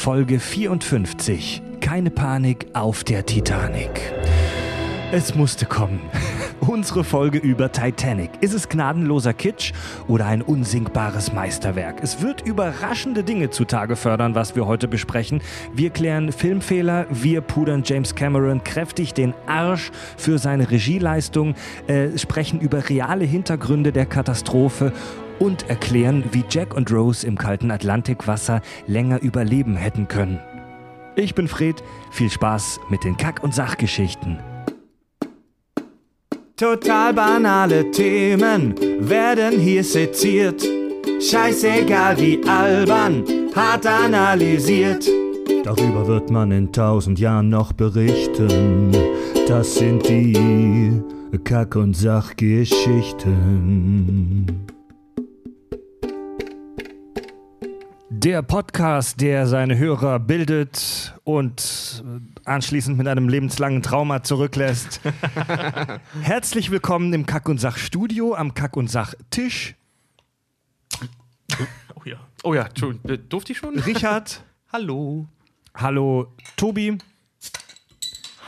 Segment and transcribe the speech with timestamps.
[0.00, 1.60] Folge 54.
[1.82, 4.00] Keine Panik auf der Titanic.
[5.12, 6.00] Es musste kommen.
[6.60, 8.30] Unsere Folge über Titanic.
[8.40, 9.74] Ist es gnadenloser Kitsch
[10.08, 12.02] oder ein unsinkbares Meisterwerk?
[12.02, 15.42] Es wird überraschende Dinge zutage fördern, was wir heute besprechen.
[15.74, 21.56] Wir klären Filmfehler, wir pudern James Cameron kräftig den Arsch für seine Regieleistung,
[21.88, 24.94] äh, sprechen über reale Hintergründe der Katastrophe
[25.40, 30.38] und erklären, wie Jack und Rose im kalten Atlantikwasser länger überleben hätten können.
[31.16, 31.82] Ich bin Fred,
[32.12, 34.38] viel Spaß mit den Kack- und Sachgeschichten.
[36.56, 40.62] Total banale Themen werden hier seziert.
[41.20, 45.08] Scheißegal wie albern, hart analysiert.
[45.64, 48.92] Darüber wird man in tausend Jahren noch berichten.
[49.48, 51.02] Das sind die
[51.44, 54.46] Kack- und Sachgeschichten.
[58.12, 62.02] Der Podcast, der seine Hörer bildet und
[62.44, 65.00] anschließend mit einem lebenslangen Trauma zurücklässt.
[66.20, 69.76] Herzlich willkommen im Kack- und Sach-Studio, am Kack- und Sach-Tisch.
[71.94, 72.16] Oh ja.
[72.42, 73.78] Oh ja, Entschuldigung, äh, durfte ich schon?
[73.78, 74.42] Richard.
[74.72, 75.28] Hallo.
[75.76, 76.98] Hallo, Tobi.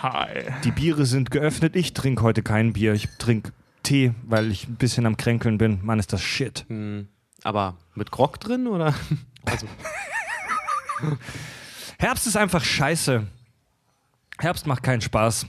[0.03, 0.53] Hi.
[0.65, 1.77] Die Biere sind geöffnet.
[1.77, 2.95] Ich trinke heute kein Bier.
[2.95, 3.53] Ich trinke
[3.85, 5.79] Tee, weil ich ein bisschen am Kränkeln bin.
[5.85, 6.65] Mann, ist das Shit.
[6.69, 7.07] Hm,
[7.45, 8.93] aber mit Grog drin oder?
[9.45, 9.67] Also,
[11.99, 13.27] Herbst ist einfach scheiße.
[14.39, 15.47] Herbst macht keinen Spaß.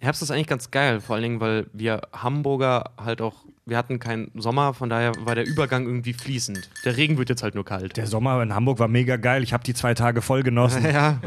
[0.00, 3.98] Herbst ist eigentlich ganz geil, vor allen Dingen, weil wir Hamburger halt auch, wir hatten
[3.98, 6.68] keinen Sommer, von daher war der Übergang irgendwie fließend.
[6.84, 7.96] Der Regen wird jetzt halt nur kalt.
[7.96, 9.42] Der Sommer in Hamburg war mega geil.
[9.42, 10.84] Ich habe die zwei Tage voll genossen.
[10.92, 11.20] ja,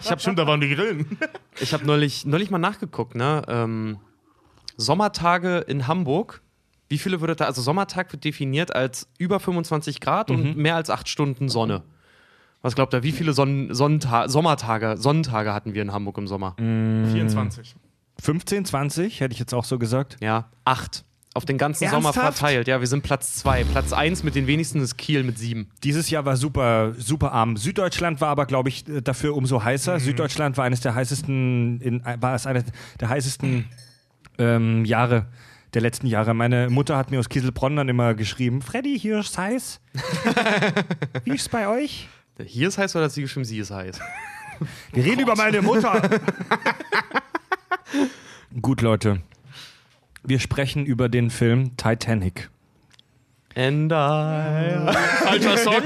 [0.00, 1.18] Ich hab schon, da waren die Grillen.
[1.60, 3.42] ich habe neulich, neulich mal nachgeguckt, ne?
[3.46, 3.98] Ähm,
[4.76, 6.40] Sommertage in Hamburg.
[6.94, 10.90] Wie viele würde da, also Sommertag wird definiert als über 25 Grad und mehr als
[10.90, 11.82] acht Stunden Sonne.
[12.62, 16.54] Was glaubt ihr, wie viele Sonnen Sonnenta Sommertage, Sonnentage hatten wir in Hamburg im Sommer?
[16.56, 17.74] 24.
[18.22, 20.18] 15, 20, hätte ich jetzt auch so gesagt.
[20.20, 21.04] Ja, acht.
[21.34, 22.38] Auf den ganzen Sommer Ernsthaft?
[22.38, 22.68] verteilt.
[22.68, 23.64] Ja, wir sind Platz zwei.
[23.64, 25.70] Platz eins mit den wenigsten ist Kiel mit sieben.
[25.82, 27.56] Dieses Jahr war super, super arm.
[27.56, 29.98] Süddeutschland war aber, glaube ich, dafür umso heißer.
[29.98, 32.66] Süddeutschland war eines der heißesten, in, war es eines
[33.00, 33.64] der heißesten
[34.38, 35.26] ähm, Jahre
[35.74, 36.34] der letzten Jahre.
[36.34, 39.80] Meine Mutter hat mir aus Kieselbronn dann immer geschrieben: Freddy, hier ist heiß.
[41.24, 42.08] Wie ist es bei euch?
[42.44, 44.00] Hier ist heiß oder hat sie geschrieben, sie ist heiß?
[44.92, 46.00] Wir reden über meine Mutter.
[48.62, 49.20] Gut, Leute.
[50.22, 52.50] Wir sprechen über den Film Titanic.
[53.56, 53.94] And I.
[53.94, 55.74] Alter Song.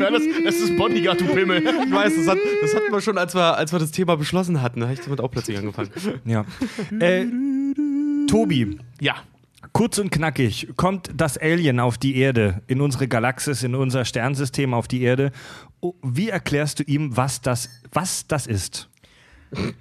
[0.00, 1.58] ja, das, das ist Bodyguard, du Pimmel.
[1.58, 4.62] Ich weiß, das, hat, das hatten wir schon, als wir, als wir das Thema beschlossen
[4.62, 4.80] hatten.
[4.80, 5.90] Da habe ich damit auch plötzlich angefangen.
[6.24, 6.46] Ja.
[6.98, 7.26] Äh,
[8.32, 9.16] Tobi, Ja.
[9.72, 14.72] Kurz und knackig, kommt das Alien auf die Erde, in unsere Galaxis, in unser Sternsystem
[14.72, 15.32] auf die Erde.
[16.02, 18.88] Wie erklärst du ihm, was das, was das ist?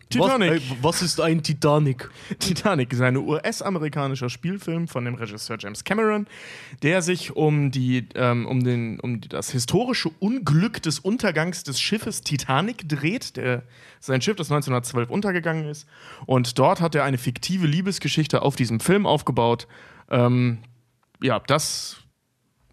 [0.09, 0.51] Titanic.
[0.51, 2.09] Was, äh, was ist ein Titanic?
[2.39, 6.27] Titanic ist ein US-amerikanischer Spielfilm von dem Regisseur James Cameron,
[6.83, 12.21] der sich um, die, ähm, um, den, um das historische Unglück des Untergangs des Schiffes
[12.21, 13.37] Titanic dreht.
[13.37, 13.63] Der,
[13.99, 15.87] sein Schiff, das 1912 untergegangen ist.
[16.25, 19.67] Und dort hat er eine fiktive Liebesgeschichte auf diesem Film aufgebaut.
[20.09, 20.57] Ähm,
[21.21, 22.00] ja, das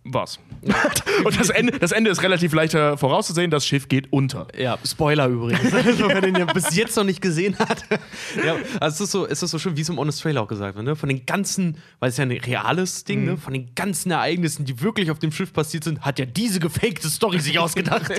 [0.04, 0.38] war's.
[1.24, 3.50] Und das Ende, das Ende ist relativ leichter vorauszusehen.
[3.50, 4.48] Das Schiff geht unter.
[4.58, 5.72] Ja, Spoiler übrigens.
[5.88, 7.84] Also, wer den ja bis jetzt noch nicht gesehen hat.
[8.44, 10.48] ja, also es ist so, es ist so schön, wie es im Honest Trailer auch
[10.48, 10.96] gesagt wird, ne?
[10.96, 13.36] Von den ganzen, weil es ja ein reales Ding, ne?
[13.36, 17.08] Von den ganzen Ereignissen, die wirklich auf dem Schiff passiert sind, hat ja diese gefakte
[17.08, 18.10] Story sich ausgedacht.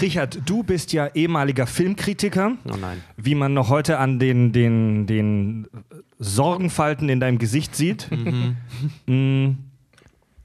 [0.00, 2.56] Richard, du bist ja ehemaliger Filmkritiker.
[2.70, 3.02] oh nein.
[3.16, 5.68] Wie man noch heute an den, den, den
[6.18, 8.08] Sorgenfalten in deinem Gesicht sieht.
[9.06, 9.52] Mm.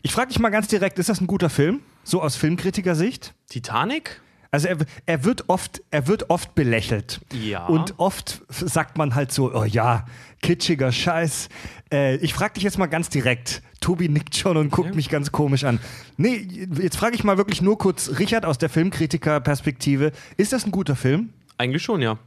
[0.06, 1.80] Ich frage dich mal ganz direkt, ist das ein guter Film?
[2.04, 3.34] So aus Filmkritiker-Sicht?
[3.50, 4.22] Titanic?
[4.52, 4.78] Also er,
[5.08, 7.22] er, wird oft, er wird oft belächelt.
[7.34, 7.66] Ja.
[7.66, 10.06] Und oft sagt man halt so, oh ja,
[10.44, 11.50] kitschiger Scheiß.
[11.92, 13.64] Äh, ich frage dich jetzt mal ganz direkt.
[13.82, 15.80] Tobi nickt schon und guckt mich ganz komisch an.
[16.18, 20.72] Nee, jetzt frage ich mal wirklich nur kurz, Richard aus der Filmkritiker-Perspektive, ist das ein
[20.72, 21.34] guter Film?
[21.58, 22.20] Eigentlich schon, ja.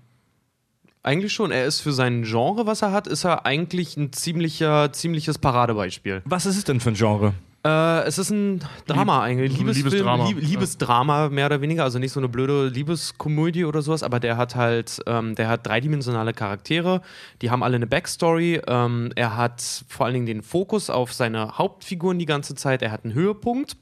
[1.05, 1.53] Eigentlich schon.
[1.53, 6.23] Er ist für sein Genre, was er hat, ist er eigentlich ein ziemlicher, ziemliches Paradebeispiel.
[6.25, 7.35] Was ist es denn für ein Genre?
[7.65, 9.53] Äh, es ist ein Drama eigentlich.
[9.53, 10.29] so ein Liebesfilm, Liebesdrama.
[10.29, 11.85] Lieb Liebesdrama, mehr oder weniger.
[11.85, 15.67] Also nicht so eine blöde Liebeskomödie oder sowas, aber der hat halt, ähm, der hat
[15.67, 17.03] dreidimensionale Charaktere.
[17.43, 18.63] Die haben alle eine Backstory.
[18.67, 22.83] Ähm, er hat vor allen Dingen den Fokus auf seine Hauptfiguren die ganze Zeit.
[22.83, 23.77] Er hat einen Höhepunkt.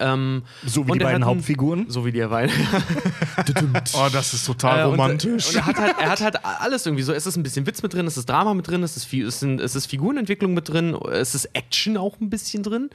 [0.00, 1.86] Ähm, So wie und die beiden Hauptfiguren.
[1.88, 2.54] So wie die beiden.
[3.94, 5.48] Oh, das ist total Äh, und- romantisch.
[5.48, 7.12] Und, er, hat halt, er hat halt alles irgendwie so.
[7.12, 9.40] Es ist ein bisschen Witz mit drin, es ist Drama mit drin, es ist, es
[9.40, 12.90] sind, es ist Figurenentwicklung mit drin, es ist Action auch ein bisschen drin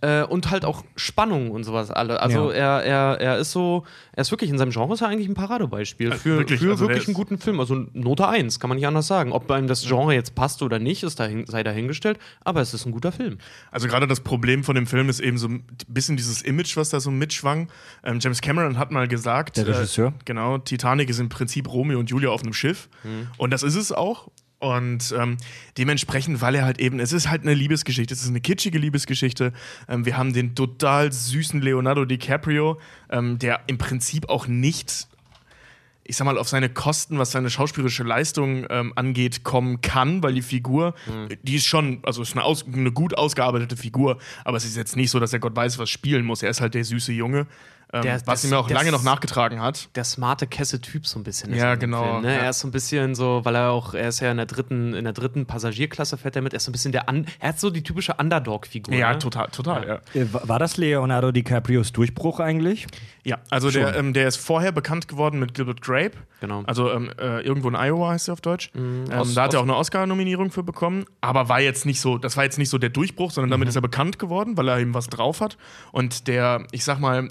[0.00, 2.20] äh, und halt auch Spannung und sowas alle.
[2.20, 5.28] Also er, er, er ist so, er ist wirklich in seinem Genre ist er eigentlich
[5.28, 7.60] ein Paradebeispiel für wirklich, für also wirklich einen guten Film.
[7.60, 9.32] Also Note 1, kann man nicht anders sagen.
[9.32, 12.86] Ob einem das Genre jetzt passt oder nicht, ist dahin, sei dahingestellt, aber es ist
[12.86, 13.38] ein guter Film.
[13.70, 16.88] Also gerade das Problem von dem Film ist eben so ein bisschen dieses Image, was
[16.88, 17.68] da so mitschwang.
[18.02, 20.08] Ähm, James Cameron hat mal gesagt, Der Regisseur.
[20.08, 22.88] Äh, genau, Titanic ist im Prinzip Romeo und Julia auf einem Schiff.
[23.36, 24.28] Und das ist es auch.
[24.62, 25.38] Und ähm,
[25.76, 29.52] dementsprechend, weil er halt eben, es ist halt eine Liebesgeschichte, es ist eine kitschige Liebesgeschichte.
[29.88, 32.78] Ähm, wir haben den total süßen Leonardo DiCaprio,
[33.10, 35.08] ähm, der im Prinzip auch nicht
[36.04, 40.34] ich sag mal, auf seine Kosten, was seine schauspielerische Leistung ähm, angeht, kommen kann, weil
[40.34, 41.28] die Figur, Mhm.
[41.42, 44.96] die ist schon, also ist eine, aus, eine gut ausgearbeitete Figur, aber es ist jetzt
[44.96, 46.42] nicht so, dass er Gott weiß, was spielen muss.
[46.42, 47.46] Er ist halt der süße Junge,
[47.92, 49.88] ähm, Der- was ihm auch das- lange noch nachgetragen hat.
[49.94, 51.54] der smarte Kesse-Typ so ein bisschen.
[51.54, 52.34] Ja, genau, Film, ne?
[52.36, 52.42] ja.
[52.44, 54.94] Er ist so ein bisschen so, weil er auch, er ist ja in der dritten,
[54.94, 56.52] in der dritten Passagierklasse fährt er mit.
[56.54, 58.94] Er ist so ein bisschen der, Un er hat so die typische Underdog-Figur.
[58.94, 59.18] Ja, ne?
[59.18, 60.20] total, total, ja.
[60.20, 62.86] Äh, wa- War das Leonardo DiCaprios Durchbruch eigentlich?
[63.24, 66.12] Ja, also der, ähm, der ist vorher bekannt geworden mit Gilbert Grape.
[66.40, 66.62] Genau.
[66.66, 68.70] Also ähm, äh, irgendwo in Iowa heißt er auf Deutsch.
[68.74, 71.04] ähm, aus- da hat er auch eine Oscar-Nominierung für bekommen.
[71.20, 73.76] Aber war jetzt nicht so, das war jetzt nicht so der Durchbruch, sondern damit ist
[73.76, 75.56] er bekannt geworden, weil er eben was drauf hat.
[75.92, 77.28] Und der, ich sag mal,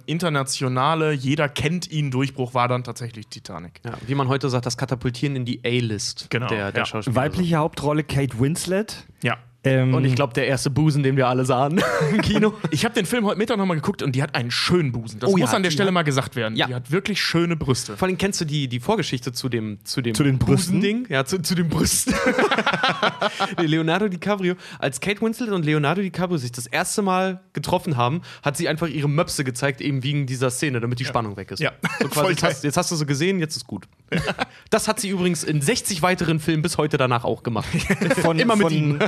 [0.52, 3.82] internationale, jeder kennt ihn Durchbruch war dann tatsächlich Titanic.
[3.86, 6.86] Ja, wie man heute sagt, das Katapultieren in die A-List Genau, der, der ja.
[6.86, 7.16] Schauspieler.
[7.16, 9.08] Weibliche Hauptrolle Kate Winslet.
[9.24, 9.38] Ja.
[9.64, 11.80] Ähm, Und ich glaube, der erste Busen, den wir alle sahen
[12.12, 12.54] im Kino.
[12.72, 15.20] Ich habe den Film heute Mittag nochmal geguckt und die hat einen schönen Busen.
[15.20, 16.56] Das Oh ja, muss an der Stelle hat- mal gesagt werden.
[16.56, 16.66] Ja.
[16.66, 17.96] Die hat wirklich schöne Brüste.
[17.96, 20.80] Vor allem kennst du die, die Vorgeschichte zu dem, zu dem Zu den Brüsten?
[20.80, 21.06] Busending?
[21.10, 22.16] Ja, zu, zu den Brüsten.
[23.60, 28.58] Leonardo DiCaprio, als Kate Winslet und Leonardo DiCaprio sich das erste Mal getroffen haben, hat
[28.58, 31.60] sie einfach ihre Möpse gezeigt, eben wegen dieser Szene, damit die Spannung weg ist.
[31.60, 31.72] Ja.
[32.00, 33.88] So quasi, Voll jetzt, hast, jetzt hast du so gesehen, jetzt ist gut.
[34.70, 37.68] Das hat sie übrigens in 60 weiteren Filmen bis heute danach auch gemacht.
[38.22, 39.00] von, immer mit von, ihm.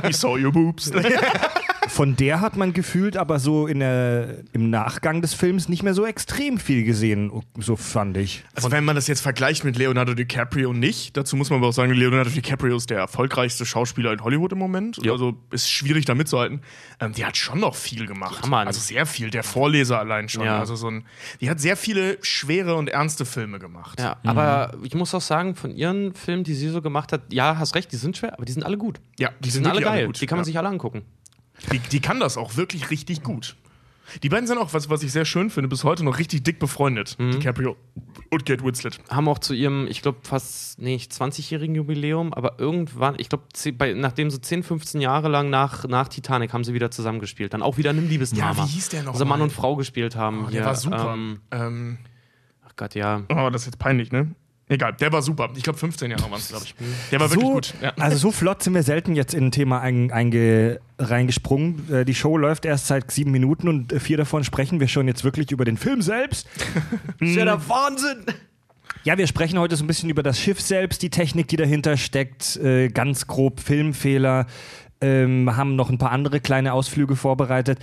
[0.44, 0.92] I saw your boobs.
[1.88, 5.94] Von der hat man gefühlt, aber so in der, im Nachgang des Films nicht mehr
[5.94, 8.44] so extrem viel gesehen, so fand ich.
[8.54, 11.72] Also wenn man das jetzt vergleicht mit Leonardo DiCaprio nicht, dazu muss man aber auch
[11.72, 14.98] sagen, Leonardo DiCaprio ist der erfolgreichste Schauspieler in Hollywood im Moment.
[15.04, 15.12] Ja.
[15.12, 16.62] Also ist schwierig da mitzuhalten.
[17.00, 18.46] Ähm, die hat schon noch viel gemacht.
[18.46, 18.56] Ja.
[18.58, 19.30] Also sehr viel.
[19.30, 20.44] Der Vorleser allein schon.
[20.44, 20.58] Ja.
[20.58, 21.04] Also so ein,
[21.40, 24.00] die hat sehr viele schwere und ernste Filme gemacht.
[24.00, 27.58] Ja, aber ich muss auch sagen, von ihren Filmen, die sie so gemacht hat, ja,
[27.58, 29.00] hast recht, die sind schwer, aber die sind alle gut.
[29.18, 30.06] Ja, die Die sind sind alle geil.
[30.06, 30.20] gut.
[30.20, 30.46] Die kann man ja.
[30.46, 31.02] sich alle angucken.
[31.72, 33.56] Die, die kann das auch wirklich richtig gut.
[34.22, 36.58] Die beiden sind auch, was, was ich sehr schön finde, bis heute noch richtig dick
[36.58, 37.16] befreundet.
[37.18, 37.32] Mhm.
[37.32, 37.76] DiCaprio
[38.30, 38.98] und Kate Winslet.
[39.08, 43.44] haben auch zu ihrem, ich glaube, fast nicht 20-jährigen Jubiläum, aber irgendwann, ich glaube,
[43.96, 47.54] nachdem so 10, 15 Jahre lang nach, nach Titanic haben sie wieder zusammengespielt.
[47.54, 48.52] Dann auch wieder in einem Liebesdrama.
[48.62, 50.44] Ja, wie hieß der noch Also Mann und Frau gespielt haben.
[50.44, 50.60] Oh, hier.
[50.60, 51.14] der war super.
[51.14, 51.98] Ähm, Ähm,
[52.66, 53.22] ach Gott, ja.
[53.30, 54.34] oh, das ist jetzt peinlich, ne?
[54.66, 55.50] Egal, der war super.
[55.56, 56.74] Ich glaube, 15 Jahre waren es, glaube ich.
[57.10, 57.74] Der war wirklich so, gut.
[57.82, 57.92] Ja.
[57.98, 61.92] Also so flott sind wir selten jetzt in ein Thema ein, einge, reingesprungen.
[61.92, 65.22] Äh, Die Show läuft erst seit sieben Minuten und vier davon sprechen wir schon jetzt
[65.22, 66.46] wirklich über den Film selbst.
[67.20, 68.24] Das ist ja der Wahnsinn!
[69.02, 71.98] Ja, wir sprechen heute so ein bisschen über das Schiff selbst, die Technik, die dahinter
[71.98, 74.46] steckt, äh, ganz grob Filmfehler,
[75.02, 77.80] ähm, haben noch ein paar andere kleine Ausflüge vorbereitet.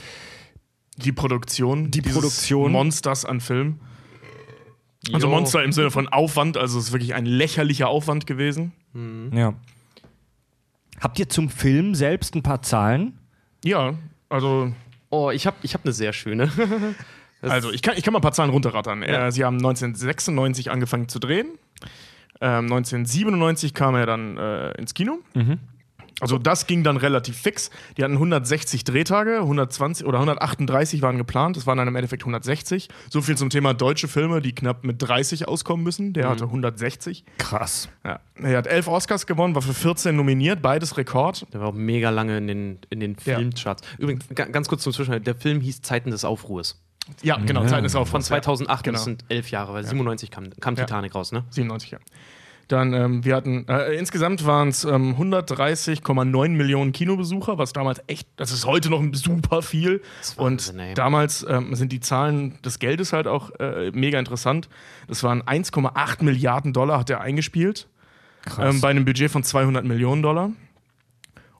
[0.98, 1.92] Die Produktion.
[1.92, 2.72] Die Produktion.
[2.72, 3.80] Monsters an Film.
[5.12, 5.34] Also Jo.
[5.34, 8.72] Monster im Sinne von Aufwand, also es ist wirklich ein lächerlicher Aufwand gewesen.
[9.34, 9.54] Ja.
[11.00, 13.18] Habt ihr zum Film selbst ein paar Zahlen?
[13.64, 13.96] Ja,
[14.30, 14.72] also,
[15.10, 16.52] Oh, ich habe ich hab eine sehr schöne.
[17.44, 19.02] Also ich, kann, ich kann mal ein paar Zahlen runterrattern.
[19.02, 19.26] Ja.
[19.26, 21.48] Äh, sie haben 1996 angefangen zu drehen.
[22.40, 25.18] Ähm, 1997 kam er dann äh, ins Kino.
[26.20, 27.72] Also das ging dann relativ fix.
[27.98, 31.58] Die hatten 160 Drehtage, 120 oder 138 waren geplant.
[31.58, 32.90] Es waren dann im Endeffekt 160.
[33.10, 36.14] So viel zum Thema deutsche Filme, die knapp mit 30 auskommen müssen.
[36.14, 37.24] Der hatte 160.
[37.38, 37.90] Krass.
[38.06, 38.20] Ja.
[38.36, 41.48] Er hat elf Oscars gewonnen, war für 14 nominiert, beides Rekord.
[41.54, 43.38] Der war auch mega lange in den, in den Ja.
[43.38, 43.82] Filmcharts.
[43.98, 46.80] Übrigens, ga- ganz kurz zum Zwischenhalt: der Film hieß Zeiten des Aufruhrs.
[47.24, 47.68] Ja, genau, Ja.
[47.68, 48.96] Zeiten ist auch Von 2008, Genau.
[48.96, 50.86] das sind elf Jahre, weil 97 kam, kam Ja.
[50.86, 51.44] Titanic raus, ne?
[51.50, 51.98] 97, ja.
[52.72, 58.30] Dann, ähm, wir hatten, äh, insgesamt waren es ähm, 130,9 Millionen Kinobesucher, was damals echt,
[58.38, 60.02] das ist heute noch super viel.
[60.38, 64.70] Und damals ähm, sind die Zahlen des Geldes halt auch äh, mega interessant.
[65.08, 67.90] Das waren 1,8 Milliarden Dollar hat er eingespielt,
[68.58, 70.52] ähm, bei einem Budget von 200 Millionen Dollar.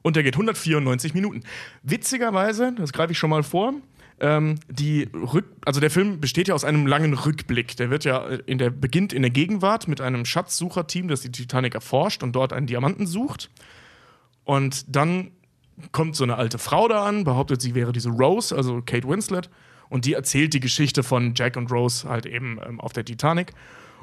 [0.00, 1.42] Und der geht 194 Minuten.
[1.82, 3.74] Witzigerweise, das greife ich schon mal vor,
[4.22, 7.76] ähm, die Rück also der Film besteht ja aus einem langen Rückblick.
[7.76, 11.74] Der wird ja in der beginnt in der Gegenwart mit einem Schatzsucherteam, das die Titanic
[11.74, 13.50] erforscht und dort einen Diamanten sucht.
[14.44, 15.32] Und dann
[15.90, 19.50] kommt so eine alte Frau da an, behauptet, sie wäre diese Rose, also Kate Winslet,
[19.88, 23.52] Und die erzählt die Geschichte von Jack und Rose halt eben ähm, auf der Titanic.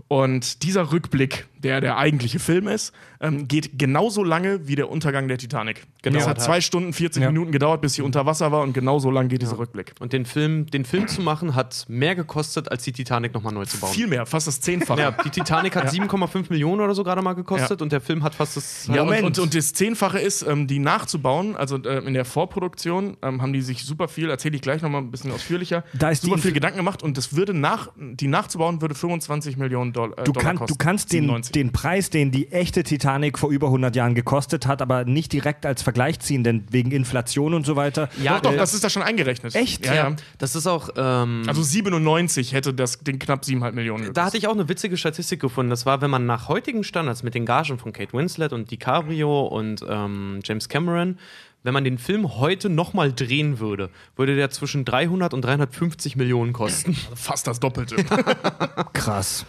[0.07, 5.27] Und dieser Rückblick, der der eigentliche Film ist, ähm, geht genauso lange wie der Untergang
[5.27, 5.83] der Titanic.
[6.01, 6.17] Genau.
[6.19, 7.29] Es hat zwei Stunden, 40 Ja.
[7.31, 9.93] Minuten gedauert, bis sie unter Wasser war und genauso lang geht dieser Rückblick.
[9.99, 13.65] Und den Film, den Film zu machen, hat mehr gekostet, als die Titanic nochmal neu
[13.65, 13.91] zu bauen.
[13.91, 15.01] Viel mehr, fast das Zehnfache.
[15.01, 17.83] Ja, die Titanic hat 7,5 Millionen oder so gerade mal gekostet Ja.
[17.83, 18.87] und der Film hat fast das.
[18.87, 19.25] Ja, und, Moment.
[19.25, 23.51] und, und das Zehnfache ist, ähm, die nachzubauen, also äh, in der Vorproduktion ähm, haben
[23.53, 26.53] die sich super viel, erzähle ich gleich nochmal ein bisschen ausführlicher, Da ist super viel
[26.53, 30.55] Gedanken gemacht und das würde nach, die nachzubauen würde 25 Millionen Doll äh, Du, Dollar
[30.55, 31.51] kann, du kannst den, 97.
[31.51, 35.65] den Preis, den die echte Titanic vor über 100 Jahren gekostet hat, aber nicht direkt
[35.65, 38.09] als Vergleich ziehen, denn wegen Inflation und so weiter.
[38.21, 39.55] Ja, doch, doch, äh, das ist da schon eingerechnet.
[39.55, 39.85] Echt?
[39.85, 40.15] Ja, ja.
[40.37, 40.89] Das ist auch.
[40.95, 44.17] Ähm, Also 97 hätte das den knapp 7,5 Millionen gekostet.
[44.17, 45.69] da hatte ich auch eine witzige Statistik gefunden.
[45.69, 49.47] Das war, wenn man nach heutigen Standards mit den Gagen von Kate Winslet und DiCaprio
[49.47, 51.17] und ähm, James Cameron,
[51.63, 56.53] wenn man den Film heute nochmal drehen würde, würde der zwischen 300 und 350 Millionen
[56.53, 56.95] kosten.
[57.15, 57.97] Fast das Doppelte.
[58.93, 59.45] Krass.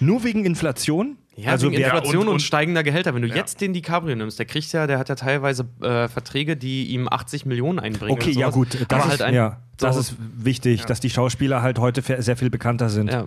[0.00, 1.16] Nur wegen Inflation?
[1.36, 3.14] Ja, also wegen Inflation und- und, und- steigender Gehälter.
[3.14, 3.34] Wenn du Ja.
[3.36, 7.08] jetzt den DiCaprio nimmst, der kriegt ja, der hat ja teilweise äh, Verträge, die ihm
[7.08, 8.12] 80 Millionen einbringen.
[8.12, 11.10] Okay, ja gut, das, Aber ist, halt ein, ja, das so- ist wichtig, dass die
[11.10, 13.10] Schauspieler halt heute sehr viel bekannter sind.
[13.10, 13.24] ja.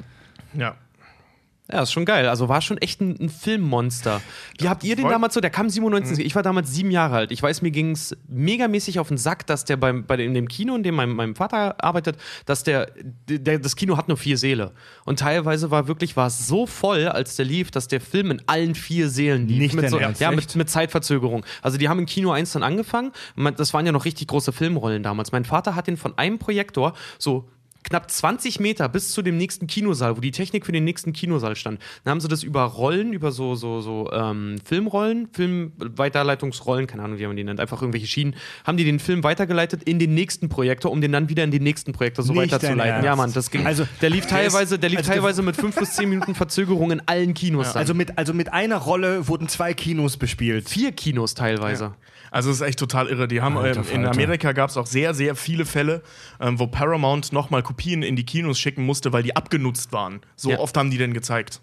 [0.53, 0.75] ja.
[1.71, 2.29] Ja, ist schon geil.
[2.29, 4.21] Also war schon echt ein, ein Filmmonster.
[4.57, 5.41] Wie habt ihr den damals so?
[5.41, 5.71] Der kam Mhm.
[5.71, 6.25] 97.
[6.25, 7.31] Ich war damals sieben Jahre alt.
[7.31, 10.47] Ich weiß, mir ging es megamäßig auf den Sack, dass der beim, bei in dem
[10.47, 12.89] Kino, in dem mein, mein Vater arbeitet, dass der,
[13.27, 14.71] der, das Kino hat nur vier Säle.
[15.05, 18.41] Und teilweise war wirklich, war es so voll, als der lief, dass der Film in
[18.47, 19.59] allen vier Sälen lief.
[19.59, 21.45] Nicht mit so, Ernst, Ja, mit, mit Zeitverzögerung.
[21.61, 23.11] Also die haben im Kino 1 dann angefangen.
[23.57, 25.31] Das waren ja noch richtig große Filmrollen damals.
[25.31, 27.49] Mein Vater hat den von einem Projektor so
[27.87, 31.55] knapp 20 Meter bis zu dem nächsten Kinosaal, wo die Technik für den nächsten Kinosaal
[31.55, 31.79] stand.
[32.03, 37.17] Dann haben sie das über Rollen, über so, so, so ähm, Filmrollen, Filmweiterleitungsrollen, keine Ahnung,
[37.19, 40.49] wie man die nennt, einfach irgendwelche Schienen, haben die den Film weitergeleitet in den nächsten
[40.49, 43.03] Projektor, um den dann wieder in den nächsten Projektor so Nicht weiterzuleiten.
[43.03, 43.65] Ja, Mann, das ging.
[43.65, 47.01] Also, der lief teilweise, der lief also teilweise mit fünf bis zehn Minuten Verzögerung in
[47.05, 47.73] allen Kinos.
[47.73, 47.77] dann.
[47.77, 50.67] Also mit, also mit einer Rolle wurden zwei Kinos bespielt.
[50.69, 51.93] vier Kinos teilweise.
[52.31, 53.27] Also es ist echt total irre.
[53.27, 54.05] Die haben Alter ähm, in.
[54.05, 56.01] Amerika gab es auch sehr, sehr viele Fälle,
[56.39, 60.21] ähm, wo Paramount nochmal Kopien in die Kinos schicken musste, weil die abgenutzt waren.
[60.35, 60.59] So Ja.
[60.59, 61.61] oft haben die denn gezeigt.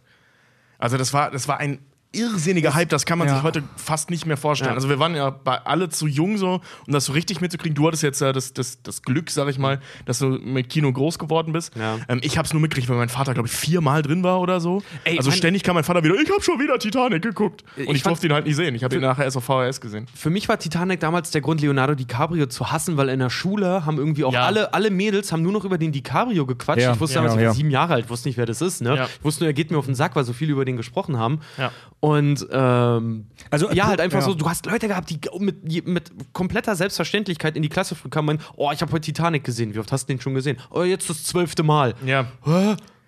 [0.78, 1.78] Also das war, das war ein
[2.14, 3.34] irrsinniger Hype, das kann man Ja.
[3.34, 4.70] sich heute fast nicht mehr vorstellen.
[4.70, 4.74] Ja.
[4.76, 7.74] Also wir waren ja bei alle zu jung so, um das so richtig mitzukriegen.
[7.74, 10.92] Du hattest jetzt äh, das, das, das Glück, sag ich mal, dass du mit Kino
[10.92, 11.74] groß geworden bist.
[11.76, 11.98] Ja.
[12.08, 14.60] Ähm, ich habe es nur mitgekriegt, weil mein Vater, glaube ich, viermal drin war oder
[14.60, 14.82] so.
[15.04, 17.64] Ey, also ständig kam mein Vater wieder, ich habe schon wieder Titanic geguckt.
[17.76, 18.74] Und Ich durfte ihn halt nicht sehen.
[18.74, 20.06] Ich habe ihn nachher erst auf VHS gesehen.
[20.14, 23.84] Für mich war Titanic damals der Grund, Leonardo DiCaprio zu hassen, weil in der Schule
[23.86, 24.44] haben irgendwie auch Ja.
[24.46, 26.82] alle, alle Mädels haben nur noch über den DiCaprio gequatscht.
[26.82, 27.48] Ja, ich wusste ja, damals, ich ja.
[27.48, 28.80] war sieben Jahre alt, wusste nicht, wer das ist.
[28.82, 28.96] Ne?
[28.96, 29.04] Ja.
[29.04, 31.18] Ich wusste nur, er geht mir auf den Sack, weil so viele über den gesprochen
[31.18, 31.40] haben.
[31.58, 31.70] Ja.
[32.04, 34.26] Und ähm, Also, ja, halt einfach ja.
[34.26, 38.42] so, du hast Leute gehabt, die mit, mit kompletter Selbstverständlichkeit in die Klasse kamen und
[38.56, 39.74] oh, ich habe heute Titanic gesehen.
[39.74, 40.58] Wie oft hast du den schon gesehen?
[40.68, 41.94] Oh, jetzt das zwölfte Mal.
[42.04, 42.26] Ja.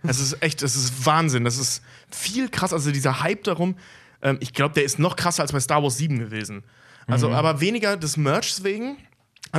[0.03, 1.45] Es ist echt, es ist Wahnsinn.
[1.45, 2.73] Das ist viel krass.
[2.73, 3.77] Also dieser Hype darum,
[4.23, 6.63] ähm, ich glaube, der ist noch krasser als bei Star Wars 7 gewesen.
[7.07, 8.97] Also, aber weniger des Merchs wegen.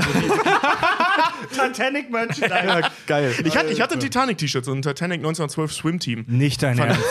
[1.52, 2.40] Titanic Mensch.
[3.08, 3.34] Geil.
[3.44, 6.26] Ich hatte, ich hatte ein Titanic-T-Shirt, so ein Titanic 1912 Swim-Team.
[6.28, 7.04] Nicht dein Ernst.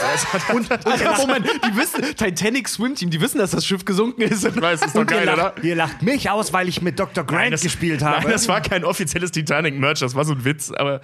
[0.52, 0.68] Und,
[1.00, 4.44] ja, Moment, die wissen, Titanic Swim Team, die wissen, dass das Schiff gesunken ist.
[4.44, 5.36] Ich weiß, ist doch Und ihr, geil, oder?
[5.36, 7.24] lacht, ihr lacht mich aus, weil ich mit Dr.
[7.24, 8.22] Grant das, gespielt habe.
[8.22, 10.70] Nein, das war kein offizielles Titanic-Merch, das war so ein Witz.
[10.72, 11.00] Aber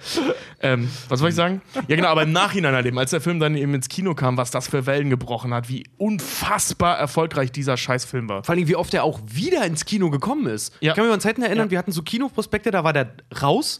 [0.61, 1.61] ähm, was soll ich sagen?
[1.87, 4.37] Ja, genau, aber im Nachhinein halt eben, als der Film dann eben ins Kino kam,
[4.37, 8.43] was das für Wellen gebrochen hat, wie unfassbar erfolgreich dieser Scheißfilm war.
[8.43, 10.73] Vor allem, wie oft er auch wieder ins Kino gekommen ist.
[10.79, 10.91] Ja.
[10.91, 11.72] Ich kann mich an Zeiten erinnern, Ja.
[11.73, 13.11] Wir hatten so Kinoprospekte, da war der
[13.41, 13.79] raus.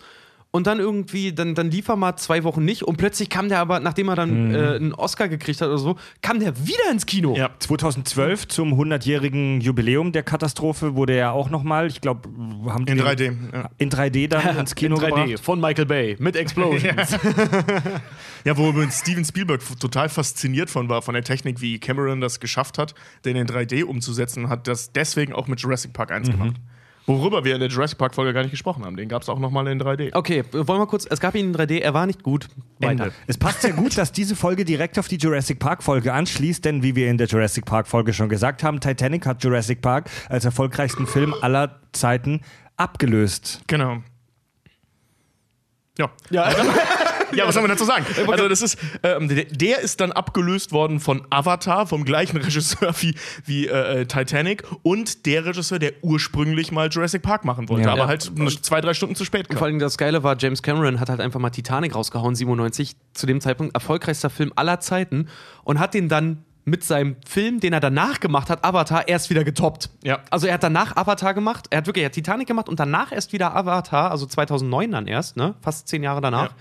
[0.55, 3.57] Und dann irgendwie, dann, dann lief er mal zwei Wochen nicht und plötzlich kam der
[3.59, 7.07] aber, nachdem er dann äh, einen Oscar gekriegt hat oder so, kam der wieder ins
[7.07, 7.35] Kino.
[7.35, 7.49] Ja.
[7.57, 12.29] 2012 zum 100-jährigen Jubiläum der Katastrophe wurde er auch nochmal, ich glaube,
[12.67, 13.35] haben die In den 3D.
[13.51, 13.69] Ja.
[13.79, 15.43] in 3D dann ins Kino in 3D gebracht.
[15.43, 17.17] von Michael Bay mit Explosions.
[18.45, 22.39] Ja, wo übrigens Steven Spielberg total fasziniert von war, von der Technik, wie Cameron das
[22.41, 22.93] geschafft hat,
[23.25, 26.57] den in 3D umzusetzen, hat das deswegen auch mit Jurassic Park 1 gemacht.
[27.05, 28.95] Worüber wir in der Jurassic Park-Folge gar nicht gesprochen haben.
[28.95, 30.15] Den gab es auch nochmal in 3D.
[30.15, 32.47] Okay, wollen wir kurz, es gab ihn in 3D, er war nicht gut.
[32.79, 32.91] Weiter.
[32.91, 33.11] Ende.
[33.27, 36.81] Es passt sehr gut, dass diese Folge direkt auf die Jurassic Park Folge anschließt, denn
[36.81, 40.45] wie wir in der Jurassic Park Folge schon gesagt haben, Titanic hat Jurassic Park als
[40.45, 42.41] erfolgreichsten Film aller Zeiten
[42.77, 43.61] abgelöst.
[43.67, 43.97] Genau.
[45.97, 46.09] Ja.
[46.29, 46.49] Ja.
[47.35, 48.05] Ja, was soll man dazu sagen?
[48.33, 52.93] Also, das ist, ähm, der, der ist dann abgelöst worden von Avatar, vom gleichen Regisseur
[53.01, 57.91] wie, wie äh, Titanic und der Regisseur, der ursprünglich mal Jurassic Park machen wollte, Ja.
[57.91, 58.07] aber Ja.
[58.07, 58.31] halt
[58.63, 59.63] zwei, drei Stunden zu spät Vor kam.
[59.65, 63.41] allem das Geile war, James Cameron hat halt einfach mal Titanic rausgehauen, 97, zu dem
[63.41, 65.27] Zeitpunkt erfolgreichster Film aller Zeiten
[65.63, 69.43] und hat den dann mit seinem Film, den er danach gemacht hat, Avatar, erst wieder
[69.43, 69.89] getoppt.
[70.03, 70.19] Ja.
[70.29, 73.11] Also er hat danach Avatar gemacht, er hat wirklich er hat Titanic gemacht und danach
[73.11, 75.55] erst wieder Avatar, also 2009 dann erst, ne?
[75.61, 76.51] Fast zehn Jahre danach.
[76.51, 76.55] Ja.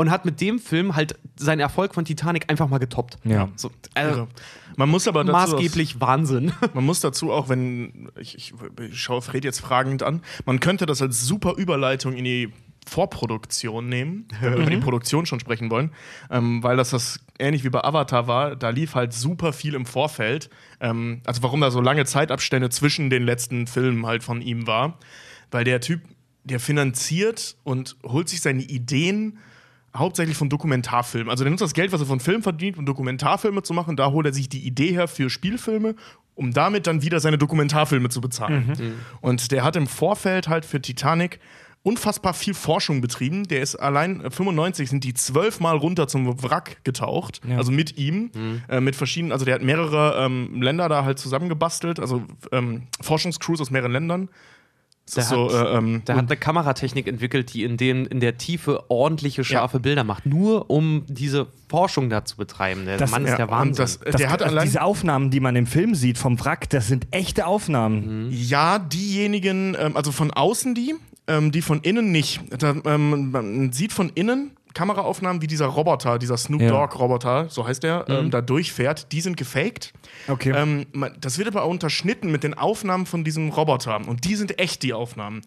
[0.00, 3.18] Und hat mit dem Film halt seinen Erfolg von Titanic einfach mal getoppt.
[3.24, 3.50] Ja.
[3.56, 4.28] So, also, Irre.
[4.76, 6.52] Man muss aber dazu maßgeblich Wahnsinn.
[6.72, 10.86] Man muss dazu auch, wenn ich, ich, ich schaue Fred jetzt fragend an, man könnte
[10.86, 12.50] das als super Überleitung in die
[12.86, 15.90] Vorproduktion nehmen, wenn wir über die Produktion schon sprechen wollen,
[16.30, 19.84] ähm, weil das das ähnlich wie bei Avatar war, da lief halt super viel im
[19.84, 20.48] Vorfeld.
[20.80, 24.98] Ähm, also warum da so lange Zeitabstände zwischen den letzten Filmen halt von ihm war,
[25.50, 26.00] weil der Typ,
[26.44, 29.38] der finanziert und holt sich seine Ideen
[29.96, 31.30] hauptsächlich von Dokumentarfilmen.
[31.30, 33.96] Also der nutzt das Geld, was er von Filmen verdient, um Dokumentarfilme zu machen.
[33.96, 35.94] Da holt er sich die Idee her für Spielfilme,
[36.34, 38.96] um damit dann wieder seine Dokumentarfilme zu bezahlen.
[39.20, 41.40] Und der hat im Vorfeld halt für Titanic
[41.82, 43.48] unfassbar viel Forschung betrieben.
[43.48, 47.56] Der ist allein äh, 95 sind die zwölfmal runter zum Wrack getaucht, Ja.
[47.56, 48.30] also mit ihm,
[48.68, 53.62] äh, mit verschiedenen, also der hat mehrere ähm, Länder da halt zusammengebastelt, also ähm, Forschungscrews
[53.62, 54.28] aus mehreren Ländern.
[55.14, 58.20] Das Der so, hat- äh, ähm, Der hat eine Kameratechnik entwickelt, die in, den, in
[58.20, 60.26] der Tiefe ordentliche, scharfe Bilder macht.
[60.26, 62.84] Nur um diese Forschung da zu betreiben.
[62.86, 63.76] Der Das- Mann ist ja, der Wahnsinn.
[63.76, 66.68] das, Das, der hat also allein diese Aufnahmen, die man im Film sieht vom Wrack,
[66.70, 68.28] das sind echte Aufnahmen.
[68.30, 70.94] Ja, diejenigen, ähm, also von außen die,
[71.26, 72.40] ähm, die von innen nicht.
[72.84, 76.60] Ähm, man sieht von innen Kameraaufnahmen, wie dieser Roboter, dieser Snoop.
[76.60, 79.12] Dogg-Roboter, so heißt der, ähm, da durchfährt.
[79.12, 79.92] Die sind gefaked.
[80.28, 80.52] Okay.
[80.54, 80.86] Ähm,
[81.20, 83.96] das wird aber unterschnitten mit den Aufnahmen von diesem Roboter.
[84.06, 85.42] Und die sind echt, die Aufnahmen.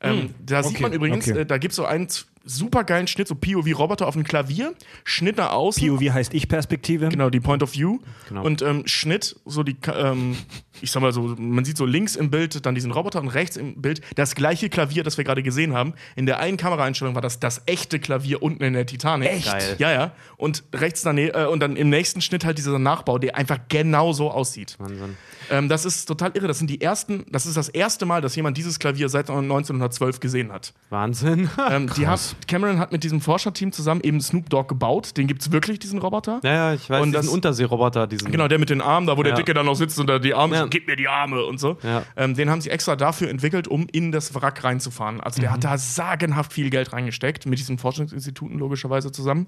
[0.00, 1.40] Ähm, da sieht Okay, man übrigens, okay.
[1.40, 2.08] äh, da gibt es so einen
[2.46, 4.74] super geilen Schnitt, so POV-Roboter auf dem Klavier,
[5.04, 5.86] Schnitt nach außen.
[5.86, 7.08] POV heißt Ich-Perspektive.
[7.08, 7.98] Genau, die Point of View.
[8.28, 8.44] Genau.
[8.44, 10.36] Und ähm, Schnitt, so die, ähm,
[10.80, 13.56] ich sag mal so, man sieht so links im Bild dann diesen Roboter und rechts
[13.56, 15.94] im Bild das gleiche Klavier, das wir gerade gesehen haben.
[16.14, 19.28] In der einen Kameraeinstellung war das das echte Klavier unten in der Titanic.
[19.28, 19.46] Echt?
[19.46, 19.76] Geil.
[19.78, 20.12] Ja, ja.
[20.36, 24.12] Und rechts daneben, äh, und dann im nächsten Schnitt halt dieser Nachbau, der einfach genau
[24.12, 24.76] so aussieht.
[24.78, 25.16] Wahnsinn.
[25.50, 26.46] Ähm, das ist total irre.
[26.48, 30.20] Das sind die ersten, das ist das erste Mal, dass jemand dieses Klavier seit 1912
[30.20, 30.72] gesehen hat.
[30.90, 31.48] Wahnsinn.
[31.68, 35.16] Ähm, die hat, Cameron hat mit diesem Forscherteam zusammen eben Snoop Dogg gebaut.
[35.16, 36.40] Den gibt es wirklich, diesen Roboter.
[36.44, 38.30] ja, ja, ich weiß, Und diesen Unterseeroboter, diesen.
[38.30, 39.36] Genau, der mit den Armen, da wo der Ja.
[39.36, 40.62] Dicke dann noch sitzt und da die Arme, Ja.
[40.62, 41.76] so, gib mir die Arme und so.
[41.82, 42.04] Ja.
[42.16, 45.20] Ähm, den haben sie extra dafür entwickelt, um in das Wrack reinzufahren.
[45.20, 49.46] Also der hat da sagenhaft viel Geld reingesteckt, mit diesen Forschungsinstituten logischerweise zusammen.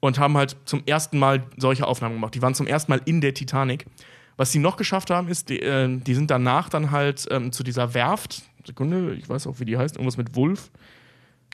[0.00, 2.34] Und haben halt zum ersten Mal solche Aufnahmen gemacht.
[2.34, 3.86] Die waren zum ersten Mal in der Titanic.
[4.36, 7.62] Was sie noch geschafft haben, ist, die, äh, die sind danach dann halt ähm, zu
[7.62, 10.70] dieser Werft, Sekunde, ich weiß auch, wie die heißt, irgendwas mit Wolf.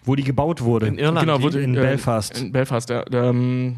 [0.05, 0.87] Wo die gebaut wurde.
[0.87, 1.27] In Irland.
[1.27, 2.41] genau, wurde in äh, Belfast.
[2.41, 3.05] In Belfast, ja.
[3.13, 3.77] Ähm,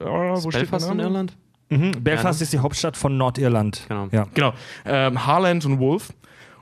[0.00, 1.00] ja, wo steht Belfast in?
[1.00, 1.36] Irland?
[1.68, 1.92] Mhm.
[2.00, 2.44] Belfast Ja, ne?
[2.44, 3.84] ist die Hauptstadt von Nordirland.
[3.88, 4.08] Genau.
[4.12, 4.26] Ja.
[4.32, 4.52] Genau.
[4.84, 6.12] Ähm, Harland und Wolf.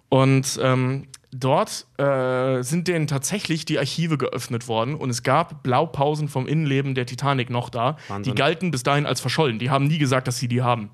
[0.08, 6.28] Und ähm, dort äh, sind denen tatsächlich die Archive geöffnet worden und es gab Blaupausen
[6.28, 7.96] vom Innenleben der Titanic noch da.
[8.08, 8.32] Wahnsinn.
[8.32, 9.58] Die galten bis dahin als verschollen.
[9.58, 10.90] Die haben nie gesagt, dass sie die haben.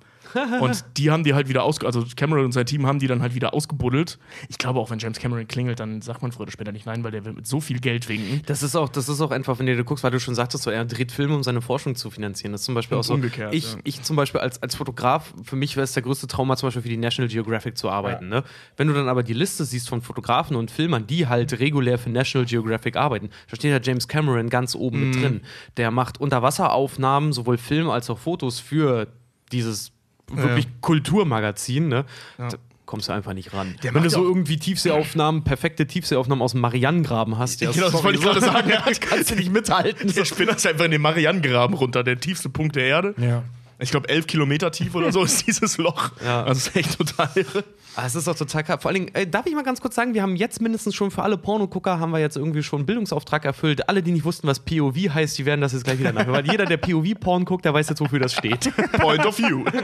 [0.60, 1.86] Und die haben die halt wieder ausge...
[1.86, 4.18] Also Cameron und sein Team haben die dann halt wieder ausgebuddelt.
[4.48, 7.02] Ich glaube auch, wenn James Cameron klingelt, dann sagt man früher oder später nicht nein,
[7.04, 8.42] weil der will mit so viel Geld winken.
[8.46, 10.70] Das ist auch, das ist auch einfach, wenn du guckst, weil du schon sagtest, so,
[10.70, 12.52] er dreht Filme, um seine Forschung zu finanzieren.
[12.52, 13.14] Das ist zum Beispiel Und auch so.
[13.14, 13.78] umgekehrt, ich, ja.
[13.84, 16.82] ich zum Beispiel als, als Fotograf, für mich wäre es der größte Trauma, zum Beispiel
[16.82, 18.28] für die National Geographic zu arbeiten.
[18.28, 18.44] Ne?
[18.76, 22.10] Wenn du dann aber die Liste siehst von Fotografen und Filmern, die halt regulär für
[22.10, 25.10] National Geographic arbeiten, da steht ja James Cameron ganz oben Mhm.
[25.10, 25.40] mit drin.
[25.76, 29.06] Der macht Unterwasseraufnahmen, sowohl Film als auch Fotos für
[29.52, 29.92] dieses
[30.36, 31.88] wirklich Kulturmagazin.
[31.88, 32.04] Ne?
[32.38, 32.48] Da
[32.86, 33.76] kommst du einfach nicht ran.
[33.82, 37.90] Der Wenn du so ja irgendwie Tiefseeaufnahmen, perfekte Tiefseeaufnahmen aus dem Marianengraben hast, ja, Genau,
[37.90, 38.68] das wollte ich gerade sagen.
[38.68, 38.84] Ja.
[39.00, 40.12] kannst du nicht mithalten.
[40.12, 43.14] Der Spinner ist einfach in den Marianengraben runter, der tiefste Punkt der Erde.
[43.18, 43.44] Ja.
[43.80, 46.12] Ich glaube, elf Kilometer tief oder so ist dieses Loch.
[46.24, 46.42] Ja.
[46.42, 47.64] Also, das ist echt total irre.
[47.96, 48.80] Ah, Es ist doch total krass.
[48.82, 51.10] Vor allen Dingen, äh, darf ich mal ganz kurz sagen, wir haben jetzt mindestens schon
[51.10, 53.88] für alle Pornogucker haben wir jetzt irgendwie schon einen Bildungsauftrag erfüllt.
[53.88, 56.34] Alle, die nicht wussten, was POV heißt, die werden das jetzt gleich wieder nachhören.
[56.34, 58.70] Weil jeder, der POV-Porn guckt, der weiß jetzt, wofür das steht.
[58.92, 59.64] Point of view.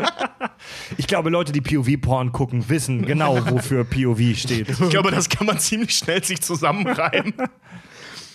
[0.96, 4.68] Ich glaube, Leute, die POV-Porn gucken, wissen genau, wofür POV steht.
[4.70, 7.34] Ich glaube, das kann man ziemlich schnell sich zusammenreimen.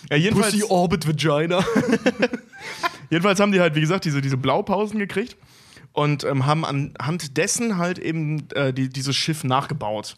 [0.08, 1.64] Ja, jedenfalls, Orbit Vagina.
[3.12, 5.36] Jedenfalls haben die halt, wie gesagt, diese, diese Blaupausen gekriegt
[5.92, 10.16] und ähm, haben anhand dessen halt eben äh, die, dieses Schiff nachgebaut.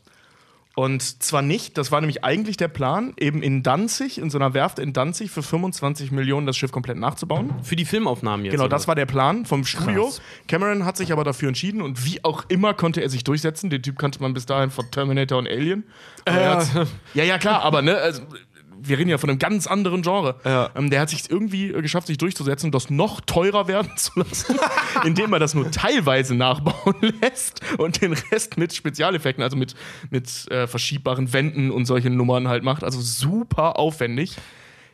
[0.76, 4.54] Und zwar nicht, das war nämlich eigentlich der Plan, eben in Danzig, in so einer
[4.54, 7.54] Werft in Danzig für 25 Millionen das Schiff komplett nachzubauen.
[7.62, 8.52] Für die Filmaufnahmen jetzt.
[8.52, 8.70] Genau, oder?
[8.70, 10.06] das war der Plan vom Studio.
[10.06, 10.20] Krass.
[10.48, 13.70] Cameron hat sich aber dafür entschieden und wie auch immer konnte er sich durchsetzen.
[13.70, 15.84] Den Typ kannte man bis dahin von Terminator und Alien.
[16.28, 18.22] Hat- ja, ja, klar, aber ne, also,
[18.88, 20.36] wir reden ja von einem ganz anderen Genre.
[20.44, 20.70] Ja.
[20.74, 24.56] Ähm, der hat sich irgendwie äh, geschafft, sich durchzusetzen, das noch teurer werden zu lassen,
[25.04, 29.74] indem er das nur teilweise nachbauen lässt und den Rest mit Spezialeffekten, also mit,
[30.10, 32.84] mit äh, verschiebbaren Wänden und solchen Nummern halt macht.
[32.84, 34.36] Also super aufwendig.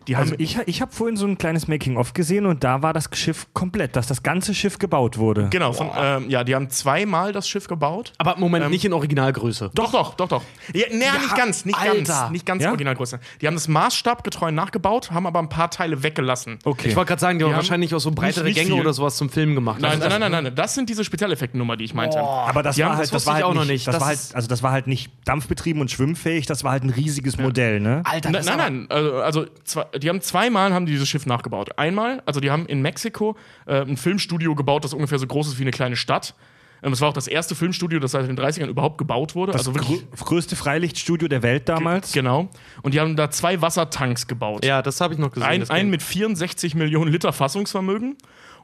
[0.08, 2.92] Die Also haben ich, ich habe vorhin so ein kleines Making-of gesehen und da war
[2.92, 5.48] das Schiff komplett, dass das ganze Schiff gebaut wurde.
[5.50, 8.12] Genau, von, ähm, ja, die haben zweimal das Schiff gebaut.
[8.18, 9.70] Aber Moment, nicht in Originalgröße.
[9.74, 10.42] Doch, doch, doch, doch.
[10.74, 11.94] Ja, naja, nicht ganz, nicht Alter.
[12.16, 12.70] ganz, nicht ganz Ja?
[12.70, 13.20] Originalgröße.
[13.40, 16.58] Die haben das maßstabgetreu nachgebaut, haben aber ein paar Teile weggelassen.
[16.64, 16.88] Okay.
[16.88, 18.80] Ich wollte gerade sagen, die haben haben wahrscheinlich auch so breitere nicht Gänge viel.
[18.80, 19.80] oder sowas zum Filmen gemacht.
[19.80, 22.18] Nein, Also nein, nein, nein, nein, das sind diese Spezialeffektennummer, die ich meinte.
[22.20, 23.86] aber das Die war haben- halt, das das war ich halt auch noch nicht, nicht.
[23.86, 26.84] Das Das war halt, also das war halt nicht dampfbetrieben und schwimmfähig, das war halt
[26.84, 28.02] ein riesiges Modell, ne?
[28.04, 28.86] Alter, Nein, das nein, nein.
[28.90, 31.78] Also, also zwei, die haben zweimal haben die dieses Schiff nachgebaut.
[31.78, 35.58] Einmal, also die haben in Mexiko äh, ein Filmstudio gebaut, das ungefähr so groß ist
[35.58, 36.34] wie eine kleine Stadt.
[36.82, 39.52] Ähm, Es war auch das erste Filmstudio, das seit den 30ern überhaupt gebaut wurde.
[39.52, 40.00] Das also wirklich.
[40.10, 42.12] grö größte Freilichtstudio der Welt damals.
[42.12, 42.48] Genau.
[42.82, 44.64] Und die haben da zwei Wassertanks gebaut.
[44.64, 45.46] Ja, das habe ich noch gesehen.
[45.48, 48.16] Ein, einen mit 64 Millionen Liter Fassungsvermögen.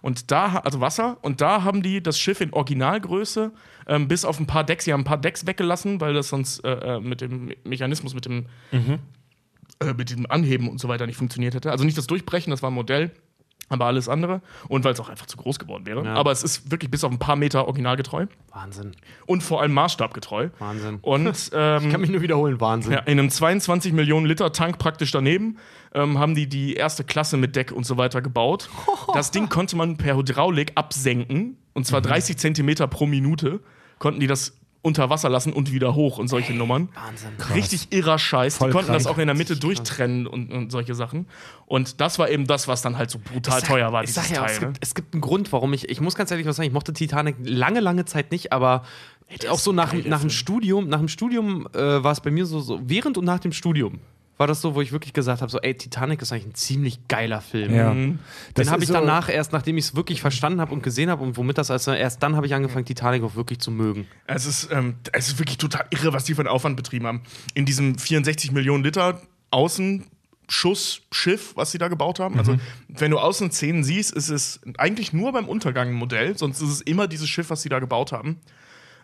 [0.03, 3.51] Und da, also Wasser, und da haben die das Schiff in Originalgröße
[3.89, 6.63] ähm, bis auf ein paar Decks, sie haben ein paar Decks weggelassen, weil das sonst
[6.65, 8.47] äh, äh, mit dem Me- Mechanismus, mit dem,
[9.81, 11.71] äh, mit dem Anheben und so weiter nicht funktioniert hätte.
[11.71, 13.11] Also nicht das Durchbrechen, das war ein Modell,
[13.69, 14.43] aber alles andere.
[14.69, 16.05] Und weil es auch einfach zu groß geworden wäre.
[16.05, 16.15] Ja.
[16.15, 18.93] Aber es ist wirklich bis auf ein paar Meter originalgetreu Wahnsinn.
[19.27, 20.51] und vor allem maßstabgetreu.
[20.59, 20.99] Wahnsinn.
[21.03, 22.93] Und ähm, Ich kann mich nur wiederholen, Wahnsinn.
[22.93, 25.59] ja, in einem 22 Millionen Liter Tank praktisch daneben
[25.95, 28.69] ähm, haben die die erste Klasse mit Deck und so weiter gebaut.
[29.15, 31.85] Das Ding konnte man per Hydraulik absenken und Mhm.
[31.85, 33.61] zwar 30 Zentimeter pro Minute
[33.99, 34.53] konnten die das
[34.87, 36.89] unter Wasser lassen und wieder hoch und solche Nummern.
[36.95, 37.31] Wahnsinn.
[37.57, 38.59] Richtig irrer Scheiß.
[38.59, 39.17] Voll die konnten das krank.
[39.17, 41.27] auch in der Mitte durchtrennen und, und solche Sachen.
[41.67, 44.43] Und das war eben das, was dann halt so brutal teuer war, ich sag ja,
[44.43, 44.51] Teil.
[44.51, 44.67] es, ne?
[44.69, 46.93] gibt, es gibt einen Grund, warum ich, ich muss ganz ehrlich was sagen, ich mochte
[46.93, 48.85] Titanic lange, lange Zeit nicht, aber
[49.51, 52.61] auch so nach, nach dem Studium, nach dem Studium äh, war es bei mir so,
[52.61, 53.99] so, während und nach dem Studium
[54.39, 57.09] war das so, wo ich wirklich gesagt habe, so, ey, Titanic ist eigentlich ein ziemlich
[57.09, 57.75] geiler Film.
[57.75, 57.95] Ja.
[57.95, 58.19] Mhm.
[58.57, 61.23] Den habe ich so- danach erst, nachdem ich es wirklich verstanden habe und gesehen habe
[61.25, 64.07] und womit das also erst dann habe ich angefangen, Titanic auch wirklich zu mögen.
[64.27, 67.23] Es ist, ähm, es ist wirklich total irre, was die für einen Aufwand betrieben haben.
[67.55, 69.21] In diesem 64 Millionen Liter
[70.49, 72.39] Außenschussschiff, was sie da gebaut haben.
[72.39, 72.57] Also,
[72.89, 76.81] wenn du Außenszenen siehst, ist es eigentlich nur beim Untergang ein Modell, sonst ist es
[76.83, 78.39] immer dieses Schiff, was sie da gebaut haben.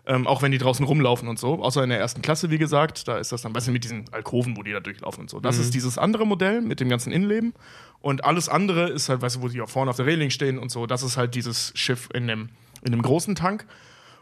[0.05, 1.63] Ähm, auch wenn die draußen rumlaufen und so.
[1.63, 3.07] Außer in der ersten Klasse, wie gesagt.
[3.07, 5.39] Da ist das dann, weißt du, mit diesen Alkoven, wo die da durchlaufen und so.
[5.39, 7.53] Das ist dieses andere Modell mit dem ganzen Innenleben.
[8.01, 10.59] Und alles andere ist halt, weißt du, wo die auch vorne auf der Reling stehen
[10.59, 10.87] und so.
[10.87, 12.49] Das ist halt dieses Schiff in dem,
[12.83, 13.65] in dem großen Tank.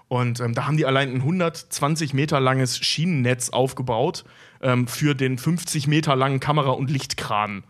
[0.08, 4.26] Und ähm, da haben die allein ein 120 Meter langes Schienennetz aufgebaut
[4.62, 7.64] ähm, für den 50 Meter langen Kamera- und Lichtkran,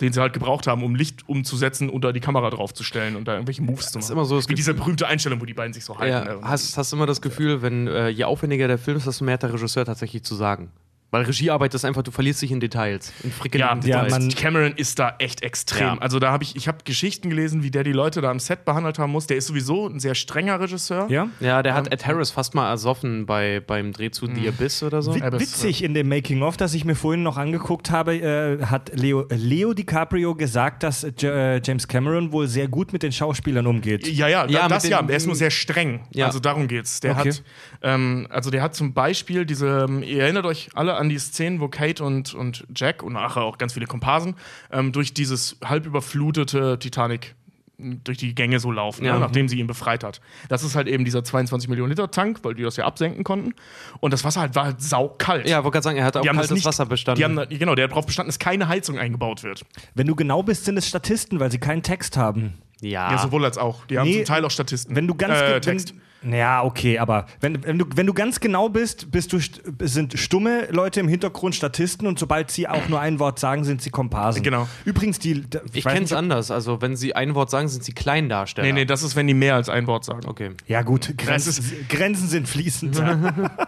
[0.00, 3.32] den sie halt gebraucht haben, um Licht umzusetzen und da die Kamera draufzustellen und da
[3.34, 4.04] irgendwelche Moves zu machen.
[4.04, 6.28] ist immer so das Wie diese berühmte Einstellung, wo die beiden sich so halten.
[6.28, 6.40] Ja, ne?
[6.42, 9.42] hast, hast immer das Gefühl, wenn äh, je aufwendiger der Film ist, desto mehr hat
[9.42, 10.70] der Regisseur tatsächlich zu sagen.
[11.10, 14.10] Weil Regiearbeit ist einfach, du verlierst dich in Details, in Ja, frickeligen ja, Details.
[14.12, 15.80] man- Cameron ist da echt extrem.
[15.86, 15.98] Ja.
[15.98, 18.66] Also da habe ich, ich habe Geschichten gelesen, wie der die Leute da am Set
[18.66, 19.26] behandelt haben muss.
[19.26, 21.06] Der ist sowieso ein sehr strenger Regisseur.
[21.08, 21.28] Ja?
[21.40, 25.00] ja, der hat Ed Harris fast mal ersoffen bei, beim Dreh zu The Abyss oder
[25.00, 25.14] so.
[25.14, 29.72] Witzig in dem Making-of, das ich mir vorhin noch angeguckt habe, äh, hat Leo, Leo
[29.72, 34.06] DiCaprio gesagt, dass J äh, James Cameron wohl sehr gut mit den Schauspielern umgeht.
[34.08, 35.00] Ja, ja, Ja, da, das ja.
[35.08, 36.00] Er ist nur sehr streng.
[36.12, 36.26] Ja.
[36.26, 37.00] Also darum geht's.
[37.00, 37.30] Der Okay.
[37.30, 37.42] hat,
[37.82, 41.60] ähm, also der hat zum Beispiel diese, ähm, ihr erinnert euch alle an die Szenen,
[41.60, 44.34] wo Kate und, und Jack und nachher auch ganz viele Komparsen
[44.72, 47.34] ähm, durch dieses halb überflutete Titanic
[47.80, 49.14] durch die Gänge so laufen, Ja.
[49.14, 50.20] ne, nachdem sie ihn befreit hat.
[50.48, 53.54] Das ist halt eben dieser 22 Millionen Liter Tank, weil die das ja absenken konnten.
[54.00, 55.48] Und das Wasser halt war halt saukalt.
[55.48, 57.18] Ja, wollte gerade sagen, er hat auch Die haben das kaltes nicht, Wasser bestanden.
[57.36, 59.64] Die haben, genau, der hat darauf bestanden, dass keine Heizung eingebaut wird.
[59.94, 62.54] Wenn du genau bist, sind es Statisten, weil sie keinen Text haben.
[62.80, 63.12] ja.
[63.12, 63.86] Ja, sowohl als auch.
[63.86, 64.96] Die haben Nee, zum Teil auch Statisten.
[64.96, 65.64] Wenn du ganz äh.
[65.64, 69.60] Wenn, ja, okay, aber wenn, wenn, du, wenn du ganz genau bist, bist du, st-
[69.86, 73.80] sind stumme Leute im Hintergrund Statisten und sobald sie auch nur ein Wort sagen, sind
[73.82, 74.42] sie Komparsen.
[74.42, 74.68] Genau.
[74.84, 75.44] Übrigens, die.
[75.72, 76.50] ich weiß kenne es anders.
[76.50, 78.66] Also, wenn sie ein Wort sagen, sind sie Kleindarsteller.
[78.66, 80.26] Nee, nee, das ist, wenn die mehr als ein Wort sagen.
[80.26, 80.50] Okay.
[80.66, 83.00] Ja, gut, Grenzen, ist- Grenzen sind fließend.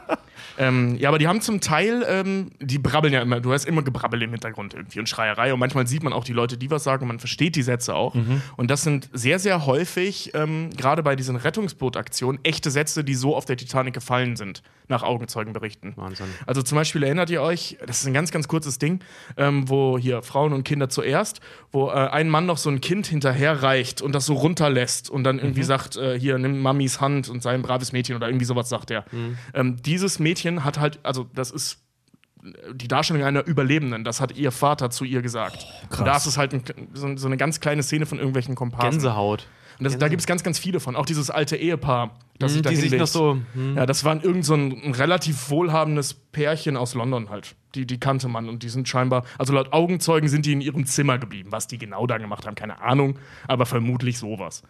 [0.58, 3.82] Ähm, ja, aber die haben zum Teil, ähm, die brabbeln ja immer, du hast immer
[3.82, 6.84] Gebrabbel im Hintergrund irgendwie und Schreierei und manchmal sieht man auch die Leute, die was
[6.84, 8.14] sagen und man versteht die Sätze auch.
[8.56, 13.37] Und das sind sehr, sehr häufig, ähm, gerade bei diesen Rettungsbootaktionen, echte Sätze, die so
[13.37, 15.96] auf der Titanic gefallen sind, nach Augenzeugenberichten.
[15.96, 16.26] Wahnsinn.
[16.46, 19.00] Also zum Beispiel erinnert ihr euch, das ist ein ganz, ganz kurzes Ding,
[19.37, 21.40] ähm, wo hier Frauen und Kinder zuerst,
[21.72, 25.38] wo äh, ein Mann noch so ein Kind hinterherreicht und das so runterlässt und dann
[25.38, 28.68] irgendwie sagt, äh, hier, nimm Mamis Hand und sei ein braves Mädchen oder irgendwie sowas
[28.68, 29.05] sagt er.
[29.55, 31.79] Ähm, dieses Mädchen hat halt, also das ist
[32.72, 35.66] die Darstellung einer Überlebenden, das hat ihr Vater zu ihr gesagt.
[35.88, 35.98] krass.
[36.00, 36.62] und da ist es halt ein,
[36.94, 38.90] so, so eine ganz kleine Szene von irgendwelchen Komparsen.
[38.90, 39.46] Gänsehaut.
[39.79, 40.96] Und das, da gibt es ganz, ganz viele von.
[40.96, 43.38] Auch dieses alte Ehepaar, das sich da die sich noch so.
[43.55, 43.76] Hm.
[43.76, 47.55] Ja, das war irgend so ein, ein relativ wohlhabendes Pärchen aus London halt.
[47.74, 50.87] Die, die kannte man und die sind scheinbar, also laut Augenzeugen sind die in ihrem
[50.87, 51.53] Zimmer geblieben.
[51.53, 54.64] Was die genau da gemacht haben, keine Ahnung, aber vermutlich sowas.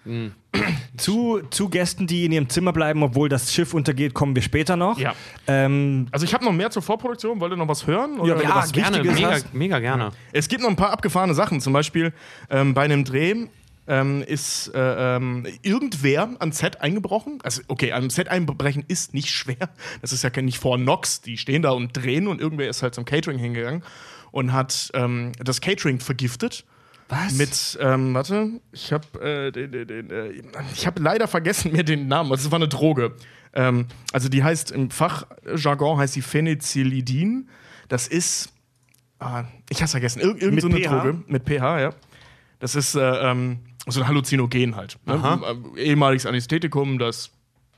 [0.97, 4.77] Zu, zu Gästen, die in ihrem Zimmer bleiben, obwohl das Schiff untergeht, kommen wir später
[4.77, 4.99] noch.
[4.99, 5.15] Ja.
[5.47, 7.41] Ähm, Also ich habe noch mehr zur Vorproduktion.
[7.41, 8.19] Wollt ihr noch was hören?
[8.19, 8.35] Oder?
[8.35, 10.11] du Ja, was gerne, mega, mega gerne.
[10.33, 11.61] Es gibt noch ein paar abgefahrene Sachen.
[11.61, 12.13] Zum Beispiel
[12.51, 13.47] ähm, bei einem Dreh
[13.91, 17.41] ähm, ist äh, ähm, irgendwer ans Set eingebrochen.
[17.43, 19.69] Also, okay, am Set einbrechen ist nicht schwer.
[20.01, 21.21] Das ist ja nicht vor Nox.
[21.23, 23.83] Die stehen da und drehen und irgendwer ist halt zum Catering hingegangen
[24.31, 26.65] und hat ähm, das Catering vergiftet.
[27.09, 27.33] was?
[27.33, 30.31] Mit, ähm, warte, ich habe äh, den, den, den, äh,
[30.73, 32.31] ich habe leider vergessen mir den Namen.
[32.31, 33.17] Also es war eine Droge.
[33.55, 37.49] Ähm, also die heißt im Fachjargon heißt die Phenazylidin.
[37.89, 38.53] Das ist,
[39.19, 40.91] ah, ich habe vergessen, Ir irgend Mit so eine pH?
[40.91, 41.91] Droge mit pH, ja.
[42.61, 44.99] Das ist äh, ähm, so ein Halluzinogen halt.
[45.07, 45.41] Ne?
[45.77, 47.31] Äh, ehemaliges Anästhetikum, das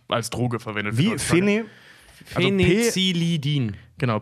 [0.08, 1.10] als Droge verwendet Wie?
[1.10, 1.20] wird.
[1.20, 1.64] Phene?
[2.34, 3.76] Also P- Phenazylidin.
[3.98, 4.20] Genau,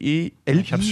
[0.00, 0.90] E Ich hab's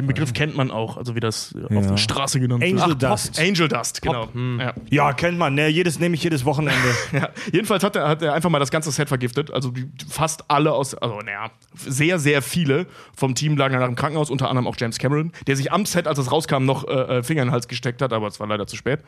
[0.00, 2.80] Den Begriff kennt man auch, also wie das äh, auf der Straße genannt wird.
[2.80, 3.34] Angel Ach, Dust.
[3.36, 3.44] Pop.
[3.44, 4.28] Angel Dust, genau.
[4.34, 4.72] Ja.
[4.88, 5.68] Ja, kennt man, ne?
[5.68, 6.80] Jedes nehme ich jedes Wochenende.
[7.12, 7.28] Ja.
[7.52, 9.50] Jedenfalls hat er, hat er einfach mal das ganze Set vergiftet.
[9.50, 12.86] Also die, fast alle aus, also naja, sehr, sehr viele
[13.16, 16.06] vom Team lagen danach im Krankenhaus, unter anderem auch James Cameron, der sich am Set,
[16.06, 18.46] als es rauskam, noch äh, äh, Finger in den Hals gesteckt hat, aber es war
[18.46, 19.00] leider zu spät.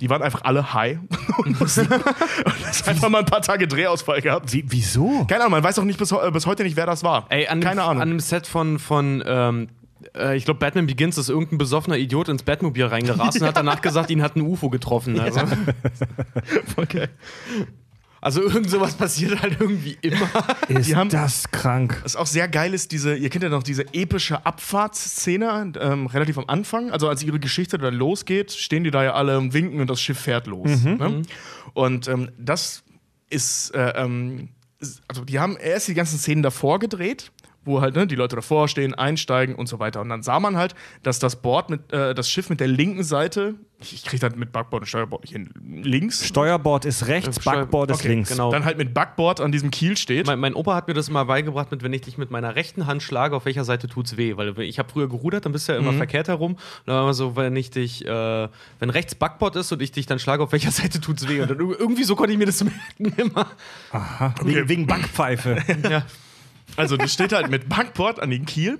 [0.00, 0.98] Die waren einfach alle high
[1.38, 1.88] und mussten
[2.86, 4.52] einfach mal ein paar Tage Drehausfall gehabt.
[4.52, 5.24] Wie, wieso?
[5.24, 7.26] Keine Ahnung, man weiß auch nicht bis, äh, bis heute nicht, wer das war.
[7.30, 8.02] Ey, an, Keine dem, Ahnung.
[8.02, 9.68] an dem Set von, von ähm,
[10.14, 13.80] äh, ich glaube, Batman Begins ist irgendein besoffener Idiot ins Batmobil reingerast und hat danach
[13.80, 15.18] gesagt, ihn hat ein UFO getroffen.
[15.20, 15.40] Also,
[16.76, 17.08] Okay.
[18.20, 20.28] also irgend sowas passiert halt irgendwie immer.
[20.68, 22.00] Ist Die haben- das krank?
[22.02, 26.38] Was auch sehr geil ist, diese, ihr kennt ja noch diese epische Abfahrtsszene, ähm, relativ
[26.38, 26.90] am Anfang.
[26.90, 30.00] Also als ihre Geschichte dann losgeht, stehen die da ja alle und winken und das
[30.00, 30.82] Schiff fährt los.
[30.84, 31.22] Ne?
[31.74, 32.82] Und ähm, das
[33.30, 34.48] ist, äh, ähm,
[34.80, 37.30] ist- also die haben erst die ganzen Szenen davor gedreht,
[37.68, 40.00] wo halt ne, die Leute davor stehen, einsteigen und so weiter.
[40.00, 43.04] Und dann sah man halt, dass das Board mit, äh, das Schiff mit der linken
[43.04, 45.50] Seite, ich, ich krieg das mit Backboard und Steuerbord nicht hin,
[45.84, 48.30] links, Steuerbord ist rechts, Steuer- Backboard ist okay, links.
[48.30, 48.50] genau.
[48.50, 50.26] dann halt mit Backboard an diesem Kiel steht.
[50.26, 52.86] Mein, mein Opa hat mir das immer beigebracht, mit wenn ich dich mit meiner rechten
[52.86, 54.36] Hand schlage, auf welcher Seite tut's weh?
[54.36, 56.52] Weil ich habe früher gerudert, dann bist du ja immer verkehrt herum.
[56.54, 58.48] Und dann war immer so, wenn ich dich, äh,
[58.80, 61.40] wenn rechts Backboard ist und ich dich dann schlage, auf welcher Seite tut's weh?
[61.42, 62.64] Und dann ir- irgendwie so konnte ich mir das
[62.98, 63.46] merken immer.
[63.92, 64.34] Aha.
[64.42, 65.56] Wegen, wegen Backpfeife.
[65.88, 66.02] Ja.
[66.78, 68.78] Also das steht halt mit Backboard an den Kiel.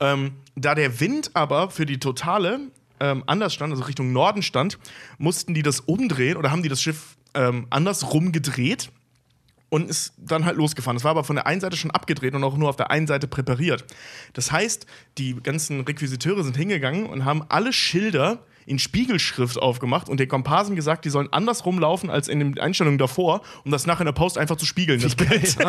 [0.00, 2.60] Ähm, da der Wind aber für die Totale
[3.00, 4.78] ähm, anders stand, also Richtung Norden stand,
[5.18, 8.90] mussten die das umdrehen oder haben die das Schiff ähm, andersrum gedreht
[9.68, 10.96] und ist dann halt losgefahren.
[10.96, 13.06] Das war aber von der einen Seite schon abgedreht und auch nur auf der einen
[13.06, 13.84] Seite präpariert.
[14.32, 14.86] Das heißt,
[15.18, 20.74] die ganzen Requisiteure sind hingegangen und haben alle Schilder in Spiegelschrift aufgemacht und den Komparsen
[20.74, 24.12] gesagt, die sollen andersrum laufen als in den Einstellungen davor, um das nachher in der
[24.12, 25.00] Post einfach zu spiegeln.
[25.00, 25.56] Das Bild.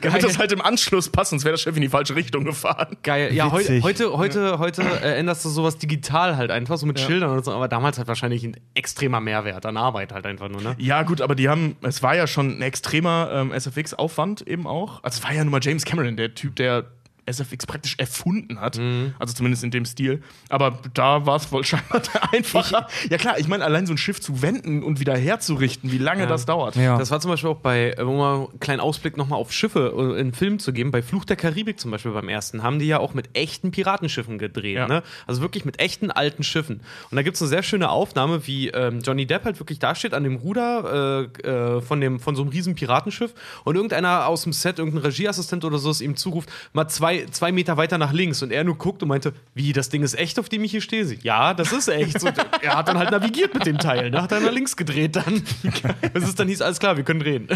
[0.00, 2.96] Damit das halt im Anschluss passt, sonst wäre das Schiff in die falsche Richtung gefahren.
[3.02, 3.32] Geil.
[3.34, 3.82] Ja, heu, Witzig.
[3.82, 7.52] heute, heute, heute äh, änderst du sowas digital halt einfach, so mit Schildern und so,
[7.52, 10.74] aber damals halt wahrscheinlich ein extremer Mehrwert an Arbeit halt einfach nur, ne?
[10.78, 15.02] Ja, gut, aber die haben, es war ja schon ein extremer ähm, SFX-Aufwand eben auch.
[15.02, 16.86] Also es war ja nun mal James Cameron, der Typ, der
[17.26, 18.78] SFX praktisch erfunden hat.
[19.18, 20.22] Also zumindest in dem Stil.
[20.48, 22.86] Aber da war es wohl scheinbar einfacher.
[23.10, 26.26] ja klar, ich meine, allein so ein Schiff zu wenden und wieder herzurichten, wie lange
[26.26, 26.76] das dauert.
[26.76, 26.98] Ja.
[26.98, 30.14] Das war zum Beispiel auch bei, äh, um mal einen kleinen Ausblick nochmal auf Schiffe
[30.16, 32.86] äh, in Filmen zu geben, bei Fluch der Karibik zum Beispiel beim ersten, haben die
[32.86, 34.88] ja auch mit echten Piratenschiffen gedreht, Ja.
[34.88, 35.02] ne?
[35.26, 36.80] Also wirklich mit echten alten Schiffen.
[37.10, 40.14] Und da gibt es eine sehr schöne Aufnahme, wie ähm, Johnny Depp halt wirklich dasteht
[40.14, 43.32] an dem Ruder äh, äh, von, dem, von so einem riesen Piratenschiff
[43.64, 47.52] und irgendeiner aus dem Set, irgendein Regieassistent oder so, es ihm zuruft, mal zwei, zwei
[47.52, 50.38] Meter weiter nach links und er nur guckt und meinte, wie, das Ding ist echt,
[50.38, 51.04] auf dem ich hier stehe?
[51.22, 52.20] Ja, das ist echt.
[52.20, 52.28] So,
[52.62, 54.22] er hat dann halt navigiert mit dem Teil, ne?
[54.22, 55.42] hat er nach links gedreht dann.
[56.12, 57.48] Bis es dann hieß, alles klar, wir können drehen.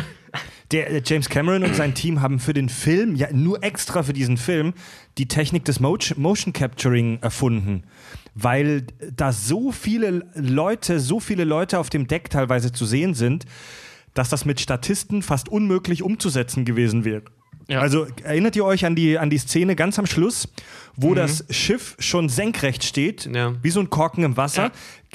[0.73, 4.13] Der äh, James Cameron und sein Team haben für den Film, ja nur extra für
[4.13, 4.75] diesen Film,
[5.19, 7.85] die Technik des Motion, Motion Capturing erfunden.
[8.35, 13.47] Weil da so viele Leute, so viele Leute auf dem Deck teilweise zu sehen sind,
[14.15, 17.23] dass das mit Statisten fast unmöglich umzusetzen gewesen wäre.
[17.69, 17.81] Ja.
[17.81, 20.49] Also erinnert ihr euch an die, an die Szene ganz am Schluss,
[20.95, 23.55] wo das Schiff schon senkrecht steht, Ja.
[23.63, 24.71] wie so ein Korken im Wasser?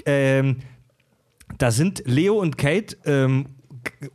[0.06, 0.58] Ähm,
[1.58, 3.46] da sind Leo und Kate ähm,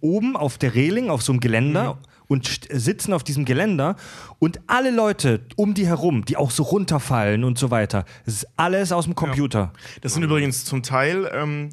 [0.00, 3.96] oben auf der Reling, auf so einem Geländer und st- sitzen auf diesem Geländer
[4.38, 8.46] und alle Leute um die herum, die auch so runterfallen und so weiter, das ist
[8.56, 9.72] alles aus dem Computer.
[10.02, 11.70] Das sind übrigens zum Teil ähm,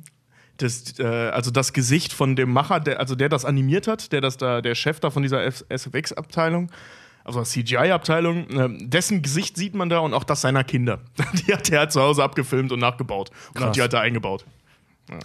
[0.58, 4.22] das, äh, also das Gesicht von dem Macher, der, also der das animiert hat, der
[4.22, 6.72] das da, der Chef da von dieser SFX-Abteilung.
[7.24, 11.00] also CGI-Abteilung, äh, dessen Gesicht sieht man da und auch das seiner Kinder.
[11.34, 13.32] Die hat er halt zu Hause abgefilmt und nachgebaut.
[13.56, 14.46] Und hat die halt da eingebaut.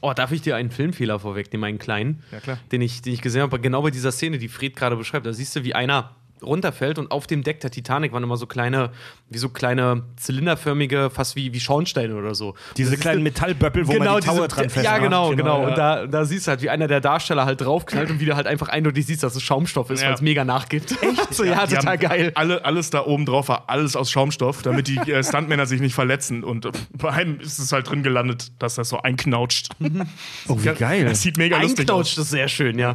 [0.01, 2.23] Oh, darf ich dir einen Filmfehler vorwegnehmen, einen kleinen?
[2.33, 2.59] Ja.
[2.73, 5.25] Den ich, den ich gesehen habe, genau bei dieser Szene, die Fred gerade beschreibt.
[5.25, 8.47] Da siehst du, wie einer runterfällt und auf dem Deck der Titanic waren immer so
[8.47, 8.91] kleine,
[9.31, 12.55] wie so kleine zylinderförmige, fast wie, wie Schornsteine oder so.
[12.77, 15.03] Diese kleinen Metallböppel, wo man die Tower diese- dran Ja, festmacht.
[15.03, 15.63] genau, Genau, genau.
[15.63, 15.69] ja.
[15.69, 18.37] Und da, da siehst du halt, wie einer der Darsteller halt draufknallt und wie du
[18.37, 20.09] halt einfach eindeutig siehst, dass es Schaumstoff ist, Ja.
[20.09, 20.93] weil es mega nachgibt.
[21.03, 21.35] Echt?
[21.35, 22.33] so, ja, Die total geil.
[22.35, 25.95] Alle, alles da oben drauf war alles aus Schaumstoff, damit die äh, Stuntmänner sich nicht
[25.95, 26.43] verletzen.
[26.45, 29.69] Und äh, bei einem ist es halt drin gelandet, dass das so einknautscht.
[30.49, 31.05] Oh, wie geil.
[31.05, 31.79] Das sieht mega lustig aus.
[31.81, 32.95] Einknautscht ist sehr schön, ja.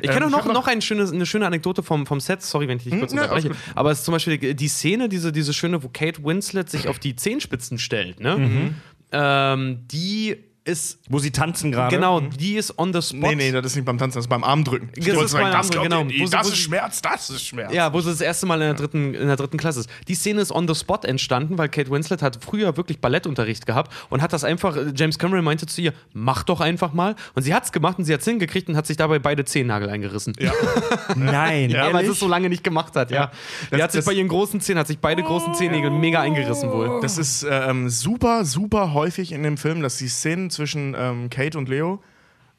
[0.00, 2.42] Ich Ähm, kenne auch noch, noch- eine schöne, eine schöne Anekdote vom, vom Set.
[2.42, 3.50] Sorry, wenn ich dich kurz ne, unterbreche.
[3.74, 6.88] Aber es ist zum Beispiel die, die Szene, diese, diese schöne, wo Kate Winslet sich
[6.88, 8.36] auf die Zehenspitzen stellt, ne?
[8.36, 8.74] Mhm.
[9.12, 11.94] Ähm, die ist, Wo sie tanzen gerade.
[11.94, 13.28] genau, die ist on the spot.
[13.28, 14.88] Nee, nee, das ist nicht beim Tanzen, das ist beim Armdrücken.
[14.96, 16.26] Ich Das ist sagen, beim das, Armdrücken, ihr genau.
[16.26, 17.72] sie- das wo ist Schmerz, das ist Schmerz.
[17.74, 19.90] Ja, wo sie das erste Mal in der, dritten, in der dritten Klasse ist.
[20.08, 23.92] Die Szene ist on the spot entstanden, weil Kate Winslet hat früher wirklich Ballettunterricht gehabt
[24.08, 27.14] und hat das einfach, äh, James Cameron meinte zu ihr, mach doch einfach mal.
[27.34, 30.32] Und sie hat's gemacht und sie hat's hingekriegt und hat sich dabei beide Zehennagel eingerissen.
[30.38, 30.50] Ja.
[31.16, 33.30] Nein, Ja, weil sie es so lange nicht gemacht hat, ja.
[33.70, 36.70] Das- Die hat sich bei ihren großen Zähnen, hat sich beide großen Zehennägel mega eingerissen
[36.72, 37.00] wohl.
[37.02, 41.58] Das ist ähm, super, super häufig in dem Film, dass die Szenen zwischen ähm, Kate
[41.58, 42.02] und Leo.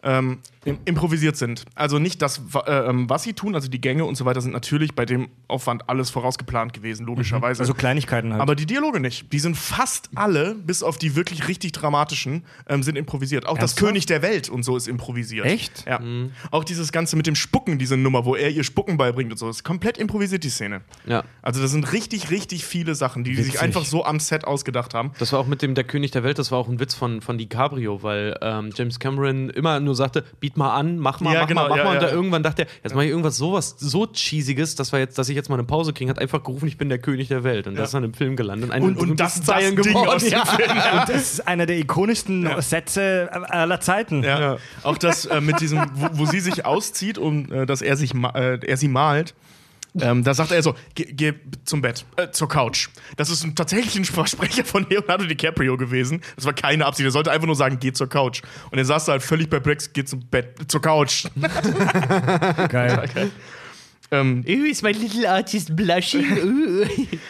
[0.04, 1.66] Ähm, improvisiert sind.
[1.76, 4.52] Also nicht das, äh, ähm, was sie tun, also die Gänge und so weiter sind
[4.52, 7.62] natürlich bei dem Aufwand alles vorausgeplant gewesen, logischerweise.
[7.62, 8.42] Also Kleinigkeiten halt.
[8.42, 9.32] aber die Dialoge nicht.
[9.32, 13.46] Die sind fast alle, bis auf die wirklich richtig dramatischen, ähm, sind improvisiert.
[13.46, 13.86] Auch das Ernsthaft?
[13.86, 15.46] König der Welt und so ist improvisiert.
[15.46, 15.86] Echt?
[15.86, 16.00] Ja.
[16.52, 19.50] Auch dieses Ganze mit dem Spucken, diese Nummer, wo er ihr Spucken beibringt und so,
[19.50, 20.82] ist komplett improvisiert, die Szene.
[21.06, 21.24] Ja.
[21.42, 24.94] Also das sind richtig, richtig viele Sachen, die, die sich einfach so am Set ausgedacht
[24.94, 25.12] haben.
[25.20, 27.22] Das war auch mit dem Der König der Welt, das war auch ein Witz von,
[27.22, 30.24] von DiCaprio, weil ähm, James Cameron immer nur sagte,
[30.56, 31.90] biet mal an, mach mal, Ja, mach genau, mal, mach ja, mal.
[31.98, 32.08] Und ja.
[32.08, 35.30] da irgendwann dachte er, jetzt mache ich irgendwas sowas so cheesiges, dass, wir jetzt, dass
[35.30, 37.68] ich jetzt mal eine Pause kriege, hat einfach gerufen, ich bin der König der Welt.
[37.68, 38.72] Und das ist dann im Film gelandet.
[38.72, 40.10] Eine Und- und das- das Zeilen Ding geworden.
[40.10, 40.46] aus dem ja.
[40.46, 40.72] Film.
[40.72, 44.24] Und das ist einer der ikonischsten Sätze aller Zeiten.
[44.24, 44.58] Ja.
[44.84, 48.14] Auch das äh, mit diesem, wo, wo sie sich auszieht und äh, dass er sich
[48.16, 49.34] äh, er sie malt.
[50.00, 52.90] Ähm, da sagt er so, geh, geh zum Bett, äh, zur Couch.
[53.16, 56.22] Das ist ein, tatsächlich ein Versprecher von Leonardo DiCaprio gewesen.
[56.36, 57.06] Das war keine Absicht.
[57.06, 58.42] Er sollte einfach nur sagen, geh zur Couch.
[58.72, 61.26] Und er saß da halt völlig perplex, geh zum Bett, zur Couch.
[62.70, 63.32] Geil.
[64.12, 66.26] Ähm, Who is my little artist blushing?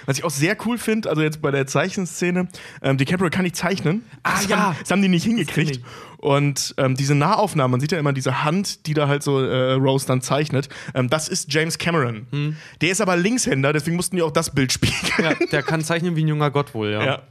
[0.06, 2.48] Was ich auch sehr cool finde, also jetzt bei der Zeichenszene,
[2.82, 4.04] ähm, DiCaprio kann nicht zeichnen.
[4.24, 4.58] Ah, das ja.
[4.58, 5.82] Haben, das haben die nicht hingekriegt.
[6.18, 9.74] Und ähm, diese Nahaufnahmen, man sieht ja immer diese Hand, die da halt so äh,
[9.74, 10.70] Rose dann zeichnet.
[10.94, 12.28] Ähm, das ist James Cameron.
[12.32, 12.56] Hm.
[12.82, 15.04] Der ist aber Linkshänder, deswegen mussten die auch das Bild spiegeln.
[15.20, 17.06] ja, der kann zeichnen wie ein junger Gott wohl, ja.
[17.06, 17.22] Ja.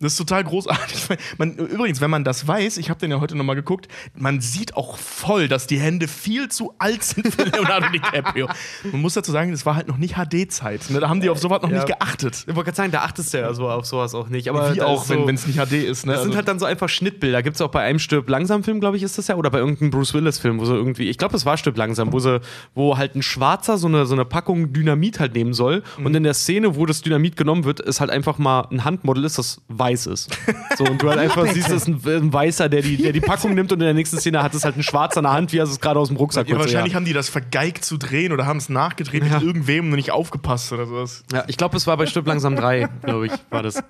[0.00, 1.16] Das ist total großartig.
[1.38, 4.76] Man, übrigens, wenn man das weiß, ich habe den ja heute nochmal geguckt, man sieht
[4.76, 8.46] auch voll, dass die Hände viel zu alt sind für Leonardo DiCaprio.
[8.92, 10.90] Man muss dazu sagen, das war halt noch nicht HD-Zeit.
[10.90, 11.00] Ne?
[11.00, 11.76] Da haben die auf sowas noch Ja.
[11.76, 12.44] nicht geachtet.
[12.46, 14.48] Ich wollte gerade sagen, da achtest du ja so auf sowas auch nicht.
[14.50, 16.04] Aber Wie auch, so, wenn es nicht HD ist.
[16.04, 16.12] Ne?
[16.12, 17.42] Das sind Also- halt dann so einfach Schnittbilder.
[17.42, 19.58] Gibt es auch bei einem Stirb langsam Film, glaube ich, ist das ja, oder bei
[19.58, 22.40] irgendeinem Bruce Willis Film, wo sie irgendwie, ich glaube, das war Stirb langsam, wo sie,
[22.74, 26.22] wo halt ein Schwarzer so eine, so eine Packung Dynamit halt nehmen soll und in
[26.22, 29.62] der Szene, wo das Dynamit genommen wird, ist halt einfach mal ein Handmodel ist, das
[29.68, 30.28] weiß ist.
[30.76, 33.20] So und du halt einfach siehst, es ist ein, ein Weißer, der die, der die
[33.20, 35.52] Packung nimmt und in der nächsten Szene hat es halt ein Schwarzer in der Hand,
[35.52, 36.96] wie er es gerade aus dem Rucksack ja, wahrscheinlich ja.
[36.96, 39.34] haben die das vergeigt zu drehen oder haben es nachgedreht Ja.
[39.34, 41.24] mit irgendwem und nicht aufgepasst oder sowas.
[41.32, 43.82] Ja, ich glaube, es war bei Stirb langsam 3, glaube ich, war das.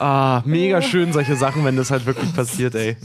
[0.00, 2.96] Ah, mega schön solche Sachen, wenn das halt wirklich passiert, ey.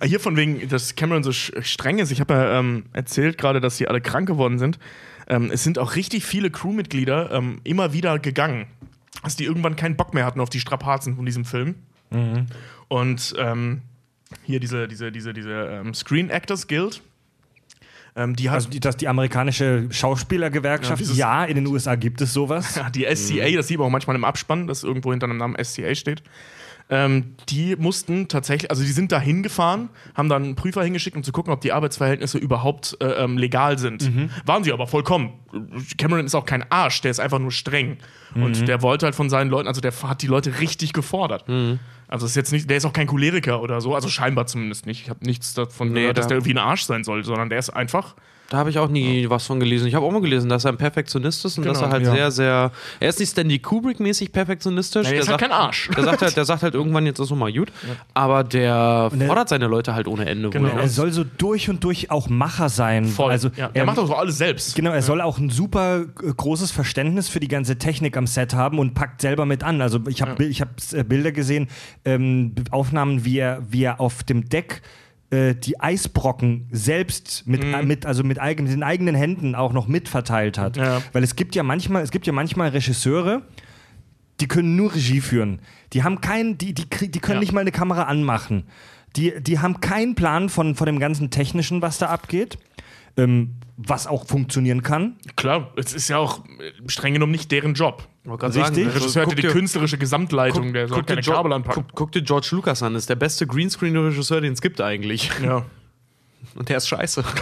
[0.00, 2.12] Ah, Hier von wegen, dass Cameron so streng ist.
[2.12, 4.78] Ich habe ja ähm, erzählt gerade, dass sie alle krank geworden sind.
[5.28, 8.66] Ähm, es sind auch richtig viele Crewmitglieder ähm, immer wieder gegangen.
[9.22, 11.74] Dass die irgendwann keinen Bock mehr hatten auf die Strapazen von diesem Film.
[12.88, 13.82] Und ähm,
[14.44, 17.02] hier diese, diese, diese, diese ähm, Screen Actors Guild.
[18.16, 22.20] Ähm, die hat Also die, das, die amerikanische Schauspielergewerkschaft, Ja, ja, in den USA gibt
[22.20, 22.80] es sowas.
[22.94, 25.94] Die SCA, das sieht man auch manchmal im Abspann, dass irgendwo hinter einem Namen SCA
[25.94, 26.22] steht.
[26.90, 31.22] Ähm, die mussten tatsächlich, also die sind da hingefahren, haben dann einen Prüfer hingeschickt, um
[31.22, 34.10] zu gucken, ob die Arbeitsverhältnisse überhaupt äh, ähm, legal sind.
[34.46, 35.34] Waren sie aber vollkommen.
[35.98, 37.98] Cameron ist auch kein Arsch, der ist einfach nur streng.
[38.34, 41.44] Und der wollte halt von seinen Leuten, also der hat die Leute richtig gefordert.
[42.08, 45.02] Also ist jetzt nicht, der ist auch kein Choleriker oder so, also scheinbar zumindest nicht.
[45.02, 47.50] Ich habe nichts davon Nee, gehört, dass da- der irgendwie ein Arsch sein soll, sondern
[47.50, 48.14] der ist einfach
[48.50, 49.88] Da habe ich auch nie was von gelesen.
[49.88, 52.04] Ich habe auch mal gelesen, dass er ein Perfektionist ist und Genau, dass er halt
[52.06, 52.12] ja.
[52.12, 52.72] sehr, sehr.
[52.98, 55.04] Er ist nicht Stanley Kubrick-mäßig perfektionistisch.
[55.04, 55.90] Ja, der ist halt kein Arsch.
[55.94, 57.70] Der sagt halt, der sagt halt irgendwann, jetzt ist noch mal gut.
[58.14, 60.48] Aber der der- fordert seine Leute halt ohne Ende.
[60.48, 60.68] Genau.
[60.78, 63.04] Er soll so durch und durch auch Macher sein.
[63.04, 63.30] voll.
[63.30, 64.74] Also ja, er der macht doch so alles selbst.
[64.74, 68.54] Genau, er soll auch ein super äh, großes Verständnis für die ganze Technik am Set
[68.54, 69.82] haben und packt selber mit an.
[69.82, 71.68] Also ich habe ich hab äh, Bilder gesehen,
[72.06, 74.80] ähm, Aufnahmen, wie er, wie er auf dem Deck
[75.30, 77.74] äh, die Eisbrocken selbst mit, Mhm.
[77.74, 80.76] äh, mit also mit, eigen, mit den eigenen Händen auch noch mitverteilt hat.
[80.76, 81.02] Ja.
[81.12, 83.42] Weil es gibt ja manchmal, es gibt ja manchmal Regisseure,
[84.40, 85.60] die können nur Regie führen.
[85.92, 87.40] Die haben keinen, die, die, die können Ja.
[87.40, 88.64] nicht mal eine Kamera anmachen.
[89.16, 92.58] Die, die haben keinen Plan von, von dem ganzen Technischen, was da abgeht.
[93.16, 95.16] Ähm, was auch funktionieren kann.
[95.36, 98.06] Klar, es ist ja auch äh, streng genommen nicht deren Job.
[98.32, 98.84] Richtig.
[98.84, 101.32] Der also Regisseur guck ja die dir- künstlerische Gesamtleitung, der soll guck dir keine Jo-
[101.32, 101.84] Kabel anpacken.
[101.88, 105.30] Guck, guck dir George Lucas an, ist der beste Greenscreen-Regisseur, den es gibt eigentlich.
[105.42, 105.64] Ja.
[106.54, 107.24] Und der ist scheiße.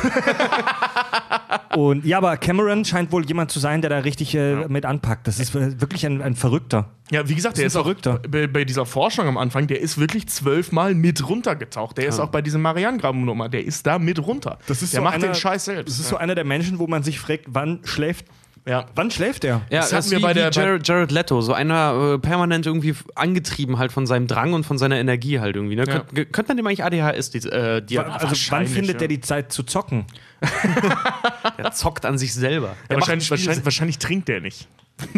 [1.76, 5.26] Und ja, aber Cameron scheint wohl jemand zu sein, der da richtig äh, mit anpackt.
[5.26, 6.90] Das ist äh, wirklich ein, ein Verrückter.
[7.10, 8.20] Ja, wie gesagt, Das der ist ist ein auch Verrückter.
[8.28, 11.98] bei, bei dieser Forschung am Anfang, der ist wirklich zwölfmal mit runtergetaucht.
[11.98, 14.58] Der ist auch bei diesem Marianengraben-Nummer, der ist da mit runter.
[14.66, 15.92] der so macht einer- den Scheiß selbst.
[15.92, 18.24] Das ist so einer der Menschen, wo man sich fragt, wann schläft,
[18.68, 18.86] ja.
[18.94, 19.62] wann schläft er?
[19.70, 22.18] Ja, Das das, hatten ist wir wie, bei der- Jared, Jared Leto, so einer äh,
[22.18, 25.76] permanent irgendwie angetrieben halt von seinem Drang und von seiner Energie halt irgendwie.
[25.76, 25.84] Ne?
[25.86, 26.00] Ja.
[26.00, 28.98] Könnt, könnte man dem eigentlich ADHS, die, äh, die also wann findet ja.
[29.00, 30.04] der die Zeit zu zocken?
[31.58, 32.76] der zockt an sich selber.
[32.90, 34.68] Ja, wahrscheinlich, wahrscheinlich, wahrscheinlich trinkt der nicht.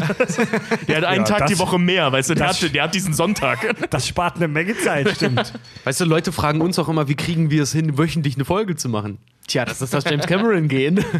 [0.88, 2.82] der hat einen Ja, Tag das- die Woche mehr, weißt du, der das- hat, der
[2.82, 3.58] hat diesen Sonntag.
[3.90, 5.52] Das spart eine Menge Zeit, stimmt.
[5.84, 8.74] Weißt du, Leute fragen uns auch immer, wie kriegen wir es hin, wöchentlich eine Folge
[8.76, 9.18] zu machen?
[9.48, 11.04] Tja, das ist das James Cameron gehen.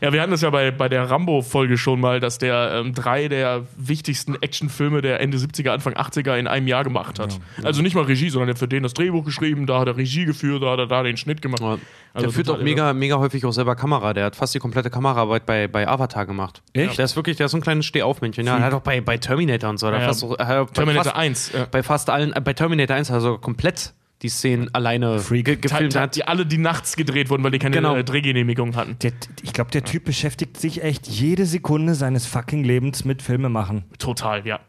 [0.00, 3.28] Ja, wir hatten das ja bei, bei der Rambo-Folge schon mal, dass der ähm, drei
[3.28, 7.38] der wichtigsten Actionfilme der Ende 70er, Anfang 80er in einem Jahr gemacht hat.
[7.62, 9.98] Also nicht mal Regie, sondern der hat für den das Drehbuch geschrieben, da hat er
[9.98, 11.60] Regie geführt, da hat er da den Schnitt gemacht.
[11.60, 11.78] der
[12.14, 14.14] Also führt total auch mega, mega häufig auch selber Kamera.
[14.14, 16.62] Der hat fast die komplette Kameraarbeit bei, bei Avatar gemacht.
[16.72, 16.96] Echt?
[16.96, 18.46] Der ist wirklich, der ist so ein kleines Stehaufmännchen.
[18.46, 19.90] Ja, er hat auch bei, bei Terminator und so.
[19.90, 21.52] der Ja, fast, er Terminator fast, 1.
[21.52, 21.66] Ja.
[21.70, 23.92] Bei fast allen, äh, bei Terminator 1 hat er sogar komplett
[24.22, 25.44] die Szenen alleine Freak.
[25.44, 25.96] ge gefilmt.
[25.96, 26.16] Hat.
[26.16, 27.94] die alle, die nachts gedreht wurden, weil die keine Genau.
[27.96, 28.96] äh, Drehgenehmigung hatten.
[29.02, 29.12] Der,
[29.42, 33.84] ich glaube, der Typ beschäftigt sich echt jede Sekunde seines fucking Lebens mit Filme machen.
[33.98, 34.60] Total, ja.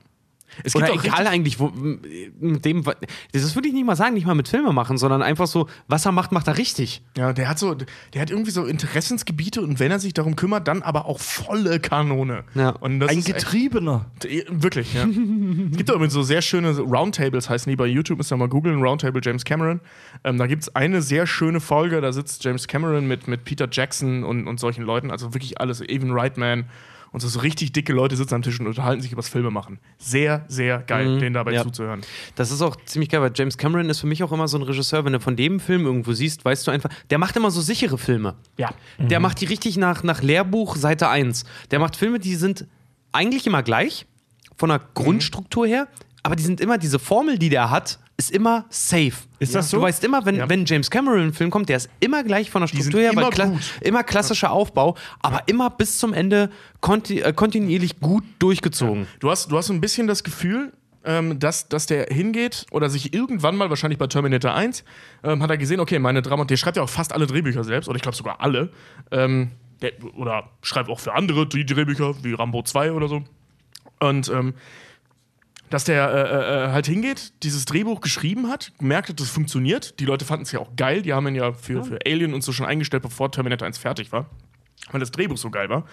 [0.64, 1.72] Es Oder auch egal eigentlich, wo,
[2.40, 2.84] mit dem,
[3.32, 6.06] das würde ich nicht mal sagen, nicht mal mit Filme machen, sondern einfach so, was
[6.06, 7.02] er macht, macht er richtig.
[7.18, 10.68] Ja, der hat so, der hat irgendwie so Interessensgebiete und wenn er sich darum kümmert,
[10.68, 12.44] dann aber auch volle Kanone.
[12.56, 12.70] Ja.
[12.70, 14.06] Und das Ein ist echt- Getriebener.
[14.50, 15.04] Wirklich, ja.
[15.04, 18.82] es gibt auch so sehr schöne Roundtables, heißen die bei YouTube, müsst ihr mal googeln,
[18.82, 19.82] Roundtable James Cameron.
[20.24, 23.68] Ähm, da gibt es eine sehr schöne Folge, da sitzt James Cameron mit, mit Peter
[23.72, 26.66] Jackson und, und solchen Leuten, also wirklich alles, Even Reitman
[27.16, 29.50] und so, so richtig dicke Leute sitzen am Tisch und unterhalten sich über das Filme
[29.50, 29.80] machen.
[29.98, 31.64] Sehr, sehr geil, denen dabei ja.
[31.64, 32.02] zuzuhören.
[32.36, 34.64] Das ist auch ziemlich geil, weil James Cameron ist für mich auch immer so ein
[34.64, 37.62] Regisseur, wenn du von dem Film irgendwo siehst, weißt du einfach, der macht immer so
[37.62, 38.36] sichere Filme.
[38.58, 38.70] Ja.
[38.98, 41.46] Der macht die richtig nach, nach Lehrbuch Seite 1.
[41.72, 42.68] Der macht Filme, die sind
[43.14, 44.06] eigentlich immer gleich,
[44.58, 45.88] von der Grundstruktur her,
[46.26, 49.14] aber die sind immer, diese Formel, die der hat, ist immer safe.
[49.40, 49.78] Ist das so?
[49.78, 50.50] Du weißt immer, wenn, Ja.
[50.50, 53.30] wenn James Cameron ein Film kommt, der ist immer gleich von der Struktur her, immer
[53.30, 53.62] kla gut.
[53.82, 56.50] immer klassischer Aufbau, aber immer bis zum Ende
[56.82, 59.08] konti äh, kontinuierlich gut durchgezogen.
[59.20, 60.72] Du hast, du hast so ein bisschen das Gefühl,
[61.04, 64.84] ähm, dass, dass der hingeht oder sich irgendwann mal, wahrscheinlich bei Terminator 1,
[65.24, 67.88] ähm, hat er gesehen, okay, meine Drama, der schreibt ja auch fast alle Drehbücher selbst,
[67.88, 68.72] oder ich glaube sogar alle.
[69.12, 69.52] Ähm,
[69.82, 73.24] der, oder schreibt auch für andere die Drehbücher, wie Rambo 2 oder so.
[74.00, 74.54] Und ähm,
[75.76, 80.00] dass der äh, äh, halt hingeht, dieses Drehbuch geschrieben hat, gemerkt hat, das funktioniert.
[80.00, 81.02] Die Leute fanden es ja auch geil.
[81.02, 84.14] Die haben ihn ja für, für Alien und so schon eingestellt, bevor Terminator 1 fertig
[84.14, 84.28] war.
[84.92, 85.84] Weil das Drehbuch so geil war.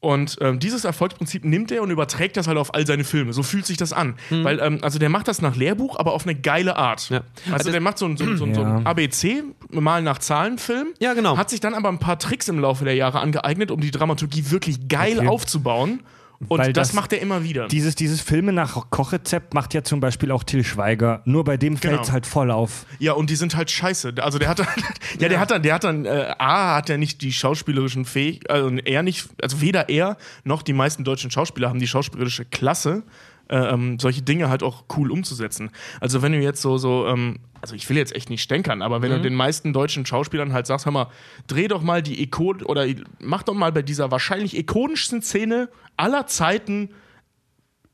[0.00, 3.32] Und ähm, dieses Erfolgsprinzip nimmt er und überträgt das halt auf all seine Filme.
[3.32, 4.16] So fühlt sich das an.
[4.28, 7.08] Weil, ähm, also der macht das nach Lehrbuch, aber auf eine geile Art.
[7.08, 7.22] Ja.
[7.50, 8.82] Also der macht so ein, so so ein, so ein Ja.
[8.84, 10.88] ABC, mal nach Zahlen-Film.
[10.98, 11.38] Ja, genau.
[11.38, 14.50] Hat sich dann aber ein paar Tricks im Laufe der Jahre angeeignet, um die Dramaturgie
[14.50, 15.28] wirklich geil Okay.
[15.28, 16.00] aufzubauen.
[16.48, 17.68] Und das, das- macht er immer wieder.
[17.68, 21.22] Dieses, dieses Filme nach Kochrezept macht ja zum Beispiel auch Till Schweiger.
[21.24, 22.12] Nur bei dem fällt es Genau.
[22.12, 22.84] halt voll auf.
[22.98, 24.14] Ja, und die sind halt scheiße.
[24.20, 24.66] Also der hat dann,
[25.18, 28.52] ja, der hat dann, der hat dann, äh, A, hat er nicht die schauspielerischen Fähigkeiten,
[28.52, 33.02] also er nicht, also weder er noch die meisten deutschen Schauspieler haben die schauspielerische Klasse,
[33.52, 35.70] ähm, solche Dinge halt auch cool umzusetzen.
[36.00, 39.02] Also wenn du jetzt so, so, ähm, also ich will jetzt echt nicht stänkern, aber
[39.02, 41.08] wenn du den meisten deutschen Schauspielern halt sagst, hör mal,
[41.46, 42.86] dreh doch mal die Ikon oder
[43.20, 46.90] mach doch mal bei dieser wahrscheinlich ikonischsten Szene aller Zeiten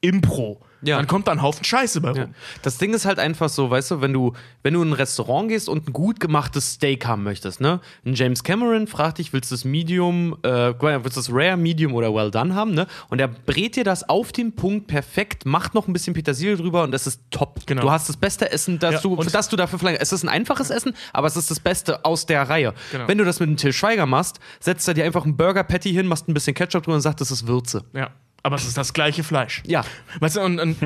[0.00, 0.60] Impro.
[0.82, 0.96] Ja.
[0.96, 2.18] Dann kommt da ein Haufen Scheiße bei rum.
[2.18, 2.28] Ja.
[2.62, 5.48] Das Ding ist halt einfach so, weißt du, wenn du, wenn du in ein Restaurant
[5.48, 7.80] gehst und ein gut gemachtes Steak haben möchtest, ne?
[8.04, 11.94] Ein James Cameron fragt dich, willst du das Medium, äh, willst du das Rare, Medium
[11.94, 12.86] oder Well Done haben, ne?
[13.08, 16.84] Und er brät dir das auf den Punkt perfekt, macht noch ein bisschen Petersilie drüber
[16.84, 17.66] und das ist top.
[17.66, 17.82] Genau.
[17.82, 20.00] Du hast das beste Essen, das Ja, du, das du dafür verlangst.
[20.02, 22.74] Es ist ein einfaches Essen, aber es ist das Beste aus der Reihe.
[22.92, 23.08] Genau.
[23.08, 25.92] Wenn du das mit einem Till Schweiger machst, setzt er dir einfach einen Burger Patty
[25.92, 27.84] hin, machst ein bisschen Ketchup drüber und sagt, das ist Würze.
[27.92, 28.10] Ja.
[28.44, 29.62] Aber es ist das gleiche Fleisch.
[29.66, 29.84] Ja.
[30.20, 30.76] Weißt du, und, und,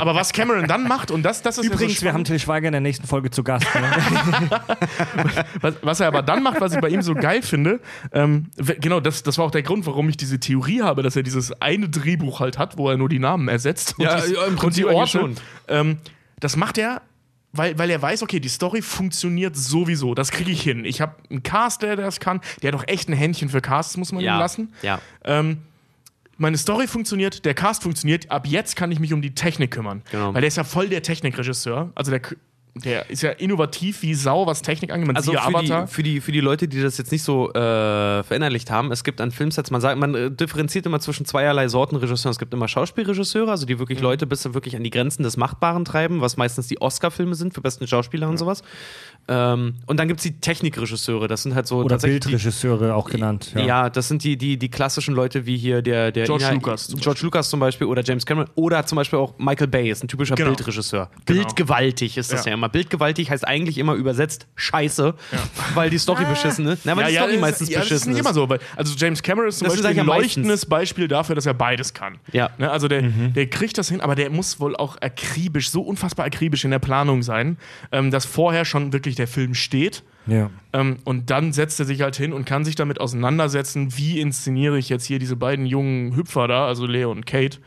[0.00, 2.38] aber was Cameron dann macht, und das, das ist Übrigens, ja so wir haben Till
[2.38, 3.66] Schweiger in der nächsten Folge zu Gast.
[3.74, 3.90] Ne?
[5.60, 7.80] was, was er aber dann macht, was ich bei ihm so geil finde,
[8.12, 8.46] ähm,
[8.80, 11.52] genau, das, das war auch der Grund, warum ich diese Theorie habe, dass er dieses
[11.60, 14.50] eine Drehbuch halt hat, wo er nur die Namen ersetzt Ja, und, die, ja, im
[14.52, 15.18] und Prinzip die eigentlich Orte.
[15.18, 15.36] schon.
[15.68, 15.98] Ähm,
[16.40, 17.02] das macht er
[17.52, 20.14] weil, weil er weiß, okay, die Story funktioniert sowieso.
[20.14, 20.84] Das kriege ich hin.
[20.84, 22.40] Ich habe einen Cast, der das kann.
[22.62, 24.72] Der hat doch echt ein Händchen für Casts, muss man ihm lassen.
[24.82, 25.00] Ja.
[25.24, 25.58] Ähm,
[26.40, 30.02] meine Story funktioniert, der Cast funktioniert, ab jetzt kann ich mich um die Technik kümmern.
[30.10, 30.32] Genau.
[30.32, 31.92] Weil der ist ja voll der Technikregisseur.
[31.94, 32.22] Also der,
[32.74, 35.06] der ist ja innovativ wie Sau, was Technik angeht.
[35.08, 35.86] Man Also ja für Avatar.
[35.86, 39.02] die, für, die, für die Leute, die das jetzt nicht so äh, verinnerlicht haben, es
[39.04, 42.30] gibt an Filmsets, man sagt, man äh, differenziert immer zwischen zweierlei Sorten Regisseuren.
[42.32, 44.04] Es gibt immer Schauspielregisseure, also die wirklich Mhm.
[44.04, 47.60] Leute bis wirklich an die Grenzen des Machbaren treiben, was meistens die Oscar-Filme sind für
[47.60, 48.62] besten Schauspieler und sowas.
[49.28, 52.94] Ähm, und dann gibt es die Technikregisseure, das sind halt so Oder tatsächlich die- Bildregisseure
[52.94, 53.52] auch genannt.
[53.56, 53.90] Ja.
[53.90, 57.00] das sind die, die, die klassischen Leute wie hier der, der George Ina- Lucas zum
[57.00, 60.08] George Lucas zum Beispiel oder James Cameron oder zum Beispiel auch Michael Bay ist ein
[60.08, 60.50] typischer Genau.
[60.50, 61.10] Bildregisseur.
[61.26, 61.40] Genau.
[61.42, 62.50] Bildgewaltig ist das Ja.
[62.50, 62.54] ja.
[62.54, 62.59] immer.
[62.68, 65.14] Bildgewaltig heißt eigentlich immer übersetzt Scheiße,
[65.74, 66.84] weil die Story beschissen ist.
[66.84, 68.48] Na, weil die Story das- meistens ja, das ist beschissen nicht immer so.
[68.48, 70.36] Weil, also James Cameron ist zum Das Beispiel ich ein ja meistens.
[70.36, 72.18] leuchtendes Beispiel dafür, dass er beides kann.
[72.32, 72.50] Ja.
[72.58, 76.26] Ne, also der, der kriegt das hin, aber der muss wohl auch akribisch, so unfassbar
[76.26, 77.56] akribisch in der Planung sein,
[77.92, 80.02] ähm, dass vorher schon wirklich der Film steht.
[80.26, 80.50] Ja.
[80.72, 84.78] Ähm, und dann setzt er sich halt hin und kann sich damit auseinandersetzen, wie inszeniere
[84.78, 87.58] ich jetzt hier diese beiden jungen Hüpfer da, also Leo und Kate.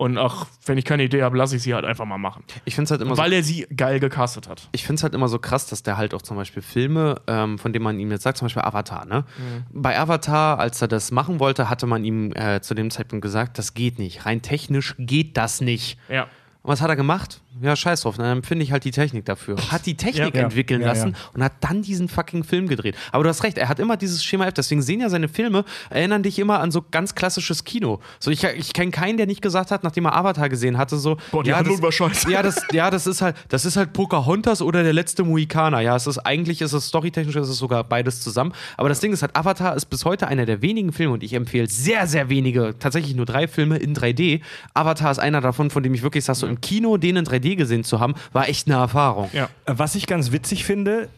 [0.00, 2.42] Und ach, wenn ich keine Idee habe, lasse ich sie halt einfach mal machen.
[2.64, 4.66] Ich finde es halt immer so Weil er sie geil gecastet hat.
[4.72, 7.58] ich finde es halt immer so krass, dass der halt auch zum Beispiel Filme, ähm,
[7.58, 9.26] von denen man ihm jetzt sagt, zum Beispiel Avatar, ne?
[9.70, 13.58] Bei Avatar, als er das machen wollte, hatte man ihm äh, zu dem Zeitpunkt gesagt,
[13.58, 14.24] das geht nicht.
[14.24, 15.98] Rein technisch geht das nicht.
[16.08, 16.22] Ja.
[16.62, 17.42] Und was hat er gemacht?
[17.60, 19.56] Ja, scheiß drauf, dann finde ich halt die Technik dafür.
[19.70, 20.42] Hat die Technik Ja.
[20.42, 21.16] entwickeln Ja, lassen ja.
[21.34, 22.96] und hat dann diesen fucking Film gedreht.
[23.10, 25.64] Aber du hast recht, er hat immer dieses Schema F, deswegen sehen ja seine Filme,
[25.90, 27.98] erinnern dich immer an so ganz klassisches Kino.
[28.20, 31.16] So, ich, ich kenne keinen, der nicht gesagt hat, nachdem er Avatar gesehen hatte, so,
[31.32, 32.30] Boah, die ja, das, war scheiße.
[32.30, 35.80] ja, das, ja, das ist halt, das ist halt Pocahontas oder der letzte Mohikaner.
[35.80, 38.52] Ja, es ist eigentlich ist es storytechnisch ist es sogar beides zusammen.
[38.76, 41.32] Aber das Ding ist halt, Avatar ist bis heute einer der wenigen Filme und ich
[41.34, 44.40] empfehle sehr, sehr wenige, tatsächlich nur drei Filme in 3D.
[44.72, 47.39] Avatar ist einer davon, von dem ich wirklich sage, so im Kino den in 3D
[47.56, 49.30] gesehen zu haben, war echt eine Erfahrung.
[49.32, 49.48] Ja.
[49.66, 51.08] Was ich ganz witzig finde,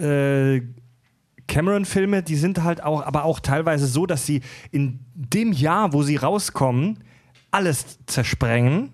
[0.00, 0.62] äh,
[1.48, 4.40] Cameron-Filme, die sind halt auch, aber auch teilweise so, dass sie
[4.72, 6.98] in dem Jahr, wo sie rauskommen,
[7.50, 8.92] alles zersprengen.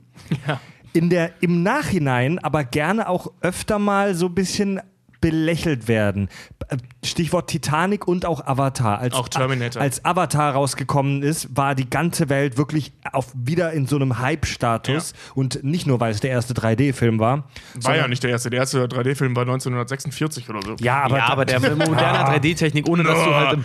[0.93, 4.81] In der, Im Nachhinein aber gerne auch öfter mal so ein bisschen
[5.23, 6.29] belächelt werden.
[6.69, 8.99] Äh, Stichwort Titanic und auch Avatar.
[8.99, 9.81] Als, Auch Terminator.
[9.81, 15.15] Als Avatar rausgekommen ist, war die ganze Welt wirklich auf, wieder in so einem Hype-Status.
[15.35, 17.49] Und nicht nur, weil es der erste 3D-Film war.
[17.77, 18.51] War ja nicht der erste.
[18.51, 20.77] Der erste 3D-Film war 1946 oder so.
[20.81, 23.65] Ja, aber, ja, aber der mit moderner 3D-Technik, ohne dass du halt im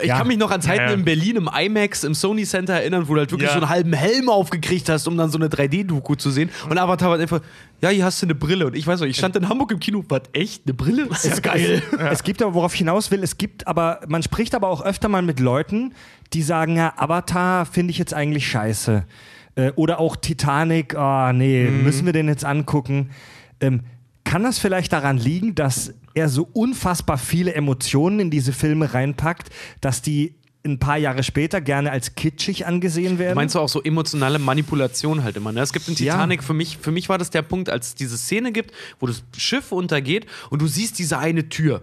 [0.00, 0.18] ich Ja.
[0.18, 0.92] kann mich noch an Zeiten Ja.
[0.92, 3.92] in Berlin im IMAX, im Sony Center erinnern, wo du halt wirklich so einen halben
[3.92, 6.50] Helm aufgekriegt hast, um dann so eine 3D-Doku zu sehen.
[6.68, 7.40] Und Avatar war einfach,
[7.80, 8.66] ja, hier hast du eine Brille.
[8.66, 10.62] Und ich weiß noch, ich stand in Hamburg im Kino, was, echt?
[10.66, 11.06] Eine Brille?
[11.08, 11.82] Das ist geil.
[12.10, 15.08] Es gibt aber, worauf ich hinaus will, es gibt aber, man spricht aber auch öfter
[15.08, 15.94] mal mit Leuten,
[16.32, 19.04] die sagen, ja, Avatar finde ich jetzt eigentlich scheiße.
[19.56, 23.10] Äh, oder auch Titanic, ah nee, müssen wir den jetzt angucken.
[23.60, 23.82] Ähm,
[24.24, 29.50] kann das vielleicht daran liegen, dass er so unfassbar viele Emotionen in diese Filme reinpackt,
[29.80, 30.34] dass die
[30.66, 33.34] ein paar Jahre später gerne als kitschig angesehen werden?
[33.36, 35.52] Meinst du auch so emotionale Manipulation halt immer?
[35.52, 35.60] Ne?
[35.60, 36.14] Es gibt in Ja.
[36.14, 39.06] Titanic, für, mich, für mich war das der Punkt, als es diese Szene gibt, wo
[39.06, 41.82] das Schiff untergeht und du siehst diese eine Tür.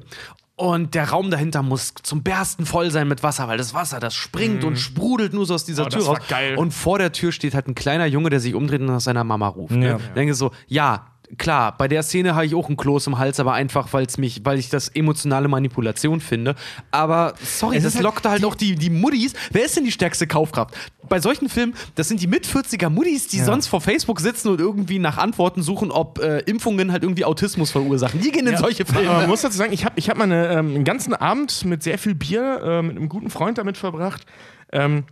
[0.56, 4.14] Und der Raum dahinter muss zum Bersten voll sein mit Wasser, weil das Wasser, das
[4.14, 6.18] springt und sprudelt nur so aus dieser Oh, Tür raus.
[6.28, 6.56] geil.
[6.56, 9.24] Und vor der Tür steht halt ein kleiner Junge, der sich umdreht und nach seiner
[9.24, 9.74] Mama ruft.
[9.74, 9.88] Ne?
[9.88, 9.98] Ja.
[9.98, 11.08] Ich denke so, ja,
[11.38, 14.42] klar, bei der Szene habe ich auch einen Kloß im Hals, aber einfach, weil's mich,
[14.44, 16.56] weil ich das emotionale Manipulation finde.
[16.92, 19.34] Aber sorry, Es das halt lockt halt auch die, die Muddis.
[19.52, 20.74] Wer ist denn die stärkste Kaufkraft?
[21.10, 24.60] Bei solchen Filmen, das sind die mit 40er Muddis, die sonst vor Facebook sitzen und
[24.62, 28.22] irgendwie nach Antworten suchen, ob äh, Impfungen halt irgendwie Autismus verursachen.
[28.22, 29.28] Die gehen in solche Aber man Filme.
[29.28, 31.98] muss dazu sagen, ich habe ich hab mal eine, ähm, einen ganzen Abend mit sehr
[31.98, 34.26] viel Bier äh, mit einem guten Freund damit verbracht,
[34.72, 35.04] ähm,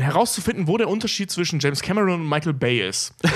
[0.00, 3.14] herauszufinden, wo der Unterschied zwischen James Cameron und Michael Bay ist.
[3.22, 3.28] So,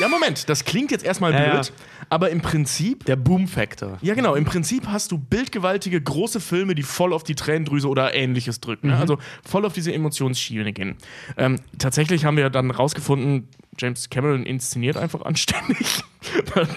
[0.00, 1.72] ja, Moment, das klingt jetzt erstmal Ja, blöd, ja.
[2.10, 3.04] aber im Prinzip.
[3.06, 3.98] Der Boom-Factor.
[4.02, 4.34] Ja, genau.
[4.34, 8.88] Im Prinzip hast du bildgewaltige, große Filme, die voll auf die Tränendrüse oder ähnliches drücken.
[8.88, 8.92] Mhm.
[8.94, 8.98] Ne?
[9.00, 10.96] Also voll auf diese Emotionsschiene gehen.
[11.36, 13.48] Ähm, tatsächlich haben wir dann rausgefunden,
[13.78, 16.02] James Cameron inszeniert einfach anständig.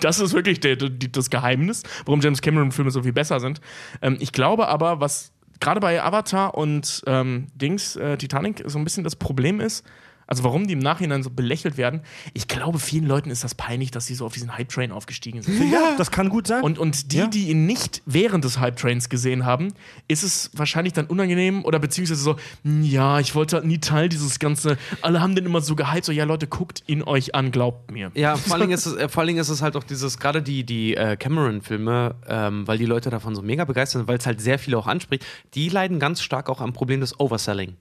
[0.01, 3.61] Das ist wirklich der, der, das Geheimnis, warum James Cameron-Filme so viel besser sind.
[4.01, 8.83] Ähm, ich glaube aber, was gerade bei Avatar und ähm, Dings, äh, Titanic, so ein
[8.83, 9.85] bisschen das Problem ist,
[10.27, 12.01] also warum die im Nachhinein so belächelt werden,
[12.33, 15.71] ich glaube, vielen Leuten ist das peinlich, dass sie so auf diesen Hype-Train aufgestiegen sind.
[15.71, 16.63] ja, das kann gut sein.
[16.63, 17.27] Und, und die, Ja.
[17.27, 19.73] die ihn nicht während des Hype-Trains gesehen haben,
[20.07, 24.09] ist es wahrscheinlich dann unangenehm oder beziehungsweise so, "Hm, ja, ich wollte halt nie Teil
[24.09, 27.51] dieses ganze, alle haben den immer so gehypt, so, ja Leute, guckt ihn euch an,
[27.51, 28.11] glaubt mir.
[28.15, 30.17] Ja, vor allen Dingen ist es, äh, vor allen Dingen ist es halt auch dieses,
[30.17, 34.17] gerade die, die äh, Cameron-Filme, ähm, weil die Leute davon so mega begeistert sind, weil
[34.17, 37.75] es halt sehr viele auch anspricht, die leiden ganz stark auch am Problem des Overselling.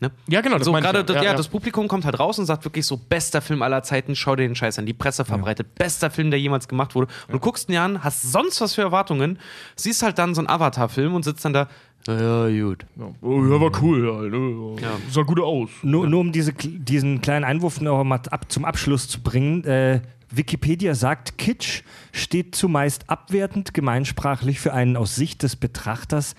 [0.00, 0.10] Ne?
[0.28, 1.02] Ja, genau, das So, gerade ja.
[1.02, 1.36] das, Ja, ja, ja.
[1.36, 4.46] das Publikum kommt halt raus und sagt wirklich so, bester Film aller Zeiten, schau dir
[4.46, 4.86] den Scheiß an.
[4.86, 7.10] Die Presse verbreitet, bester Film, der jemals gemacht wurde.
[7.28, 9.38] Und du guckst ihn an, hast sonst was für Erwartungen,
[9.76, 11.68] siehst halt dann so einen Avatar-Film und sitzt dann da,
[12.06, 12.84] ja, gut.
[12.96, 14.06] Ja, oh, ja, war cool.
[14.06, 14.76] Ja, ne?
[14.82, 14.90] Ja.
[15.10, 15.70] Sah gut aus.
[15.82, 19.64] Nur, nur um diese, diesen kleinen Einwurf noch mal ab, zum Abschluss zu bringen.
[19.64, 21.82] Äh, Wikipedia sagt, Kitsch
[22.12, 26.34] steht zumeist abwertend gemeinsprachlich für einen aus Sicht des Betrachters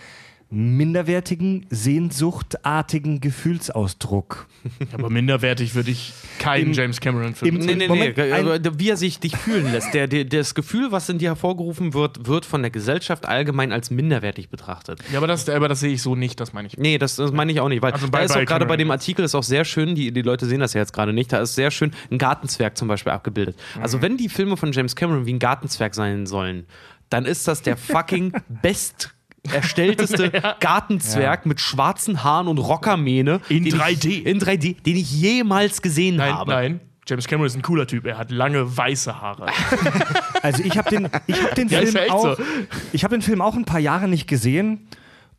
[0.49, 4.47] minderwertigen, sehnsuchtartigen Gefühlsausdruck.
[4.93, 7.55] Aber minderwertig würde ich keinen Im- James Cameron-Film.
[7.57, 8.31] Nee, nee, Moment, nee.
[8.31, 9.93] ein- aber wie er sich dich fühlen lässt.
[9.93, 13.91] Der, der, das Gefühl, was in dir hervorgerufen wird, wird von der Gesellschaft allgemein als
[13.91, 14.99] minderwertig betrachtet.
[15.11, 16.77] Ja, aber das, aber das sehe ich so nicht, das meine ich.
[16.77, 18.65] Nee, das, das meine ich auch nicht, weil Also da bei- ist bei auch gerade
[18.65, 21.13] bei dem Artikel ist auch sehr schön, die, die Leute sehen das ja jetzt gerade
[21.13, 23.55] nicht, da ist sehr schön ein Gartenzwerg zum Beispiel abgebildet.
[23.75, 23.81] Mhm.
[23.81, 26.65] Also wenn die Filme von James Cameron wie ein Gartenzwerg sein sollen,
[27.09, 29.14] dann ist das der fucking best
[29.53, 30.29] erstellteste
[30.59, 34.07] Gartenzwerg mit schwarzen Haaren und Rockermähne In den 3D.
[34.07, 36.51] ich, in 3D, den ich jemals gesehen Nein, habe.
[36.51, 36.79] nein.
[37.07, 38.05] James Cameron ist ein cooler Typ.
[38.07, 39.47] Er hat lange weiße Haare.
[40.41, 42.43] Also ich habe den, ich hab den Ja, Film ja auch, so.
[42.93, 44.87] ich habe den Film auch ein paar Jahre nicht gesehen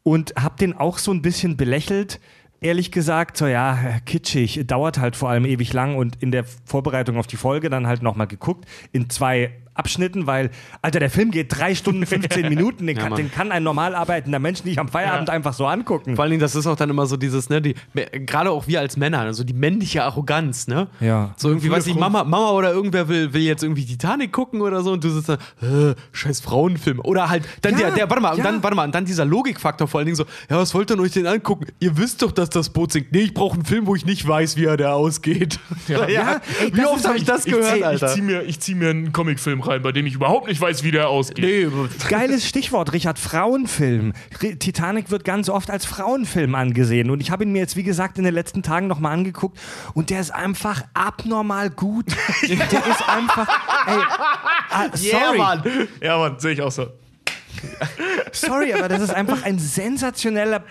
[0.03, 2.19] und habe den auch so ein bisschen belächelt.
[2.61, 7.19] Ehrlich gesagt, so ja, kitschig, dauert halt vor allem ewig lang und in der Vorbereitung
[7.19, 10.51] auf die Folge dann halt nochmal geguckt in zwei Abschnitten, weil,
[10.83, 13.95] Alter, der Film geht drei Stunden, 15 Minuten, den, Ja, kann, den kann ein normal
[13.95, 16.17] arbeitender Mensch nicht am Feierabend einfach so angucken.
[16.17, 18.81] Vor allen Dingen, das ist auch dann immer so dieses, ne, die, gerade auch wir
[18.81, 20.89] als Männer, also die männliche Arroganz, ne?
[21.01, 21.35] Ja.
[21.37, 24.83] So irgendwie, weiß ich, Mama, Mama oder irgendwer will, will jetzt irgendwie Titanic gucken oder
[24.83, 27.01] so und du sitzt da, äh, scheiß Frauenfilm.
[27.01, 28.45] Oder halt, dann Ja, der, der, warte mal, und ja.
[28.45, 30.99] dann, warte mal, und dann dieser Logikfaktor vor allen Dingen so, ja, was wollt ihr
[30.99, 31.67] euch denn angucken?
[31.81, 33.13] Ihr wisst doch, dass das Boot sinkt.
[33.13, 35.59] Nee, ich brauche einen Film, wo ich nicht weiß, wie er da ausgeht.
[35.89, 38.09] Ja, Ja, ey, Wie oft habe ich das Ich, gehört, ich Alter?
[38.09, 40.91] ziehe mir, ich zieh mir einen Comicfilm rein, bei dem ich überhaupt nicht weiß, wie
[40.91, 41.45] der ausgeht.
[41.45, 44.13] nee, Geiles Stichwort, Richard, Frauenfilm.
[44.59, 48.19] Titanic wird ganz oft als Frauenfilm angesehen und ich habe ihn mir jetzt, wie gesagt,
[48.19, 49.59] in den letzten Tagen nochmal angeguckt
[49.95, 52.07] und der ist einfach abnormal gut.
[52.43, 53.49] der ist einfach,
[53.87, 53.99] ey,
[54.71, 55.63] ah, sorry, Mann.
[56.03, 56.89] Ja, Mann, sehe ich auch so.
[58.33, 60.65] sorry, aber das ist einfach ein sensationeller,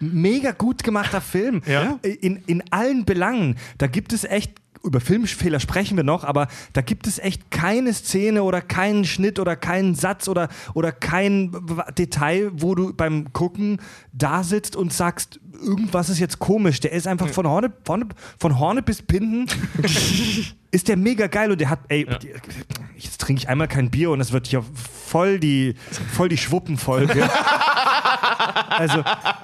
[0.00, 1.62] mega gut gemachter Film.
[1.66, 1.98] Ja.
[2.02, 3.56] In, in allen Belangen.
[3.78, 4.52] Da gibt es echt,
[4.82, 9.38] über Filmfehler sprechen wir noch, aber da gibt es echt keine Szene oder keinen Schnitt
[9.38, 11.52] oder keinen Satz oder, oder kein
[11.98, 13.80] Detail, wo du beim Gucken
[14.12, 16.80] da sitzt und sagst, irgendwas ist jetzt komisch.
[16.80, 18.06] Der ist einfach von Horne, von,
[18.38, 19.46] von Horne bis Pinden
[20.70, 22.06] ist der mega geil und der hat, ey,
[22.96, 24.64] jetzt trinke ich einmal kein Bier und es wird hier
[25.06, 25.74] voll die,
[26.12, 27.28] voll die Schwuppenfolge.
[28.68, 29.02] also,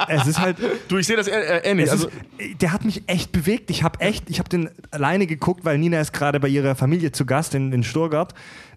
[0.09, 0.57] es ist halt,
[0.89, 1.91] Du, ich sehe das äh, äh, ähnlich.
[1.91, 3.71] Also, ist, der hat mich echt bewegt.
[3.71, 7.13] Ich habe echt, ich habe den alleine geguckt, weil Nina ist gerade bei ihrer Familie
[7.13, 8.35] zu Gast in, in Stuttgart.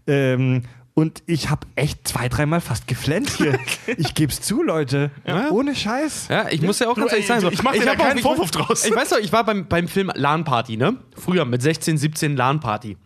[0.07, 0.63] Ähm,
[0.99, 3.57] und ich habe echt zwei, dreimal fast geflennt hier.
[3.97, 5.11] ich gebe es zu, Leute.
[5.49, 6.27] Ohne Scheiß.
[6.27, 8.17] Ja, ich muss ja auch ganz ehrlich sagen, so, ich mach dir da auch- keinen
[8.17, 8.83] ich- Vorwurf draus.
[8.83, 10.97] Ich weiß doch, ich war beim, beim Film LAN Party, ne?
[11.15, 12.97] Früher mit 16, 17 LAN Party.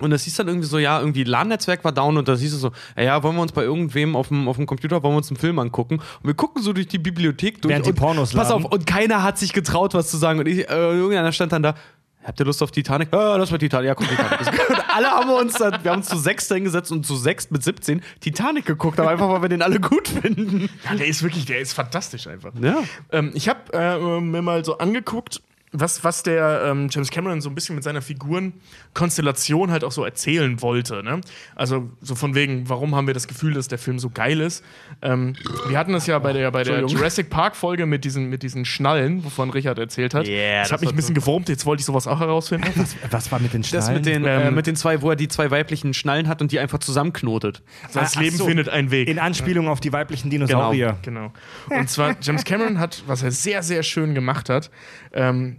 [0.00, 2.60] Und das hieß dann irgendwie so, ja, irgendwie LAN-Netzwerk war down und da hieß es
[2.60, 5.18] so, ja, ja, wollen wir uns bei irgendwem auf dem, auf dem Computer, wollen wir
[5.18, 5.96] uns einen Film angucken?
[5.98, 7.70] Und wir gucken so durch die Bibliothek durch.
[7.70, 8.64] Während die und, Pornos Pass laden.
[8.64, 10.40] auf, und keiner hat sich getraut, was zu sagen.
[10.40, 11.74] Und ich, äh, irgendeiner stand dann da,
[12.22, 13.08] Habt ihr Lust auf Titanic?
[13.12, 13.88] Ja, das war Titanic.
[13.88, 14.38] Ja, guck Titanic.
[14.94, 17.62] Alle haben wir uns dann, wir haben uns zu sechs hingesetzt und zu sechs mit
[17.62, 20.68] 17 Titanic geguckt, aber einfach, weil wir den alle gut finden.
[20.84, 22.52] ja, der ist wirklich, der ist fantastisch einfach.
[22.60, 22.82] Ja.
[23.12, 27.48] Ähm, ich habe äh, mir mal so angeguckt, was, was der ähm, James Cameron so
[27.48, 31.02] ein bisschen mit seiner Figurenkonstellation halt auch so erzählen wollte.
[31.02, 31.20] Ne?
[31.54, 34.64] Also so von wegen, warum haben wir das Gefühl, dass der Film so geil ist?
[35.00, 35.34] Ähm,
[35.68, 36.84] wir hatten das ja bei der, bei der.
[36.86, 40.26] Jurassic Park-Folge mit diesen, mit diesen Schnallen, wovon Richard erzählt hat.
[40.26, 42.86] Yeah, das das hat mich ein bisschen gewurmt, jetzt wollte ich sowas auch herausfinden.
[43.10, 43.94] Was war mit den Das Schnallen?
[43.94, 46.50] mit den, äh, Ähm, mit den zwei, wo er die zwei weiblichen Schnallen hat und
[46.52, 47.62] die einfach zusammenknotet.
[47.92, 48.46] Das ach Leben so.
[48.46, 49.08] findet einen Weg.
[49.08, 50.96] In Anspielung auf die weiblichen Dinosaurier.
[51.02, 51.32] Genau.
[51.68, 54.70] Und zwar, James Cameron hat, was er sehr, sehr schön gemacht hat,
[55.12, 55.58] ähm,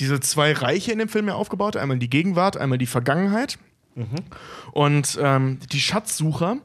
[0.00, 1.76] diese zwei Reiche in dem Film ja aufgebaut.
[1.76, 3.58] Einmal die Gegenwart, einmal die Vergangenheit.
[4.72, 6.58] Und ähm, die Schatzsucher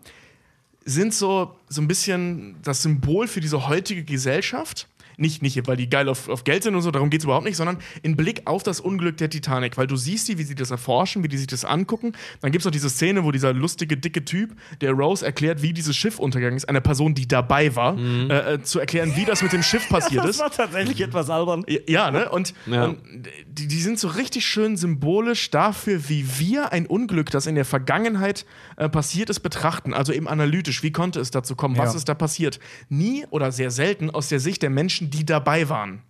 [0.85, 4.87] sind so, so ein bisschen das Symbol für diese heutige Gesellschaft.
[5.19, 7.45] Nicht, nicht, weil die geil auf, auf Geld sind und so, darum geht es überhaupt
[7.45, 9.77] nicht, sondern in Blick auf das Unglück der Titanic.
[9.77, 12.13] Weil du siehst die, wie sie das erforschen, wie die sich das angucken.
[12.41, 15.73] Dann gibt es auch diese Szene, wo dieser lustige, dicke Typ, der Rose erklärt, wie
[15.73, 19.43] dieses Schiff untergegangen ist, einer Person, die dabei war, äh, äh, zu erklären, wie das
[19.43, 20.39] mit dem Schiff passiert Das ist.
[20.39, 21.65] war tatsächlich etwas albern.
[21.87, 22.29] Ja, ne?
[22.29, 22.85] Und, Ja.
[22.85, 22.99] und
[23.47, 27.65] die, die sind so richtig schön symbolisch dafür, wie wir ein Unglück, das in der
[27.65, 28.45] Vergangenheit
[28.77, 29.93] äh, passiert ist, betrachten.
[29.93, 30.81] Also eben analytisch.
[30.83, 31.77] Wie konnte es dazu kommen?
[31.77, 31.97] Was Ja.
[31.97, 32.59] ist da passiert?
[32.89, 36.01] Nie oder sehr selten aus der Sicht der Menschen, die dabei waren.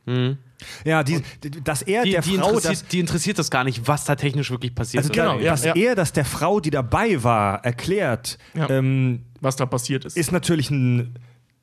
[0.84, 1.22] Ja, die,
[1.64, 4.16] dass er Die, der die, Frau interessiert, das, die interessiert das gar nicht, was da
[4.16, 5.16] technisch wirklich passiert also ist.
[5.18, 5.74] genau, Genau, ja, dass ja.
[5.76, 8.70] er das der Frau, die dabei war, erklärt, Ja.
[8.70, 10.18] ähm, Was da passiert ist.
[10.18, 11.16] ist natürlich ein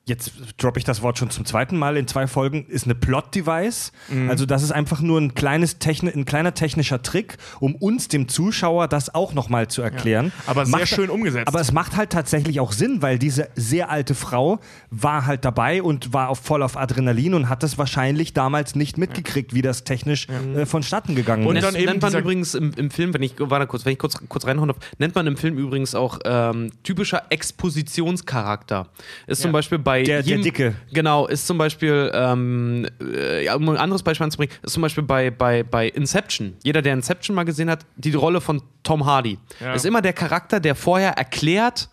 [0.08, 3.90] jetzt droppe ich das Wort schon zum zweiten Mal in zwei Folgen, ist eine Plot-Device.
[4.08, 4.30] Mhm.
[4.30, 8.28] Also das ist einfach nur ein, kleines Techni ein kleiner technischer Trick, um uns, dem
[8.28, 10.26] Zuschauer, das auch nochmal zu erklären.
[10.26, 10.42] Ja.
[10.46, 11.48] Aber sehr macht, schön umgesetzt.
[11.48, 15.82] Aber es macht halt tatsächlich auch Sinn, weil diese sehr alte Frau war halt dabei
[15.82, 19.82] und war auf, voll auf Adrenalin und hat das wahrscheinlich damals nicht mitgekriegt, wie das
[19.82, 20.60] technisch ja.
[20.60, 21.64] äh, vonstatten gegangen und ist.
[21.64, 23.98] Und dann eben nennt man übrigens im, im, Film, wenn ich, warte kurz, wenn ich
[23.98, 28.86] kurz, kurz reinhauen darf, nennt man im Film übrigens auch ähm, typischer Expositionscharakter.
[29.26, 29.42] Ist ja.
[29.42, 30.74] zum Beispiel bei bei der, jedem, der Dicke.
[30.92, 35.30] Genau, ist zum Beispiel, ähm, äh, um ein anderes Beispiel anzubringen, ist zum Beispiel bei,
[35.30, 36.54] bei, bei Inception.
[36.62, 39.38] Jeder, der Inception mal gesehen hat, die Rolle von Tom Hardy.
[39.60, 39.74] Ja.
[39.74, 41.88] Ist immer der Charakter, der vorher erklärt,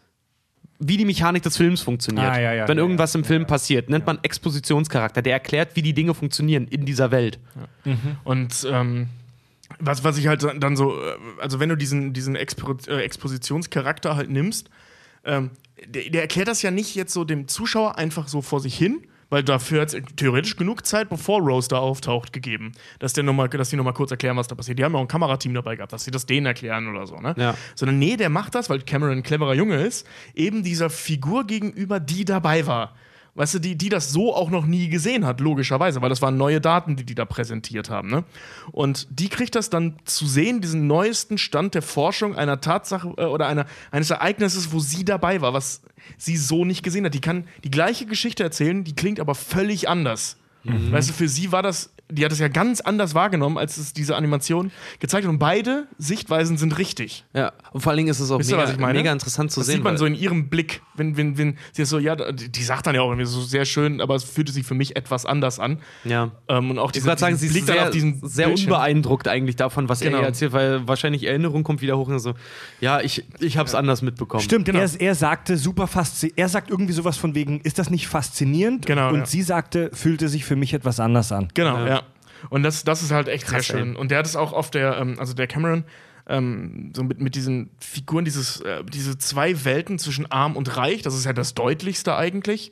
[0.80, 2.28] wie die Mechanik des Films funktioniert.
[2.28, 5.22] Ah, ja, ja, Wenn irgendwas im Film passiert, nennt man Expositionscharakter.
[5.22, 7.40] Der erklärt, wie die Dinge funktionieren in dieser Welt.
[7.86, 8.18] Mhm.
[8.24, 9.08] Und ähm,
[9.80, 14.16] was, was ich halt dann so, äh, also wenn du diesen, diesen Expo äh, Expositionscharakter
[14.16, 14.70] halt nimmst,
[15.26, 15.52] ähm,
[15.86, 19.08] der, der, erklärt das ja nicht jetzt so dem Zuschauer einfach so vor sich hin,
[19.30, 23.34] weil dafür hat es theoretisch genug Zeit, bevor Rose da auftaucht, gegeben, dass, der noch
[23.34, 24.78] mal, dass die nochmal kurz erklären, was da passiert.
[24.78, 27.18] Die haben ja auch ein Kamerateam dabei gehabt, dass sie das denen erklären oder so,
[27.18, 27.34] ne?
[27.38, 27.56] Ja.
[27.74, 32.00] Sondern nee, der macht das, weil Cameron ein cleverer Junge ist, eben dieser Figur gegenüber,
[32.00, 32.94] die dabei war
[33.36, 36.38] weißt du, die, die das so auch noch nie gesehen hat, logischerweise, weil das waren
[36.38, 38.10] neue Daten, die die da präsentiert haben.
[38.10, 38.24] Ne?
[38.72, 43.26] Und die kriegt das dann zu sehen, diesen neuesten Stand der Forschung einer Tatsache äh,
[43.26, 45.82] oder einer, eines Ereignisses, wo sie dabei war, was
[46.18, 47.14] sie so nicht gesehen hat.
[47.14, 50.38] Die kann die gleiche Geschichte erzählen, die klingt aber völlig anders.
[50.64, 50.92] Mhm.
[50.92, 53.94] Weißt du, für sie war das die hat es ja ganz anders wahrgenommen, als es
[53.94, 55.32] diese Animation gezeigt hat.
[55.32, 57.26] Und beide Sichtweisen sind richtig.
[57.34, 59.76] Ja, und vor allen Dingen ist es auch mega, mega, interessant zu das sehen.
[59.76, 62.96] sieht man so in ihrem Blick, wenn, wenn, wenn sie so, ja, die sagt dann
[62.96, 65.80] ja auch irgendwie so sehr schön, aber es fühlte sich für mich etwas anders an.
[66.04, 66.32] Ja.
[66.48, 67.92] Ähm, und auch diese, ich sagen, sie ist sehr,
[68.22, 70.20] sehr unbeeindruckt eigentlich davon, was genau.
[70.20, 72.34] er erzählt, weil wahrscheinlich Erinnerung kommt wieder hoch und so,
[72.80, 73.80] ja, ich, ich habe es ja.
[73.80, 74.44] anders mitbekommen.
[74.44, 74.80] Stimmt, genau.
[74.80, 78.86] er, er sagte super faszinierend, er sagt irgendwie sowas von wegen, ist das nicht faszinierend?
[78.86, 79.10] Genau.
[79.10, 79.26] Und ja.
[79.26, 81.50] sie sagte, fühlte sich für mich etwas anders an.
[81.54, 81.88] Genau, ja.
[81.88, 82.04] ja.
[82.50, 83.94] Und das, das ist halt echt Krass, sehr schön.
[83.94, 84.00] Ey.
[84.00, 85.86] Und der hat es auch auf der, ähm, also der Cameron,
[86.28, 91.02] ähm, so mit, mit diesen Figuren, dieses, äh, diese zwei Welten zwischen arm und reich,
[91.02, 92.72] das ist ja das deutlichste eigentlich.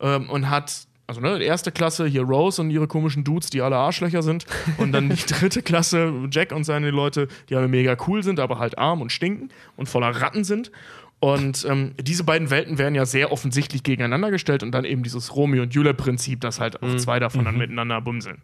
[0.00, 3.76] Ähm, und hat also ne, erste Klasse hier Rose und ihre komischen Dudes, die alle
[3.76, 4.46] Arschlöcher sind.
[4.78, 8.60] Und dann die dritte Klasse Jack und seine Leute, die alle mega cool sind, aber
[8.60, 10.70] halt arm und stinken und voller Ratten sind.
[11.20, 15.36] Und ähm, diese beiden Welten werden ja sehr offensichtlich gegeneinander gestellt und dann eben dieses
[15.36, 16.98] Romeo und Julia-Prinzip, dass halt auch mhm.
[16.98, 17.60] zwei davon dann mhm.
[17.60, 18.38] miteinander bumseln.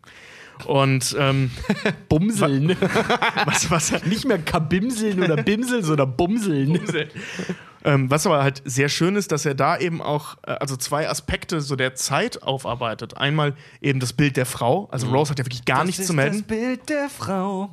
[0.64, 1.51] Und ähm,
[2.09, 2.77] Bumseln.
[3.45, 6.72] Was, was, Nicht mehr Kabimseln oder Bimseln, sondern Bumseln.
[6.72, 7.11] Bumseln.
[7.85, 11.09] Ähm, was aber halt sehr schön ist, dass er da eben auch äh, also zwei
[11.09, 13.16] Aspekte so der Zeit aufarbeitet.
[13.16, 14.89] Einmal eben das Bild der Frau.
[14.91, 15.14] Also mhm.
[15.14, 16.39] Rose hat ja wirklich gar das nichts zu melden.
[16.39, 17.70] Das Bild der Frau.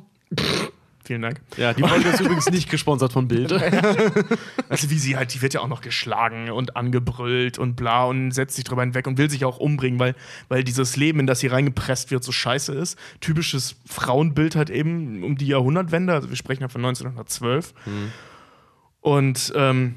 [1.04, 1.40] Vielen Dank.
[1.58, 3.52] Ja, die Folge ist übrigens nicht gesponsert von Bild.
[4.70, 8.30] also wie sie halt, die wird ja auch noch geschlagen und angebrüllt und bla und
[8.30, 10.14] setzt sich drüber hinweg und will sich auch umbringen, weil,
[10.48, 12.98] weil dieses Leben, in das sie reingepresst wird, so scheiße ist.
[13.20, 17.74] Typisches Frauenbild halt eben um die Jahrhundertwende, also wir sprechen ja von 1912.
[17.84, 18.12] Mhm.
[19.02, 19.96] Und ähm,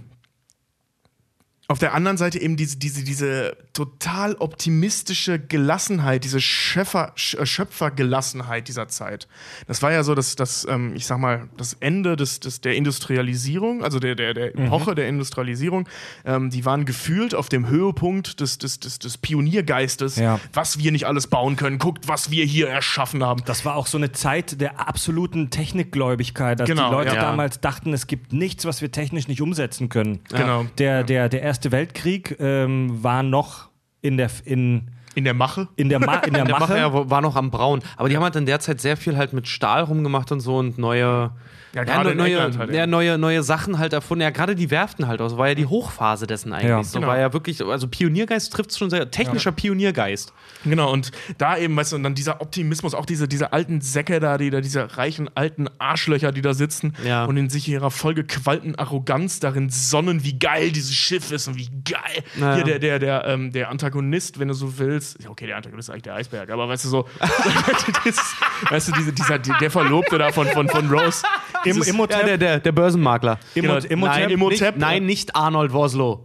[1.70, 8.70] auf der anderen Seite eben diese, diese, diese total optimistische Gelassenheit, diese Schöpfer, äh, Schöpfergelassenheit
[8.70, 9.28] dieser Zeit.
[9.68, 12.76] Das war ja so, dass das, ähm, ich sag mal, das Ende des, des, der
[12.76, 14.68] Industrialisierung, also der, der, der mhm.
[14.68, 14.96] Epoche mhm.
[14.96, 15.90] der Industrialisierung,
[16.24, 20.40] ähm, die waren gefühlt auf dem Höhepunkt des, des, des, des Pioniergeistes, ja.
[20.54, 21.80] was wir nicht alles bauen können.
[21.80, 23.44] Guckt, was wir hier erschaffen haben.
[23.44, 27.22] Das war auch so eine Zeit der absoluten Technikgläubigkeit, dass genau, die Leute ja.
[27.22, 30.22] damals dachten, es gibt nichts, was wir technisch nicht umsetzen können.
[30.30, 30.66] Genau.
[30.78, 33.70] Der, der, der erste Erste Weltkrieg ähm, war noch
[34.02, 35.68] in der in in der Mache?
[35.76, 36.74] In der, Ma in der, in der Mache.
[36.74, 37.82] Mache ja, war noch am Brauen.
[37.96, 40.58] Aber die haben halt in der Zeit sehr viel halt mit Stahl rumgemacht und so
[40.58, 41.32] und neue
[41.74, 44.22] ja, ja neue, halt ja, neue, neue Sachen halt erfunden.
[44.22, 45.22] Ja, gerade die Werften halt.
[45.22, 46.70] Also war ja die Hochphase dessen eigentlich.
[46.70, 47.12] Ja, so genau.
[47.12, 49.56] war ja wirklich, also Pioniergeist trifft es schon sehr, technischer ja.
[49.56, 50.34] Pioniergeist.
[50.64, 54.20] Genau, und da eben, weißt du, und dann dieser Optimismus, auch diese, diese alten Säcke
[54.20, 57.26] da, die da, diese reichen alten Arschlöcher, die da sitzen ja.
[57.26, 61.70] und in sich ihrer vollgequalten Arroganz darin sonnen, wie geil dieses Schiff ist und wie
[61.84, 62.24] geil.
[62.36, 62.56] Naja.
[62.56, 65.94] Hier der, der, der, ähm, der Antagonist, wenn du so willst, okay, der Antagonist ist
[65.94, 67.08] eigentlich der Eisberg, aber weißt du so,
[68.70, 71.24] weißt du, diese, dieser, der Verlobte da von, von, von Rose,
[71.70, 72.20] im, Imhotep?
[72.20, 73.40] Ja, der, der, der Börsenmakler.
[73.54, 73.78] Genau.
[73.78, 76.24] Imhotep, nein, Imhotep, nicht, nein, nicht Arnold Woslow.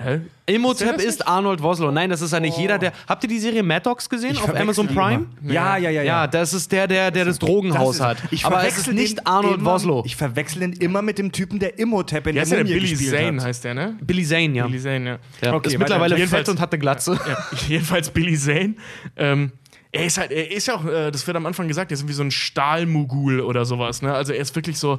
[0.00, 0.20] Hä?
[0.46, 1.90] Imhotep ist, ist Arnold Woslow.
[1.90, 2.60] Nein, das ist ja nicht oh.
[2.60, 2.92] jeder, der.
[3.08, 5.26] Habt ihr die Serie Mad Dogs gesehen ich auf Amazon Prime?
[5.42, 6.02] Ja, ja, ja, ja.
[6.02, 8.32] Ja, das ist der, der, der das Drogenhaus das ist, hat.
[8.32, 10.04] Ich Aber es ist nicht Arnold immer, Woslow.
[10.06, 13.42] Ich verwechsel ihn immer mit dem Typen, der Imhotep in ja, der Mumie Billy Zane
[13.42, 13.98] heißt der, ne?
[14.00, 14.66] Billy Zane, ja.
[14.66, 15.18] Billy Zane, ja.
[15.42, 15.54] ja.
[15.54, 17.18] Okay, ist mittlerweile fett und hat eine Glatze.
[17.28, 17.36] Ja,
[17.68, 18.74] jedenfalls Billy Zane.
[19.16, 19.52] Ähm,
[19.92, 22.00] er ist halt, er ist ja auch, äh, das wird am Anfang gesagt, er ist
[22.00, 24.12] irgendwie so ein Stahlmogul oder sowas, ne?
[24.12, 24.98] Also er ist wirklich so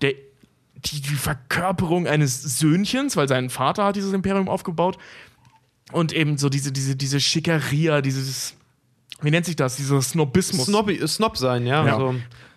[0.00, 0.14] der
[0.84, 4.98] die, die Verkörperung eines Söhnchens, weil sein Vater hat dieses Imperium aufgebaut.
[5.92, 8.54] und eben so diese, diese, diese Schickeria, dieses,
[9.22, 10.66] wie nennt sich das, dieser Snobismus.
[10.66, 11.84] Snobby, Snob sein, ja.
[11.84, 11.96] Ja.
[11.96, 12.14] So.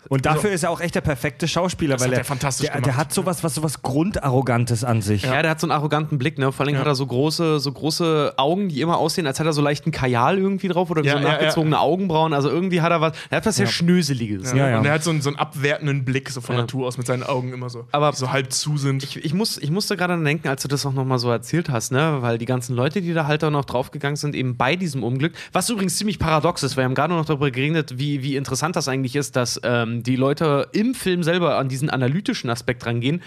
[0.09, 2.81] Und dafür ist er auch echt der perfekte Schauspieler, weil hat er er fantastisch der,
[2.81, 5.23] der hat sowas, was sowas Grundarrogantes an sich.
[5.23, 5.41] Ja.
[5.41, 6.51] der hat so einen arroganten Blick, ne?
[6.51, 9.53] Vor allem hat er so große, so große Augen, die immer aussehen, als hätte er
[9.53, 12.33] so leichten Kajal irgendwie drauf oder Ja, so ja, nachgezogene Augenbrauen.
[12.33, 14.51] Also irgendwie hat er was, er hat was sehr Schnöseliges.
[14.53, 14.79] Ja, ja.
[14.79, 16.61] Und er hat so einen, so einen abwertenden Blick, so von Ja.
[16.61, 19.03] Natur aus, mit seinen Augen immer so, Aber- die so halb zu sind.
[19.03, 21.69] Ich, ich, muss, ich musste gerade dran denken, als du das auch nochmal so erzählt
[21.69, 22.17] hast, ne?
[22.21, 25.33] weil die ganzen Leute, die da halt auch noch draufgegangen sind, eben bei diesem Unglück,
[25.53, 28.87] was übrigens ziemlich paradox ist, wir haben gerade noch darüber geredet, wie, wie interessant das
[28.87, 29.59] eigentlich ist, dass
[29.91, 33.21] ähm, die Leute im Film selber an diesen analytischen Aspekt rangehen.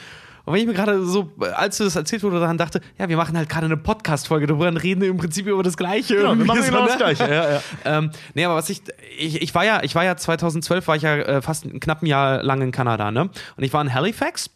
[0.45, 3.17] Und wenn ich mir gerade so, als du das erzählt wurde, daran dachte, ja, wir
[3.17, 6.17] machen halt gerade eine Podcast-Folge darüber und reden im Prinzip über das Gleiche.
[6.17, 6.89] Genau, wir machen so, genau ne?
[6.89, 7.23] das Gleiche.
[7.25, 7.63] Ja, ja.
[7.87, 8.83] Ähm, nee, aber was ich,
[9.19, 12.03] ich, ich war ja, ich war ja 2012, war ich ja äh, fast ein knapp
[12.03, 13.31] ein Jahr lang in Kanada, ne?
[13.57, 14.51] Und ich war in Halifax.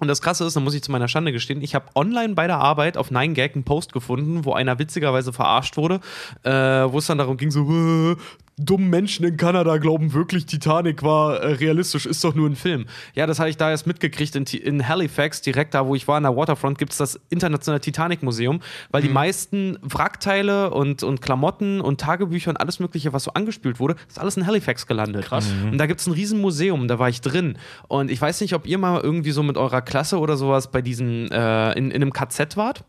[0.00, 2.48] Und das Krasse ist, da muss ich zu meiner Schande gestehen, ich habe online bei
[2.48, 6.00] der Arbeit auf 9gag einen Post gefunden, wo einer witzigerweise verarscht wurde,
[6.42, 8.16] äh, wo es dann darum ging, so, äh,
[8.56, 12.86] dumme Menschen in Kanada glauben wirklich, Titanic war äh, realistisch, ist doch nur ein Film.
[13.14, 16.16] Ja, das hatte ich da erst mitgekriegt in, in Halifax, direkt da, wo ich war,
[16.16, 21.80] in der Waterfront, gibt es das internationale Titanic-Museum, weil die meisten Wrackteile und, und Klamotten
[21.80, 25.24] und Tagebücher und alles Mögliche, was so angespült wurde, ist alles in Halifax gelandet.
[25.26, 25.52] Krass.
[25.70, 27.58] Und da gibt es ein Riesenmuseum, da war ich drin.
[27.88, 30.82] Und ich weiß nicht, ob ihr mal irgendwie so mit eurer Klasse oder sowas bei
[30.82, 32.84] diesen, äh, in, in einem KZ wart.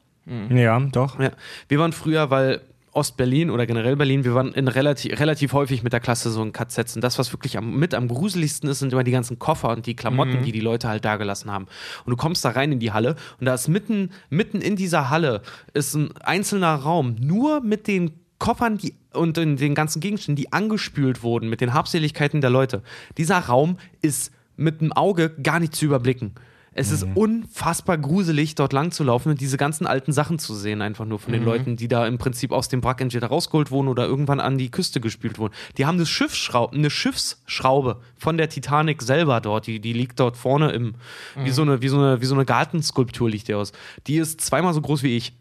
[0.49, 1.19] Ja, doch.
[1.19, 1.31] Ja.
[1.67, 2.61] Wir waren früher, weil
[2.95, 6.53] Ostberlin oder generell Berlin, wir waren in relativ, relativ häufig mit der Klasse so in
[6.53, 6.95] KZs.
[6.95, 9.85] Und das, was wirklich am, mit am gruseligsten ist, sind immer die ganzen Koffer und
[9.85, 11.67] die Klamotten, die die Leute halt da gelassen haben.
[12.05, 15.09] Und du kommst da rein in die Halle und da ist mitten, mitten in dieser
[15.09, 15.41] Halle
[15.73, 21.23] ist ein einzelner Raum, nur mit den Koffern die, und den ganzen Gegenständen, die angespült
[21.23, 22.81] wurden, mit den Habseligkeiten der Leute.
[23.17, 26.33] Dieser Raum ist mit dem Auge gar nicht zu überblicken.
[26.77, 30.81] Es ist unfassbar gruselig, dort lang zu laufen und diese ganzen alten Sachen zu sehen,
[30.81, 33.87] einfach nur von den Leuten, die da im Prinzip aus dem Wrack entweder rausgeholt wurden
[33.87, 35.53] oder irgendwann an die Küste gespült wurden.
[35.77, 40.35] Die haben eine, Schiffsschraube, eine Schiffsschraube von der Titanic selber dort, die, die liegt dort
[40.35, 40.95] vorne im,
[41.41, 43.71] wie, so eine, wie, so eine, wie so eine Gartenskulptur liegt die aus.
[44.07, 45.33] Die ist zweimal so groß wie ich.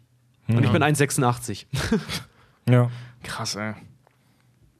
[0.47, 1.65] Und ich bin 1,86.
[2.69, 2.89] Ja.
[3.23, 3.73] Krass, ey.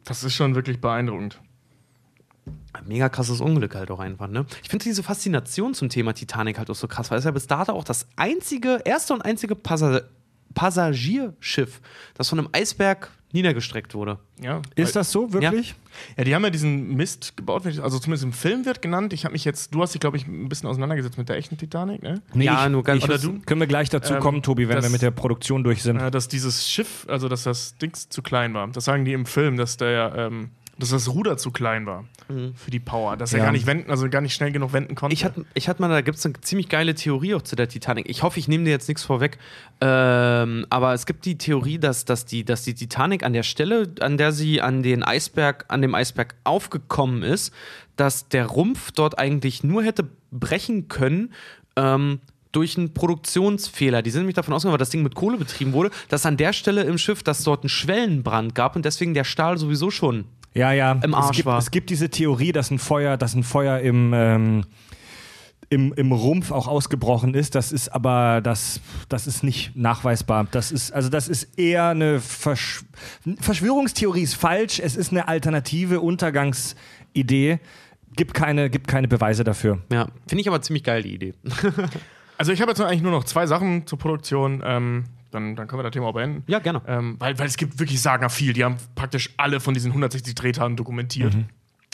[0.06, 1.40] Das ist schon wirklich beeindruckend.
[2.86, 4.46] Mega krasses Unglück halt auch einfach, ne?
[4.64, 7.48] Ich finde diese Faszination zum Thema Titanic halt auch so krass, weil es ja bis
[7.48, 10.02] dato auch das einzige, erste und einzige Passa
[10.54, 11.82] Passagierschiff,
[12.16, 14.20] das von einem Eisberg niedergestreckt wurde.
[14.42, 14.62] Ja.
[14.76, 15.76] Ist das so, wirklich?
[16.18, 19.12] Ja, die haben ja diesen Mist gebaut, also zumindest im Film wird genannt.
[19.14, 21.58] Ich habe mich jetzt, du hast dich, glaube ich, ein bisschen auseinandergesetzt mit der echten
[21.58, 22.22] Titanic, ne?
[22.34, 23.22] Nee, Ja, ich, nur ganz ich, kurz.
[23.22, 23.40] du?
[23.46, 25.98] Können wir gleich dazu Ähm, kommen, Tobi, wenn das- wir mit der Produktion durch sind.
[26.00, 28.68] Äh, dass dieses Schiff, also dass das Dings zu klein war.
[28.70, 32.06] Das sagen die im Film, dass der, ähm, dass das Ruder zu klein war
[32.56, 33.46] für die Power, dass er Ja.
[33.46, 35.14] gar nicht wenden, also gar nicht schnell genug wenden konnte.
[35.14, 37.70] Ich hatte, ich hatte mal, da gibt es eine ziemlich geile Theorie auch zu der
[37.70, 38.10] Titanic.
[38.10, 39.38] Ich hoffe, ich nehme dir jetzt nichts vorweg.
[39.80, 43.94] Ähm, aber es gibt die Theorie, dass, dass, die, dass die Titanic an der Stelle,
[44.00, 47.54] an der sie an den Eisberg, an dem Eisberg aufgekommen ist,
[47.96, 51.32] dass der Rumpf dort eigentlich nur hätte brechen können.
[51.76, 52.20] Ähm,
[52.52, 54.02] durch einen Produktionsfehler.
[54.02, 56.54] Die sind nämlich davon ausgegangen, weil das Ding mit Kohle betrieben wurde, dass an der
[56.54, 60.24] Stelle im Schiff, dass dort einen Schwellenbrand gab und deswegen der Stahl sowieso schon
[60.56, 60.94] Ja, ja.
[60.94, 61.60] im es, Arsch gibt, war.
[61.60, 64.64] es gibt diese Theorie, dass ein Feuer, dass ein Feuer im, ähm,
[65.70, 67.56] im, im Rumpf auch ausgebrochen ist.
[67.56, 68.80] Das ist aber das,
[69.10, 70.48] das ist nicht nachweisbar.
[70.52, 72.86] Das ist, also das ist eher eine Versch
[73.40, 74.80] Verschwörungstheorie ist falsch.
[74.80, 77.60] Es ist eine alternative Untergangsidee.
[78.16, 79.82] Gibt keine, gibt keine Beweise dafür.
[79.92, 81.34] Ja, finde ich aber ziemlich geil, die Idee.
[82.38, 84.64] also ich habe jetzt eigentlich nur noch zwei Sachen zur Produktion.
[84.66, 85.04] Ähm,
[85.36, 86.44] dann, dann können wir das Thema auch beenden.
[86.48, 86.82] Ja, gerne.
[86.88, 88.54] Ähm, weil, weil es gibt wirklich sagenhaft viel.
[88.54, 91.36] Die haben praktisch alle von diesen 160 Drehtagen dokumentiert.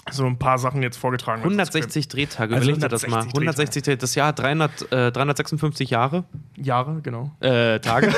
[0.10, 1.44] So ein paar Sachen jetzt vorgetragen.
[1.44, 3.20] 160 Drehtage, Also überleg dir das mal.
[3.20, 3.98] 160 160 Drehtage.
[3.98, 6.24] Das Jahr hat 300, äh, 356 Jahre.
[6.58, 7.32] Jahre, genau.
[7.40, 8.12] Äh, Tage.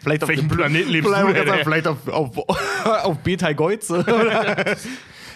[0.00, 2.38] vielleicht auf welchem Planeten lebst vielleicht, du, sagen, vielleicht auf, auf,
[2.84, 4.04] auf Betelgeuse.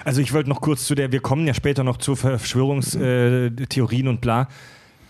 [0.05, 4.21] Also ich wollte noch kurz zu der, wir kommen ja später noch zu Verschwörungstheorien und
[4.21, 4.49] bla.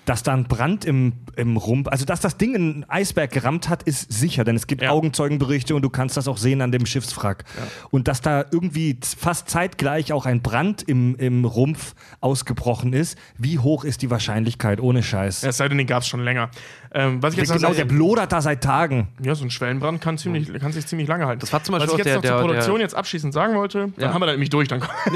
[0.04, 3.84] Dass da ein Brand im, im Rumpf, also dass das Ding einen Eisberg gerammt hat,
[3.84, 4.90] ist sicher, denn es gibt Ja.
[4.90, 7.44] Augenzeugenberichte und du kannst das auch sehen an dem Schiffswrack.
[7.90, 13.60] Und dass da irgendwie fast zeitgleich auch ein Brand im, im Rumpf ausgebrochen ist, wie
[13.60, 15.42] hoch ist die Wahrscheinlichkeit, ohne Scheiß?
[15.42, 16.50] Ja, Es sei denn, den gab es schon länger.
[16.94, 19.08] Ähm, was ich jetzt genau, noch- der blodert da seit Tagen.
[19.22, 21.40] Ja, so ein Schwellenbrand kann, ziemlich, kann sich ziemlich lange halten.
[21.40, 22.94] Das war zum Beispiel Was ich jetzt auch noch der- zur der- Produktion der- jetzt
[22.94, 24.80] abschließend sagen wollte, dann haben wir da nämlich durch, dann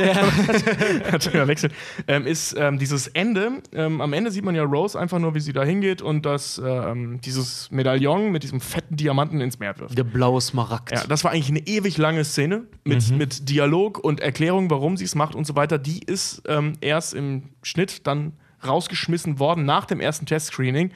[1.32, 1.72] ja wechseln,
[2.08, 3.62] ähm, ist ähm, dieses Ende.
[3.74, 6.60] Ähm, am Ende sieht man ja Rose einfach nur, wie sie da hingeht und das,
[6.64, 9.96] ähm, dieses Medaillon mit diesem fetten Diamanten ins Meer wirft.
[9.96, 10.92] Der blaue Smaragd.
[10.92, 15.04] Ja, das war eigentlich eine ewig lange Szene mit, mit Dialog und Erklärung, warum sie
[15.04, 15.78] es macht und so weiter.
[15.78, 18.32] Die ist ähm, erst im Schnitt dann
[18.66, 20.90] rausgeschmissen worden nach dem ersten Testscreening.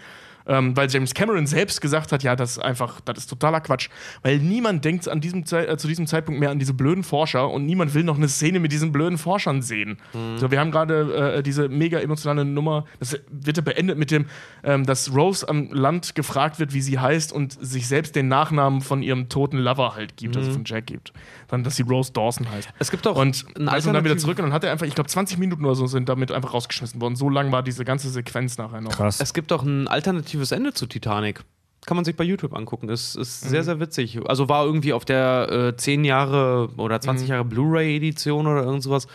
[0.50, 3.88] Ähm, weil James Cameron selbst gesagt hat, ja, das ist einfach, das ist totaler Quatsch,
[4.22, 7.48] weil niemand denkt an diesem Ze äh, zu diesem Zeitpunkt mehr an diese blöden Forscher
[7.48, 9.98] und niemand will noch eine Szene mit diesen blöden Forschern sehen.
[10.12, 10.38] Mhm.
[10.38, 14.26] So, wir haben gerade äh, diese mega emotionale Nummer, das wird ja beendet mit dem,
[14.64, 18.80] ähm, dass Rose am Land gefragt wird, wie sie heißt und sich selbst den Nachnamen
[18.80, 21.12] von ihrem toten Lover halt gibt, also von Jack gibt.
[21.50, 22.68] Dann, dass sie Rose Dawson heißt.
[22.68, 22.74] Mhm.
[22.78, 24.86] Es gibt auch und einen als er dann wieder zurück und dann hat er einfach,
[24.86, 27.16] ich glaube, 20 Minuten oder so sind damit einfach rausgeschmissen worden.
[27.16, 28.92] So lang war diese ganze Sequenz nachher noch.
[28.92, 29.20] Krass.
[29.20, 31.44] Es gibt auch ein alternatives Ende zu Titanic.
[31.86, 32.90] Kann man sich bei YouTube angucken.
[32.90, 34.20] Ist, ist sehr, sehr witzig.
[34.26, 39.06] Also war irgendwie auf der äh, 10 Jahre oder 20 Jahre Blu-ray-Edition oder irgend sowas.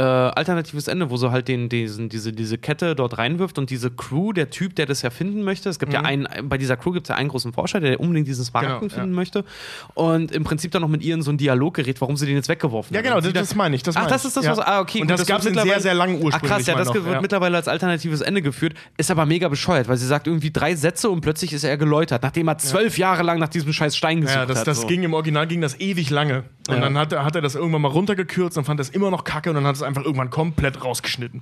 [0.00, 3.90] Äh, alternatives Ende, wo sie halt den, diesen, diese, diese Kette dort reinwirft und diese
[3.90, 5.68] Crew, der Typ, der das ja finden möchte.
[5.68, 8.28] Es gibt ja einen, bei dieser Crew gibt es ja einen großen Forscher, der unbedingt
[8.28, 9.00] diesen Smaragden Genau, ja.
[9.02, 9.44] finden möchte.
[9.94, 12.36] Und im Prinzip dann noch mit ihr in so einen Dialog gerät, warum sie den
[12.36, 13.08] jetzt weggeworfen Ja, haben.
[13.08, 13.82] genau, das, das meine ich.
[13.82, 14.52] Das Ach, das ist das, ja.
[14.52, 14.60] was.
[14.60, 15.00] Ah, okay.
[15.00, 16.50] Und gut, das gab es sehr, sehr langen Ach ursprünglich.
[16.58, 17.20] krass, ja, das noch, wird ja.
[17.20, 18.74] mittlerweile als alternatives Ende geführt.
[18.98, 22.22] Ist aber mega bescheuert, weil sie sagt irgendwie drei Sätze und plötzlich ist er geläutert,
[22.22, 24.68] nachdem er zwölf Jahre lang nach diesem scheiß Stein gesucht Ja, das, hat.
[24.68, 24.86] das so.
[24.86, 26.44] ging im Original ging das ewig lange.
[26.68, 26.80] Und Ja.
[26.82, 29.48] dann hat, er- hat er das irgendwann mal runtergekürzt und fand das immer noch kacke
[29.50, 31.40] und dann hat es einfach irgendwann komplett rausgeschnitten.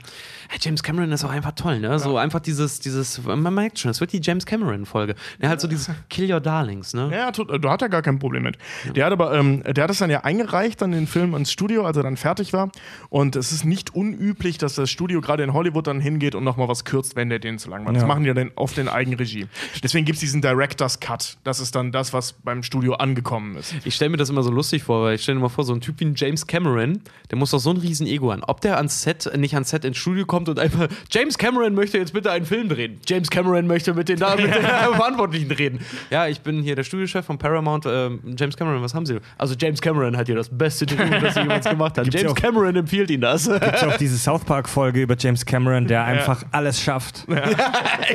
[0.48, 1.98] Hey, James Cameron ist auch einfach toll, ne?
[1.98, 5.14] So einfach dieses, dieses, man merkt schon, es wird die James Cameron-Folge.
[5.38, 7.10] Er hat so dieses Kill Your Darlings, ne?
[7.12, 8.56] Ja, tut, da hat er gar kein Problem mit.
[8.94, 11.84] Der hat aber, ähm, der hat es dann ja eingereicht, dann den Film ans Studio,
[11.84, 12.70] als er dann fertig war.
[13.10, 16.68] Und es ist nicht unüblich, dass das Studio gerade in Hollywood dann hingeht und nochmal
[16.68, 17.92] was kürzt, wenn der den zu lang war.
[17.92, 18.06] Das Ja.
[18.08, 19.46] machen die ja dann auf den Eigenregie.
[19.82, 21.36] Deswegen gibt es diesen Director's Cut.
[21.44, 23.74] Das ist dann das, was beim Studio angekommen ist.
[23.84, 25.72] Ich stelle mir das immer so lustig vor, weil ich stelle mir mal vor, so
[25.74, 28.44] ein Typ wie ein James Cameron, der muss doch so ein riesen Ego haben.
[28.44, 31.98] Ob der ans Set, nicht ans Set ins Studio kommt und einfach, James Cameron möchte
[31.98, 33.00] jetzt bitte einen Film drehen.
[33.06, 34.52] James Cameron möchte mit den, mit den
[34.94, 35.80] Verantwortlichen reden.
[36.10, 37.84] Ja, ich bin hier der Studiochef von Paramount.
[37.86, 39.18] Ähm, James Cameron, was haben Sie?
[39.38, 42.04] Also James Cameron hat hier das beste Drehbuch, das er jemals gemacht hat.
[42.04, 43.48] Gibt's James auch- Cameron empfiehlt Ihnen das.
[43.48, 47.26] Gibt's auch diese South Park-Folge über James Cameron, der einfach alles schafft.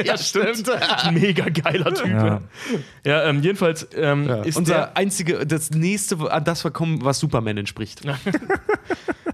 [0.06, 0.70] ja, stimmt.
[1.14, 2.08] Mega geiler Typ.
[2.08, 2.26] Ja.
[2.26, 2.40] Ja,
[3.06, 7.58] ja ähm, jedenfalls ähm, ist Unser einzige, das nächste, an das wir kommen, was Superman
[7.58, 8.02] entspricht.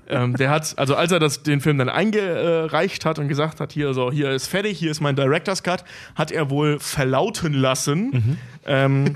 [0.10, 3.74] ähm, der hat, also als er das, den Film dann eingereicht hat und gesagt hat,
[3.74, 5.84] hier so, hier ist fertig, hier ist mein Director's Cut,
[6.16, 9.16] hat er wohl verlauten lassen, ähm,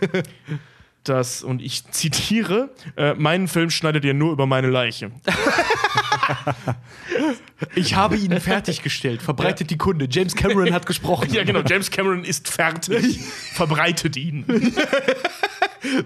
[1.04, 5.12] dass, und ich zitiere, äh, meinen Film schneidet ihr nur über meine Leiche.
[7.76, 9.22] Ich habe ihn fertiggestellt.
[9.22, 10.08] Verbreitet die Kunde.
[10.10, 11.30] James Cameron hat gesprochen.
[11.34, 13.20] Ja, genau, James Cameron ist fertig.
[13.54, 14.46] Verbreitet ihn.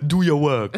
[0.01, 0.77] Do your work.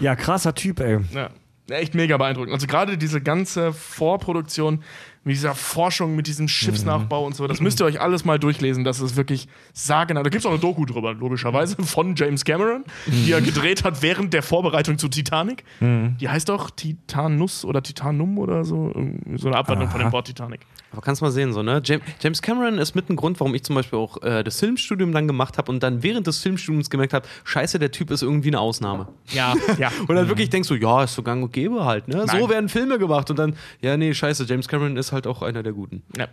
[0.00, 0.98] Ja, krasser Typ, ey.
[1.12, 1.30] Ja.
[1.68, 2.52] Echt mega beeindruckend.
[2.52, 4.82] Also gerade diese ganze Vorproduktion
[5.24, 8.84] mit dieser Forschung, mit diesem Schiffsnachbau und so, das müsst ihr euch alles mal durchlesen.
[8.84, 10.26] Das ist wirklich sagenhaft.
[10.26, 14.02] Da gibt es auch eine Doku drüber, logischerweise, von James Cameron, die er gedreht hat
[14.02, 15.64] während der Vorbereitung zu Titanic.
[15.80, 18.92] Die heißt doch Titanus oder Titanum oder so.
[19.36, 20.60] So eine Abwandlung von dem Wort Titanic.
[20.92, 21.80] Aber kannst mal sehen, so, ne?
[21.84, 25.10] Jam- James Cameron ist mit ein Grund, warum ich zum Beispiel auch äh, das Filmstudium
[25.10, 28.48] dann gemacht habe und dann während des Filmstudiums gemerkt habe, scheiße, der Typ ist irgendwie
[28.50, 29.08] eine Ausnahme.
[29.30, 29.90] Ja, ja.
[30.06, 32.20] Und dann wirklich denkst du, ja, ist so gang und gäbe halt, ne?
[32.28, 32.48] So Nein.
[32.48, 35.72] werden Filme gemacht und dann, ja, nee, scheiße, James Cameron ist halt auch einer der
[35.72, 36.02] Guten.
[36.18, 36.28] ja.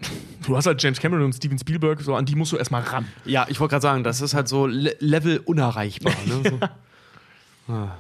[0.45, 3.05] Du hast halt James Cameron und Steven Spielberg, so an die musst du erstmal ran.
[3.25, 6.49] Ja, ich wollte gerade sagen, das ist halt so Le Level unerreichbar, ne?
[6.49, 6.59] So.
[7.73, 7.95] Ah.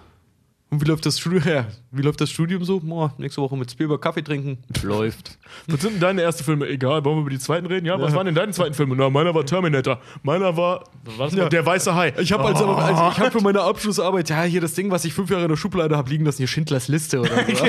[0.71, 1.43] Und wie läuft das Studium?
[1.45, 2.79] Ja, wie läuft das Studium so?
[2.79, 4.57] Boah, nächste Woche mit Spielberg Kaffee trinken.
[4.83, 5.37] Läuft.
[5.67, 6.65] Was sind denn deine ersten Filme?
[6.67, 7.85] Egal, wollen wir über die zweiten reden?
[7.85, 8.95] Ja, was waren denn deine zweiten Filme?
[8.95, 9.99] Na, meiner war Terminator.
[10.23, 10.85] Meiner war
[11.17, 12.13] was war Der Weiße Hai.
[12.19, 15.13] Ich habe also, also ich habe für meine Abschlussarbeit ja hier das Ding, was ich
[15.13, 17.65] fünf Jahre in der Schublade habe liegen lassen, hier Schindlers Liste oder so.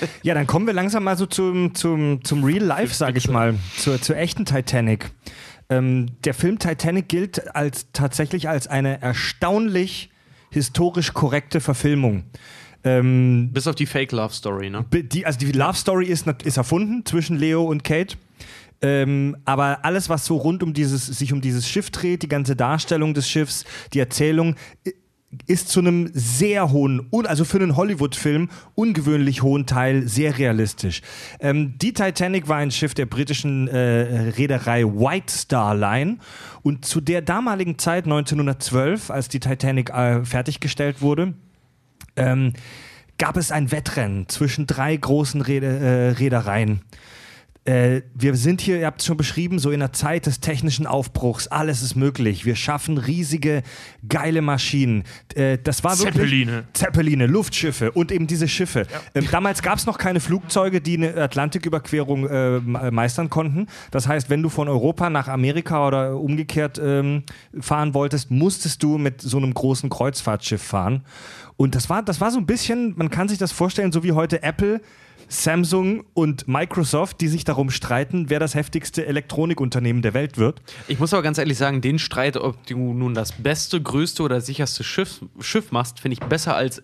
[0.22, 3.54] Ja, dann kommen wir langsam mal so zum, zum, zum Real Life, sage ich mal,
[3.76, 5.10] zur, zur echten Titanic.
[5.68, 10.10] Ähm, der Film Titanic gilt als tatsächlich als eine erstaunlich
[10.50, 12.24] historisch korrekte Verfilmung.
[12.82, 14.84] Ähm, Bis auf die Fake Love Story, ne?
[14.90, 18.16] Die, also die Love Story ist, ist erfunden zwischen Leo und Kate.
[18.82, 22.56] Ähm, aber alles, was so rund um dieses, sich um dieses Schiff dreht, die ganze
[22.56, 24.56] Darstellung des Schiffs, die Erzählung,
[25.46, 31.02] ist zu einem sehr hohen, also für einen Hollywood-Film, ungewöhnlich hohen Teil sehr realistisch.
[31.38, 36.18] Ähm, die Titanic war ein Schiff der britischen äh, Reederei White Star Line
[36.62, 41.34] und zu der damaligen Zeit, 1912, als die Titanic äh, fertiggestellt wurde,
[42.16, 42.52] ähm,
[43.18, 46.80] gab es ein Wettrennen zwischen drei großen Reede, äh, Reedereien.
[47.66, 50.86] Äh, wir sind hier, ihr habt es schon beschrieben, so in der Zeit des technischen
[50.86, 51.46] Aufbruchs.
[51.46, 52.46] Alles ist möglich.
[52.46, 53.62] Wir schaffen riesige,
[54.08, 55.04] geile Maschinen.
[55.34, 56.64] Äh, das war wirklich Zeppeline.
[56.72, 58.86] Zeppeline, Luftschiffe und eben diese Schiffe.
[59.14, 63.66] Ähm, damals gab es noch keine Flugzeuge, die eine Atlantiküberquerung äh, me- meistern konnten.
[63.90, 67.24] Das heißt, wenn du von Europa nach Amerika oder umgekehrt ähm,
[67.60, 71.04] fahren wolltest, musstest du mit so einem großen Kreuzfahrtschiff fahren.
[71.58, 74.12] Und das war, das war so ein bisschen, man kann sich das vorstellen, so wie
[74.12, 74.80] heute Apple
[75.30, 80.60] Samsung und Microsoft, die sich darum streiten, wer das heftigste Elektronikunternehmen der Welt wird.
[80.88, 84.40] Ich muss aber ganz ehrlich sagen, den Streit, ob du nun das beste, größte oder
[84.40, 86.82] sicherste Schiff, Schiff machst, finde ich besser als,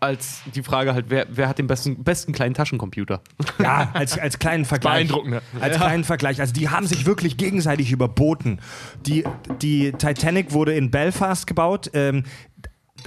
[0.00, 3.22] als die Frage halt, wer, wer hat den besten, besten kleinen Taschencomputer?
[3.58, 5.08] Ja, als, als kleinen Vergleich.
[5.08, 6.40] Beeindruckend, Als kleinen Vergleich.
[6.40, 8.60] Also die haben sich wirklich gegenseitig überboten.
[9.06, 9.24] Die,
[9.62, 11.90] die Titanic wurde in Belfast gebaut.
[11.94, 12.24] Ähm,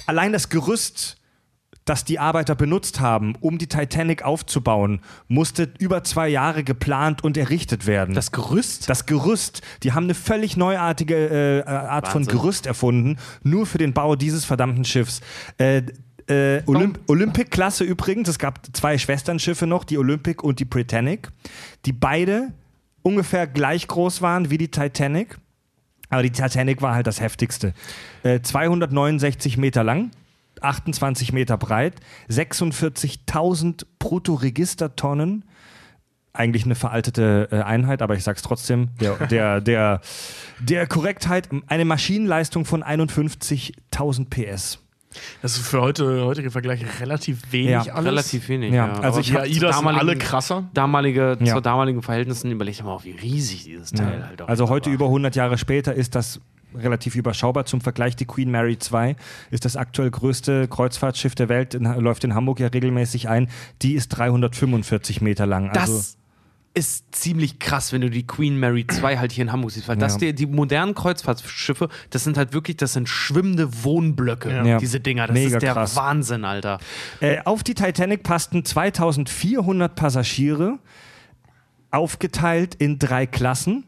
[0.08, 1.19] allein das Gerüst,
[1.86, 7.36] das die Arbeiter benutzt haben, um die Titanic aufzubauen, musste über zwei Jahre geplant und
[7.36, 8.14] errichtet werden.
[8.14, 8.90] Das Gerüst?
[8.90, 9.62] Das Gerüst.
[9.84, 12.38] Die haben eine völlig neuartige äh, Art von Wahnsinn.
[12.38, 15.22] Gerüst erfunden, nur für den Bau dieses verdammten Schiffs.
[15.58, 15.84] Äh,
[16.30, 18.30] äh, Olymp Olympic-Klasse übrigens.
[18.30, 21.30] Es gab zwei Schwesternschiffe noch, die Olympic und die Britannic,
[21.86, 22.54] die beide
[23.02, 25.38] ungefähr gleich groß waren wie die Titanic.
[26.10, 27.74] Aber die Titanic war halt das heftigste.
[28.24, 30.12] Äh, 269 Meter lang,
[30.64, 31.96] 28 Meter breit,
[32.30, 35.46] 46.000 Bruttoregistertonnen.
[36.32, 40.02] Eigentlich eine veraltete äh, Einheit, aber ich sag's trotzdem, der, der, der,
[40.60, 44.80] der Korrektheit, eine Maschinenleistung von 51.000 PS.
[45.42, 48.06] Das ist für heute, heutige Vergleiche relativ wenig Ja, alles.
[48.06, 48.72] Relativ wenig.
[48.72, 50.70] Ja, Ja, also Aber ich Die hab AIDAs sind damaligen- alle krasser.
[50.76, 51.56] damalige, Ja.
[51.56, 54.94] zu damaligen Verhältnissen überleg mal, wie riesig dieses Teil halt auch Also heute war.
[54.94, 56.40] über 100 Jahre später ist das
[56.76, 57.66] relativ überschaubar.
[57.66, 59.16] Zum Vergleich, die Queen Mary II
[59.52, 63.50] ist das aktuell größte Kreuzfahrtschiff der Welt, in, läuft in Hamburg ja regelmäßig ein.
[63.82, 65.70] Die ist 345 Meter lang.
[65.72, 66.16] Also, Das
[66.76, 69.98] ist ziemlich krass, wenn du die Queen Mary 2 halt hier in Hamburg siehst, weil
[69.98, 70.20] das Ja.
[70.20, 74.78] die, die modernen Kreuzfahrtschiffe, das sind halt wirklich, das sind schwimmende Wohnblöcke, Ja.
[74.78, 75.26] diese Dinger.
[75.28, 75.96] Das Mega ist der krass.
[75.96, 76.80] Wahnsinn, Alter.
[77.22, 80.78] äh, auf die Titanic passten 2400 Passagiere,
[81.92, 83.84] aufgeteilt in drei Klassen,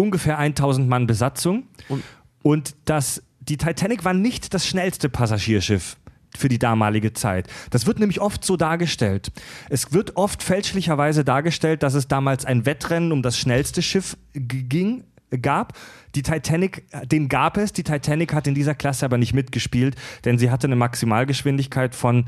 [0.00, 1.64] ungefähr 1000 Mann Besatzung.
[1.88, 2.02] Und-
[2.42, 5.96] Und das, die Titanic war nicht das schnellste Passagierschiff
[6.36, 7.48] für die damalige Zeit.
[7.70, 9.30] Das wird nämlich oft so dargestellt.
[9.68, 15.04] Es wird oft fälschlicherweise dargestellt, dass es damals ein Wettrennen um das schnellste Schiff ging,
[15.42, 15.74] gab.
[16.14, 17.72] Die Titanic, den gab es.
[17.72, 22.24] Die Titanic hat in dieser Klasse aber nicht mitgespielt, denn sie hatte eine Maximalgeschwindigkeit von,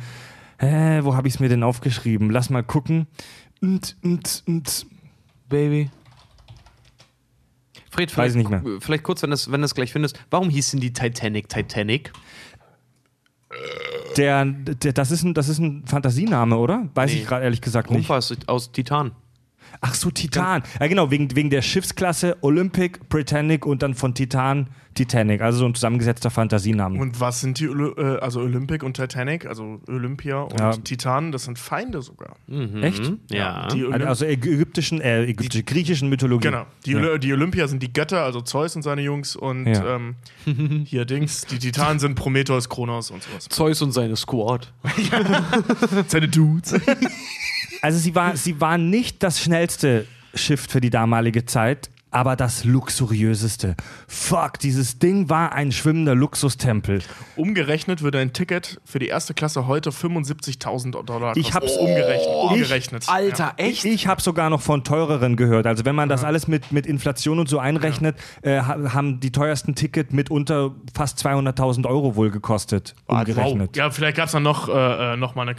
[0.58, 2.28] äh, wo habe ich es mir denn aufgeschrieben?
[2.30, 3.06] Lass mal gucken.
[3.62, 4.86] Und, und, und.
[5.48, 5.90] Baby.
[7.92, 8.62] Fred, Weiß vielleicht, nicht mehr.
[8.80, 12.10] vielleicht kurz, wenn du es wenn du's gleich findest, warum hieß denn die Titanic Titanic?
[14.16, 16.88] Der, der, das, ist ein, das ist ein Fantasiename, oder?
[16.94, 17.18] Weiß Nee.
[17.20, 18.08] ich gerade ehrlich gesagt nicht.
[18.08, 19.12] Rumpf aus, aus Titan.
[19.80, 20.62] Ach so, Titan.
[20.80, 25.40] Ja, genau, wegen, wegen der Schiffsklasse Olympic, Britannic und dann von Titan Titanic.
[25.40, 27.00] Also so ein zusammengesetzter Fantasienamen.
[27.00, 30.72] Und was sind die, äh, also Olympic und Titanic, also Olympia und Ja.
[30.76, 32.36] Titan, das sind Feinde sogar.
[32.82, 33.10] Echt?
[33.30, 33.68] Ja.
[33.68, 36.48] Die Olymp Also ägyptischen, äh, ägyptische, griechischen Mythologie.
[36.48, 36.66] Genau.
[36.84, 39.96] Die, Oly- die Olympier sind die Götter, also Zeus und seine Jungs und Ja.
[39.96, 40.16] ähm,
[40.84, 41.46] hier Dings.
[41.46, 43.46] Die Titanen sind Prometheus, Kronos und sowas.
[43.48, 44.72] Zeus und seine Squad.
[46.08, 46.74] Seine Dudes.
[47.82, 52.64] Also sie war, sie war nicht das schnellste Schiff für die damalige Zeit, aber das
[52.64, 53.74] luxuriöseste.
[54.06, 57.02] Fuck, dieses Ding war ein schwimmender Luxustempel.
[57.36, 61.40] Umgerechnet würde ein Ticket für die erste Klasse heute 75.000 Dollar kosten.
[61.40, 62.20] Ich hab's- umgerechnet.
[62.20, 63.04] Ich- umgerechnet.
[63.08, 65.66] Alter, Ich, ich habe sogar noch von teureren gehört.
[65.66, 69.32] Also wenn man das alles mit, mit Inflation und so einrechnet, äh, ha- haben die
[69.32, 73.18] teuersten Ticket mitunter fast 200.000 Euro wohl gekostet, Ja.
[73.20, 73.68] umgerechnet.
[73.70, 73.76] Wow.
[73.76, 75.56] Ja, vielleicht gab es dann noch, äh, äh, noch mal eine,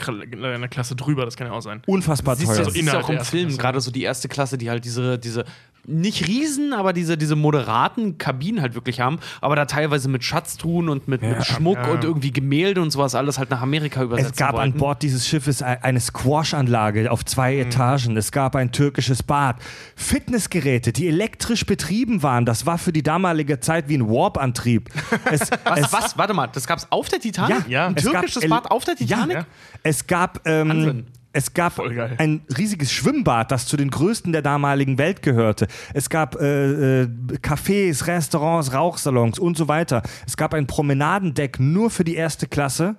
[0.53, 1.81] eine Klasse drüber, das kann ja auch sein.
[1.87, 2.65] Unfassbar Siehst du, teuer.
[2.65, 5.45] das ist ja auch im Film gerade so die erste Klasse, die halt diese, diese
[5.85, 6.42] nicht Riesen,
[6.73, 11.21] aber diese, diese moderaten Kabinen halt wirklich haben, aber da teilweise mit Schatztruhen und mit,
[11.21, 11.91] mit Schmuck ja.
[11.91, 14.73] und irgendwie Gemälde und sowas alles halt nach Amerika übersetzen Es gab wollten.
[14.73, 17.59] an Bord dieses Schiffes e- eine Squash-Anlage auf zwei Mhm.
[17.61, 18.17] Etagen.
[18.17, 19.57] Es gab ein türkisches Bad.
[19.95, 22.45] Fitnessgeräte, die elektrisch betrieben waren.
[22.45, 24.89] Das war für die damalige Zeit wie ein Warp-Antrieb.
[25.31, 26.17] Es, Was, es, was?
[26.17, 27.67] Warte mal, das gab's auf der Titanic?
[27.67, 27.87] Ja.
[27.87, 29.35] Ein es gab türkisches El- Bad auf der Titanic?
[29.37, 29.45] Ja.
[29.83, 31.05] Es gab, ähm.
[31.33, 35.67] Es gab ein riesiges Schwimmbad, das zu den größten der damaligen Welt gehörte.
[35.93, 37.07] Es gab äh, äh,
[37.41, 40.03] Cafés, Restaurants, Rauchsalons und so weiter.
[40.27, 42.95] Es gab ein Promenadendeck nur für die erste Klasse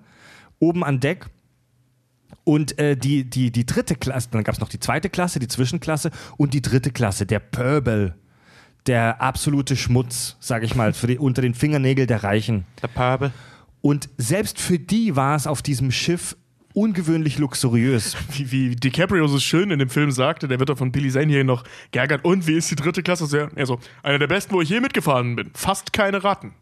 [0.59, 1.27] oben an Deck.
[2.43, 5.49] Und äh, die, die, die dritte Klasse, dann gab es noch die zweite Klasse, die
[5.49, 8.17] Zwischenklasse und die dritte Klasse, der Pöbel.
[8.87, 12.67] Der absolute Schmutz, sag ich mal, für die, unter den Fingernägeln der Reichen.
[12.83, 13.33] Der Pöbel.
[13.81, 16.37] Und selbst für die war es auf diesem Schiff
[16.75, 18.17] ungewöhnlich luxuriös.
[18.33, 21.33] Wie, wie DiCaprio so schön in dem Film sagte, der wird doch von Billy Zane
[21.33, 21.63] hier noch
[21.93, 22.25] geärgert.
[22.25, 23.27] Und wie ist die dritte Klasse?
[23.27, 25.51] So, Er so, einer der besten, wo ich je mitgefahren bin.
[25.55, 26.53] Fast keine Ratten.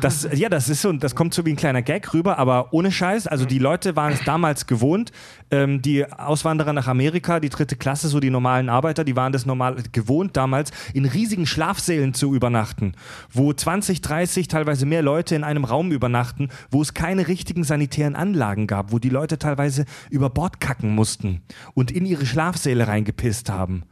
[0.00, 2.90] Das, ja, das ist so, das kommt so wie ein kleiner Gag rüber, aber ohne
[2.90, 3.28] Scheiß.
[3.28, 5.12] Also die Leute waren es damals gewohnt,
[5.50, 9.46] ähm, die Auswanderer nach Amerika, die dritte Klasse, so die normalen Arbeiter, die waren das
[9.46, 12.94] normal gewohnt damals, in riesigen Schlafsälen zu übernachten,
[13.30, 18.16] wo 20, 30, teilweise mehr Leute in einem Raum übernachten, wo es keine richtigen sanitären
[18.16, 21.42] Anlagen gab, wo die Leute teilweise über Bord kacken mussten
[21.74, 23.84] und in ihre Schlafsäle reingepisst haben.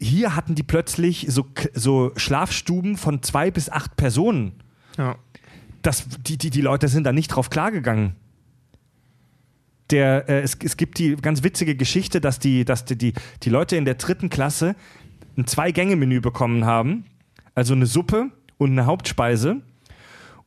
[0.00, 4.52] Hier hatten die plötzlich so, so Schlafstuben von zwei bis acht Personen.
[4.98, 5.16] Ja.
[5.82, 8.14] Das, die, die, die Leute sind da nicht drauf klargegangen.
[9.90, 13.12] Der, äh, es, es gibt die ganz witzige Geschichte, dass, die, dass die, die,
[13.42, 14.74] die Leute in der dritten Klasse
[15.38, 17.04] ein Zwei-Gänge-Menü bekommen haben.
[17.54, 19.62] Also eine Suppe und eine Hauptspeise.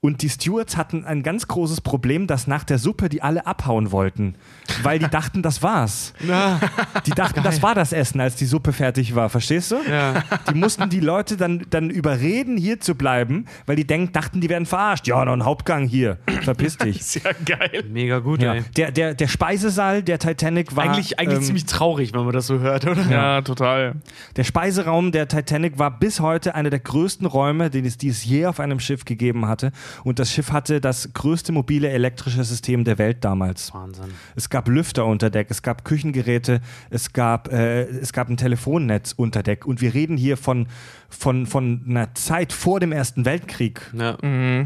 [0.01, 3.91] Und die Stewards hatten ein ganz großes Problem, dass nach der Suppe die alle abhauen
[3.91, 4.35] wollten.
[4.81, 6.13] Weil die dachten, das war's.
[7.05, 9.29] Die dachten, das war das Essen, als die Suppe fertig war.
[9.29, 9.77] Verstehst du?
[9.89, 10.23] Ja.
[10.49, 14.49] Die mussten die Leute dann, dann überreden, hier zu bleiben, weil die denk, dachten, die
[14.49, 15.07] werden verarscht.
[15.07, 16.17] Ja, noch ein Hauptgang hier.
[16.43, 17.03] Verpiss dich.
[17.03, 17.83] Sehr geil.
[17.91, 18.55] Mega gut, Ja.
[18.55, 18.63] ey.
[18.77, 20.83] Der, der, der Speisesaal der Titanic war.
[20.85, 23.03] Eigentlich, eigentlich ähm, ziemlich traurig, wenn man das so hört, oder?
[23.09, 23.95] Ja, total.
[24.35, 28.23] Der Speiseraum der Titanic war bis heute einer der größten Räume, den es, die es
[28.23, 29.71] je auf einem Schiff gegeben hatte.
[30.03, 33.73] Und das Schiff hatte das größte mobile elektrische System der Welt damals.
[33.73, 34.05] Wahnsinn.
[34.35, 39.13] Es gab Lüfter unter Deck, es gab Küchengeräte, es gab, äh, es gab ein Telefonnetz
[39.15, 39.65] unter Deck.
[39.65, 40.67] Und wir reden hier von,
[41.09, 44.17] von, von einer Zeit vor dem Ersten Weltkrieg, Ja.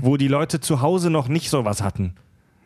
[0.02, 2.16] wo die Leute zu Hause noch nicht sowas hatten.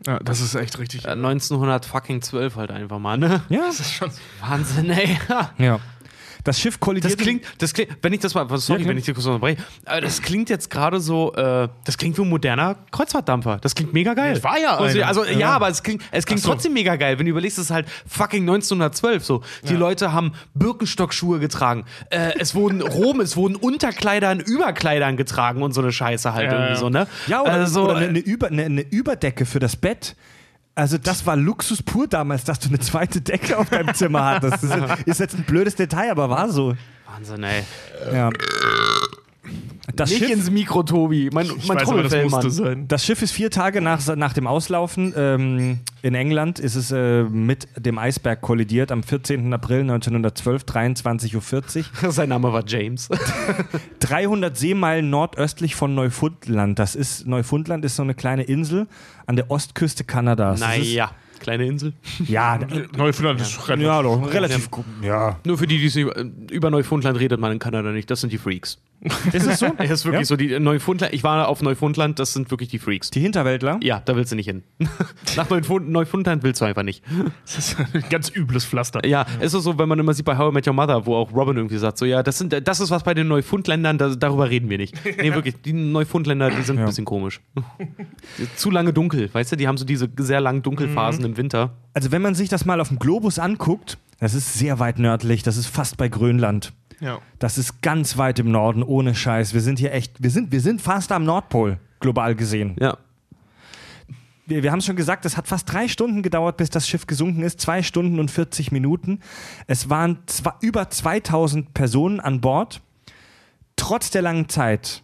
[0.05, 1.05] Ja, das ist echt richtig.
[1.05, 3.41] Äh, 1912 halt einfach mal, ne?
[3.49, 4.11] Ja, Das ist schon.
[4.41, 5.17] Wahnsinn, ey.
[5.57, 5.79] ja.
[6.47, 7.13] Das Schiff kollidiert.
[7.13, 9.61] Das klingt, das klingt, wenn ich das mal, sorry, Ja, wenn ich dir kurz unterbreche,
[9.85, 13.57] aber das klingt jetzt gerade so, äh, das klingt wie ein moderner Kreuzfahrtdampfer.
[13.61, 14.35] Das klingt mega geil.
[14.35, 15.07] Das war ja einer.
[15.07, 15.49] Also, ja, Ja.
[15.51, 16.49] aber es klingt, es klingt so.
[16.51, 19.43] trotzdem mega geil, wenn du überlegst, es ist halt fucking 1912 so.
[19.67, 21.85] Die Leute haben Birkenstockschuhe getragen.
[22.09, 26.45] Äh, es wurden Rom, es wurden Unterkleider in Überkleidern getragen und so eine Scheiße halt
[26.45, 26.79] Ja, irgendwie ja.
[26.79, 27.07] so, ne?
[27.27, 30.15] Ja, oder, also, oder eine, eine, Über, eine, eine Überdecke für das Bett.
[30.77, 34.63] Also das war Luxus pur damals, dass du eine zweite Decke auf deinem Zimmer hattest.
[34.63, 36.75] Das ist, ist jetzt ein blödes Detail, aber war so.
[37.11, 37.63] Wahnsinn, ey.
[38.13, 38.29] Ja.
[39.95, 41.29] Das Nicht Schiff, ins Mikro, Tobi.
[41.31, 42.87] Mein, Ich mein weiß aber, das musste sein.
[42.89, 47.23] das Schiff ist vier Tage nach, nach dem Auslaufen ähm, in England ist es äh,
[47.23, 49.53] mit dem Eisberg kollidiert am 14.
[49.53, 52.11] April 1912, 23.40 Uhr.
[52.11, 53.07] Sein Name war James.
[53.99, 56.77] 300 Seemeilen nordöstlich von Neufundland.
[56.79, 58.87] Das ist, Neufundland ist so eine kleine Insel
[59.25, 60.59] an der Ostküste Kanadas.
[60.59, 61.93] Naja, kleine Insel.
[62.25, 62.59] Ja,
[62.97, 63.85] Neufundland ist relativ.
[63.85, 64.85] ja, doch, relativ gut.
[65.01, 65.39] Ja.
[65.45, 68.09] Nur für die, die es über Neufundland redet man in Kanada nicht.
[68.11, 68.79] Das sind die Freaks.
[69.31, 69.67] Ist es so?
[69.77, 70.25] Es ist wirklich Ja?
[70.25, 73.11] so, die Neufundland, ich war auf Neufundland, das sind wirklich die Freaks.
[73.11, 73.79] Die Hinterwäldler?
[73.83, 74.63] Ja, da willst du nicht hin.
[75.35, 77.03] Nach Neufund Neufundland willst du einfach nicht.
[77.45, 79.05] Das ist ein ganz übles Pflaster.
[79.07, 81.15] Ja, es ist so, wenn man immer sieht bei How I Met Your Mother, wo
[81.15, 84.15] auch Robin irgendwie sagt, so ja, das, sind, das ist was bei den Neufundländern, da,
[84.15, 84.95] darüber reden wir nicht.
[85.05, 86.83] Nee, wirklich, die Neufundländer, die sind Ja.
[86.83, 87.39] ein bisschen komisch.
[88.55, 91.75] Zu lange dunkel, weißt du, die haben so diese sehr langen Dunkelphasen im Winter.
[91.93, 95.43] Also wenn man sich das mal auf dem Globus anguckt, das ist sehr weit nördlich,
[95.43, 96.73] das ist fast bei Grönland.
[96.99, 97.19] Ja.
[97.39, 99.53] Das ist ganz weit im Norden, ohne Scheiß.
[99.53, 102.75] Wir sind hier echt, wir sind, wir sind fast am Nordpol, global gesehen.
[102.79, 102.97] Ja.
[104.45, 107.05] Wir, wir haben es schon gesagt, es hat fast drei Stunden gedauert, bis das Schiff
[107.05, 107.59] gesunken ist.
[107.59, 109.19] Zwei Stunden und 40 Minuten.
[109.67, 112.81] Es waren zwei, über 2000 Personen an Bord.
[113.75, 115.03] Trotz der langen Zeit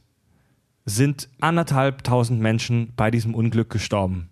[0.86, 4.30] sind anderthalbtausend Menschen bei diesem Unglück gestorben.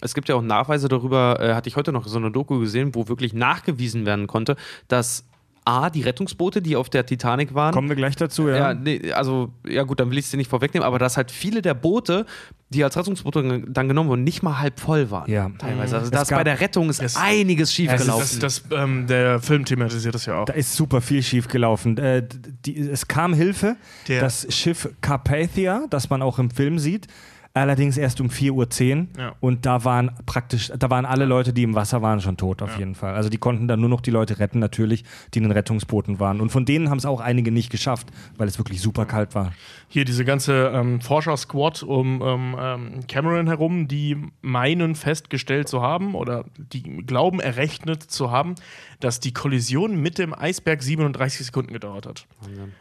[0.00, 2.94] Es gibt ja auch Nachweise darüber, äh, hatte ich heute noch so eine Doku gesehen,
[2.94, 4.56] wo wirklich nachgewiesen werden konnte,
[4.88, 5.24] dass
[5.64, 8.56] A, die Rettungsboote, die auf der Titanic waren, Kommen wir gleich dazu, ja.
[8.56, 11.30] Ja, nee, also, ja gut, dann will ich es dir nicht vorwegnehmen, aber dass halt
[11.30, 12.26] viele der Boote,
[12.70, 15.30] die als Rettungsboote dann genommen wurden, nicht mal halb voll waren.
[15.30, 15.50] Ja.
[15.58, 15.96] Teilweise.
[15.96, 18.38] Also Es da ist gab- bei der Rettung ist es- einiges schief Das, gelaufen.
[18.40, 20.46] das, das, ähm, der Film thematisiert das ja auch.
[20.46, 21.96] Da ist super viel schief gelaufen.
[21.96, 22.26] Äh,
[22.66, 23.76] die, es kam Hilfe.
[24.08, 27.06] Der- das Schiff Carpathia, das man auch im Film sieht,
[27.54, 29.06] allerdings erst um 4.10 Uhr.
[29.18, 29.34] Ja.
[29.40, 32.78] Und da waren praktisch, da waren alle Leute, die im Wasser waren, schon tot, auf
[32.78, 33.14] jeden Fall.
[33.14, 35.04] Also die konnten dann nur noch die Leute retten, natürlich,
[35.34, 36.40] die in den Rettungsbooten waren.
[36.40, 39.52] Und von denen haben es auch einige nicht geschafft, weil es wirklich super kalt war.
[39.92, 46.14] Hier diese ganze ähm, Forscher-Squad um ähm, ähm, Cameron herum, die meinen festgestellt zu haben
[46.14, 48.54] oder die glauben errechnet zu haben,
[49.00, 52.26] dass die Kollision mit dem Eisberg 37 Sekunden gedauert hat.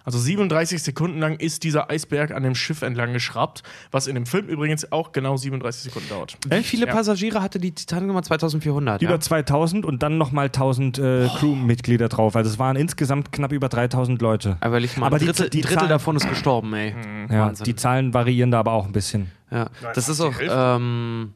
[0.05, 4.25] Also 37 Sekunden lang ist dieser Eisberg an dem Schiff entlang geschraubt, was in dem
[4.25, 6.37] Film übrigens auch genau 37 Sekunden dauert.
[6.47, 6.93] Wie viele Ja.
[6.93, 9.01] Passagiere hatte die Titanic Nummer 2400?
[9.01, 9.19] Über Ja?
[9.19, 12.37] 2000 und dann nochmal 1000 äh, Crewmitglieder drauf.
[12.37, 14.55] Also es waren insgesamt knapp über 3000 Leute.
[14.61, 16.95] Aber, ich mal, Aber ein die- Drittel, die ein Drittel davon ist gestorben, ey.
[17.29, 17.63] Ja, Wahnsinn.
[17.65, 19.31] die Zahlen variieren da aber auch ein bisschen.
[19.51, 19.67] ja.
[19.93, 20.55] Das ist auch, Hälfte?
[20.57, 21.33] ähm,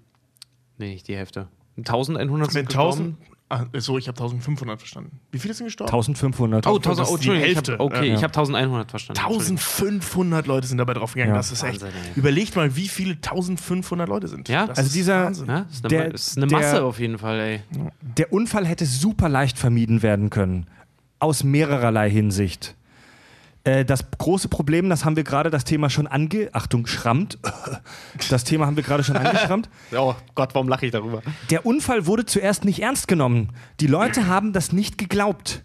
[0.77, 1.47] nee, nicht die Hälfte.
[1.77, 3.17] 1100 sind Mit gestorben.
[3.17, 3.17] 1000.
[3.47, 5.19] Ah, so, ich habe 1500 verstanden.
[5.31, 5.91] Wie viele sind gestorben?
[5.93, 6.65] 1500.
[6.65, 7.79] Oh, 1000, Das oh, die Entschuldigung, ich hab, Hälfte.
[7.79, 8.15] okay, Ja.
[8.15, 9.19] ich habe 1100 verstanden.
[9.21, 9.57] Entschuldigung.
[9.57, 11.29] 1500 Leute sind dabei drauf gegangen.
[11.29, 11.37] Ja.
[11.37, 11.81] Das ist echt.
[11.83, 12.11] Wahnsinn, ey.
[12.19, 14.49] Überlegt mal, wie viele 1500 Leute sind.
[14.49, 15.47] Ja, das also ist dieser- Wahnsinn.
[15.47, 17.61] Ja, ist eine, Der- ist eine der- Masse auf jeden Fall, ey.
[18.17, 20.65] Der Unfall hätte super leicht vermieden werden können.
[21.19, 22.75] Aus mehrerlei Hinsicht.
[23.65, 26.49] Äh, das große Problem, das haben wir gerade das Thema schon ange...
[26.53, 27.37] Achtung, schrammt.
[28.29, 29.69] Das Thema haben wir gerade schon angeschrammt.
[29.95, 31.21] Oh Gott, warum lache ich darüber?
[31.49, 33.49] Der Unfall wurde zuerst nicht ernst genommen.
[33.81, 35.63] Die Leute haben das nicht geglaubt.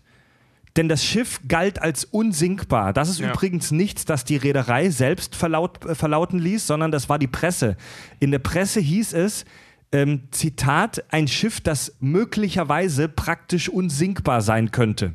[0.76, 2.92] Denn das Schiff galt als unsinkbar.
[2.92, 3.30] Das ist Ja.
[3.32, 7.76] übrigens nichts, das die Reederei selbst verlaut, äh, verlauten ließ, sondern das war die Presse.
[8.20, 9.44] In der Presse hieß es,
[9.92, 15.14] ähm, Zitat, ein Schiff, das möglicherweise praktisch unsinkbar sein könnte.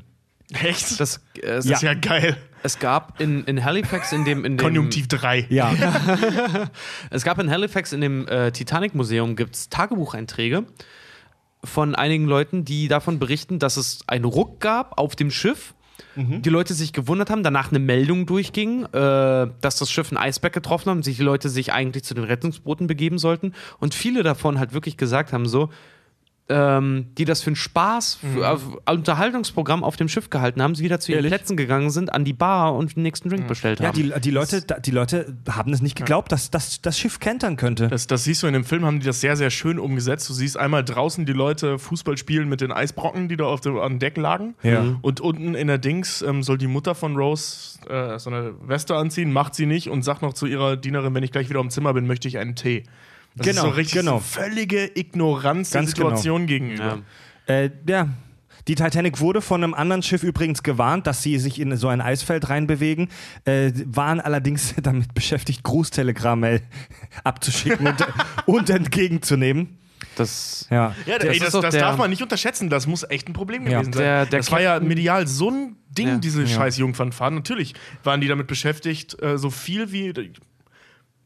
[0.51, 0.99] Echt?
[0.99, 2.35] Das, äh, Das ist ja geil.
[2.65, 5.47] Es gab in, in Halifax in dem, in dem Konjunktiv 3.
[5.49, 5.73] Ja.
[7.11, 10.65] Es gab in Halifax in dem äh, Titanic-Museum gibt's Tagebucheinträge
[11.63, 15.73] von einigen Leuten, die davon berichten, dass es einen Ruck gab auf dem Schiff.
[16.17, 18.87] Die Leute sich gewundert haben, danach eine Meldung durchging, äh,
[19.59, 22.23] dass das Schiff ein Eisberg getroffen hat und sich die Leute sich eigentlich zu den
[22.23, 23.53] Rettungsbooten begeben sollten.
[23.79, 25.69] Und viele davon halt wirklich gesagt haben, so,
[26.47, 30.83] ähm, die das für einen Spaß, für auf, Unterhaltungsprogramm auf dem Schiff gehalten haben, sie
[30.83, 31.31] wieder zu ihren Ehrlich?
[31.31, 33.95] Plätzen gegangen sind, an die Bar und den nächsten Drink bestellt ja, haben.
[33.95, 37.87] die, die, Leute, die Leute haben es nicht geglaubt, dass, dass das Schiff kentern könnte.
[37.87, 40.29] Das, das siehst du in dem Film, haben die das sehr, sehr schön umgesetzt.
[40.29, 43.79] Du siehst einmal draußen die Leute Fußball spielen mit den Eisbrocken, die da auf dem
[43.79, 44.55] an Deck lagen.
[44.61, 44.97] Ja.
[45.01, 48.95] Und unten in der Dings ähm, soll die Mutter von Rose äh, so eine Weste
[48.95, 51.71] anziehen, macht sie nicht und sagt noch zu ihrer Dienerin, wenn ich gleich wieder im
[51.71, 52.83] Zimmer bin, möchte ich einen Tee.
[53.35, 54.17] Das Genau, ist so richtig genau.
[54.17, 56.09] so völlige Ignoranz der Ganz genau.
[56.09, 56.99] Situation gegenüber.
[57.47, 57.53] Ja.
[57.53, 58.07] Äh, ja.
[58.67, 62.01] Die Titanic wurde von einem anderen Schiff übrigens gewarnt, dass sie sich in so ein
[62.01, 63.09] Eisfeld reinbewegen,
[63.43, 66.61] äh, waren allerdings damit beschäftigt, Grußtelegramme
[67.23, 68.07] abzuschicken und,
[68.47, 69.77] und entgegenzunehmen.
[70.15, 70.95] Das, Ja.
[71.05, 72.69] Ja, Das ey, das, das der- darf man nicht unterschätzen.
[72.69, 73.79] Das muss echt ein Problem Ja.
[73.81, 74.01] gewesen sein.
[74.03, 76.17] Der- der das war ja medial so ein Ding, Ja.
[76.17, 76.47] diese Ja.
[76.47, 77.33] scheiß Jungfernfahrt.
[77.33, 80.13] Natürlich waren die damit beschäftigt, äh, so viel wie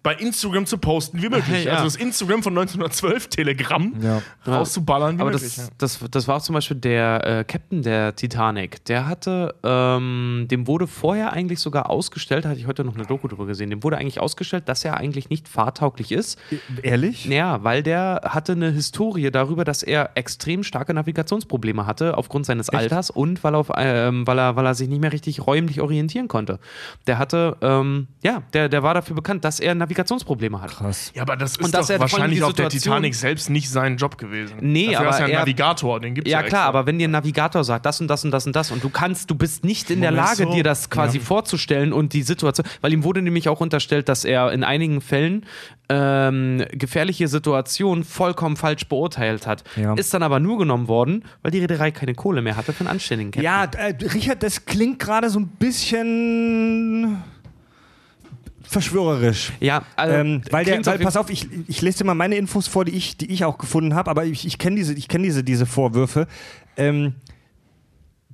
[0.10, 1.66] bei Instagram zu posten wie möglich.
[1.66, 1.74] Ja.
[1.74, 4.24] Also das Instagram von 1912, Telegramm, Ja.
[4.48, 5.56] rauszuballern wie Aber möglich.
[5.56, 8.84] das, das, das war auch zum Beispiel der äh, Captain der Titanic.
[8.86, 13.06] Der hatte, ähm, dem wurde vorher eigentlich sogar ausgestellt, da hatte ich heute noch eine
[13.06, 16.40] Doku drüber gesehen, dem wurde eigentlich ausgestellt, dass er eigentlich nicht fahrtauglich ist.
[16.82, 17.26] Ehrlich?
[17.26, 22.70] Ja, weil der hatte eine Historie darüber, dass er extrem starke Navigationsprobleme hatte aufgrund seines
[22.70, 26.28] Alters und weil, auf, ähm, weil, er, weil er sich nicht mehr richtig räumlich orientieren
[26.28, 26.58] konnte.
[27.06, 29.99] Der hatte, ähm, ja, der, der war dafür bekannt, dass er Navigationsprobleme
[30.62, 30.72] hat.
[30.72, 31.12] Krass.
[31.16, 34.18] Ja, aber das ist Und dass doch wahrscheinlich auf der Titanic selbst nicht sein Job
[34.18, 34.58] gewesen.
[34.62, 36.70] Nee, Dafür aber ist ja ein er- Navigator, den gibt's Ja, ja klar, extra.
[36.70, 38.90] aber wenn dir ein Navigator sagt, das und das und das und das und du
[38.90, 40.54] kannst, du bist nicht in der Lage, so.
[40.54, 41.24] dir das quasi Ja.
[41.24, 45.46] vorzustellen und die Situation, weil ihm wurde nämlich auch unterstellt, dass er in einigen Fällen
[45.92, 49.64] ähm, gefährliche Situationen vollkommen falsch beurteilt hat.
[49.76, 49.96] Ja.
[49.96, 52.90] Ist dann aber nur genommen worden, weil die Reederei keine Kohle mehr hatte für einen
[52.90, 53.44] anständigen Captain.
[53.44, 57.24] Ja, äh, Richard, das klingt gerade so ein bisschen
[58.70, 59.52] verschwörerisch.
[59.60, 62.68] Ja, also, Ähm, weil der, weil, pass auf, ich, ich lese dir mal meine Infos
[62.68, 65.24] vor, die ich, die ich auch gefunden habe, aber ich, ich kenne diese, ich kenn
[65.24, 66.28] diese, diese Vorwürfe.
[66.78, 67.16] Ähm,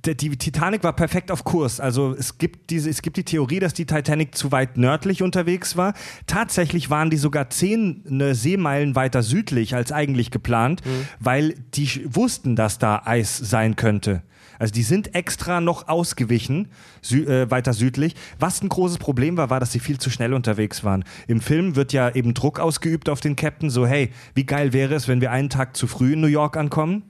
[0.04, 1.80] die Titanic war perfekt auf Kurs.
[1.80, 5.76] Also es gibt, diese, es gibt die Theorie, dass die Titanic zu weit nördlich unterwegs
[5.76, 5.94] war.
[6.26, 10.82] Tatsächlich waren die sogar zehn ne, Seemeilen weiter südlich als eigentlich geplant,
[11.18, 14.22] weil die wussten, dass da Eis sein könnte.
[14.58, 16.68] Also die sind extra noch ausgewichen,
[17.02, 18.14] sü äh, weiter südlich.
[18.38, 21.04] Was ein großes Problem war, war, dass sie viel zu schnell unterwegs waren.
[21.26, 24.94] Im Film wird ja eben Druck ausgeübt auf den Captain, so hey, wie geil wäre
[24.94, 27.02] es, wenn wir einen Tag zu früh in New York ankommen?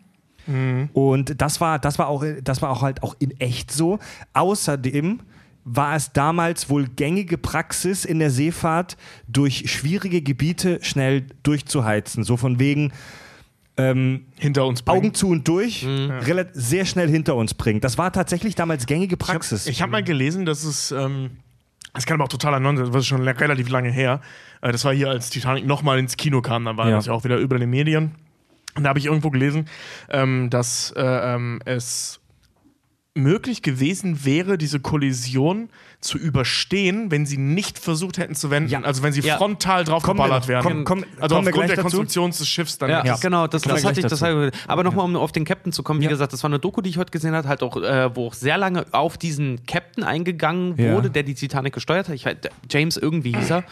[0.92, 3.98] Und das war, das war auch, das war auch halt auch in echt so.
[4.32, 5.20] Außerdem
[5.64, 8.96] war es damals wohl gängige Praxis in der Seefahrt,
[9.26, 12.22] durch schwierige Gebiete schnell durchzuheizen.
[12.22, 12.92] So von wegen
[13.76, 14.98] ähm, hinter uns bringen.
[14.98, 17.80] Augen zu und durch, rela- sehr schnell hinter uns bringen.
[17.80, 19.66] Das war tatsächlich damals gängige Praxis.
[19.66, 21.30] Ich habe mal gelesen, dass es, ähm,
[21.92, 24.20] das kann aber auch totaler Nonsens, das ist schon relativ lange her.
[24.62, 26.96] Äh, das war hier, als Titanic nochmal ins Kino kam, dann war Ja.
[26.96, 28.12] das ja auch wieder über den Medien.
[28.76, 29.66] Und da habe ich irgendwo gelesen,
[30.10, 32.20] ähm, dass äh, ähm, es
[33.14, 35.70] möglich gewesen wäre, diese Kollision
[36.00, 38.70] zu überstehen, wenn sie nicht versucht hätten zu wenden.
[38.70, 38.80] Ja.
[38.82, 39.38] Also wenn sie Ja.
[39.38, 40.84] frontal drauf Kommen geballert werden.
[40.84, 41.82] Komm- komm- also aufgrund der dazu?
[41.82, 42.90] Konstruktion des Schiffs dann.
[42.90, 43.16] Ja, Ja.
[43.16, 44.06] genau, das, das hatte ich.
[44.06, 46.10] Das hatte aber nochmal, um auf den Captain zu kommen, wie Ja.
[46.10, 48.34] gesagt, das war eine Doku, die ich heute gesehen habe, halt auch, äh, wo auch
[48.34, 50.92] sehr lange auf diesen Captain eingegangen Ja.
[50.92, 52.14] wurde, der die Titanic gesteuert hat.
[52.14, 52.36] Ich weiß,
[52.70, 53.64] James irgendwie hieß er.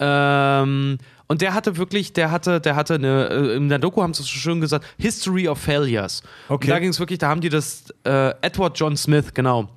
[0.00, 0.98] Ähm,
[1.28, 4.22] und der hatte wirklich, der hatte, der hatte eine, äh, in der Doku haben sie
[4.22, 6.22] es so schön gesagt, History of Failures.
[6.48, 6.66] Okay.
[6.66, 9.68] Und da ging es wirklich, da haben die das, äh, Edward John Smith, genau.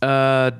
[0.00, 0.52] Äh,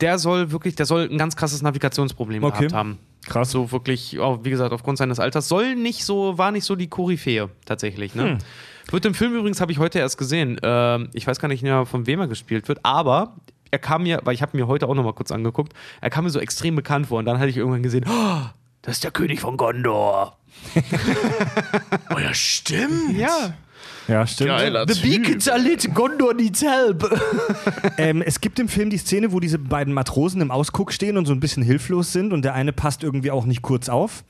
[0.00, 2.58] der soll wirklich, der soll ein ganz krasses Navigationsproblem Okay.
[2.58, 2.98] gehabt haben.
[3.26, 3.50] Krass.
[3.50, 6.88] So wirklich, auch, wie gesagt, aufgrund seines Alters, soll nicht so, war nicht so die
[6.88, 8.14] Koryphäe tatsächlich.
[8.14, 8.22] Ne?
[8.30, 8.38] Hm.
[8.90, 10.58] Wird im Film übrigens, habe ich heute erst gesehen.
[10.62, 13.36] Ähm, ich weiß gar nicht mehr, von wem er gespielt wird, aber
[13.70, 16.24] er kam mir, weil ich habe mir heute auch noch mal kurz angeguckt, er kam
[16.24, 18.46] mir so extrem bekannt vor und dann hatte ich irgendwann gesehen, oh,
[18.80, 20.38] das ist der König von Gondor.
[22.14, 23.16] Oh ja, stimmt.
[23.16, 23.52] Ja.
[24.08, 24.48] Ja, stimmt.
[24.50, 27.08] Geiler The beacons are lit, Gondor needs help.
[27.98, 31.26] Ähm, es gibt im Film die Szene, wo diese beiden Matrosen im Ausguck stehen und
[31.26, 34.22] so ein bisschen hilflos sind und der eine passt irgendwie auch nicht kurz auf.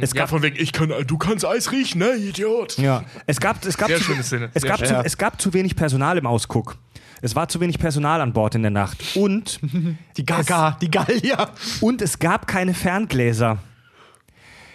[0.00, 2.78] Es Ja, gab, von wegen, ich kann, du kannst Eis riechen, ne, Idiot.
[2.78, 4.50] ja, es gab, es gab, Sehr zu, schöne Szene.
[4.54, 6.76] Es, Sehr gab zu, es gab zu wenig Personal im Ausguck.
[7.20, 9.14] Es war zu wenig Personal an Bord in der Nacht.
[9.14, 9.60] Und,
[10.16, 11.50] Die Gaga, die Gallier.
[11.82, 13.58] und es gab keine Ferngläser.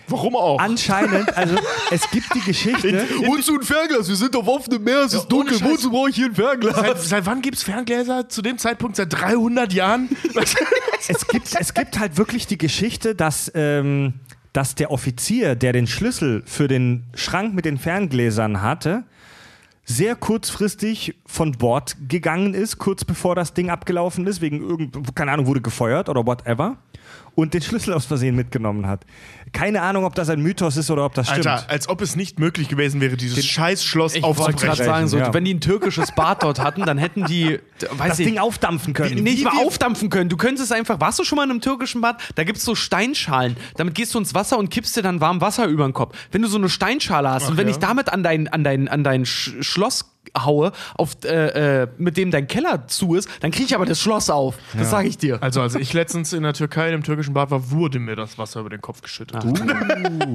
[0.08, 0.60] Warum auch?
[0.60, 1.56] Anscheinend, also
[1.92, 3.06] es gibt die Geschichte.
[3.26, 4.08] Wozu ein Fernglas?
[4.08, 5.62] Wir sind auf offenem Meer, es ist Ja, ohne dunkel.
[5.62, 6.76] Wozu brauche ich hier ein Fernglas?
[6.76, 8.30] Seit, seit wann gibt es Ferngläser?
[8.30, 10.10] Zu dem Zeitpunkt seit 300 Jahren?
[11.08, 14.14] es, gibt, es gibt halt wirklich die Geschichte, dass, ähm,
[14.54, 19.04] dass der Offizier, der den Schlüssel für den Schrank mit den Ferngläsern hatte,
[19.88, 25.32] sehr kurzfristig von Bord gegangen ist, kurz bevor das Ding abgelaufen ist, wegen irgend, keine
[25.32, 26.78] Ahnung, wurde gefeuert oder whatever.
[27.36, 29.06] Und den Schlüssel aus Versehen mitgenommen hat.
[29.54, 31.48] Keine Ahnung, ob das ein Mythos ist oder ob das stimmt.
[31.48, 34.86] Alter, als ob es nicht möglich gewesen wäre, dieses Scheißschloss Ich wollte gerade aufzubrechen.
[34.86, 35.34] sagen, so, ja.
[35.34, 37.60] wenn die ein türkisches Bad dort hatten, dann hätten die,
[37.92, 39.24] weiß das ich, Ding aufdampfen können.
[39.24, 40.30] nicht mal wie- aufdampfen können.
[40.30, 42.22] Du könntest einfach, warst du schon mal in einem türkischen Bad?
[42.36, 43.58] Da gibt es so Steinschalen.
[43.78, 46.16] Damit gehst du ins Wasser und kippst dir dann warm Wasser über den Kopf.
[46.32, 47.72] Wenn du so eine Steinschale hast und wenn ja.
[47.74, 50.06] ich damit an dein, an dein, an dein Sch Schloss
[50.38, 54.00] haue, auf, äh, äh, mit dem dein Keller zu ist, dann kriege ich aber das
[54.00, 54.56] Schloss auf.
[54.78, 55.42] Das sage ich dir.
[55.42, 58.62] Also, als ich letztens in der Türkei im türkischen Bad war, wurde mir das Wasser
[58.62, 59.44] über den Kopf geschüttet.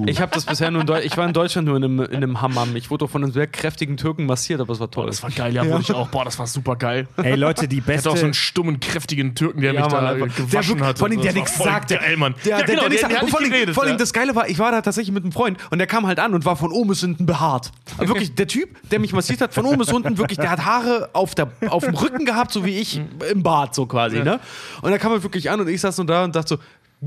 [0.06, 2.16] Ich habe das bisher nur in Deutschland, ich war in Deutschland nur in einem, in
[2.16, 2.74] einem Hammam.
[2.76, 5.06] Ich wurde doch von einem sehr kräftigen Türken massiert, aber es war toll.
[5.06, 6.08] Das war geil, ja, wurde ich auch.
[6.08, 7.06] Boah, das war super geil.
[7.22, 8.10] Ey Leute, die Ich hatte beste.
[8.10, 10.36] auch so einen stummen, kräftigen Türken, der mich da Mann, einfach.
[10.36, 10.98] gewaschen der, hat.
[10.98, 11.96] Vor allem, der nichts sagte.
[11.96, 12.34] Geil, Mann.
[12.44, 13.74] Der, ja, der, genau, der, der, der, der nicht allem, geredet.
[13.74, 13.98] vor allem ja.
[13.98, 16.34] das Geile war, ich war da tatsächlich mit einem Freund und der kam halt an
[16.34, 17.72] und war von oben bis unten behaart.
[17.98, 20.64] Also wirklich, der Typ, der mich massiert hat, von oben bis unten, wirklich, der hat
[20.64, 23.00] Haare auf, der, auf dem Rücken gehabt, so wie ich
[23.30, 24.40] im Bart, so quasi, ne?
[24.80, 26.58] Und er kam halt wirklich an und ich saß so da und dachte so,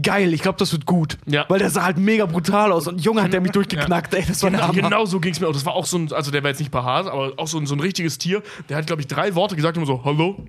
[0.02, 1.18] geil, ich glaube, das wird gut.
[1.26, 1.46] Ja.
[1.48, 4.44] Weil der sah halt mega brutal aus und Junge hat der mich durchgeknackt, ey, das
[4.44, 5.54] war Genau, genau so ging es mir auch.
[5.54, 7.66] Das war auch so ein, also der war jetzt nicht behaart, aber auch so ein,
[7.66, 8.42] so ein richtiges Tier.
[8.70, 10.46] Der hat, glaube ich, drei Worte gesagt, immer so, hallo.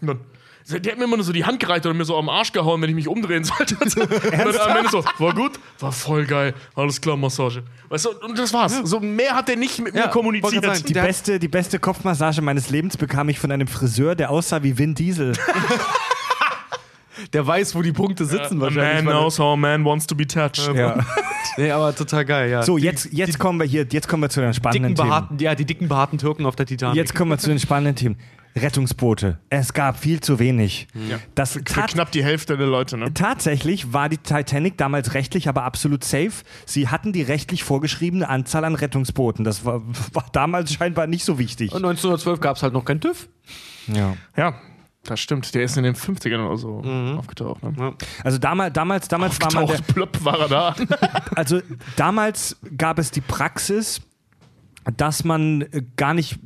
[0.00, 0.20] Und dann,
[0.68, 2.82] der hat mir immer nur so die Hand gereicht oder mir so am Arsch gehauen,
[2.82, 3.76] wenn ich mich umdrehen sollte.
[3.80, 4.00] Und, so.
[4.02, 7.62] und dann am Ende so, war gut, war voll geil, alles klar, Massage.
[7.88, 8.78] Weißt du, und das war's.
[8.84, 10.64] So mehr hat der nicht mit Ja, mir kommuniziert.
[10.64, 14.62] sagen, Die beste, die beste Kopfmassage meines Lebens bekam ich von einem Friseur, der aussah
[14.62, 15.32] wie Vin Diesel.
[17.32, 19.04] Der weiß, wo die Punkte sitzen A wahrscheinlich.
[19.04, 20.70] man knows how a man wants to be touched.
[20.74, 20.98] ja.
[21.56, 22.62] Nee, aber total geil, ja.
[22.62, 25.08] So, jetzt, jetzt kommen wir hier, jetzt kommen wir zu den spannenden dicken Themen.
[25.08, 26.94] behaarten, ja, die dicken behaarten Türken auf der Titanic.
[26.96, 28.16] Jetzt kommen wir zu den spannenden Themen.
[28.58, 29.38] Rettungsboote.
[29.50, 30.88] Es gab viel zu wenig.
[31.34, 33.12] Das Für knapp die Hälfte der Leute, ne?
[33.14, 36.32] tatsächlich war die Titanic damals rechtlich aber absolut safe.
[36.66, 39.44] Sie hatten die rechtlich vorgeschriebene Anzahl an Rettungsbooten.
[39.44, 39.82] Das war,
[40.12, 41.72] war damals scheinbar nicht so wichtig.
[41.72, 43.28] Und 1912 gab es halt noch kein TÜV.
[43.86, 44.16] Ja.
[44.36, 44.54] Ja,
[45.04, 45.54] das stimmt.
[45.54, 46.82] Der ist in den 50ern oder so
[47.16, 47.62] aufgetaucht.
[47.62, 47.94] Ne?
[48.22, 50.76] Also damals, damals, damals war man der, Aufgetaucht, plöpp war er da.
[51.34, 51.60] also
[51.96, 54.02] damals gab es die Praxis,
[54.96, 55.64] dass man
[55.96, 56.38] gar nicht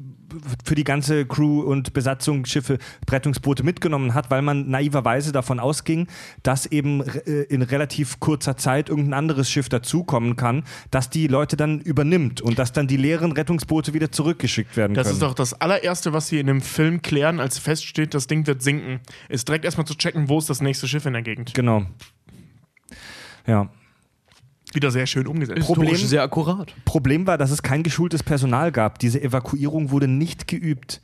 [0.65, 2.79] für die ganze Crew und Besatzung Schiffe
[3.11, 6.07] Rettungsboote mitgenommen hat, weil man naiverweise davon ausging,
[6.43, 11.57] dass eben äh, in relativ kurzer Zeit irgendein anderes Schiff dazukommen kann, das die Leute
[11.57, 15.15] dann übernimmt und dass dann die leeren Rettungsboote wieder zurückgeschickt werden Das können.
[15.17, 18.63] ist doch das allererste, was sie in dem Film klären, als feststeht, das Ding wird
[18.63, 19.01] sinken.
[19.29, 21.55] Ist direkt erstmal zu checken, wo ist das nächste Schiff in der Gegend.
[21.55, 21.85] genau.
[23.47, 23.69] Ja.
[24.73, 25.61] Wieder sehr schön umgesetzt.
[25.61, 26.73] Problem- sehr akkurat.
[26.85, 28.99] Problem war, dass es kein geschultes Personal gab.
[28.99, 31.01] Diese Evakuierung wurde nicht geübt.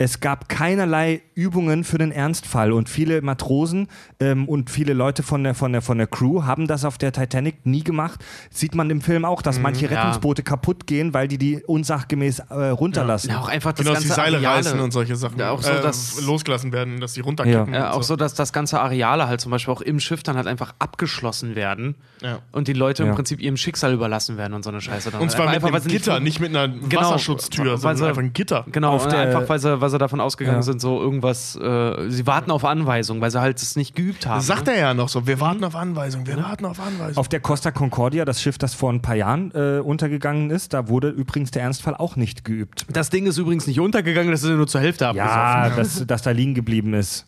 [0.00, 3.88] Es gab keinerlei Übungen für den Ernstfall und viele Matrosen
[4.20, 7.12] ähm, und viele Leute von der, von, der, von der Crew haben das auf der
[7.12, 8.24] Titanic nie gemacht.
[8.50, 10.00] Sieht man im Film auch, dass manche Mhm, ja.
[10.02, 13.30] Rettungsboote kaputt gehen, weil die die unsachgemäß äh, runterlassen.
[13.30, 14.56] Ja, auch einfach das Genau, dass ganze die Seile Areale.
[14.66, 15.38] reißen und solche Sachen.
[15.40, 17.74] Ja, auch so, äh, dass- losgelassen werden, dass die runterkippen.
[17.74, 17.92] Ja.
[17.92, 20.74] Auch so, dass das ganze Areale halt zum Beispiel auch im Schiff dann halt einfach
[20.78, 22.38] abgeschlossen werden Ja.
[22.52, 23.08] und die Leute Ja.
[23.10, 25.10] im Prinzip ihrem Schicksal überlassen werden und so eine Scheiße.
[25.10, 28.32] Dann Und zwar einfach, mit einem Gitter, nicht mit einer Genau, Wasserschutztür, sondern einfach ein
[28.32, 28.64] Gitter.
[28.70, 30.62] Genau, Auf der- einfach weil sie, weil sie davon ausgegangen Ja.
[30.62, 34.36] sind, so irgendwas, äh, sie warten auf Anweisung, weil sie halt es nicht geübt haben.
[34.38, 37.16] Das sagt er ja noch so, wir warten auf Anweisung, wir warten auf Anweisung.
[37.16, 40.88] Auf der Costa Concordia, das Schiff, das vor ein paar Jahren äh, untergegangen ist, da
[40.88, 42.84] wurde übrigens der Ernstfall auch nicht geübt.
[42.92, 45.32] das Ding ist übrigens nicht untergegangen, das ist ja nur zur Hälfte abgesoffen.
[45.32, 47.24] Ja, dass, dass da liegen geblieben ist.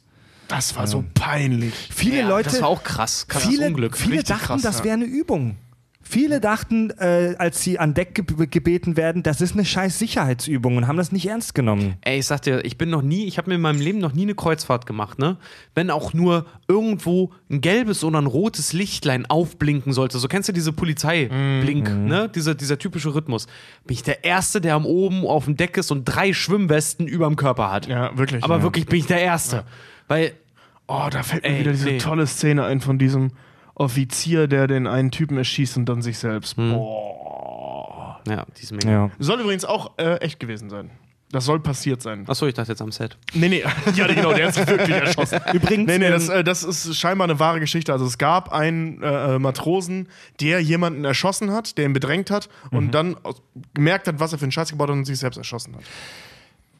[0.48, 1.72] das war so peinlich.
[1.90, 2.50] Viele Ja, Leute.
[2.50, 3.26] Das war auch krass.
[3.26, 3.96] Krasses viele, Unglück.
[3.96, 4.84] viele dachten, krass, das ja.
[4.84, 5.56] wäre eine Übung.
[6.10, 10.76] Viele dachten, äh, als sie an Deck ge gebeten werden, das ist eine scheiß Sicherheitsübung
[10.76, 11.94] und haben das nicht ernst genommen.
[12.00, 14.12] Ey, ich sag dir, ich bin noch nie, ich habe mir in meinem Leben noch
[14.12, 15.36] nie eine Kreuzfahrt gemacht, ne?
[15.76, 20.18] Wenn auch nur irgendwo ein gelbes oder ein rotes Lichtlein aufblinken sollte.
[20.18, 22.28] So kennst du diese Polizeiblink, ne?
[22.28, 23.46] Dieser, dieser typische Rhythmus.
[23.86, 27.36] Bin ich der Erste, der am oben auf dem Deck ist und drei Schwimmwesten überm
[27.36, 27.86] Körper hat.
[27.86, 28.42] Ja, wirklich.
[28.42, 28.62] Aber ja.
[28.64, 29.64] wirklich bin ich der Erste.
[30.08, 30.32] Weil,
[30.92, 31.98] Oh, da fällt mir Ey, wieder diese nee.
[31.98, 33.30] tolle Szene ein von diesem
[33.80, 36.56] Offizier, der den einen Typen erschießt und dann sich selbst.
[36.56, 36.72] Hm.
[36.74, 38.20] Boah.
[38.28, 38.90] Ja, die ist mega.
[38.90, 39.10] Ja.
[39.18, 40.90] Soll übrigens auch äh, echt gewesen sein.
[41.32, 42.24] Das soll passiert sein.
[42.28, 43.16] Achso, ich dachte jetzt am Set.
[43.34, 45.40] Nee, nee, ja, genau, der hat sich wirklich erschossen.
[45.54, 47.92] Übrigens, Nee, nee, das, ähm, äh, das ist scheinbar eine wahre Geschichte.
[47.92, 50.08] Also es gab einen äh, Matrosen,
[50.40, 52.90] der jemanden erschossen hat, der ihn bedrängt hat und Mhm.
[52.90, 53.40] dann aus,
[53.74, 55.82] gemerkt hat, was er für einen Scheiß gebaut hat und sich selbst erschossen hat.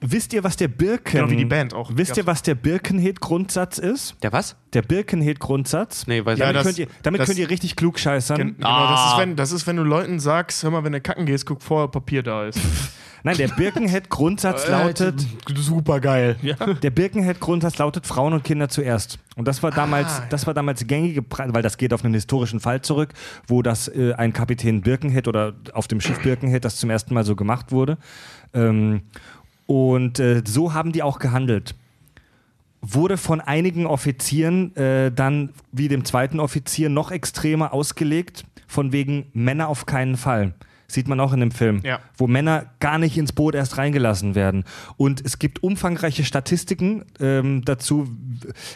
[0.01, 1.19] Wisst ihr, was der Birken.
[1.21, 1.91] Genau wie die Band auch.
[1.95, 4.17] Wisst ihr, was der Birkenhead-Grundsatz ist?
[4.23, 4.57] Der was?
[4.73, 6.07] Der Birkenhead-Grundsatz?
[6.07, 8.37] Nee, weiß Ja, ich damit das- könnt, ihr, damit das- könnt ihr richtig klug scheißern.
[8.37, 8.91] Gen genau, Ah.
[8.93, 11.47] das, ist, wenn, das ist, wenn du Leuten sagst, hör mal, wenn du kacken gehst,
[11.47, 12.59] guck vorher, ob Papier da ist.
[13.23, 15.27] Nein, der Birkenhead-Grundsatz lautet.
[15.57, 16.37] super geil.
[16.41, 16.55] Ja.
[16.55, 19.19] Der Birkenhead-Grundsatz lautet Frauen und Kinder zuerst.
[19.37, 20.27] Und das war damals, Ah, ja.
[20.31, 23.11] das war damals gängige, weil das geht auf einen historischen Fall zurück,
[23.47, 27.25] wo das äh, ein Kapitän Birkenhead oder auf dem Schiff Birkenhead das zum ersten Mal
[27.25, 27.99] so gemacht wurde.
[28.55, 29.03] Ähm,
[29.71, 31.77] und äh, so haben die auch gehandelt.
[32.83, 39.27] Wurde von einigen Offizieren äh, dann wie dem zweiten Offizier noch extremer ausgelegt, von wegen
[39.33, 40.55] Männer auf keinen Fall.
[40.91, 42.01] Sieht man auch in dem Film, Ja.
[42.17, 44.65] wo Männer gar nicht ins Boot erst reingelassen werden.
[44.97, 48.09] Und es gibt umfangreiche Statistiken ähm, dazu,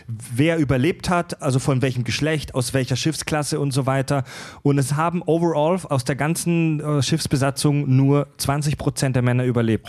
[0.06, 4.24] wer überlebt hat, also von welchem Geschlecht, aus welcher Schiffsklasse und so weiter.
[4.62, 9.88] Und es haben overall aus der ganzen äh, Schiffsbesatzung nur 20 Prozent der Männer überlebt.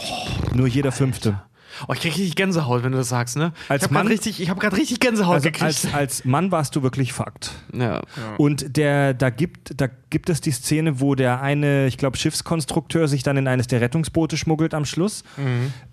[0.53, 1.41] nur jeder fünfte.
[1.87, 3.53] Oh, ich krieg richtig Gänsehaut, wenn du das sagst, ne?
[3.69, 5.63] Als ich habe gerade richtig, ich hab grad richtig Gänsehaut Also gekriegt.
[5.63, 7.51] als, als Mann warst du wirklich fucked.
[7.73, 8.01] ja.
[8.37, 13.07] Und der, da, gibt, da gibt es die Szene, wo der eine, ich glaube, Schiffskonstrukteur
[13.07, 15.23] sich dann in eines der Rettungsboote schmuggelt am Schluss.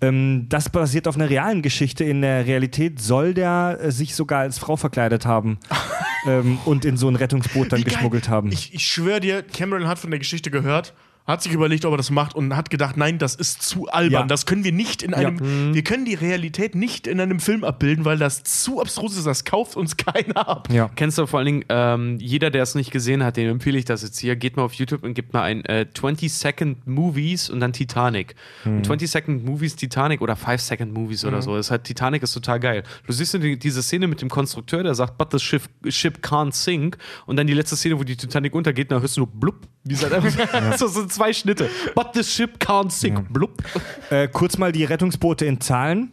[0.01, 2.03] Ähm, das basiert auf einer realen Geschichte.
[2.03, 5.57] In der Realität soll der äh, sich sogar als Frau verkleidet haben
[6.27, 8.51] ähm, und in so ein Rettungsboot dann geschmuggelt haben.
[8.51, 10.93] Ich, ich schwöre dir, Cameron hat von der Geschichte gehört,
[11.25, 14.21] hat sich überlegt, ob er das macht und hat gedacht, nein, das ist zu albern.
[14.23, 14.27] Ja.
[14.27, 15.17] Das können wir nicht in Ja.
[15.17, 19.25] einem, wir können die Realität nicht in einem Film abbilden, weil das zu abstrus ist.
[19.25, 20.67] Das kauft uns keiner ab.
[20.71, 20.89] ja.
[20.95, 23.85] Kennst du vor allen Dingen, ähm, jeder, der es nicht gesehen hat, dem empfehle ich
[23.85, 24.35] das jetzt hier.
[24.35, 28.35] Geht mal auf YouTube und gebt mal ein äh, 20 Second Movies und dann Titanic.
[28.65, 31.55] Und 20 Second Movies Titanic oder 5 Second Movies oder so.
[31.55, 32.83] Das ist halt, Titanic ist total geil.
[33.07, 36.51] Du siehst die, diese Szene mit dem Konstrukteur, der sagt, but the ship, ship can't
[36.53, 36.97] sink.
[37.25, 39.55] Und dann die letzte Szene, wo die Titanic untergeht, da hörst du nur blub.
[39.85, 41.69] Wie halt einfach, so sind zwei Schnitte.
[41.95, 43.31] But the ship can't sink.
[43.31, 43.63] Blub.
[44.09, 46.11] Äh, kurz mal die Rettungsboote in Zahlen.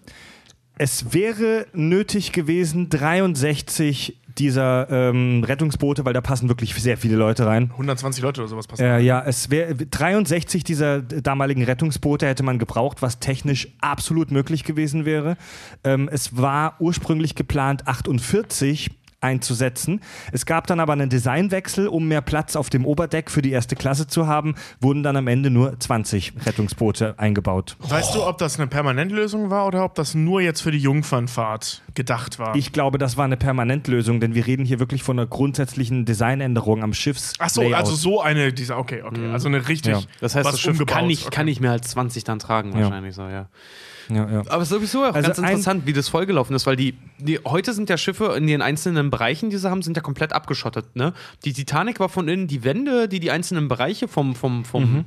[0.78, 7.46] Es wäre nötig gewesen, 63 dieser ähm, Rettungsboote, weil da passen wirklich sehr viele Leute
[7.46, 7.70] rein.
[7.72, 8.88] 120 Leute oder sowas passiert.
[8.88, 14.64] Äh, ja, es wäre 63 dieser damaligen Rettungsboote hätte man gebraucht, was technisch absolut möglich
[14.64, 15.36] gewesen wäre.
[15.84, 18.90] Ähm, es war ursprünglich geplant 48
[19.20, 20.00] einzusetzen.
[20.32, 23.76] Es gab dann aber einen Designwechsel, um mehr Platz auf dem Oberdeck für die erste
[23.76, 27.76] Klasse zu haben, wurden dann am Ende nur 20 Rettungsboote eingebaut.
[27.80, 31.82] Weißt du, ob das eine Permanentlösung war oder ob das nur jetzt für die Jungfernfahrt
[31.94, 32.56] gedacht war?
[32.56, 36.82] Ich glaube, das war eine Permanentlösung, denn wir reden hier wirklich von einer grundsätzlichen Designänderung
[36.82, 37.34] am Schiffs.
[37.38, 37.76] Ach so, Layout.
[37.76, 38.78] also so eine dieser.
[38.78, 39.30] Okay, okay.
[39.32, 39.92] Also eine richtig.
[39.94, 40.00] Ja.
[40.20, 40.94] Das heißt, was das Schiff umgebaut.
[40.96, 41.36] kann nicht, Okay.
[41.36, 42.82] kann nicht mehr als 20 dann tragen, Ja.
[42.84, 43.48] wahrscheinlich so, ja.
[44.14, 44.42] Ja, ja.
[44.48, 47.38] Aber es ist sowieso auch Also ganz interessant, wie das vollgelaufen ist, weil die, die
[47.44, 50.96] heute sind ja Schiffe in den einzelnen Bereichen, die sie haben, sind ja komplett abgeschottet.
[50.96, 51.12] Ne?
[51.44, 55.04] Die Titanic war von innen die Wände, die die einzelnen Bereiche vom, vom, vom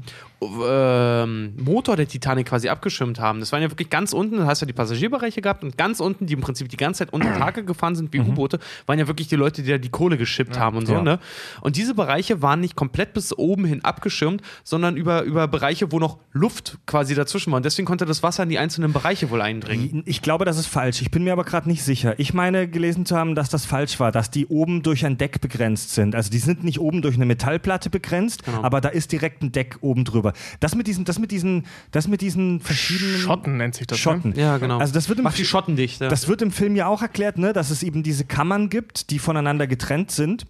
[0.66, 3.40] ähm, Motor der Titanic quasi abgeschirmt haben.
[3.40, 6.00] Das waren ja wirklich ganz unten, da hast du ja die Passagierbereiche gehabt und ganz
[6.00, 9.08] unten, die im Prinzip die ganze Zeit unter Tage gefahren sind wie U-Boote, waren ja
[9.08, 10.94] wirklich die Leute, die da die Kohle geschippt haben und so.
[10.94, 11.02] Ja.
[11.02, 11.20] Ne?
[11.62, 16.00] Und diese Bereiche waren nicht komplett bis oben hin abgeschirmt, sondern über, über Bereiche, wo
[16.00, 17.58] noch Luft quasi dazwischen war.
[17.58, 20.04] Und deswegen konnte das Wasser in die einzelnen Bereiche wohl eindringen.
[20.06, 21.02] Ich glaube, das ist falsch.
[21.02, 22.16] Ich bin mir aber gerade nicht sicher.
[22.20, 25.42] Ich meine, gelesen zu haben, dass das falsch war, dass die oben durch ein Deck
[25.42, 26.16] begrenzt sind.
[26.16, 28.64] Also die sind nicht oben durch eine Metallplatte begrenzt, Genau.
[28.64, 30.33] aber da ist direkt ein Deck oben drüber.
[30.60, 34.00] Das mit diesen, das mit diesen, das mit diesen verschiedenen Schotten nennt sich das.
[34.00, 34.32] Schotten.
[34.32, 34.42] Ne?
[34.42, 34.80] Ja, genau.
[34.80, 36.02] Also das wird im Macht die Schotten dicht.
[36.02, 36.10] Ja.
[36.10, 39.20] Das wird im Film ja auch erklärt, ne, dass es eben diese Kammern gibt, die
[39.20, 40.46] voneinander getrennt sind.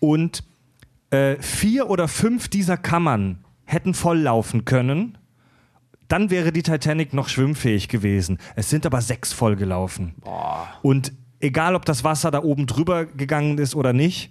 [0.00, 0.44] Und
[1.10, 5.18] äh, vier oder fünf dieser Kammern hätten volllaufen können.
[6.08, 8.38] Dann wäre die Titanic noch schwimmfähig gewesen.
[8.56, 10.14] Es sind aber sechs vollgelaufen.
[10.82, 14.30] Und egal, ob das Wasser da oben drüber gegangen ist oder nicht,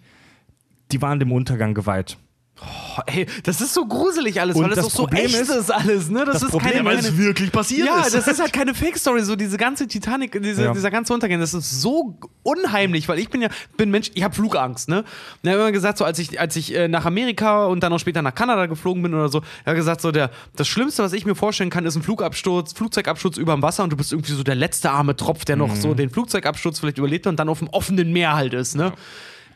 [0.92, 2.18] die waren dem Untergang geweiht.
[2.62, 5.36] Oh, ey, das ist so gruselig alles, Und weil das, das auch so Problem echt
[5.40, 6.20] ist- ist, alles, ne?
[6.24, 8.14] Das, das ist Problem keine, Weil es wirklich passiert ja, ist.
[8.14, 10.72] das ist halt keine Fake-Story, so diese ganze Titanic, diese, Ja.
[10.72, 14.36] dieser ganze Untergang, das ist so unheimlich, weil ich bin ja, bin Mensch, ich habe
[14.36, 15.04] Flugangst, ne?
[15.42, 18.00] Ich habe immer gesagt, so als ich, als ich äh, nach Amerika und dann auch
[18.00, 21.14] später nach Kanada geflogen bin oder so, er hat gesagt, so der, das Schlimmste, was
[21.14, 24.34] ich mir vorstellen kann, ist ein Flugabsturz, Flugzeugabsturz über dem Wasser und du bist irgendwie
[24.34, 27.60] so der letzte arme Tropf, der noch so den Flugzeugabsturz vielleicht überlebt und dann auf
[27.60, 28.94] dem offenen Meer halt ist, ne?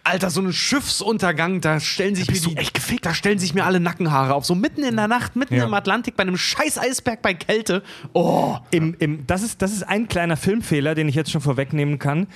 [0.07, 3.65] Alter, so ein Schiffsuntergang, da stellen sich mir die, echt gefickt, da stellen sich mir
[3.65, 4.45] alle Nackenhaare auf.
[4.45, 5.65] So mitten in der Nacht, mitten Ja.
[5.65, 7.83] im Atlantik, bei einem scheiß Eisberg bei Kälte.
[8.13, 8.57] Oh.
[8.71, 12.27] Im, im, das, ist, das ist ein kleiner Filmfehler, den ich jetzt schon vorwegnehmen kann.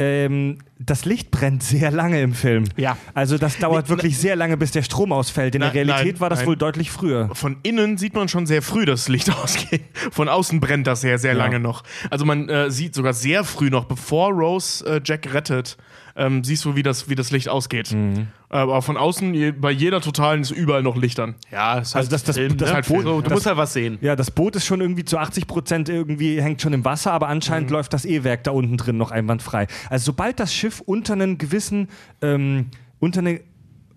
[0.00, 2.64] Ähm, das Licht brennt sehr lange im Film.
[2.76, 2.96] Ja.
[3.14, 5.56] Also das dauert wirklich sehr lange, bis der Strom ausfällt.
[5.56, 6.48] In der Nein, Realität nein, war das nein.
[6.48, 7.28] wohl deutlich früher.
[7.34, 9.82] Von innen sieht man schon sehr früh das Licht ausgehen.
[10.12, 11.38] Von außen brennt das sehr, sehr Ja.
[11.38, 11.82] lange noch.
[12.10, 15.76] Also man äh, sieht sogar sehr früh noch, bevor Rose äh, Jack rettet,
[16.18, 17.92] ähm, siehst du, wie das, wie das Licht ausgeht.
[17.92, 18.26] Mhm.
[18.50, 21.36] Aber von außen, je, bei jeder Totalen ist überall noch Licht an.
[21.50, 22.74] Ja, das Also das- das- Film, das ne?
[22.74, 23.98] halt so, Boot- du das- musst halt was sehen.
[24.00, 27.28] Ja, das Boot ist schon irgendwie zu 80 Prozent irgendwie hängt schon im Wasser, aber
[27.28, 29.66] anscheinend läuft das E-Werk da unten drin noch einwandfrei.
[29.88, 31.88] Also sobald das Schiff unter einen gewissen,
[32.20, 32.66] ähm,
[33.00, 33.40] unter eine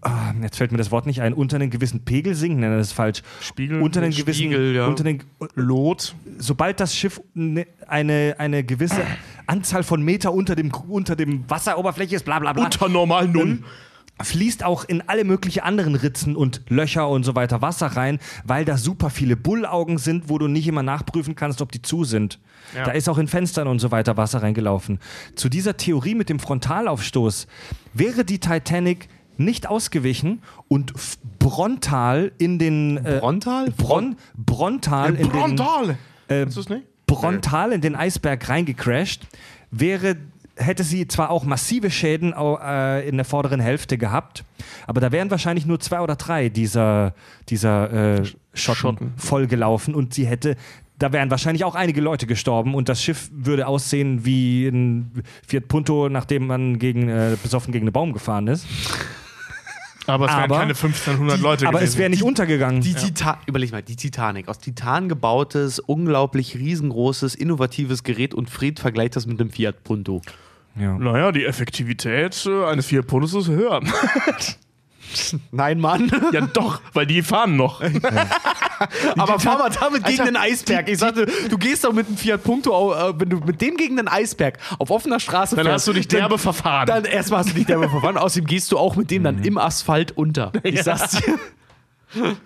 [0.03, 2.87] Ah, jetzt fällt mir das Wort nicht ein, unter einen gewissen Pegel sinkt, nein, das
[2.87, 3.21] ist falsch.
[3.39, 3.81] Spiegel?
[3.81, 4.87] Unter einen gewissen, Spiegel, ja.
[4.87, 5.21] unter den,
[5.53, 6.15] Lot.
[6.39, 9.01] sobald das Schiff ne- eine, eine gewisse
[9.45, 13.59] Anzahl von Meter unter dem, unter dem Wasseroberfläche ist, bla bla bla, Unter normal Null.
[14.23, 18.65] fließt auch in alle möglichen anderen Ritzen und Löcher und so weiter Wasser rein, weil
[18.65, 22.39] da super viele Bullaugen sind, wo du nicht immer nachprüfen kannst, ob die zu sind.
[22.75, 22.85] Ja.
[22.85, 24.97] Da ist auch in Fenstern und so weiter Wasser reingelaufen.
[25.35, 27.45] Zu dieser Theorie mit dem Frontalaufstoß
[27.93, 29.07] wäre die Titanic
[29.37, 30.93] nicht ausgewichen und
[31.39, 33.71] Brontal in den äh, Brontal?
[33.71, 35.97] Bron, Brontal in den Brontal.
[36.29, 36.83] äh, Ist das nicht?
[37.07, 39.27] Brontal in den Eisberg reingecrashed,
[39.69, 40.15] wäre
[40.57, 44.43] hätte sie zwar auch massive Schäden äh, in der vorderen Hälfte gehabt,
[44.85, 47.13] aber da wären wahrscheinlich nur zwei oder drei dieser,
[47.49, 49.13] dieser äh, Schotten, Schotten.
[49.17, 50.55] vollgelaufen und sie hätte
[51.01, 55.67] da wären wahrscheinlich auch einige Leute gestorben und das Schiff würde aussehen wie ein Fiat
[55.67, 58.65] Punto, nachdem man gegen, äh, besoffen gegen einen Baum gefahren ist.
[60.07, 61.99] Aber es wären Aber- keine 1500 Leute Aber es gewesen.
[61.99, 62.81] wäre nicht untergegangen.
[62.81, 64.47] Die Titan überleg mal, die Titanic.
[64.47, 70.21] Aus Titan gebautes, unglaublich riesengroßes, innovatives Gerät und Fred vergleicht das mit einem Fiat Punto.
[70.75, 70.97] ja.
[70.97, 73.79] Naja, die Effektivität äh, eines Fiat Puntos ist höher.
[75.51, 76.11] Nein, Mann.
[76.31, 77.81] ja, doch, weil die fahren noch.
[79.17, 80.89] Aber fahr mal damit gegen Alter, den Eisberg.
[80.89, 83.97] Ich sagte, du gehst doch mit einem Fiat Punto, äh, wenn du mit dem gegen
[83.97, 86.87] den Eisberg auf offener Straße Dann fährst, hast du dich derbe verfahren.
[86.87, 89.57] Dann erstmal hast du dich derbe verfahren, außerdem gehst du auch mit dem dann im
[89.57, 90.51] Asphalt unter.
[90.63, 90.83] Ich Ja.
[90.83, 91.39] sag's dir.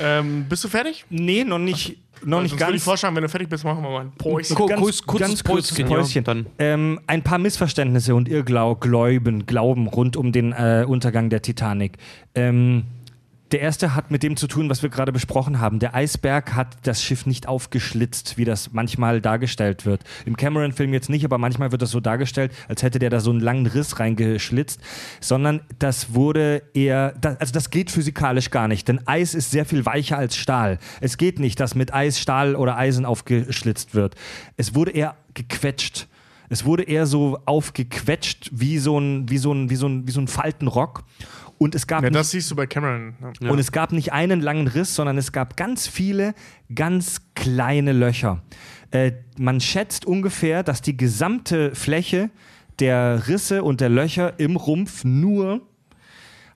[0.00, 1.04] ähm, bist du fertig?
[1.10, 2.84] Nee, noch nicht, noch nicht Sonst würde ich ganz.
[2.84, 4.56] vorschlagen, wenn du fertig bist, machen wir mal ein Päuschen.
[4.56, 6.24] Ko- ganz, kurz- kurzes ganz kurzes Päuschen, Päuschen.
[6.24, 6.46] dann.
[6.58, 11.98] Ähm, ein paar Missverständnisse und Irrglauben Glauben rund um den äh, Untergang der Titanic.
[12.34, 12.84] Ähm,
[13.52, 15.78] der erste hat mit dem zu tun, was wir gerade besprochen haben.
[15.78, 20.04] Der Eisberg hat das Schiff nicht aufgeschlitzt, wie das manchmal dargestellt wird.
[20.26, 23.30] Im Cameron-Film jetzt nicht, aber manchmal wird das so dargestellt, als hätte der da so
[23.30, 24.80] einen langen Riss reingeschlitzt,
[25.20, 29.64] sondern das wurde eher, da, also das geht physikalisch gar nicht, denn Eis ist sehr
[29.64, 30.78] viel weicher als Stahl.
[31.00, 34.14] Es geht nicht, dass mit Eis Stahl oder Eisen aufgeschlitzt wird.
[34.56, 36.06] Es wurde eher gequetscht.
[36.50, 40.12] Es wurde eher so aufgequetscht wie so ein, wie so ein, wie so ein, wie
[40.12, 41.04] so ein Faltenrock.
[41.58, 43.14] Und es gab Ja, nicht das siehst du bei Cameron.
[43.40, 43.50] ne?
[43.50, 46.34] und es gab nicht einen langen Riss, sondern es gab ganz viele
[46.74, 48.42] ganz kleine Löcher.
[48.92, 52.30] Äh, man schätzt ungefähr, dass die gesamte Fläche
[52.78, 55.62] der Risse und der Löcher im Rumpf nur,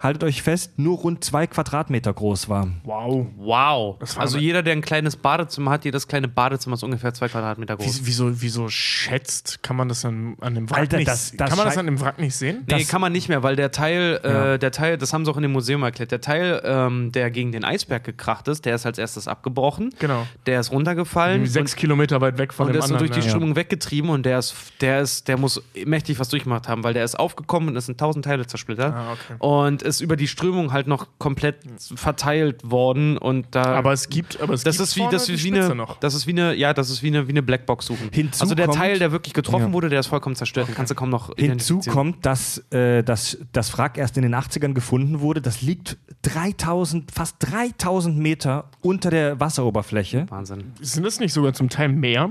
[0.02, 2.66] haltet euch fest, nur rund zwei Quadratmeter groß war.
[2.84, 3.26] Wow.
[3.36, 3.96] Wow.
[4.00, 7.28] Das war Also jeder, der ein kleines Badezimmer hat, jedes kleine Badezimmer ist ungefähr zwei
[7.28, 8.00] Quadratmeter groß.
[8.02, 9.62] Wie, wieso, wieso schätzt?
[9.62, 11.86] Kann man das an, an dem Wrack Alter, nicht das- das Kann man das an
[11.86, 12.64] dem Wrack nicht sehen?
[12.66, 14.54] Nee, Das- kann man nicht mehr, weil der Teil, Ja.
[14.54, 17.30] äh, der Teil, das haben sie auch in dem Museum erklärt, der Teil, ähm, der
[17.30, 19.94] gegen den Eisberg gekracht ist, der ist als erstes abgebrochen.
[20.00, 20.26] Genau.
[20.46, 21.46] Der ist runtergefallen.
[21.46, 23.08] Sechs Kilometer weit weg von und dem der ist so anderen.
[23.12, 23.30] durch die ja.
[23.36, 27.04] Strömung weggetrieben und der ist, der ist, der muss mächtig was durchgemacht haben, weil der
[27.04, 29.34] ist aufgekommen und ist in tausend Teile zersplittert Ah, okay.
[29.38, 31.56] und ist über die Strömung halt noch komplett
[31.96, 33.62] verteilt worden und da.
[33.76, 35.98] Aber es gibt, aber es das gibt ist wie, vorne das ist wie eine, noch.
[36.00, 38.08] das ist wie eine, ja, das ist wie eine, wie eine Blackbox suchen.
[38.12, 39.72] Hinzu also der kommt- Teil, der wirklich getroffen Ja.
[39.72, 40.68] wurde, der ist vollkommen zerstört.
[40.68, 44.34] Den kannst du kaum noch Hinzu kommt, dass äh, das, das Wrack erst in den
[44.34, 45.40] 80ern gefunden wurde.
[45.40, 50.26] Das liegt 3000, fast 3000 Meter unter der Wasseroberfläche.
[50.30, 50.72] Wahnsinn.
[50.80, 52.30] Sind das nicht sogar zum Teil mehr?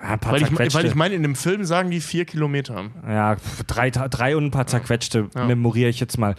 [0.00, 0.78] Ja, ein paar Weil ich, zerquetschte.
[0.78, 2.84] weil ich meine, in dem Film sagen die vier Kilometer.
[3.06, 3.36] Ja,
[3.66, 5.44] drei, drei und ein paar zerquetschte, Ja.
[5.46, 6.36] memoriere ich jetzt mal.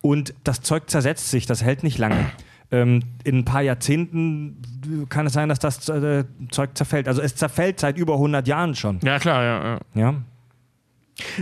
[0.00, 2.30] Und das Zeug zersetzt sich, das hält nicht lange.
[2.70, 7.08] Ähm, in ein paar Jahrzehnten kann es sein, dass das äh, Zeug zerfällt.
[7.08, 9.00] Also es zerfällt seit über 100 Jahren schon.
[9.02, 9.64] Ja, klar, ja.
[9.64, 9.80] ja.
[9.94, 10.14] Ja?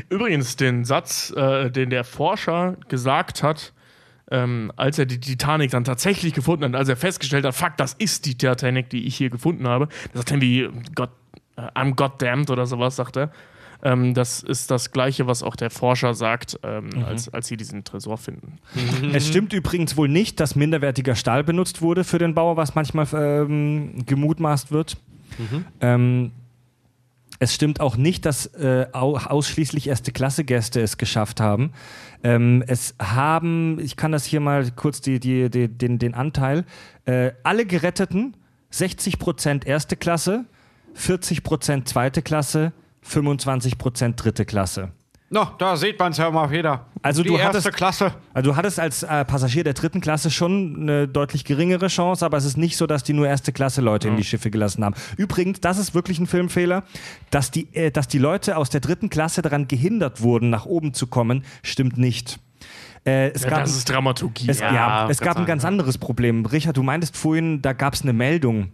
[0.09, 3.73] Übrigens, den Satz, äh, den der Forscher gesagt hat,
[4.31, 7.95] ähm, als er die Titanic dann tatsächlich gefunden hat, als er festgestellt hat, fuck, das
[7.95, 9.89] ist die Titanic, die ich hier gefunden habe.
[10.13, 11.11] Das sagt er wie, Gott,
[11.57, 13.31] äh, I'm goddamned oder sowas, sagt er.
[13.83, 17.85] Ähm, das ist das Gleiche, was auch der Forscher sagt, ähm, als, als sie diesen
[17.85, 18.59] Tresor finden.
[19.13, 23.07] Es stimmt übrigens wohl nicht, dass minderwertiger Stahl benutzt wurde für den Bau, was manchmal
[23.15, 24.97] ähm, gemutmaßt wird.
[25.81, 26.33] Ähm,
[27.39, 31.73] es stimmt auch nicht, dass äh, au ausschließlich erste Klasse Gäste es geschafft haben.
[32.23, 36.65] Ähm, es haben, ich kann das hier mal kurz die, die, die, den, den Anteil,
[37.05, 38.37] äh, alle Geretteten
[38.73, 40.47] 60% erste Klasse,
[40.99, 42.73] 40% zweite Klasse,
[43.09, 44.91] 25% dritte Klasse.
[45.29, 46.87] No, da sieht man es ja mal wieder.
[47.03, 48.13] Also Die du erste hattest, Klasse.
[48.33, 52.37] Also du hattest als äh, Passagier der dritten Klasse schon eine deutlich geringere Chance, aber
[52.37, 54.95] es ist nicht so, dass die nur erste Klasse Leute in die Schiffe gelassen haben.
[55.17, 56.85] Übrigens, das ist wirklich ein Filmfehler,
[57.31, 60.95] dass die, äh, dass die Leute aus der dritten Klasse daran gehindert wurden, nach oben
[60.95, 62.39] zu kommen, stimmt nicht.
[63.05, 64.49] Äh, es Ja, gab, das ist Dramaturgie.
[64.49, 65.69] es, ja, Ja, es gab ein ganz ja.
[65.71, 66.47] anderes Problem.
[66.47, 68.69] Richard, du meintest vorhin, da gab es eine Meldung.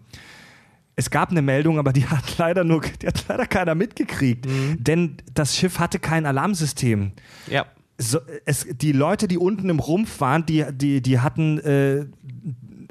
[0.94, 4.46] Es gab eine Meldung, aber die hat leider nur, die hat leider keiner mitgekriegt.
[4.46, 4.76] Mhm.
[4.82, 7.12] Denn das Schiff hatte kein Alarmsystem
[7.48, 7.66] Ja.
[7.98, 12.06] so, es, die Leute, die unten im Rumpf waren, die, die, die hatten, äh,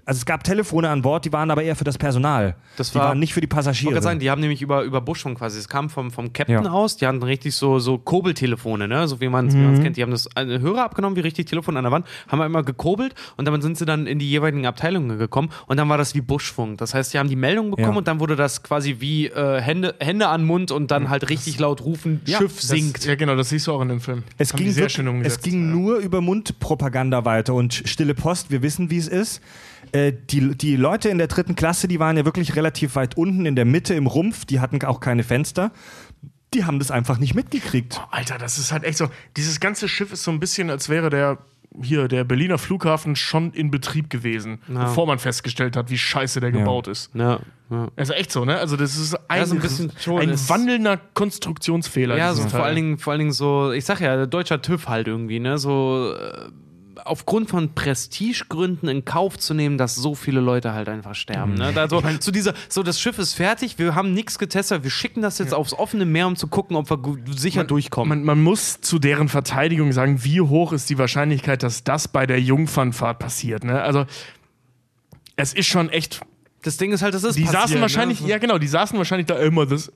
[0.05, 2.55] also es gab Telefone an Bord, die waren aber eher für das Personal.
[2.77, 3.91] Das die war- waren nicht für die Ich Passagiere.
[3.93, 6.71] gerade sagen, die haben nämlich über, über Buschfunk quasi, es kam vom, vom Captain Ja.
[6.71, 9.07] aus, die hatten richtig so, so Kurbeltelefone, ne?
[9.07, 9.97] so wie man es kennt.
[9.97, 13.15] Die haben das eine Hörer abgenommen, wie richtig Telefon an der Wand, haben immer gekurbelt
[13.37, 16.21] und dann sind sie dann in die jeweiligen Abteilungen gekommen und dann war das wie
[16.21, 16.77] Buschfunk.
[16.77, 17.97] Das heißt, die haben die Meldung bekommen Ja.
[17.97, 21.59] und dann wurde das quasi wie äh, Hände, Hände an Mund und dann halt richtig
[21.59, 23.05] laut rufen, Schiff Das- sinkt.
[23.05, 24.23] Ja, genau, das siehst du auch in dem Film.
[24.37, 25.43] es Haben ging, die sehr wirklich- schön es umgesetzt.
[25.43, 29.41] ging nur über Mundpropaganda weiter und stille Post, wir wissen, wie es ist.
[29.91, 33.45] Äh, die, die Leute in der dritten Klasse, die waren ja wirklich relativ weit unten
[33.45, 35.71] in der Mitte im Rumpf, die hatten auch keine Fenster.
[36.53, 38.01] Die haben das einfach nicht mitgekriegt.
[38.11, 39.07] Alter, das ist halt echt so.
[39.37, 41.37] Dieses ganze Schiff ist so ein bisschen, als wäre der
[41.81, 46.51] hier der Berliner Flughafen schon in Betrieb gewesen, bevor man festgestellt hat, wie scheiße der
[46.51, 47.11] gebaut ist.
[47.13, 47.39] Ja,
[47.69, 47.87] ja.
[47.95, 48.57] Also echt so, ne?
[48.57, 52.17] Also das ist ein, Ja, so ein bisschen schon, ein wandelnder Konstruktionsfehler.
[52.17, 55.07] Ja, so vor allen, Dingen, vor allen Dingen so, ich sag ja, deutscher TÜV halt
[55.07, 55.57] irgendwie, ne?
[55.57, 56.49] So äh,
[57.05, 61.55] aufgrund von Prestigegründen in Kauf zu nehmen, dass so viele Leute halt einfach sterben.
[61.55, 61.71] Ne?
[61.73, 65.21] Da so, so dieser, so das Schiff ist fertig, wir haben nichts getestet, wir schicken
[65.21, 66.97] das jetzt aufs offene Meer, um zu gucken, ob wir
[67.35, 68.09] sicher durchkommen.
[68.09, 72.25] Man, man muss zu deren Verteidigung sagen, wie hoch ist die Wahrscheinlichkeit, dass das bei
[72.25, 73.63] der Jungfernfahrt passiert.
[73.63, 73.81] Ne?
[73.81, 74.05] Also
[75.35, 76.21] es ist schon echt.
[76.61, 78.29] das Ding ist halt, das ist Die passiert, saßen wahrscheinlich, ne?
[78.29, 79.91] ja genau, die saßen wahrscheinlich da immer das.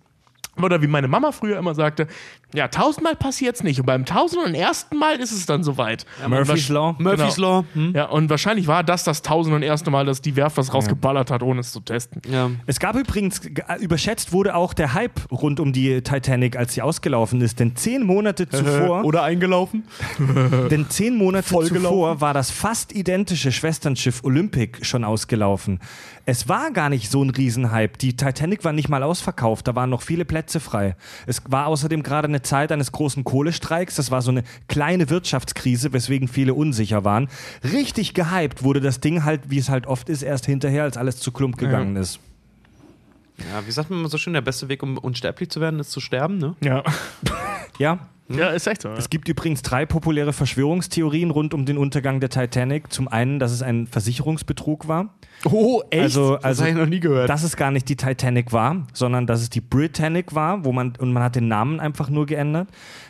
[0.62, 2.08] Oder wie meine Mama früher immer sagte,
[2.54, 3.80] ja, tausendmal passiert's nicht.
[3.82, 6.06] Und beim tausend und ersten Mal ist es dann soweit.
[6.28, 6.96] Murphy's Law.
[6.98, 7.60] Murphy's genau.
[7.60, 7.66] Law.
[7.74, 7.92] Hm?
[7.94, 11.32] Ja, und wahrscheinlich war das das tausend und erste Mal, dass die Werft was rausgeballert
[11.32, 12.22] hat, ohne es zu testen.
[12.32, 12.50] Ja.
[12.68, 13.52] Es gab übrigens, g-
[13.82, 17.60] überschätzt wurde auch der Hype rund um die Titanic, als sie ausgelaufen ist.
[17.60, 19.84] Denn zehn Monate zuvor, Oder eingelaufen?
[20.72, 25.80] denn zehn Monate zuvor war das fast identische Schwesternschiff Olympic schon ausgelaufen.
[26.28, 27.98] Es war gar nicht so ein Riesenhype.
[27.98, 30.96] Die Titanic war nicht mal ausverkauft, da waren noch viele Plätze frei.
[31.28, 33.96] Es war außerdem gerade eine Zeit eines großen Kohlestreiks.
[33.96, 37.30] Das war so eine kleine Wirtschaftskrise, weswegen viele unsicher waren.
[37.64, 41.18] Richtig gehypt wurde das Ding halt, wie es halt oft ist, erst hinterher, als alles
[41.18, 42.20] zu Klump gegangen ist.
[43.38, 45.92] Ja, wie sagt man immer so schön, der beste Weg, um unsterblich zu werden, ist
[45.92, 46.56] zu sterben, ne?
[46.62, 46.84] Ja.
[47.78, 48.90] Ja, ja, ist echt so.
[48.90, 48.96] Ja.
[48.96, 52.92] Es gibt übrigens drei populäre Verschwörungstheorien rund um den Untergang der Titanic.
[52.92, 55.14] Zum einen, dass es ein Versicherungsbetrug war.
[55.44, 56.02] Oh, echt?
[56.02, 57.30] Also, also hab ich noch nie gehört.
[57.30, 60.94] Dass es gar nicht die Titanic war, sondern dass es die Britannic war, wo man
[60.98, 62.70] und man hat den Namen einfach nur geändert.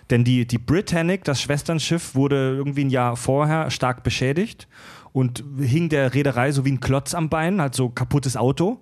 [0.09, 4.67] Denn die, die Britannic, das Schwesternschiff, wurde irgendwie ein Jahr vorher stark beschädigt
[5.13, 8.81] und hing der Reederei so wie ein Klotz am Bein, halt so kaputtes Auto.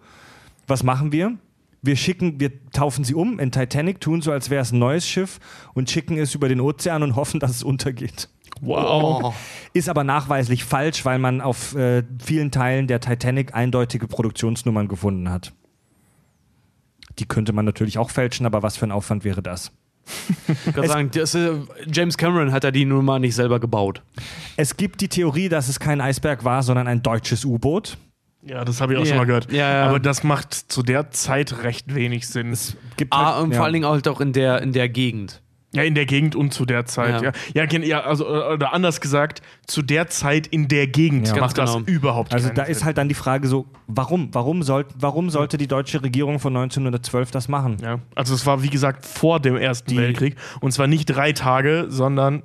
[0.66, 1.34] Was machen wir?
[1.84, 5.06] Wir schicken, wir taufen sie um in Titanic, tun so, als wäre es ein neues
[5.06, 5.40] Schiff
[5.74, 8.30] und schicken es über den Ozean und hoffen, dass es untergeht.
[8.62, 9.36] wow.
[9.74, 15.30] Ist aber nachweislich falsch, weil man auf äh, vielen Teilen der Titanic eindeutige Produktionsnummern gefunden
[15.30, 15.52] hat.
[17.20, 19.72] Die könnte man natürlich auch fälschen, aber was für ein Aufwand wäre das?
[20.48, 21.52] Ich kann sagen, das, äh,
[21.92, 24.02] James Cameron hat ja die Nummer nicht selber gebaut.
[24.58, 27.98] Es gibt die Theorie, dass es kein Eisberg war, sondern ein deutsches U-Boot.
[28.46, 29.08] Ja, das habe ich auch Ja.
[29.10, 29.52] schon mal gehört.
[29.52, 29.86] Ja, ja.
[29.90, 32.52] Aber das macht zu der Zeit recht wenig Sinn.
[32.52, 33.58] Es gibt Ah, halt- und ja.
[33.58, 35.42] vor allen Dingen halt auch in der, in der Gegend.
[35.76, 37.32] Ja, in der Gegend und zu der Zeit, Ja.
[37.56, 37.64] ja.
[37.82, 41.34] Ja, also, äh, oder anders gesagt, zu der Zeit in der Gegend Ja.
[41.38, 41.88] macht Ganz das genau.
[41.88, 42.86] überhaupt Also da ist Sinn.
[42.86, 44.30] halt dann die Frage so, warum?
[44.34, 47.78] Warum, soll, warum sollte die deutsche Regierung von 1912 das machen?
[47.82, 50.36] Ja, also es war wie gesagt vor dem Ersten Die- Weltkrieg.
[50.62, 52.44] Und zwar nicht drei Tage, sondern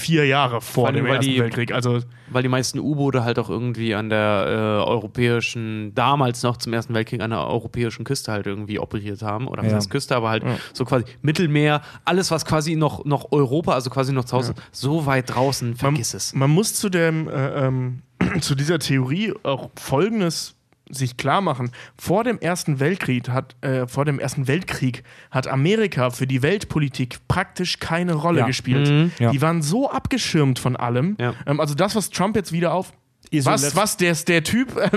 [0.00, 1.72] vier Jahre vor Vor dem Ersten die- Weltkrieg.
[1.72, 2.00] Also
[2.30, 6.94] Weil die meisten U-Boote halt auch irgendwie an der äh, europäischen, damals noch zum Ersten
[6.94, 9.46] Weltkrieg an der europäischen Küste halt irgendwie operiert haben.
[9.48, 9.74] Oder Ja.
[9.74, 14.12] heißt Küste, aber halt so quasi Mittelmeer, alles was quasi noch, noch Europa, also quasi
[14.12, 16.34] noch zu Hause, so weit draußen, man, vergiss es.
[16.34, 18.02] man muss zu dem äh, ähm,
[18.40, 20.54] zu dieser Theorie auch Folgendes
[20.90, 21.70] sich klar machen.
[21.96, 27.18] Vor dem Ersten Weltkrieg hat, äh, vor dem Ersten Weltkrieg hat Amerika für die Weltpolitik
[27.28, 28.46] praktisch keine Rolle Ja.
[28.46, 28.88] gespielt.
[28.88, 29.12] Mhm.
[29.18, 29.30] Ja.
[29.30, 31.16] Die waren so abgeschirmt von allem.
[31.18, 31.34] Ja.
[31.46, 32.92] Ähm, also das, was Trump jetzt wieder auf
[33.32, 34.90] was, was der, der Typ äh,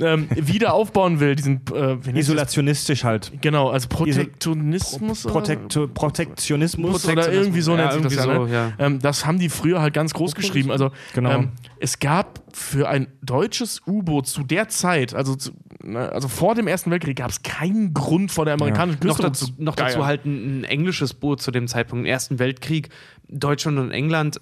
[0.04, 1.96] ähm, wieder aufbauen will, diesen äh?
[2.18, 3.32] Isolationistisch halt.
[3.40, 5.24] Genau, also Protektionismus.
[5.24, 5.32] oder?
[5.32, 7.06] Protekto Protektionismus.
[7.08, 8.68] oder irgendwie so nennt sich das ja, irgendwie ne?
[8.76, 8.86] so, ja.
[8.86, 10.70] Ähm, das haben die früher halt ganz groß geschrieben.
[10.70, 11.30] Also Genau.
[11.30, 11.48] ähm,
[11.80, 15.52] es gab für ein deutsches U-Boot zu der Zeit, also zu,
[15.82, 19.22] ne, also vor dem Ersten Weltkrieg gab es keinen Grund vor der amerikanischen noch Küste
[19.22, 22.88] dazu, noch dazu halt ein, ein englisches Boot zu dem Zeitpunkt, im Ersten Weltkrieg,
[23.28, 24.40] Deutschland und England.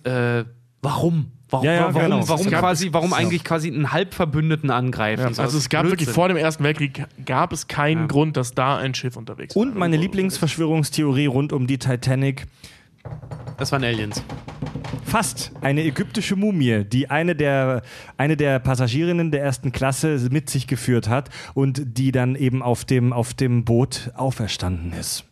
[0.86, 1.32] Warum?
[1.48, 2.28] Warum, Ja, ja, warum, genau.
[2.28, 3.16] warum, gab- quasi, warum ja.
[3.18, 5.22] eigentlich quasi einen Halbverbündeten angreifen?
[5.22, 6.14] Ja, So, also das es gab ist wirklich Blödsinn.
[6.14, 8.06] vor dem Ersten Weltkrieg gab es keinen Ja.
[8.06, 9.62] Grund, dass da ein Schiff unterwegs war.
[9.62, 12.46] Und meine Lieblingsverschwörungstheorie rund um die Titanic.
[13.58, 14.22] Das waren Aliens.
[15.04, 17.82] Fast eine ägyptische Mumie, die eine der,
[18.16, 22.84] eine der Passagierinnen der ersten Klasse mit sich geführt hat und die dann eben auf
[22.84, 25.24] dem, auf dem Boot auferstanden ist.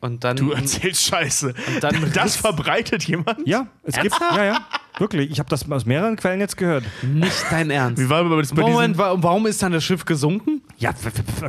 [0.00, 0.36] Und dann.
[0.36, 1.54] Du erzählst Scheiße.
[1.80, 3.46] dann das verbreitet jemand?
[3.46, 4.16] Ja, es gibt.
[4.34, 4.58] Ja, ja.
[4.98, 5.30] Wirklich.
[5.30, 6.84] Ich habe das aus mehreren Quellen jetzt gehört.
[7.02, 8.00] Nicht dein Ernst.
[8.02, 10.60] Wie war das bei Moment, wa- warum ist dann das Schiff gesunken?
[10.78, 10.92] Ja,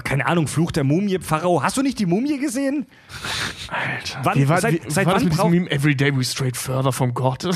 [0.03, 1.61] keine Ahnung, Fluch der Mumie, Pharao.
[1.61, 2.85] Hast du nicht die Mumie gesehen?
[3.67, 4.19] Alter.
[4.23, 6.23] Wann- wie war, seit- wie, seit war das wann mit diesem Meme Every day we
[6.23, 7.43] strayed further from God?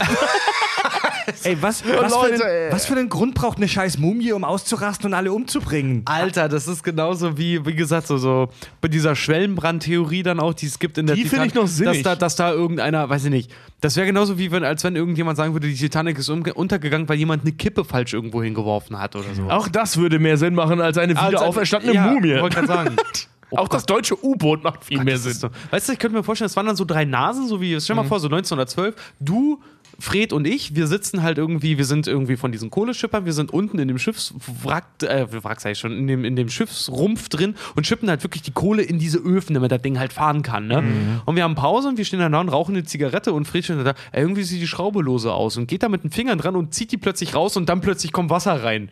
[1.44, 4.44] Ey, was, was, Leute, für einen, was für einen Grund braucht eine scheiß Mumie, um
[4.44, 6.02] auszurasten und alle umzubringen?
[6.06, 8.50] Alter, das ist genauso wie, wie gesagt, so, so
[8.82, 11.76] bei dieser Schwellenbrandtheorie dann auch, die es gibt in der Die finde ich noch dass
[11.78, 12.04] sinnig.
[12.04, 13.52] da, dass da irgendeiner, weiß ich nicht,
[13.82, 17.18] das wäre genauso wie wenn, als wenn irgendjemand sagen würde, die Titanic ist untergegangen, weil
[17.18, 19.44] jemand eine Kippe falsch irgendwo hingeworfen hat oder so.
[19.50, 22.40] Auch das würde mehr Sinn machen als eine wieder auferstandene ja, Mumie.
[22.42, 22.96] wollte gerade sagen.
[23.50, 25.32] Oh Auch das deutsche U-Boot macht viel mehr Das Sinn.
[25.36, 25.48] so.
[25.72, 27.96] Weißt du, ich könnte mir vorstellen, es waren dann so drei Nasen, so wie, stell
[27.96, 28.02] Mhm.
[28.02, 29.62] mal vor, so 1912, du,
[30.00, 33.52] Fred und ich, wir sitzen halt irgendwie, wir sind irgendwie von diesen Kohleschippern, wir sind
[33.52, 37.56] unten in dem Schiffswrack, äh, Wrack sag ich schon, in dem, in dem Schiffsrumpf drin
[37.76, 40.68] und schippen halt wirklich die Kohle in diese Öfen, damit das Ding halt fahren kann,
[40.68, 40.82] ne?
[40.82, 41.22] Mhm.
[41.26, 43.86] Und wir haben Pause und wir stehen da und rauchen eine Zigarette und Fred steht
[43.86, 46.56] da, ey, irgendwie sieht die Schraube lose aus und geht da mit den Fingern dran
[46.56, 48.90] und zieht die plötzlich raus und dann plötzlich kommt Wasser rein.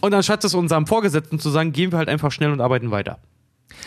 [0.00, 3.18] Und anstatt es unserem Vorgesetzten zu sagen, gehen wir halt einfach schnell und arbeiten weiter.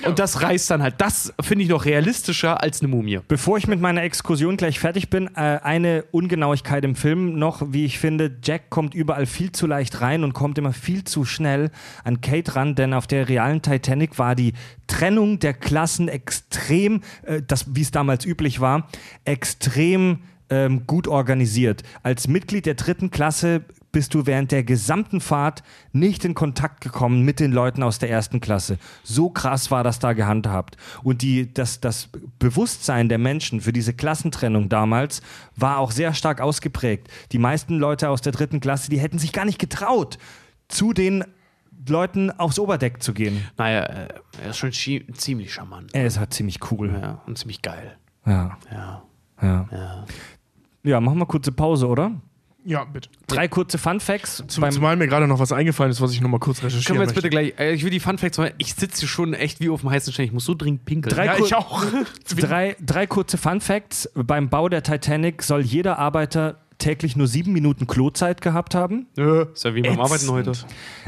[0.06, 0.96] Und das reißt dann halt.
[1.00, 3.20] Das finde ich noch realistischer als eine Mumie.
[3.28, 7.86] Bevor ich mit meiner Exkursion gleich fertig bin, äh, eine Ungenauigkeit im Film noch, wie
[7.86, 11.72] ich finde, Jack kommt überall viel zu leicht rein und kommt immer viel zu schnell
[12.04, 14.54] an Kate ran, denn auf der realen Titanic war die
[14.86, 18.88] Trennung der Klassen extrem, äh, das, wie es damals üblich war,
[19.26, 21.84] extrem ähm, gut organisiert.
[22.04, 23.66] Als Mitglied der dritten Klasse
[23.98, 28.12] bist du während der gesamten Fahrt nicht in Kontakt gekommen mit den Leuten aus der
[28.12, 28.78] ersten Klasse.
[29.02, 30.78] So krass war das da gehandhabt.
[31.02, 35.24] Und die, das, das Bewusstsein der Menschen für diese Klassentrennung damals
[35.56, 37.08] war auch sehr stark ausgeprägt.
[37.32, 40.20] Die meisten Leute aus der dritten Klasse, die hätten sich gar nicht getraut,
[40.68, 41.24] zu den
[41.90, 43.48] Leuten aufs Oberdeck zu gehen.
[43.58, 44.08] Naja, äh,
[44.44, 45.90] er ist schon ziemlich charmant.
[45.96, 46.96] Er ist halt ziemlich cool.
[47.02, 47.98] Ja, und ziemlich geil.
[48.28, 49.04] Ja, Ja.
[49.42, 49.68] ja.
[49.72, 50.06] ja.
[50.84, 52.12] Ja, machen wir kurze Pause, oder?
[52.68, 53.08] Ja, bitte.
[53.28, 54.44] Drei kurze Fun Facts.
[54.46, 57.00] Zum, zumal mir gerade noch was eingefallen ist, was ich noch mal kurz recherchieren Können
[57.00, 57.30] wir jetzt möchte.
[57.30, 58.52] bitte gleich, äh, ich will die Fun Facts, machen.
[58.58, 60.26] ich sitze schon echt wie auf dem heißen Stein.
[60.26, 61.16] Ich muss so dringend pinkeln.
[61.16, 61.86] Drei Ja, ich auch.
[62.38, 64.12] Drei, drei kurze Fun Facts.
[64.16, 69.08] Beim Bau der Titanic soll jeder Arbeiter täglich nur sieben Minuten Klozeit gehabt haben.
[69.16, 70.00] Ist ja wie beim Ätzend.
[70.00, 70.52] Arbeiten heute.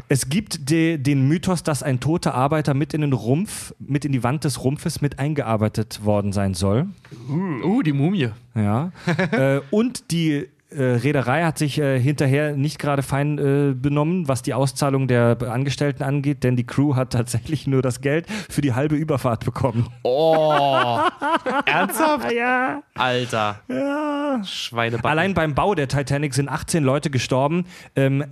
[0.07, 4.13] Es gibt de, den Mythos, dass ein toter Arbeiter mit in den Rumpf, mit in
[4.13, 6.87] die Wand des Rumpfes mit eingearbeitet worden sein soll.
[7.29, 8.29] Uh, die Mumie.
[8.55, 8.91] Ja.
[9.31, 14.41] äh, und die äh, Reederei hat sich äh, hinterher nicht gerade fein äh, benommen, was
[14.43, 18.73] die Auszahlung der Angestellten angeht, denn die Crew hat tatsächlich nur das Geld für die
[18.73, 19.87] halbe Überfahrt bekommen.
[20.03, 20.99] Oh.
[21.65, 22.31] Ernsthaft?
[22.31, 22.83] Ja.
[22.93, 23.61] Alter.
[23.67, 24.43] ja.
[24.43, 25.09] Schweinebacken.
[25.09, 27.65] Allein beim Bau der Titanic sind 18 Leute gestorben.
[27.95, 28.25] Ähm,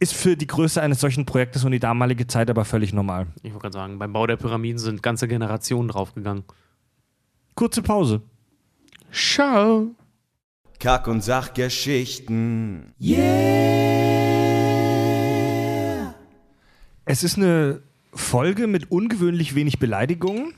[0.00, 3.26] ist für die Größe eines solchen Projektes und die damalige Zeit aber völlig normal.
[3.42, 6.44] Ich wollte gerade sagen, beim Bau der Pyramiden sind ganze Generationen draufgegangen.
[7.54, 8.22] Kurze Pause.
[9.12, 9.94] Ciao.
[10.80, 12.94] Kack- und Sachgeschichten.
[17.04, 17.82] Es ist eine
[18.14, 20.54] Folge mit ungewöhnlich wenig Beleidigungen.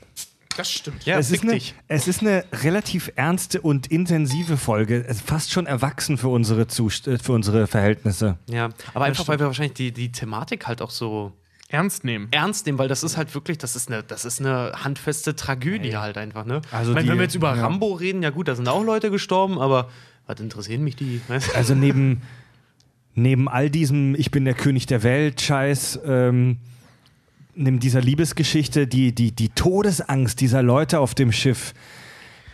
[0.55, 1.05] Das stimmt.
[1.05, 1.59] Ja, es, ist eine,
[1.89, 5.05] es ist eine relativ ernste und intensive Folge.
[5.25, 8.37] Fast schon erwachsen für unsere, Zust äh, für unsere Verhältnisse.
[8.47, 11.33] Ja, aber einfach, weil wir wahrscheinlich die, die Thematik halt auch so
[11.67, 12.27] Ernst nehmen.
[12.29, 15.97] ernst nehmen, weil das ist halt wirklich, das ist eine, das ist eine handfeste Tragödie
[15.97, 16.61] halt einfach, ne?
[16.71, 17.63] Also ich meine, wenn wir jetzt über ja.
[17.63, 19.89] Rambo reden, ja gut, da sind auch Leute gestorben, aber
[20.27, 21.21] was interessieren mich die?
[21.27, 21.55] Weißt du?
[21.55, 22.21] Also neben,
[23.15, 26.57] neben all diesem Ich bin der König der Welt Scheiß, ähm,
[27.55, 31.73] neben dieser Liebesgeschichte, die, die, die Todesangst dieser Leute auf dem Schiff,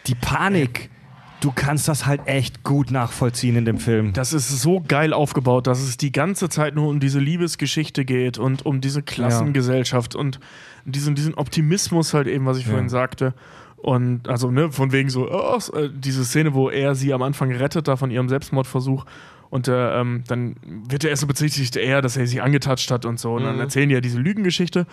[0.07, 0.89] die Panik,
[1.41, 4.13] du kannst das halt echt gut nachvollziehen in dem Film.
[4.13, 8.37] Das ist so geil aufgebaut, dass es die ganze Zeit nur um diese Liebesgeschichte geht
[8.37, 10.39] und um diese Klassengesellschaft und
[10.85, 13.33] diesen, diesen Optimismus halt eben, was ich vorhin sagte.
[13.81, 17.51] Und also, ne, von wegen so, oh, äh, diese Szene, wo er sie am Anfang
[17.51, 19.05] rettet, da von ihrem Selbstmordversuch.
[19.49, 23.05] Und äh, ähm, dann wird er erst so bezichtigt, er, dass er sie angetatscht hat
[23.05, 23.33] und so.
[23.33, 24.85] Und dann erzählen die ja diese Lügengeschichte.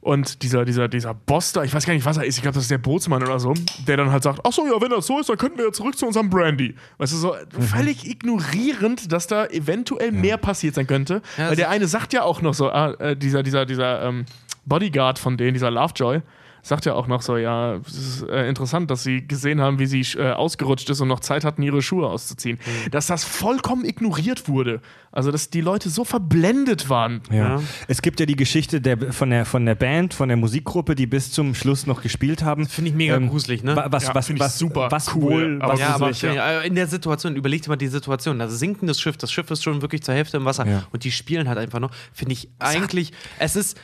[0.00, 2.54] Und dieser, dieser, dieser Boss da, ich weiß gar nicht, was er ist, ich glaube,
[2.54, 3.52] das ist der Bootsmann oder so,
[3.86, 5.72] der dann halt sagt, ach so, ja, wenn das so ist, dann könnten wir ja
[5.72, 6.76] zurück zu unserem Brandy.
[6.98, 11.20] Weißt du, so völlig ignorierend, dass da eventuell mehr passiert sein könnte.
[11.36, 14.24] Ja, Weil der eine sagt ja auch noch so, ah, äh, dieser, dieser, dieser ähm,
[14.64, 16.22] Bodyguard von denen, dieser Lovejoy,
[16.62, 19.86] sagt ja auch noch so, ja, es ist äh, interessant, dass sie gesehen haben, wie
[19.86, 22.58] sie äh, ausgerutscht ist und noch Zeit hatten, ihre Schuhe auszuziehen.
[22.86, 22.90] Mhm.
[22.90, 24.80] Dass das vollkommen ignoriert wurde.
[25.10, 27.22] Also, dass die Leute so verblendet waren.
[27.30, 27.36] Ja.
[27.58, 27.62] Ja.
[27.86, 31.06] Es gibt ja die Geschichte der, von, der, von der Band, von der Musikgruppe, die
[31.06, 32.66] bis zum Schluss noch gespielt haben.
[32.66, 33.74] Finde ich mega gruselig, ne?
[33.74, 36.60] wa- Was, Ja, was, was, super was cool, wohl, aber was ja, aber ja.
[36.60, 39.80] äh, in der Situation, überleg dir mal die Situation, das Schiff, das Schiff ist schon
[39.82, 40.82] wirklich zur Hälfte im Wasser Ja.
[40.92, 41.90] und die spielen halt einfach noch.
[42.12, 43.78] Finde ich eigentlich, es ist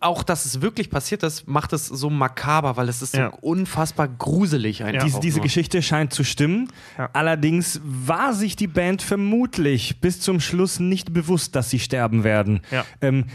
[0.00, 3.28] auch, dass es wirklich passiert ist, macht es so makaber, weil es ist so Ja.
[3.28, 5.04] unfassbar gruselig einfach.
[5.04, 5.40] diese, diese.
[5.40, 6.68] Geschichte scheint zu stimmen.
[6.96, 7.10] Ja.
[7.12, 12.60] Allerdings war sich die Band vermutlich bis zum Schluss nicht bewusst, dass sie sterben werden.
[12.70, 12.84] Ja.
[13.00, 13.26] Ähm,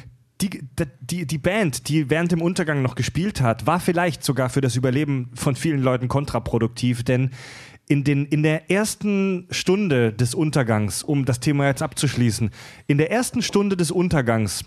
[0.41, 0.61] die,
[1.01, 4.75] die, die Band, die während dem Untergang noch gespielt hat, war vielleicht sogar für das
[4.77, 7.31] Überleben von vielen Leuten kontraproduktiv, denn
[7.89, 12.51] in, den, in der ersten Stunde des Untergangs, um das Thema jetzt abzuschließen,
[12.87, 14.63] in der ersten Stunde des Untergangs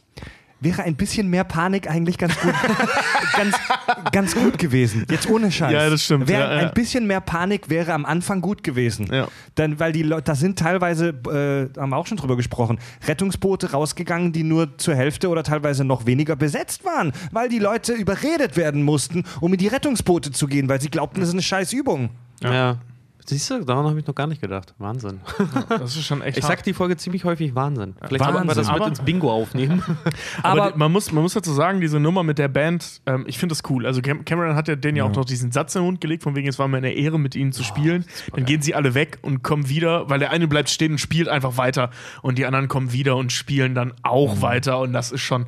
[0.62, 2.55] wäre ein bisschen mehr Panik eigentlich ganz gut,
[3.36, 3.56] ganz,
[4.12, 5.06] ganz gut gewesen.
[5.10, 5.72] Jetzt ohne Scheiß.
[5.72, 6.28] Ja, das stimmt.
[6.28, 6.68] Wäre Ja, ja.
[6.68, 9.09] Ein bisschen mehr Panik wäre am Anfang gut gewesen.
[9.12, 9.28] Ja.
[9.55, 13.72] Dann, weil die Leute, da sind teilweise, äh, haben wir auch schon drüber gesprochen, Rettungsboote
[13.72, 18.56] rausgegangen, die nur zur Hälfte oder teilweise noch weniger besetzt waren, weil die Leute überredet
[18.56, 21.72] werden mussten, um in die Rettungsboote zu gehen, weil sie glaubten, das ist eine scheiß
[21.72, 22.10] Übung.
[22.43, 22.78] Ja.
[23.24, 24.74] Siehst du, daran habe ich noch gar nicht gedacht.
[24.78, 25.20] Wahnsinn.
[25.68, 26.52] Das ist schon echt Ich hart.
[26.58, 27.94] sag die Folge ziemlich häufig Wahnsinn.
[28.06, 28.56] Vielleicht sollten wir Wahnsinn.
[28.56, 29.82] das mit Aber- ins Bingo aufnehmen.
[30.42, 33.38] Aber, Aber- man, muss, man muss dazu sagen, diese Nummer mit der Band, ähm, ich
[33.38, 33.86] finde das cool.
[33.86, 35.04] Also Cam Cameron hat ja denen ja.
[35.04, 37.18] auch noch diesen Satz in den Mund gelegt, von wegen, es war mir eine Ehre,
[37.18, 38.04] mit ihnen zu spielen.
[38.34, 41.28] Dann gehen sie alle weg und kommen wieder, weil der eine bleibt stehen und spielt
[41.28, 41.90] einfach weiter.
[42.22, 44.78] Und die anderen kommen wieder und spielen dann auch weiter.
[44.80, 45.46] Und das ist schon.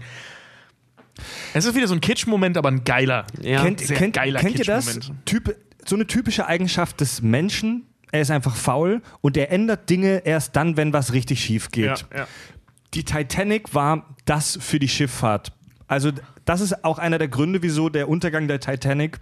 [1.53, 3.27] Es ist wieder so ein Kitsch-Moment, aber ein geiler.
[3.41, 3.63] Ja.
[3.63, 4.99] kennt sehr kennt, geiler kennt ihr das?
[5.25, 10.23] Typ, so eine typische Eigenschaft des Menschen, er ist einfach faul und er ändert Dinge
[10.25, 12.07] erst dann, wenn was richtig schief geht.
[12.13, 12.29] Ja, ja.
[12.95, 15.53] Die Titanic war das für die Schifffahrt.
[15.89, 16.13] Also
[16.45, 19.19] das ist auch einer der Gründe, wieso der Untergang der Titanic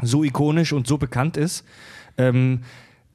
[0.00, 1.64] so ikonisch und so bekannt ist.
[2.16, 2.62] Ähm,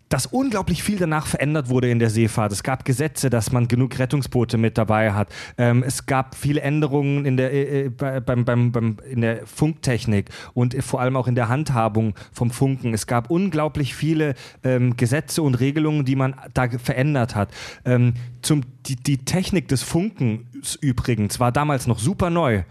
[0.10, 2.52] dass unglaublich viel danach verändert wurde in der Seefahrt.
[2.52, 5.28] Es gab Gesetze, dass man genug Rettungsboote mit dabei hat.
[5.58, 9.46] Ähm, es gab viele Änderungen in der, äh, äh, bei- beim, beim, beim, in der
[9.46, 12.94] Funktechnik und vor allem auch in der Handhabung vom Funken.
[12.94, 17.50] Es gab unglaublich viele ähm, Gesetze und Regelungen, die man da verändert hat.
[17.86, 22.64] Ähm, zum, die, die Technik des Funkens übrigens war damals noch super neu.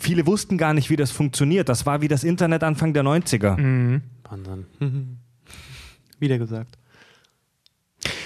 [0.00, 1.68] Viele wussten gar nicht, wie das funktioniert.
[1.68, 3.56] Das war wie das Internet Anfang der 90er.
[4.28, 4.66] Wahnsinn.
[6.18, 6.76] Wieder gesagt.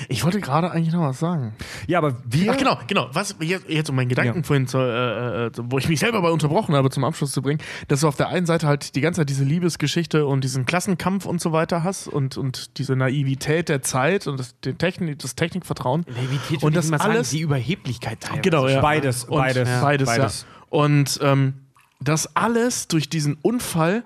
[0.09, 1.55] Ich wollte gerade eigentlich noch was sagen.
[1.87, 2.53] Ja, aber wir.
[2.53, 3.09] Ach genau, genau.
[3.13, 4.43] Was jetzt, jetzt um meinen Gedanken Ja.
[4.43, 7.61] vorhin, zu, äh, äh, wo ich mich selber bei unterbrochen habe, zum Abschluss zu bringen,
[7.89, 11.27] dass du auf der einen Seite halt die ganze Zeit diese Liebesgeschichte und diesen Klassenkampf
[11.27, 15.35] und so weiter hast und, und diese Naivität der Zeit und das, den Technik, das
[15.35, 16.05] Technikvertrauen.
[16.09, 18.43] Naivität Und das mal sagen, alles- die Überheblichkeit teilweise.
[18.43, 18.81] Genau, ja.
[18.81, 19.81] Beides, und beides, ja.
[19.83, 20.47] beides, beides.
[20.49, 20.67] ja.
[20.71, 21.55] Und ähm,
[22.01, 24.05] das alles durch diesen Unfall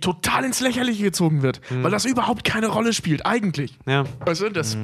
[0.00, 3.78] total ins Lächerliche gezogen wird, weil das überhaupt keine Rolle spielt, eigentlich.
[3.86, 4.04] Ja.
[4.24, 4.76] Du, das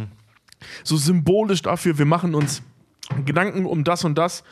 [0.82, 2.62] so symbolisch dafür, wir machen uns
[3.24, 4.42] Gedanken um das und das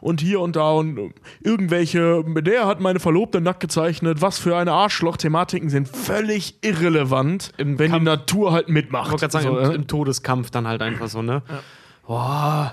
[0.00, 1.10] und hier und da und äh,
[1.42, 7.78] irgendwelche, der hat meine Verlobte nackt gezeichnet, was für eine Arschloch-Thematiken sind völlig irrelevant, Im
[7.78, 9.06] wenn Kampf- die Natur halt mitmacht.
[9.06, 11.42] Ich wollte gerade sagen, so, im, äh, im Todeskampf dann halt einfach so, ne?
[12.06, 12.72] Boah.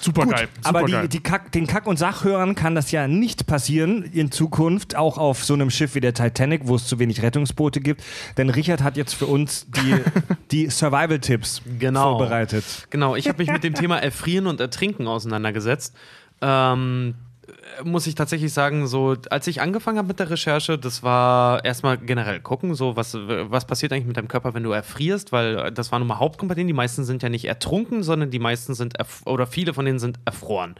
[0.00, 0.48] Super Gut, geil.
[0.62, 4.96] aber die, die Kack, den Kack- und Sachhörern kann das ja nicht passieren in Zukunft,
[4.96, 8.02] auch auf so einem Schiff wie der Titanic, wo es zu wenig Rettungsboote gibt.
[8.36, 9.96] Denn Richard hat jetzt für uns die,
[10.50, 12.18] die Survival-Tipps Genau.
[12.18, 12.64] vorbereitet.
[12.90, 15.94] Genau, ich habe mich mit dem Thema Erfrieren und Ertrinken auseinandergesetzt.
[16.40, 17.23] Ähm, äh,
[17.82, 21.98] muss ich tatsächlich sagen, so als ich angefangen habe mit der Recherche, das war erstmal
[21.98, 25.72] generell gucken, so was, was passiert eigentlich mit deinem Körper, wenn du erfrierst, weil äh,
[25.72, 26.68] das war nun mal Hauptkomponenten.
[26.68, 30.18] Die meisten sind ja nicht ertrunken, sondern die meisten sind oder viele von denen sind
[30.24, 30.74] erfroren.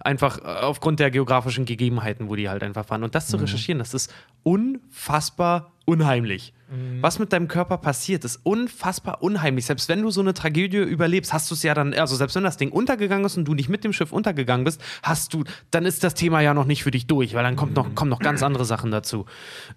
[0.00, 3.04] Einfach äh, aufgrund der geografischen Gegebenheiten, wo die halt einfach waren.
[3.04, 4.12] Und das zu recherchieren, das ist
[4.42, 6.52] unfassbar unheimlich.
[7.00, 9.66] Was mit deinem Körper passiert, ist unfassbar unheimlich.
[9.66, 12.44] Selbst wenn du so eine Tragödie überlebst, hast du es ja dann, also selbst wenn
[12.44, 15.84] das Ding untergegangen ist und du nicht mit dem Schiff untergegangen bist, hast du, dann
[15.84, 18.20] ist das Thema ja noch nicht für dich durch, weil dann kommt noch, kommen noch
[18.20, 19.26] ganz andere Sachen dazu.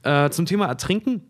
[0.04, 1.22] Äh, zum Thema Ertrinken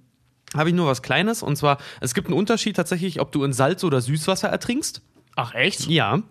[0.56, 3.52] habe ich nur was Kleines und zwar, es gibt einen Unterschied tatsächlich, ob du in
[3.52, 5.02] Salz- oder Süßwasser ertrinkst.
[5.36, 5.88] Ach echt?
[5.88, 6.22] Ja.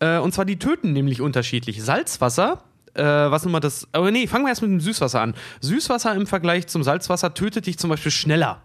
[0.00, 1.82] Äh, und zwar die töten nämlich unterschiedlich.
[1.82, 2.62] Salzwasser,
[2.94, 3.88] äh, was nun mal das.
[3.92, 5.34] Aber nee, fangen wir erst mit dem Süßwasser an.
[5.60, 8.62] Süßwasser im Vergleich zum Salzwasser tötet dich zum Beispiel schneller.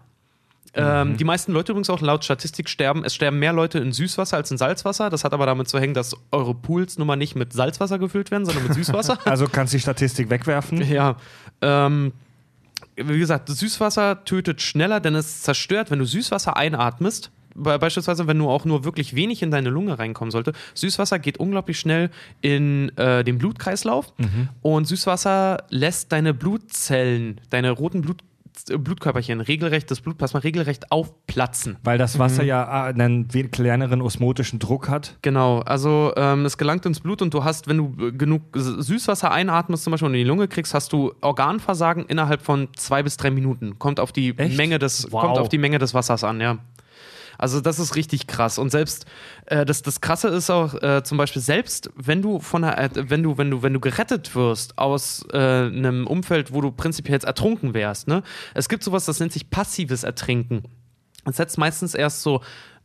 [0.74, 4.36] Ähm, die meisten Leute übrigens auch laut Statistik sterben, es sterben mehr Leute in Süßwasser
[4.38, 5.10] als in Salzwasser.
[5.10, 8.30] Das hat aber damit zu hängen, dass eure Pools nun mal nicht mit Salzwasser gefüllt
[8.30, 9.18] werden, sondern mit Süßwasser.
[9.26, 10.82] Also kannst du die Statistik wegwerfen.
[10.90, 11.16] Ja.
[11.60, 12.12] Ähm,
[12.96, 17.30] wie gesagt, Süßwasser tötet schneller, denn es zerstört, wenn du Süßwasser einatmest.
[17.54, 20.52] be- Beispielsweise, wenn du auch nur wirklich wenig in deine Lunge reinkommen sollte.
[20.74, 24.12] Süßwasser geht unglaublich schnell in äh, den Blutkreislauf
[24.62, 28.24] und Süßwasser lässt deine Blutzellen, deine roten Blut, äh,
[28.78, 31.76] Blutkörperchen, regelrecht, das Blutplasma regelrecht aufplatzen.
[31.84, 35.16] Weil das Wasser ja ah, einen we- kleineren osmotischen Druck hat.
[35.22, 39.30] Genau, also ähm, es gelangt ins Blut und du hast, wenn du äh, genug Süßwasser
[39.30, 43.16] einatmest, zum Beispiel und in die Lunge kriegst, hast du Organversagen innerhalb von zwei bis
[43.16, 43.78] drei Minuten.
[43.78, 44.56] Kommt auf die Echt?
[44.56, 45.22] Menge des, Wow.
[45.22, 46.58] kommt auf die Menge des Wassers an, ja.
[47.38, 48.58] Also das ist richtig krass.
[48.58, 49.06] Und selbst
[49.46, 53.22] äh, das, das Krasse ist auch äh, zum Beispiel selbst, wenn du von äh, wenn
[53.22, 57.24] du wenn du wenn du gerettet wirst aus äh, einem Umfeld, wo du prinzipiell jetzt
[57.24, 58.22] ertrunken wärst, ne?
[58.54, 60.62] Es gibt sowas, das nennt sich passives Ertrinken.
[61.24, 62.42] Das setzt meistens erst so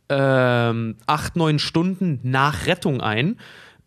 [0.08, 3.36] ähm, acht neun Stunden nach Rettung ein.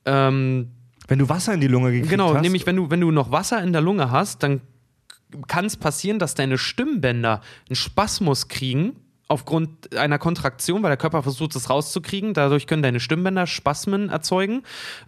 [0.05, 0.71] Ähm,
[1.07, 2.41] Wenn du Wasser in die Lunge gekriegt Genau, hast.
[2.41, 4.61] nämlich wenn du, wenn du noch Wasser in der Lunge hast, dann
[5.47, 8.95] kann es passieren, dass deine Stimmbänder einen Spasmus kriegen
[9.31, 12.33] aufgrund einer Kontraktion, weil der Körper versucht, es rauszukriegen.
[12.33, 14.63] Dadurch können deine Stimmbänder Spasmen erzeugen,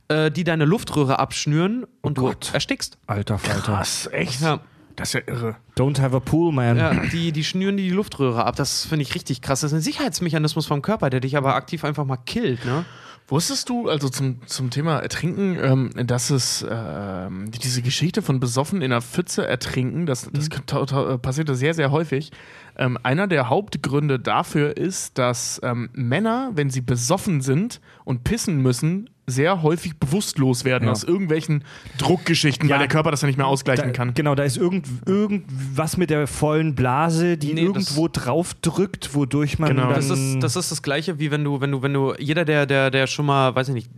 [0.07, 2.51] äh, die deine Luftröhre abschnüren und du Gott.
[2.53, 2.97] erstickst.
[3.05, 3.73] Alter Falter.
[3.73, 4.07] Was?
[4.11, 4.41] Echt?
[4.41, 4.59] Ja.
[4.95, 5.55] Das ist ja irre.
[5.75, 6.77] Don't have a pool, man.
[6.77, 8.55] Ja, die, die schnüren die Luftröhre ab.
[8.55, 9.61] Das finde ich richtig krass.
[9.61, 12.63] Das ist ein Sicherheitsmechanismus vom Körper, der dich aber aktiv einfach mal killt.
[12.63, 12.85] Ne?
[13.27, 18.83] Wusstest du, also zum, zum Thema Ertrinken, ähm, dass es ähm, diese Geschichte von besoffen
[18.83, 22.31] in einer Pfütze ertrinken, das, das ta- passiert ja sehr, sehr häufig.
[22.75, 28.61] Ähm, einer der Hauptgründe dafür ist, dass ähm, Männer, wenn sie besoffen sind und pissen
[28.61, 30.91] müssen, sehr häufig bewusstlos werden Ja.
[30.91, 31.63] aus irgendwelchen
[31.97, 32.73] Druckgeschichten, Ja.
[32.73, 34.13] weil der Körper das ja nicht mehr ausgleichen Da, kann.
[34.13, 39.59] Genau, da ist irgend, irgendwas mit der vollen Blase, die Nee, irgendwo drauf drückt, wodurch
[39.59, 39.83] man Genau.
[39.83, 39.93] dann...
[39.95, 42.65] Das ist, das ist das Gleiche, wie wenn du, wenn du, wenn du, jeder, der,
[42.65, 43.89] der, der schon mal, weiß ich nicht,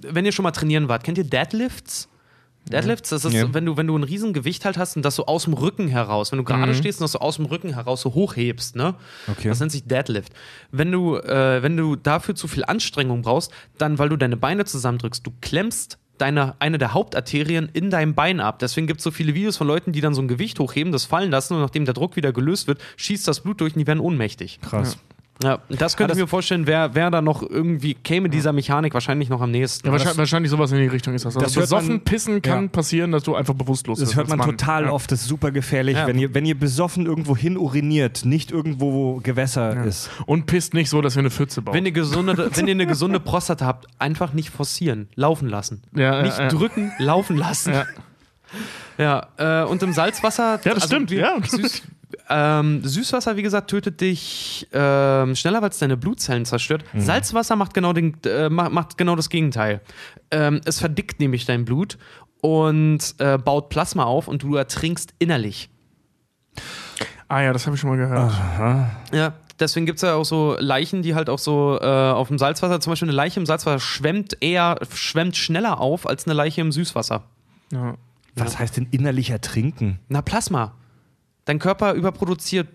[0.00, 2.08] wenn ihr schon mal trainieren wart, kennt ihr Deadlifts?
[2.70, 3.52] Deadlifts, das ist, Ja.
[3.54, 6.32] wenn, du, wenn du ein Riesengewicht halt hast und das so aus dem Rücken heraus,
[6.32, 6.76] wenn du gerade Mhm.
[6.76, 8.94] stehst und das so aus dem Rücken heraus so hochhebst, ne?
[9.28, 9.48] Okay.
[9.48, 10.32] Das nennt sich Deadlift.
[10.70, 14.64] Wenn du, äh, wenn du dafür zu viel Anstrengung brauchst, dann, weil du deine Beine
[14.64, 18.58] zusammendrückst, du klemmst deine, eine der Hauptarterien in deinem Bein ab.
[18.58, 21.04] Deswegen gibt es so viele Videos von Leuten, die dann so ein Gewicht hochheben, das
[21.04, 23.86] fallen lassen und nachdem der Druck wieder gelöst wird, schießt das Blut durch und die
[23.86, 24.58] werden ohnmächtig.
[24.62, 24.94] Krass.
[24.94, 25.00] Ja,
[25.40, 29.28] das könnte Ah, ich mir vorstellen, wer, wer da noch irgendwie käme dieser Mechanik wahrscheinlich
[29.28, 29.86] noch am nächsten.
[29.86, 31.36] Ja, wahrscheinlich, wahrscheinlich sowas in die Richtung ist das.
[31.36, 32.68] Also Das besoffen man- pissen kann ja.
[32.68, 34.90] passieren, dass du einfach bewusstlos Das wirst hört man total Ja.
[34.92, 36.06] oft, das ist super gefährlich, Ja.
[36.08, 40.10] wenn, ihr, wenn ihr besoffen irgendwo hin uriniert, nicht irgendwo, wo Gewässer ist.
[40.26, 41.74] Und pisst nicht so, dass wir eine Pfütze bauen.
[41.74, 45.82] wenn ihr, gesunde, wenn ihr eine gesunde Prostata habt, einfach nicht forcieren, laufen lassen.
[45.94, 46.48] Ja, nicht ja, ja.
[46.48, 47.72] drücken, laufen lassen.
[47.74, 47.86] Ja.
[49.36, 50.58] Ja, äh, und im Salzwasser.
[50.64, 51.36] Ja, das stimmt, wir- ja.
[51.46, 51.82] Süß,
[52.28, 56.84] ähm, Süßwasser, wie gesagt, tötet dich ähm, schneller, weil es deine Blutzellen zerstört.
[56.92, 57.00] Mhm.
[57.00, 59.80] Salzwasser macht genau, den, äh, ma- macht genau das Gegenteil.
[60.30, 61.98] Ähm, es verdickt nämlich dein Blut
[62.40, 65.70] und äh, baut Plasma auf und du ertrinkst innerlich.
[67.28, 68.32] Ah ja, das habe ich schon mal gehört.
[69.12, 72.38] Ja, deswegen gibt es ja auch so Leichen, die halt auch so äh, auf dem
[72.38, 76.60] Salzwasser, zum Beispiel eine Leiche im Salzwasser schwemmt eher, schwemmt schneller auf als eine Leiche
[76.60, 77.24] im Süßwasser.
[77.72, 77.94] Ja.
[78.34, 79.98] Was heißt denn innerlich ertrinken?
[80.08, 80.74] Na, Plasma.
[81.48, 82.68] Dein Körper überproduziert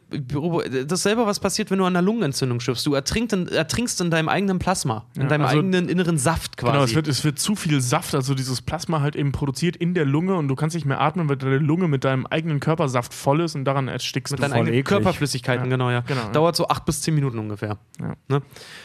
[0.88, 2.84] dasselbe, was passiert, wenn du an einer Lungenentzündung stirbst.
[2.88, 6.58] Du ertrinkst in, ertrinkst in deinem eigenen Plasma, in Ja, deinem also- eigenen inneren Saft
[6.58, 6.72] quasi.
[6.74, 9.94] Genau, es wird, es wird zu viel Saft, also dieses Plasma halt eben produziert in
[9.94, 13.14] der Lunge und du kannst nicht mehr atmen, weil deine Lunge mit deinem eigenen Körpersaft
[13.14, 14.42] voll ist und daran erstickst mit du.
[14.42, 14.86] deinen voll eigenen eklig.
[14.86, 16.00] Körperflüssigkeiten, Ja, genau, ja.
[16.02, 16.30] genau, ja.
[16.32, 17.78] Dauert so acht bis zehn Minuten ungefähr.
[18.00, 18.16] Ja.
[18.28, 18.42] Ne?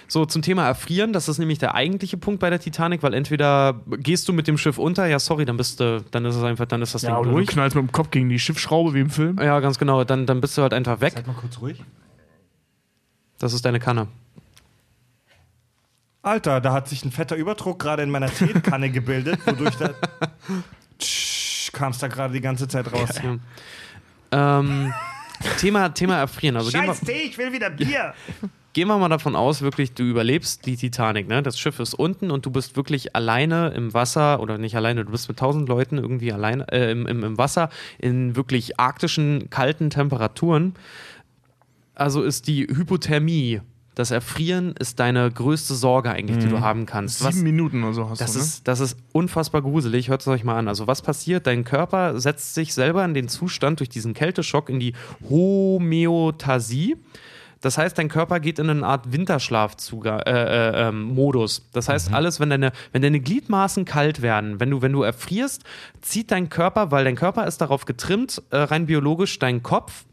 [0.06, 3.80] So, zum Thema Erfrieren, das ist nämlich der eigentliche Punkt bei der Titanic, weil entweder
[3.98, 6.66] gehst du mit dem Schiff unter, ja, sorry, dann bist du, dann ist es einfach,
[6.66, 7.46] dann ist das Ja, Ding oder du durch.
[7.48, 9.38] knallst mit dem Kopf gegen die Schiffsschraube wie im Film.
[9.42, 11.26] Ja, ganz genau, dann, dann bist du halt einfach weg.
[11.26, 11.82] mal kurz ruhig.
[13.38, 14.08] Das ist deine Kanne.
[16.22, 19.94] Alter, da hat sich ein fetter Überdruck gerade in meiner Teekanne gebildet, wodurch da.
[21.72, 23.10] kam es da gerade die ganze Zeit raus.
[23.22, 24.58] Ja.
[24.58, 24.92] Ähm,
[25.58, 26.56] Thema, Thema Erfrieren.
[26.56, 28.14] Also wir, Tee, ich will wieder Bier.
[28.72, 31.42] gehen wir mal davon aus, wirklich, du überlebst die Titanic, ne?
[31.42, 35.10] Das Schiff ist unten und du bist wirklich alleine im Wasser oder nicht alleine, du
[35.10, 39.90] bist mit tausend Leuten irgendwie alleine äh, im, im, im Wasser in wirklich arktischen, kalten
[39.90, 40.74] Temperaturen.
[41.94, 43.60] Also ist die Hypothermie,
[43.96, 47.18] das Erfrieren, ist deine größte Sorge eigentlich, die du haben kannst.
[47.18, 48.44] Sieben Minuten oder so hast Das du, ne?
[48.44, 50.08] ist, das ist unfassbar gruselig.
[50.08, 50.68] Hört es euch mal an.
[50.68, 51.48] Also, was passiert?
[51.48, 54.92] Dein Körper setzt sich selber in den Zustand durch diesen Kälteschock in die
[55.28, 56.96] Homöotasie.
[57.60, 60.06] Das heißt, dein Körper geht in eine Art Winterschlaf-Modus.
[60.26, 64.82] Äh, äh, ähm, das heißt, alles, wenn deine, wenn deine Gliedmaßen kalt werden, wenn du,
[64.82, 65.64] wenn du erfrierst,
[66.00, 70.04] zieht dein Körper, weil dein Körper ist darauf getrimmt, äh, rein biologisch, deinen Kopf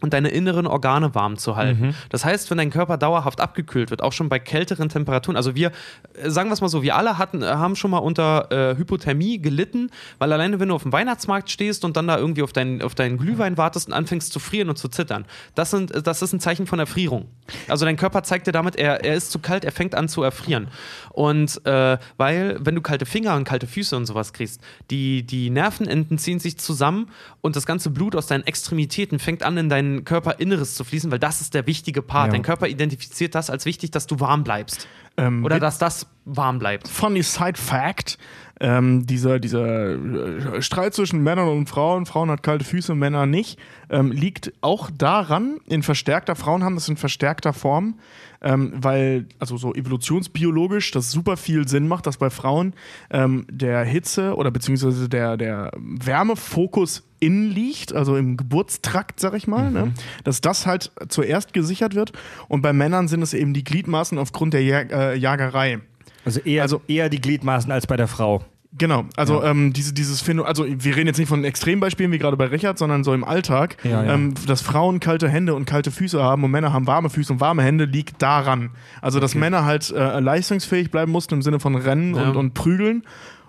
[0.00, 1.94] und deine inneren Organe warm zu halten.
[2.10, 5.72] Das heißt, wenn dein Körper dauerhaft abgekühlt wird, auch schon bei kälteren Temperaturen, also wir,
[6.14, 8.76] äh, sagen wir es mal so, wir alle hatten, äh, haben schon mal unter äh,
[8.76, 12.52] Hypothermie gelitten, weil alleine wenn du auf dem Weihnachtsmarkt stehst und dann da irgendwie auf
[12.52, 16.02] deinen, auf deinen Glühwein wartest und anfängst zu frieren und zu zittern, das, sind, äh,
[16.02, 17.26] das ist ein Zeichen von Erfrierung.
[17.68, 20.22] Also dein Körper zeigt dir damit, er, er ist zu kalt, er fängt an zu
[20.22, 20.68] erfrieren.
[21.10, 24.60] Und äh, weil, wenn du kalte Finger und kalte Füße und sowas kriegst,
[24.90, 27.10] die, die Nervenenden ziehen sich zusammen
[27.40, 31.18] und das ganze Blut aus deinen Extremitäten fängt an, in dein Körperinneres zu fließen, weil
[31.18, 32.28] das ist der wichtige Part.
[32.28, 32.32] Ja.
[32.32, 34.86] Dein Körper identifiziert das als wichtig, dass du warm bleibst.
[35.18, 36.88] Ähm, Oder dass das warm bleibt.
[36.88, 38.18] funny Side Fact:
[38.60, 43.58] ähm, dieser, dieser äh, Streit zwischen Männern und Frauen, Frauen hat kalte Füße, Männer nicht,
[43.90, 47.98] ähm, liegt auch daran, in verstärkter, Frauen haben das in verstärkter Form,
[48.40, 52.74] ähm, weil, also so evolutionsbiologisch, das super viel Sinn macht, dass bei Frauen
[53.10, 59.48] ähm, der Hitze oder beziehungsweise der, der Wärmefokus innen liegt, also im Geburtstrakt, sag ich
[59.48, 59.92] mal, ne?
[60.22, 62.12] dass das halt zuerst gesichert wird
[62.46, 65.78] und bei Männern sind es eben die Gliedmaßen aufgrund der Jag äh, Jagerei.
[66.24, 68.44] Also eher, Also- eher die Gliedmaßen als bei der Frau.
[68.76, 72.36] Genau, also ähm, diese, dieses Phänomen, also wir reden jetzt nicht von Extrembeispielen wie gerade
[72.36, 74.12] bei Richard, sondern so im Alltag, Ja, ja.
[74.14, 77.40] Ähm, dass Frauen kalte Hände und kalte Füße haben und Männer haben warme Füße und
[77.40, 78.70] warme Hände, liegt daran.
[79.00, 82.28] Also dass Männer halt äh, leistungsfähig bleiben mussten im Sinne von Rennen Ja.
[82.28, 83.04] und, und Prügeln.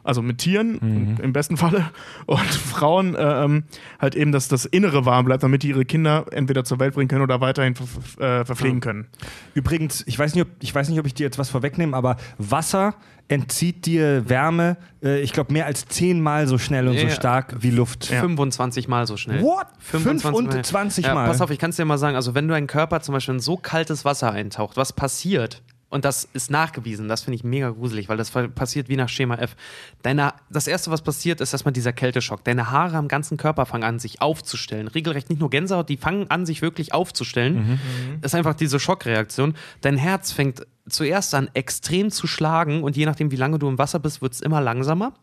[0.10, 1.92] Also mit Tieren im besten Falle.
[2.26, 3.64] Und Frauen äh, ähm,
[4.00, 7.08] halt eben, dass das Innere warm bleibt, damit die ihre Kinder entweder zur Welt bringen
[7.08, 9.08] können oder weiterhin ver äh, verpflegen können.
[9.54, 12.18] Übrigens, ich weiß, nicht, ob, ich weiß nicht, ob ich dir jetzt was vorwegnehme, aber
[12.40, 12.96] Wasser
[13.28, 17.12] entzieht dir Wärme, äh, ich glaube, mehr als zehnmal so schnell und so Ja.
[17.12, 18.08] stark wie Luft.
[18.08, 19.44] 25 Mal so schnell.
[19.44, 19.68] What?
[19.80, 21.28] 25 25 ja, Mal?
[21.28, 22.16] Pass auf, ich kann es dir mal sagen.
[22.16, 25.62] Also, wenn du dein Körper zum Beispiel in so kaltes Wasser eintaucht, was passiert?
[25.90, 29.36] Und das ist nachgewiesen, das finde ich mega gruselig, weil das passiert wie nach Schema
[29.36, 29.56] F.
[30.04, 32.44] Deine, das erste, was passiert, ist erstmal dieser Kälteschock.
[32.44, 34.88] Deine Haare am ganzen Körper fangen an, sich aufzustellen.
[34.88, 37.80] Regelrecht nicht nur Gänsehaut, die fangen an, sich wirklich aufzustellen.
[38.22, 39.56] Das ist einfach diese Schockreaktion.
[39.82, 43.78] Dein Herz fängt zuerst an, extrem zu schlagen und je nachdem, wie lange du im
[43.80, 45.14] Wasser bist, wird es immer langsamer.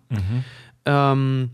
[0.85, 1.51] Ähm,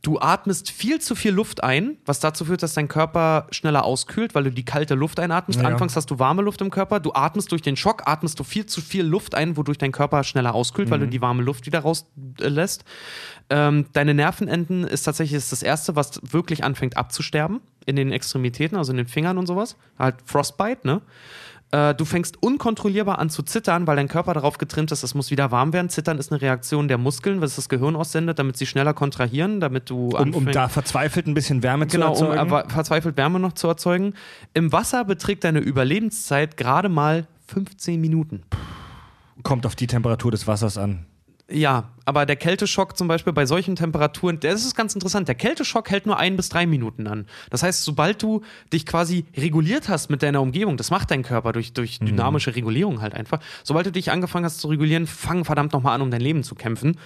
[0.00, 4.32] Du atmest viel zu viel Luft ein, was dazu führt, dass dein Körper schneller auskühlt,
[4.34, 5.60] weil du die kalte Luft einatmest.
[5.60, 5.66] Ja.
[5.66, 7.00] Anfangs hast du warme Luft im Körper.
[7.00, 10.22] Du atmest durch den Schock, atmest du viel zu viel Luft ein, wodurch dein Körper
[10.22, 12.84] schneller auskühlt, weil du die warme Luft wieder rauslässt.
[13.50, 18.78] Ähm, deine Nervenenden ist tatsächlich ist das Erste, was wirklich anfängt abzusterben in den Extremitäten,
[18.78, 19.76] also in den Fingern und sowas.
[19.98, 21.00] Halt Frostbite, ne?
[21.70, 25.30] Äh, du fängst unkontrollierbar an zu zittern, weil dein Körper darauf getrimmt ist, es muss
[25.30, 25.90] wieder warm werden.
[25.90, 29.90] Zittern ist eine Reaktion der Muskeln, was das Gehirn aussendet, damit sie schneller kontrahieren, damit
[29.90, 32.52] du Um, um da verzweifelt ein bisschen Wärme Genau, zu um erzeugen.
[32.52, 34.14] aber verzweifelt Wärme noch zu erzeugen.
[34.54, 38.42] Im Wasser beträgt deine Überlebenszeit gerade mal 15 Minuten.
[39.42, 41.04] Kommt auf die Temperatur des Wassers an.
[41.50, 45.28] Ja, aber der Kälteschock zum Beispiel bei solchen Temperaturen, das ist ganz interessant.
[45.28, 47.26] Der Kälteschock hält nur ein bis drei Minuten an.
[47.48, 51.52] Das heißt, sobald du dich quasi reguliert hast mit deiner Umgebung, das macht dein Körper
[51.52, 53.40] durch, durch dynamische Regulierung halt einfach.
[53.64, 56.54] Sobald du dich angefangen hast zu regulieren, fang verdammt nochmal an, um dein Leben zu
[56.54, 56.98] kämpfen.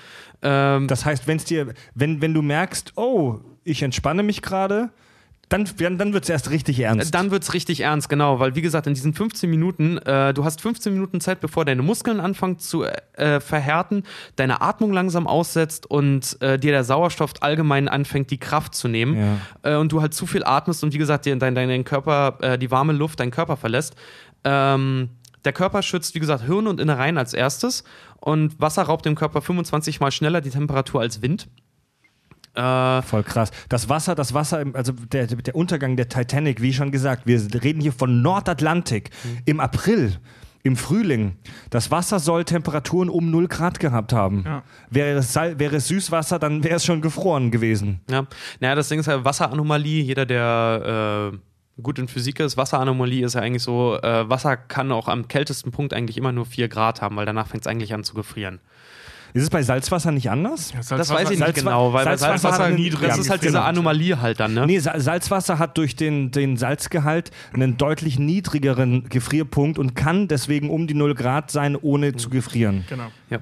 [0.43, 4.91] Ähm, Das heißt, wenn's dir, wenn, wenn du merkst, oh, ich entspanne mich gerade,
[5.53, 7.15] dann, dann wird es erst richtig ernst.
[7.15, 10.45] Dann wird es richtig ernst, genau, weil wie gesagt, in diesen 15 Minuten, äh, du
[10.45, 14.05] hast 15 Minuten Zeit, bevor deine Muskeln anfangen zu äh, verhärten,
[14.37, 19.17] deine Atmung langsam aussetzt und äh, dir der Sauerstoff allgemein anfängt, die Kraft zu nehmen.
[19.63, 22.39] Äh, und du halt zu viel atmest und wie gesagt, dir dein, dein, dein Körper,
[22.41, 23.95] äh, die warme Luft deinen Körper verlässt.
[24.45, 25.11] Ähm,
[25.45, 27.85] der Körper schützt, wie gesagt, Hirn und Innereien als erstes
[28.21, 31.49] und Wasser raubt dem Körper 25 mal schneller die Temperatur als Wind.
[32.55, 33.51] Äh, Voll krass.
[33.69, 37.81] Das Wasser, das Wasser, also der, der Untergang der Titanic, wie schon gesagt, wir reden
[37.81, 39.11] hier von Nordatlantik
[39.45, 40.19] im April.
[40.65, 41.39] Im Frühling.
[41.71, 44.45] Das Wasser soll Temperaturen um 0 Grad gehabt haben.
[44.47, 44.63] Ja.
[44.91, 48.01] Wäre, es wäre es Süßwasser, dann wäre es schon gefroren gewesen.
[48.09, 48.29] Ja,
[48.61, 50.05] naja, das Ding ist ja Wasseranomalie.
[50.05, 54.93] Jeder, der äh, gut in Physik ist, Wasseranomalie ist ja eigentlich so, äh, Wasser kann
[54.93, 57.93] auch am kältesten Punkt eigentlich immer nur 4 Grad haben, weil danach fängt es eigentlich
[57.93, 58.61] an zu gefrieren.
[59.35, 60.73] Ist es bei Salzwasser nicht anders?
[60.77, 63.43] Das weiß ich nicht Salzwa- genau, weil bei Salzwasser Salzwasser, hat nie das ist halt
[63.43, 63.63] diese.
[63.63, 64.67] Anomalie halt dann, ne?
[64.67, 70.69] Nee, Sa- Salzwasser hat durch den, den Salzgehalt einen deutlich niedrigeren Gefrierpunkt und kann deswegen
[70.69, 72.85] um die 0 Grad sein, ohne zu gefrieren.
[72.89, 73.07] Genau.
[73.31, 73.39] Ja.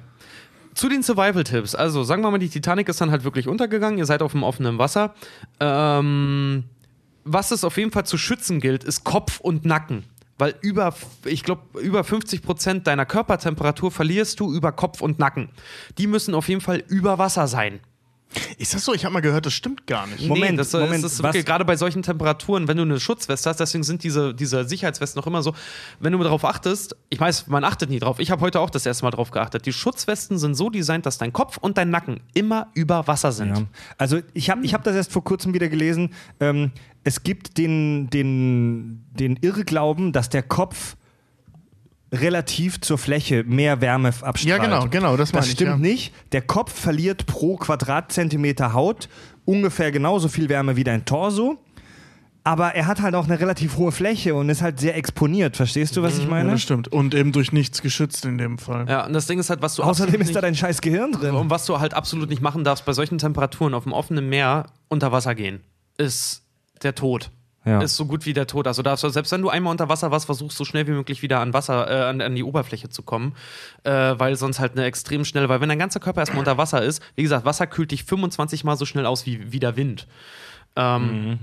[0.73, 1.75] Zu den Survival-Tipps.
[1.75, 3.97] Also, sagen wir mal, die Titanic ist dann halt wirklich untergegangen.
[3.99, 5.13] Ihr seid auf dem offenen Wasser.
[5.59, 6.63] Ähm,
[7.25, 10.03] was es auf jeden Fall zu schützen gilt, ist Kopf und Nacken.
[10.41, 10.95] Weil über,
[11.25, 15.49] ich glaube, über 50 Prozent deiner Körpertemperatur verlierst du über Kopf und Nacken.
[15.99, 17.79] Die müssen auf jeden Fall über Wasser sein.
[18.57, 18.93] Ist das so?
[18.95, 20.27] Ich habe mal gehört, das stimmt gar nicht.
[20.27, 22.99] Moment, nee, das, Moment, das ist was- wirklich, gerade bei solchen Temperaturen, wenn du eine
[22.99, 25.53] Schutzweste hast, deswegen sind diese, diese Sicherheitswesten noch immer so,
[25.99, 28.85] wenn du darauf achtest, ich weiß, man achtet nie drauf, ich habe heute auch das
[28.85, 32.21] erste Mal drauf geachtet, die Schutzwesten sind so designt, dass dein Kopf und dein Nacken
[32.33, 33.49] immer über Wasser sind.
[33.57, 33.63] Ja.
[33.97, 36.13] Also ich habe ich hab das erst vor kurzem wieder gelesen.
[36.39, 36.71] Ähm,
[37.03, 40.95] es gibt den, den, den Irrglauben, dass der Kopf
[42.13, 44.45] relativ zur Fläche mehr Wärme abstrahlt.
[44.45, 45.77] Ja, genau, genau, das meine Das ich, stimmt ja.
[45.77, 46.13] nicht.
[46.33, 49.07] Der Kopf verliert pro Quadratzentimeter Haut
[49.45, 51.57] ungefähr genauso viel Wärme wie dein Torso.
[52.43, 55.55] Aber er hat halt auch eine relativ hohe Fläche und ist halt sehr exponiert.
[55.55, 56.51] Verstehst du, was ich Ja, meine?
[56.51, 56.87] das stimmt.
[56.87, 58.87] Und eben durch nichts geschützt in dem Fall.
[58.89, 61.35] Ja, und das Ding ist halt, was du Außerdem ist da dein scheiß Gehirn drin.
[61.35, 64.65] Und was du halt absolut nicht machen darfst bei solchen Temperaturen auf dem offenen Meer
[64.89, 65.61] unter Wasser gehen,
[65.99, 66.41] ist
[66.83, 67.31] der Tod.
[67.63, 67.79] Ja.
[67.79, 68.65] Ist so gut wie der Tod.
[68.65, 71.21] Also darfst du, selbst wenn du einmal unter Wasser warst, versuchst so schnell wie möglich
[71.21, 73.35] wieder an Wasser, äh, an, an die Oberfläche zu kommen,
[73.83, 76.81] äh, weil sonst halt eine extrem schnell, weil wenn dein ganzer Körper erstmal unter Wasser
[76.81, 80.07] ist, wie gesagt, Wasser kühlt dich 25 Mal so schnell aus wie, wie der Wind.
[80.75, 81.39] Ähm, Mhm.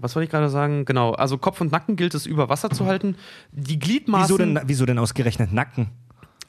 [0.00, 0.84] Was wollte ich gerade sagen?
[0.84, 3.16] Genau, also Kopf und Nacken gilt es über Wasser zu halten.
[3.50, 4.28] Die Gliedmaßen.
[4.28, 5.88] Wieso denn, wieso denn ausgerechnet Nacken?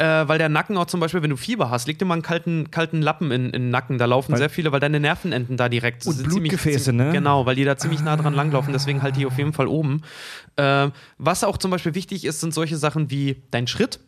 [0.02, 2.22] Äh, weil der Nacken auch zum Beispiel, wenn du Fieber hast, leg dir mal einen
[2.24, 3.98] kalten, kalten Lappen in, in den Nacken.
[3.98, 7.12] Da laufen Weil- sehr viele, weil deine Nervenenden da direkt Und sind Blutgefäße, ziemlich, ne?
[7.14, 8.72] Genau, weil die da ziemlich nah dran langlaufen.
[8.72, 10.02] Deswegen halt die auf jeden Fall oben.
[10.56, 14.00] Äh, was auch zum Beispiel wichtig ist, sind solche Sachen wie dein Schritt.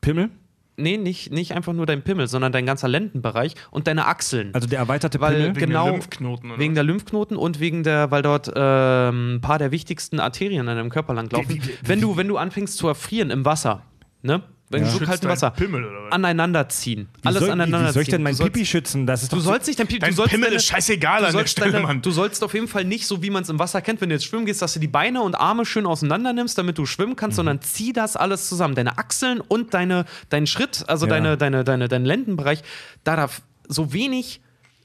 [0.00, 0.30] Pimmel?
[0.76, 4.50] Nee, nicht, nicht einfach nur dein Pimmel, sondern dein ganzer Lendenbereich und deine Achseln.
[4.54, 5.48] Also der erweiterte Weil- Pimmel?
[5.56, 6.50] Wegen genau, der Lymphknoten.
[6.50, 6.74] Oder Wegen was?
[6.76, 10.88] der Lymphknoten und wegen der, weil dort ähm, ein paar der wichtigsten Arterien in deinem
[10.90, 11.48] Körper langlaufen.
[11.50, 13.82] Wie- wie- wie- wenn, du, wenn du anfänst zu erfrieren im Wasser,
[14.22, 14.42] ne?
[14.72, 14.92] Wenn Ja.
[14.92, 16.12] du so dein Wasser Pimmel oder was?
[16.12, 17.08] aneinander ziehen.
[17.20, 18.22] Wie Alles soll, wie, aneinander wie soll ich denn ziehen.
[18.22, 19.04] mein Du sollst- Pipi schützen?
[19.04, 19.98] Das ist Du sollst nicht dein Pipi.
[19.98, 22.02] Dein du sollst Pimmel deine, ist scheißegal an der Stelle, deine, Mann.
[22.02, 24.14] Du sollst auf jeden Fall nicht, so wie man es im Wasser kennt, wenn du
[24.14, 27.16] jetzt schwimmen gehst, dass du die Beine und Arme schön auseinander nimmst, damit du schwimmen
[27.16, 27.36] kannst, Mhm.
[27.36, 28.76] sondern zieh das alles zusammen.
[28.76, 31.10] Deine Achseln und deine, deinen Schritt, also Ja.
[31.10, 32.62] deine, deine, deine, deinen Lendenbereich,
[33.02, 34.40] da darf so wenig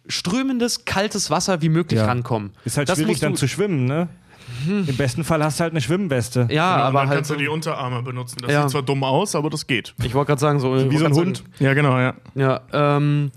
[0.07, 2.05] strömendes, kaltes Wasser wie möglich Ja.
[2.05, 2.51] rankommen.
[2.63, 4.07] Ist halt das schwierig dann zu schwimmen, ne?
[4.67, 6.47] Im besten Fall hast du halt eine Schwimmweste.
[6.51, 7.17] Ja, Genau, aber dann halt.
[7.17, 8.37] kannst So, du die Unterarme benutzen.
[8.41, 8.61] Das Ja.
[8.63, 9.93] sieht zwar dumm aus, aber das geht.
[10.03, 10.73] ich wollte gerade sagen, so.
[10.89, 11.37] Wie so ein Hund.
[11.37, 12.13] sagen, Ja, genau, ja.
[12.35, 13.31] Ja, ähm,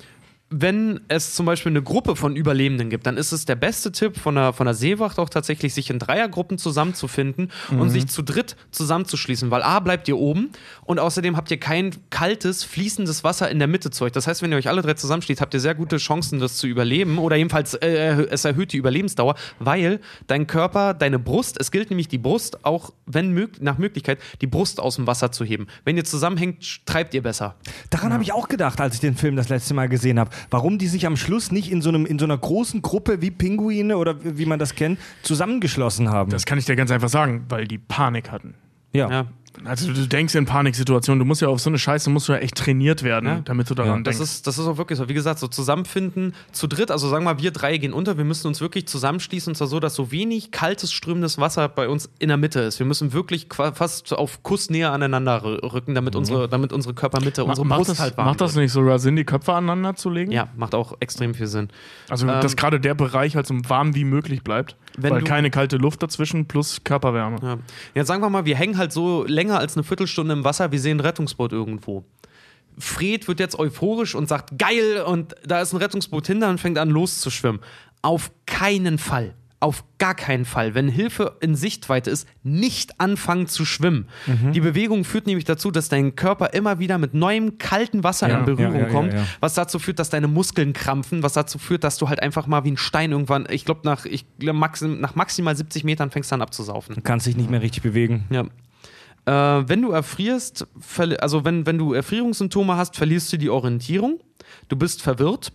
[0.51, 4.17] wenn es zum Beispiel eine Gruppe von Überlebenden gibt, dann ist es der beste Tipp
[4.17, 8.57] von der, von der Seewacht auch tatsächlich, sich in Dreiergruppen zusammenzufinden und sich zu dritt
[8.71, 10.51] zusammenzuschließen, weil A bleibt ihr oben
[10.85, 14.13] und außerdem habt ihr kein kaltes, fließendes Wasser in der Mitte zu euch.
[14.13, 16.67] Das heißt, wenn ihr euch alle drei zusammenschließt, habt ihr sehr gute Chancen, das zu
[16.67, 21.91] überleben oder jedenfalls äh, es erhöht die Überlebensdauer, weil dein Körper, deine Brust, es gilt
[21.91, 25.67] nämlich die Brust, auch wenn mög nach Möglichkeit, die Brust aus dem Wasser zu heben.
[25.85, 27.57] Wenn ihr zusammenhängt, treibt ihr besser.
[27.91, 30.31] Daran habe ich auch gedacht, als ich den Film das letzte Mal gesehen habe.
[30.51, 33.31] Warum die sich am Schluss nicht in so, einem, in so einer großen Gruppe wie
[33.31, 36.31] Pinguine oder wie man das kennt, zusammengeschlossen haben.
[36.31, 38.55] Das kann ich dir ganz einfach sagen, weil die Panik hatten.
[38.93, 39.11] ja.
[39.11, 39.27] Ja.
[39.65, 42.39] Also du denkst in Paniksituationen, du musst ja auf so eine Scheiße musst du ja
[42.39, 43.41] echt trainiert werden, Ja.
[43.45, 44.33] damit du daran Das denkst.
[44.33, 45.09] ist, das ist auch wirklich so.
[45.09, 48.25] Wie gesagt, so zusammenfinden zu dritt, also sagen wir mal, wir drei gehen unter, wir
[48.25, 52.09] müssen uns wirklich zusammenschließen und zwar so, dass so wenig kaltes, strömendes Wasser bei uns
[52.19, 52.79] in der Mitte ist.
[52.79, 57.51] Wir müssen wirklich fast auf Kussnähe aneinander rü- rücken, damit, unsere, damit unsere Körpermitte, Ma-
[57.51, 60.11] unsere macht, Brust das, halt warm macht das nicht sogar Sinn, die Köpfe aneinander zu
[60.11, 60.31] legen?
[60.33, 61.69] Ja, macht auch extrem viel Sinn.
[62.09, 65.51] Also, Ähm, dass gerade der Bereich halt so warm wie möglich bleibt, Wenn weil keine
[65.51, 67.39] kalte Luft dazwischen plus Körperwärme.
[67.43, 67.59] Ja.
[67.95, 70.81] Jetzt sagen wir mal, wir hängen halt so länger als eine Viertelstunde im Wasser, wir
[70.81, 72.05] sehen ein Rettungsboot irgendwo.
[72.79, 76.79] Fred wird jetzt euphorisch und sagt, geil, und da ist ein Rettungsboot hinter und fängt
[76.79, 77.61] an loszuschwimmen.
[78.03, 79.35] Auf keinen Fall.
[79.61, 80.75] Auf gar keinen Fall.
[80.77, 84.07] Wenn Hilfe in Sichtweite ist, nicht anfangen zu schwimmen.
[84.55, 88.39] Die Bewegung führt nämlich dazu, dass dein Körper immer wieder mit neuem kaltem Wasser Ja,
[88.39, 91.83] in Berührung ja, ja, kommt, was dazu führt, dass deine Muskeln krampfen, was dazu führt,
[91.83, 95.17] dass du halt einfach mal wie ein Stein irgendwann, ich glaube, nach, ich maxim, nach
[95.17, 96.95] maximal 70 Metern fängst du an abzusaufen.
[96.95, 98.27] Du kannst dich nicht mehr richtig bewegen.
[98.31, 98.45] Ja.
[99.29, 100.67] Äh, wenn du erfrierst,
[101.21, 104.21] also wenn, wenn du Erfrierungssymptome hast, verlierst du die Orientierung,
[104.69, 105.53] du bist verwirrt.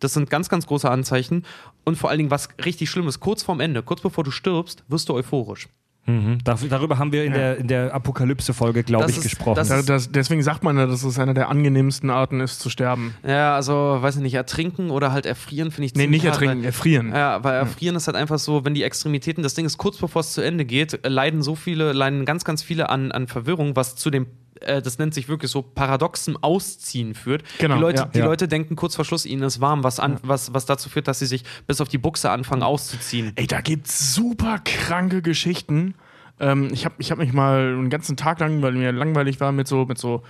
[0.00, 1.44] Das sind ganz, ganz große Anzeichen.
[1.84, 4.84] Und vor allen Dingen, was richtig schlimm ist, kurz vorm Ende, kurz bevor du stirbst,
[4.88, 5.68] wirst du euphorisch.
[6.06, 6.38] Mhm.
[6.42, 9.56] Dar- darüber haben wir in der, in der Apokalypse-Folge, glaube ich, ist- gesprochen.
[9.56, 12.70] das Da, das, deswegen sagt man ja, dass es eine der angenehmsten Arten ist zu
[12.70, 13.14] sterben.
[13.26, 16.40] Ja, also, weiß ich nicht, ertrinken oder halt erfrieren finde ich Nee, ziemlich nicht hart,
[16.40, 17.10] ertrinken, weil- erfrieren.
[17.12, 20.20] Ja, weil erfrieren ist halt einfach so, wenn die Extremitäten, das Ding ist kurz bevor
[20.20, 23.76] es zu Ende geht, äh, leiden so viele, leiden ganz, ganz viele an, an Verwirrung,
[23.76, 24.28] was zu dem,
[24.60, 27.42] äh, das nennt sich wirklich so paradoxem Ausziehen führt.
[27.58, 28.06] Genau, die Leute, ja.
[28.06, 28.24] die Ja.
[28.26, 31.18] Leute denken kurz vor Schluss, ihnen ist warm, was, an, was, was dazu führt, dass
[31.18, 33.32] sie sich bis auf die Buchse anfangen auszuziehen.
[33.36, 35.94] Ey, da gibt's super kranke Geschichten.
[36.40, 39.52] Ähm, ich habe ich hab mich mal einen ganzen Tag lang, weil mir langweilig war,
[39.52, 40.22] mit so, mit so,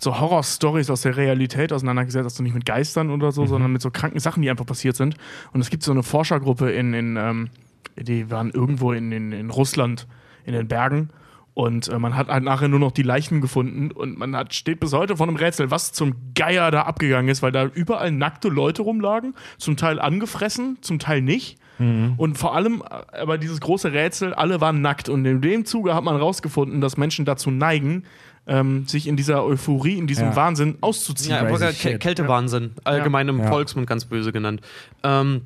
[0.00, 2.24] so Horror-Stories aus der Realität auseinandergesetzt.
[2.24, 5.16] Also nicht mit Geistern oder so, sondern mit so kranken Sachen, die einfach passiert sind.
[5.52, 7.50] Und es gibt so eine Forschergruppe in, in ähm,
[7.96, 10.06] die waren irgendwo in, in, in Russland,
[10.44, 11.10] in den Bergen.
[11.54, 14.80] Und äh, man hat halt nachher nur noch die Leichen gefunden und man hat, steht
[14.80, 18.48] bis heute vor einem Rätsel, was zum Geier da abgegangen ist, weil da überall nackte
[18.48, 21.58] Leute rumlagen, zum Teil angefressen, zum Teil nicht.
[21.76, 25.08] Und vor allem, äh, aber dieses große Rätsel, alle waren nackt.
[25.08, 28.04] Und in dem Zuge hat man rausgefunden, dass Menschen dazu neigen,
[28.46, 30.36] ähm, sich in dieser Euphorie, in diesem Ja.
[30.36, 31.34] Wahnsinn auszuziehen.
[31.34, 31.72] Ja.
[31.98, 33.48] Kältewahnsinn, allgemein im Ja.
[33.48, 34.60] Volksmund ganz böse genannt.
[35.02, 35.42] Ähm,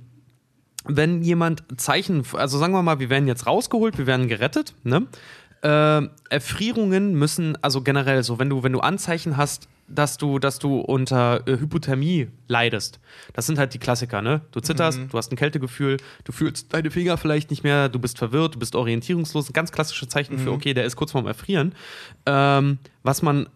[0.85, 5.07] wenn jemand Zeichen, also sagen wir mal, wir werden jetzt rausgeholt, wir werden gerettet, ne?
[5.63, 10.59] Äh, Erfrierungen müssen, also generell so, wenn du, wenn du Anzeichen hast, dass du, dass
[10.59, 13.01] du unter äh, Hypothermie leidest.
[13.33, 14.43] Das sind halt die Klassiker, ne?
[14.53, 18.19] Du zitterst, du hast ein Kältegefühl, du fühlst deine Finger vielleicht nicht mehr, du bist
[18.19, 19.53] verwirrt, du bist orientierungslos.
[19.53, 21.75] Ganz klassische Zeichen für, okay, der ist kurz vorm Erfrieren.
[22.27, 23.49] Ähm, was man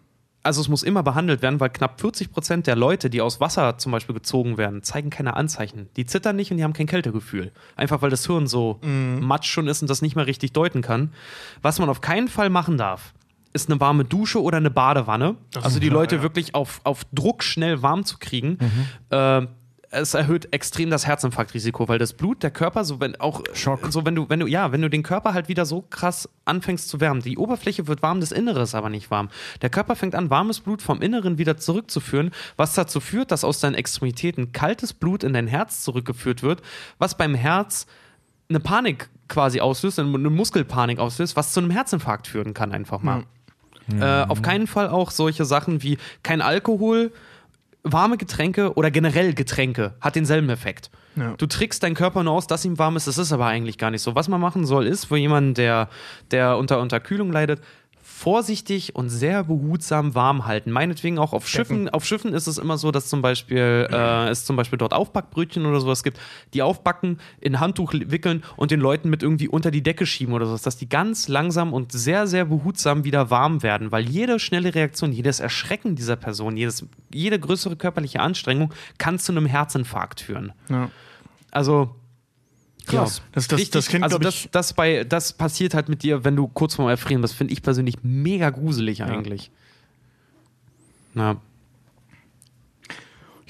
[0.43, 3.77] also es muss immer behandelt werden, weil knapp 40 Prozent der Leute, die aus Wasser
[3.77, 5.87] zum Beispiel gezogen werden, zeigen keine Anzeichen.
[5.95, 7.51] Die zittern nicht und die haben kein Kältegefühl.
[7.75, 8.79] Einfach weil das Hirn so
[9.21, 11.13] matsch schon ist und das nicht mehr richtig deuten kann.
[11.61, 13.13] Was man auf keinen Fall machen darf,
[13.53, 15.35] ist eine warme Dusche oder eine Badewanne.
[15.61, 16.21] also die Leute ja.
[16.23, 18.57] wirklich auf, auf Druck schnell warm zu kriegen.
[19.09, 19.47] Äh,
[19.93, 23.87] es erhöht extrem das Herzinfarktrisiko, weil das Blut, der Körper, so wenn auch Schock.
[23.91, 26.89] so wenn du, wenn du, ja, wenn du den Körper halt wieder so krass anfängst
[26.89, 29.29] zu wärmen, die Oberfläche wird warm, das Innere ist aber nicht warm.
[29.61, 33.59] Der Körper fängt an, warmes Blut vom Inneren wieder zurückzuführen, was dazu führt, dass aus
[33.59, 36.61] deinen Extremitäten kaltes Blut in dein Herz zurückgeführt wird,
[36.97, 37.85] was beim Herz
[38.49, 43.23] eine Panik quasi auslöst, eine Muskelpanik auslöst, was zu einem Herzinfarkt führen kann, einfach mal.
[43.91, 47.11] Äh, auf keinen Fall auch solche Sachen wie kein Alkohol,
[47.83, 50.89] warme Getränke oder generell Getränke hat denselben Effekt.
[51.15, 51.35] Ja.
[51.37, 53.07] Du trickst deinen Körper nur aus, dass ihm warm ist.
[53.07, 54.15] Das ist aber eigentlich gar nicht so.
[54.15, 55.89] Was man machen soll, ist für jemanden, der,
[56.31, 57.61] der unter Unterkühlung leidet,
[58.13, 60.71] vorsichtig und sehr behutsam warm halten.
[60.71, 61.89] Meinetwegen auch auf Schiffen.
[61.89, 65.65] Auf Schiffen ist es immer so, dass zum Beispiel äh, es zum Beispiel dort Aufbackbrötchen
[65.65, 66.19] oder sowas gibt,
[66.53, 70.45] die aufbacken, in Handtuch wickeln und den Leuten mit irgendwie unter die Decke schieben oder
[70.45, 74.73] sowas, dass die ganz langsam und sehr, sehr behutsam wieder warm werden, weil jede schnelle
[74.73, 80.53] Reaktion, jedes Erschrecken dieser Person, jedes, jede größere körperliche Anstrengung kann zu einem Herzinfarkt führen.
[80.69, 80.89] Ja.
[81.51, 81.95] Also
[82.85, 83.17] Krass.
[83.19, 83.23] Ja.
[83.33, 86.23] Das- das- Richtig, das kennt, also das, ich- das, bei, das passiert halt mit dir,
[86.25, 87.33] wenn du kurz vorm Erfrieren bist.
[87.35, 89.51] Finde ich persönlich mega gruselig eigentlich.
[91.13, 91.37] Na,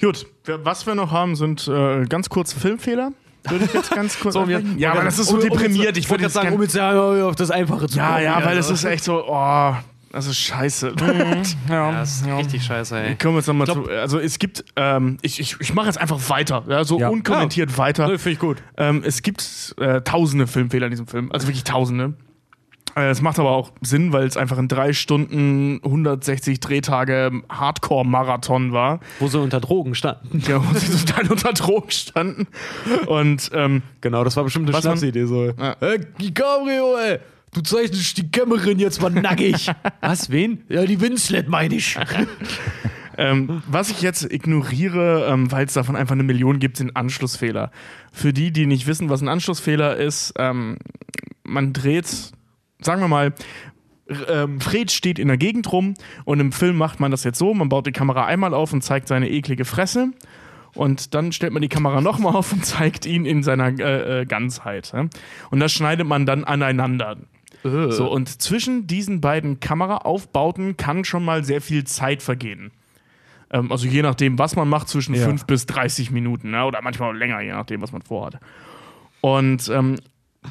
[0.00, 3.12] Gut, was wir noch haben, sind äh, ganz kurze Filmfehler.
[3.48, 4.44] Würde ich jetzt ganz kurz So.
[4.44, 5.96] Ja, wollte aber das ist so um- um- deprimiert.
[5.96, 8.24] Ich wollte würde gerade sagen, um jetzt ja, auf das Einfache zu Ja, kommen.
[8.24, 8.70] ja, weil also.
[8.70, 9.74] das ist echt so, oh,
[10.14, 10.94] das ist scheiße.
[11.68, 13.16] Ja, das ist richtig scheiße, ey.
[13.16, 13.88] Kommen wir jetzt nochmal zu.
[13.90, 17.08] Also es gibt, ähm, ich, ich, ich mache jetzt einfach weiter, ja, so Ja.
[17.08, 18.06] unkommentiert weiter.
[18.18, 18.62] Finde ich gut.
[18.76, 22.14] Ähm, es gibt äh, tausende Filmfehler in diesem Film, also wirklich tausende.
[22.96, 28.72] Äh, Es macht aber auch Sinn, weil es einfach in drei Stunden 160 Drehtage Hardcore-Marathon
[28.72, 29.00] war.
[29.18, 30.40] Wo sie unter Drogen standen.
[30.48, 32.46] Ja, wo sie total unter Drogen standen.
[33.06, 35.24] Und ähm, Genau, das war bestimmt eine Schnapsidee.
[35.26, 35.46] So.
[35.58, 35.76] Ja.
[35.80, 36.00] Hey,
[36.32, 37.18] Cabrio, ey!
[37.54, 39.70] Du zeichnest die Kämmerin jetzt mal nackig.
[40.00, 40.64] Was, wen?
[40.68, 41.96] Ja, die Winslet meine ich.
[43.16, 47.70] Ähm, was ich jetzt ignoriere, ähm, weil es davon einfach eine Million gibt, sind Anschlussfehler.
[48.10, 50.78] Für die, die nicht wissen, was ein Anschlussfehler ist, ähm,
[51.44, 52.08] man dreht,
[52.80, 53.32] sagen wir mal,
[54.28, 55.94] ähm, Fred steht in der Gegend rum
[56.24, 58.82] und im Film macht man das jetzt so, man baut die Kamera einmal auf und
[58.82, 60.10] zeigt seine eklige Fresse
[60.74, 64.26] und dann stellt man die Kamera nochmal auf und zeigt ihn in seiner äh, äh,
[64.26, 64.92] Ganzheit.
[65.50, 67.16] Und das schneidet man dann aneinander.
[67.64, 72.72] So, und zwischen diesen beiden Kameraaufbauten kann schon mal sehr viel Zeit vergehen.
[73.50, 75.24] Ähm, also je nachdem, was man macht, zwischen Ja.
[75.24, 76.50] 5 bis 30 Minuten.
[76.50, 76.64] Ne?
[76.64, 78.38] Oder manchmal auch länger, je nachdem, was man vorhat.
[79.22, 79.96] Und ähm,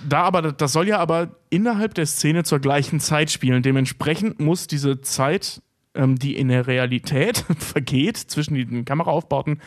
[0.09, 3.61] da aber, das soll ja aber innerhalb der Szene zur gleichen Zeit spielen.
[3.61, 5.61] Dementsprechend muss diese Zeit,
[5.93, 9.61] ähm, die in der Realität vergeht, zwischen den Kameraaufbauten,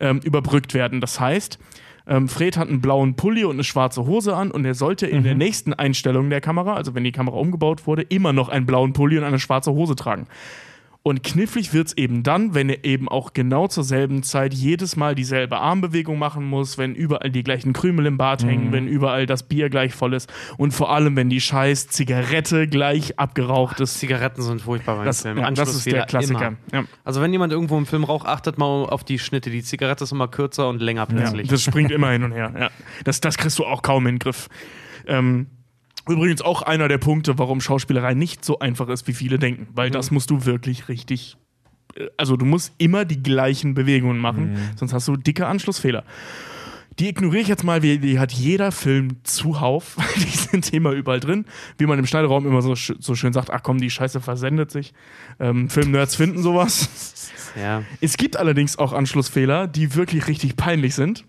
[0.00, 1.00] ähm, überbrückt werden.
[1.00, 1.60] Das heißt,
[2.08, 5.22] ähm, Fred hat einen blauen Pulli und eine schwarze Hose an und er sollte in
[5.22, 8.92] der nächsten Einstellung der Kamera, also wenn die Kamera umgebaut wurde, immer noch einen blauen
[8.92, 10.26] Pulli und eine schwarze Hose tragen.
[11.04, 14.94] Und knifflig wird es eben dann, wenn er eben auch genau zur selben Zeit jedes
[14.96, 19.24] Mal dieselbe Armbewegung machen muss, wenn überall die gleichen Krümel im Bart hängen, wenn überall
[19.24, 23.98] das Bier gleich voll ist und vor allem, wenn die scheiß Zigarette gleich abgeraucht ist.
[24.00, 25.38] Zigaretten sind furchtbar beim Das, Film.
[25.38, 26.56] ja, das ist der Klassiker.
[26.72, 26.84] Ja.
[27.04, 29.48] Also wenn jemand irgendwo im Film raucht, achtet mal auf die Schnitte.
[29.50, 31.48] Die Zigarette ist immer kürzer und länger Ja, plötzlich.
[31.48, 32.52] das springt immer hin und her.
[32.58, 32.70] Ja.
[33.04, 34.48] Das, das kriegst du auch kaum in den Griff.
[35.06, 35.46] Ähm,
[36.08, 39.68] übrigens auch einer der Punkte, warum Schauspielerei nicht so einfach ist, wie viele denken.
[39.74, 41.36] Weil das musst du wirklich richtig.
[41.96, 46.04] äh, Also du musst immer die gleichen Bewegungen machen, sonst hast du dicke Anschlussfehler.
[46.98, 49.96] Die ignoriere ich jetzt mal, wie die hat jeder Film zuhauf.
[50.16, 51.44] die sind immer überall drin.
[51.76, 54.92] Wie man im Schneideraum immer so, so schön sagt, ach komm, die Scheiße versendet sich.
[55.38, 57.30] Ähm, Filmnerds finden sowas.
[57.54, 57.84] ja.
[58.00, 61.24] Es gibt allerdings auch Anschlussfehler, die wirklich richtig peinlich sind.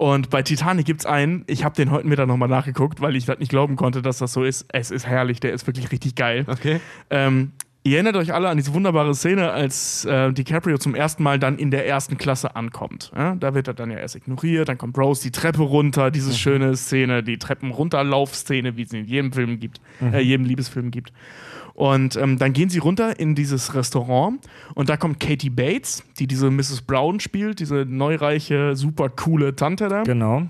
[0.00, 3.26] Und bei Titanic gibt es einen, ich habe den heute Mittag nochmal nachgeguckt, weil ich
[3.26, 4.64] das nicht glauben konnte, dass das so ist.
[4.72, 6.46] Es ist herrlich, der ist wirklich richtig geil.
[6.48, 6.80] Okay.
[7.10, 7.52] Ähm,
[7.82, 11.58] ihr erinnert euch alle an diese wunderbare Szene, als äh, DiCaprio zum ersten Mal dann
[11.58, 13.12] in der ersten Klasse ankommt.
[13.14, 13.34] Ja?
[13.34, 16.76] Da wird er dann ja erst ignoriert, dann kommt Rose die Treppe runter, diese schöne
[16.76, 21.12] Szene, die Treppen-Runterlauf-Szene, wie es in jedem Film gibt, äh, jedem Liebesfilm gibt.
[21.74, 24.40] Und ähm, dann gehen sie runter in dieses Restaurant
[24.74, 26.82] und da kommt Katie Bates, die diese Mrs.
[26.82, 30.02] Brown spielt, diese neureiche, super coole Tante da.
[30.02, 30.42] Genau.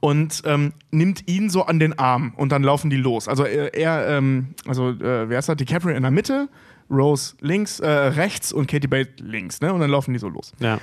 [0.00, 3.28] und ähm, nimmt ihn so an den Arm und dann laufen die los.
[3.28, 5.56] Also er, er ähm, also äh, wer ist das?
[5.56, 6.48] DiCaprio in der Mitte,
[6.90, 9.72] Rose links, äh, rechts und Katie Bates links, ne?
[9.72, 10.52] Und dann laufen die so los.
[10.58, 10.78] Ja.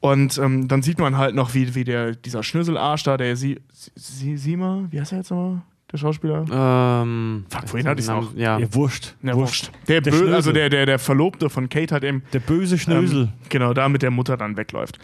[0.00, 3.60] Und ähm, dann sieht man halt noch, wie, wie der, dieser Schnüsselarsch da, der Sie,
[3.94, 5.62] Sie, Sima, wie heißt er jetzt nochmal?
[5.92, 6.44] Der Schauspieler?
[6.50, 8.34] Ähm, Fuck, vorhin hatte ich's Namen- auch.
[8.34, 8.58] Ja.
[8.58, 9.14] Ja, wurscht.
[9.22, 9.70] Ja, wurscht.
[9.86, 13.24] Der, Der Bö also der, der, der Verlobte von Kate hat eben Der böse Schnösel.
[13.24, 14.98] ähm, genau da mit der Mutter dann wegläuft.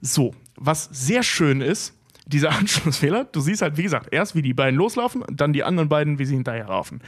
[0.00, 1.94] So, was sehr schön ist,
[2.26, 5.88] dieser Anschlussfehler, du siehst halt, wie gesagt, erst wie die beiden loslaufen, dann die anderen
[5.88, 7.00] beiden, wie sie hinterherlaufen.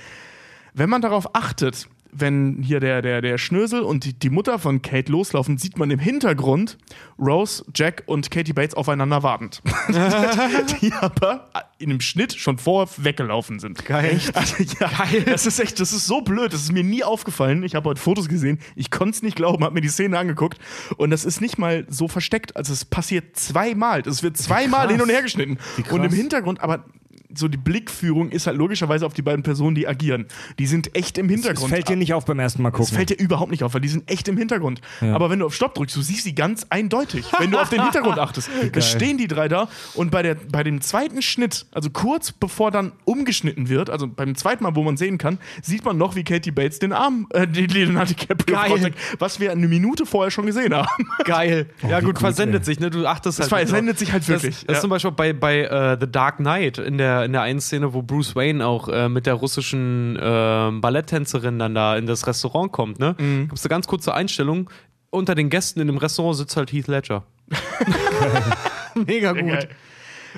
[0.75, 4.83] Wenn man darauf achtet, wenn hier der, der, der Schnösel und die, die Mutter von
[4.83, 6.79] Kate loslaufen, sieht man im Hintergrund
[7.19, 9.63] Rose, Jack und Katie Bates aufeinander wartend.
[10.81, 13.85] die aber in einem Schnitt schon vorher weggelaufen sind.
[13.85, 14.17] Geil.
[14.17, 14.35] Echt?
[14.41, 15.23] Also, ja, Geil.
[15.27, 16.53] Das ist echt, das ist so blöd.
[16.53, 17.63] Das ist mir nie aufgefallen.
[17.63, 18.59] Ich habe heute Fotos gesehen.
[18.75, 20.59] Ich konnte es nicht glauben, habe mir die Szene angeguckt.
[20.97, 22.57] Und das ist nicht mal so versteckt.
[22.57, 24.01] Also es passiert zweimal.
[24.07, 25.59] Es wird zweimal hin und her geschnitten.
[25.91, 26.87] Und im Hintergrund, aber
[27.35, 30.27] so die Blickführung ist halt logischerweise auf die beiden Personen, die agieren.
[30.59, 31.71] Die sind echt im Das Hintergrund.
[31.71, 32.95] fällt dir nicht auf beim ersten Mal Das gucken.
[32.97, 34.81] fällt dir überhaupt nicht auf, weil die sind echt im Hintergrund.
[35.01, 37.83] Aber wenn du auf Stopp drückst, du siehst sie ganz eindeutig, wenn du auf den
[37.83, 38.51] Hintergrund achtest.
[38.73, 42.71] Da stehen die drei da und bei, der, bei dem zweiten Schnitt, also kurz bevor
[42.71, 46.25] dann umgeschnitten wird, also beim zweiten Mal, wo man sehen kann, sieht man noch, wie
[46.25, 50.47] Katie Bates den Arm, äh, die Leonardo DiCaprio raussteckt, was wir eine Minute vorher schon
[50.47, 50.89] gesehen haben.
[51.25, 51.67] Geil.
[51.83, 52.65] ja, wie gut, Oh, gut, versendet ey.
[52.67, 52.91] sich, ne?
[52.91, 53.69] Du achtest Das halt.
[53.69, 54.75] versendet sich halt wirklich, Das, das ja.
[54.75, 57.93] ist zum Beispiel bei, bei äh, The Dark Knight in der, in der einen Szene,
[57.95, 62.73] wo Bruce Wayne auch äh, mit der russischen äh, Balletttänzerin dann da in das Restaurant
[62.73, 63.15] kommt, ne?
[63.19, 63.49] Mhm.
[63.49, 64.71] Gibt's eine ganz kurze Einstellung.
[65.11, 67.25] Unter den Gästen in dem Restaurant sitzt halt Heath Ledger.
[69.07, 69.69] Mega gut.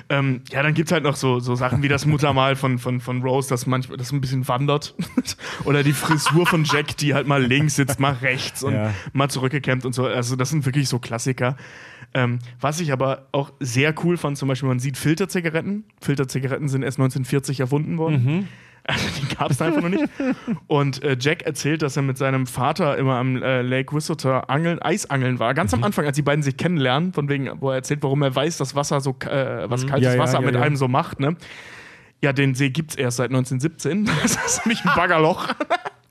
[0.09, 2.99] Ähm, ja, dann gibt es halt noch so, so Sachen wie das Muttermal von, von,
[2.99, 4.95] von Rose, das manchmal das ein bisschen wandert.
[5.65, 8.91] Oder die Frisur von Jack, die halt mal links sitzt, mal rechts und Ja.
[9.13, 10.05] mal zurückgekämmt und so.
[10.07, 11.57] Also, das sind wirklich so Klassiker.
[12.13, 15.85] Ähm, was ich aber auch sehr cool fand, zum Beispiel, man sieht Filterzigaretten.
[16.01, 18.47] Filterzigaretten sind erst 1940 erfunden worden.
[18.85, 20.03] Also, die gab es einfach noch nicht.
[20.67, 24.81] Und äh, Jack erzählt, dass er mit seinem Vater immer am äh, Lake Wissota angeln,
[24.81, 25.53] Eisangeln war.
[25.53, 28.35] Ganz am Anfang, als die beiden sich kennenlernen, von wegen, wo er erzählt, warum er
[28.35, 30.61] weiß, dass Wasser so, äh, was kaltes Ja, Wasser ja, mit ja.
[30.61, 31.37] einem so macht, ne?
[32.21, 34.09] Ja, den See gibt's erst seit 1917.
[34.21, 35.47] Das ist nämlich ein Baggerloch.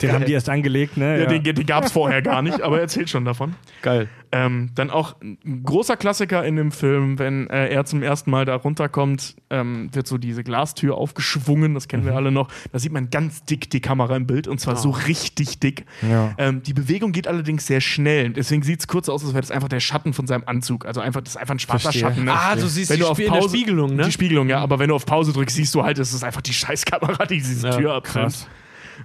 [0.02, 1.20] Den haben die erst angelegt, ne?
[1.20, 3.54] Ja, Den, den gab's vorher gar nicht, aber er erzählt schon davon.
[3.82, 4.08] Geil.
[4.34, 8.46] Ähm, dann auch ein großer Klassiker in dem Film, wenn äh, er zum ersten Mal
[8.46, 11.88] da runterkommt, ähm, wird so diese Glastür aufgeschwungen, das Mhm.
[11.88, 12.48] kennen wir alle noch.
[12.72, 15.84] Da sieht man ganz dick die Kamera im Bild und zwar so richtig dick.
[16.00, 16.34] Ja.
[16.38, 18.30] Ähm, die Bewegung geht allerdings sehr schnell.
[18.30, 20.86] Deswegen sieht es kurz aus, als wäre das einfach der Schatten von seinem Anzug.
[20.86, 22.02] Also einfach, das ist einfach ein schwarzer Verstehe.
[22.08, 22.24] Schatten.
[22.24, 22.32] Ne?
[22.32, 24.04] Ah, du siehst wenn die du auf Pause, Spiegelung, ne?
[24.04, 24.60] Die Spiegelung, ja.
[24.60, 27.36] Aber wenn du auf Pause drückst, siehst du halt, es ist einfach die Scheißkamera, die
[27.36, 28.48] diese Ja, Tür abfilmt.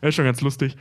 [0.01, 0.75] Ist schon ganz lustig.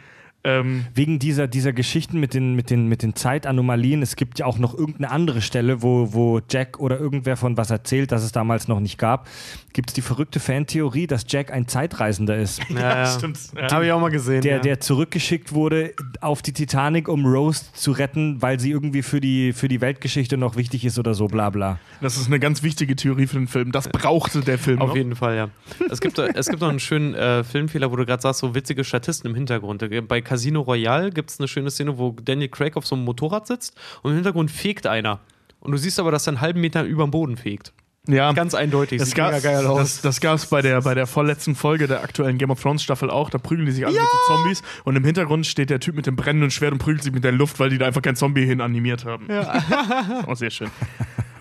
[0.46, 4.46] Ähm, Wegen dieser, dieser Geschichten mit den, mit, den, mit den Zeitanomalien, es gibt ja
[4.46, 8.30] auch noch irgendeine andere Stelle, wo, wo Jack oder irgendwer von was erzählt, das es
[8.30, 9.28] damals noch nicht gab.
[9.72, 13.06] Gibt es die verrückte Fantheorie, dass Jack ein Zeitreisender ist, Ja, ja.
[13.06, 13.38] stimmt.
[13.56, 13.70] Ja.
[13.72, 14.42] Habe ich auch mal gesehen.
[14.42, 14.62] der, ja.
[14.62, 19.52] der zurückgeschickt wurde auf die Titanic, um Rose zu retten, weil sie irgendwie für die,
[19.52, 21.78] für die Weltgeschichte noch wichtig ist oder so, bla bla.
[22.00, 23.72] Das ist eine ganz wichtige Theorie für den Film.
[23.72, 24.80] Das brauchte der Film.
[24.80, 24.96] Auf noch.
[24.96, 25.48] jeden Fall, ja.
[25.90, 28.84] Es gibt, es gibt noch einen schönen äh, Filmfehler, wo du gerade sagst, so witzige
[28.84, 29.84] Statisten im Hintergrund.
[30.08, 33.46] Bei Casino Royale gibt es eine schöne Szene, wo Daniel Craig auf so einem Motorrad
[33.46, 35.20] sitzt und im Hintergrund fegt einer.
[35.60, 37.72] Und du siehst aber, dass er einen halben Meter über dem Boden fegt.
[38.06, 38.32] Ja.
[38.32, 38.98] Ganz eindeutig.
[38.98, 40.02] Das Sieht gab aus.
[40.02, 43.30] das, das bei der, bei der vorletzten Folge der aktuellen Game of Thrones Staffel auch.
[43.30, 46.06] Da prügeln die sich alle mit so Zombies und im Hintergrund steht der Typ mit
[46.06, 48.44] dem brennenden Schwert und prügelt sich mit der Luft, weil die da einfach kein Zombie
[48.44, 49.26] hin animiert haben.
[49.30, 50.24] Ja.
[50.28, 50.68] oh, sehr schön.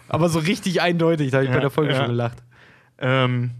[0.07, 1.97] aber so richtig eindeutig, da habe ich Ja, bei der Folge ja.
[1.97, 2.37] schon gelacht.
[2.97, 3.51] Ähm,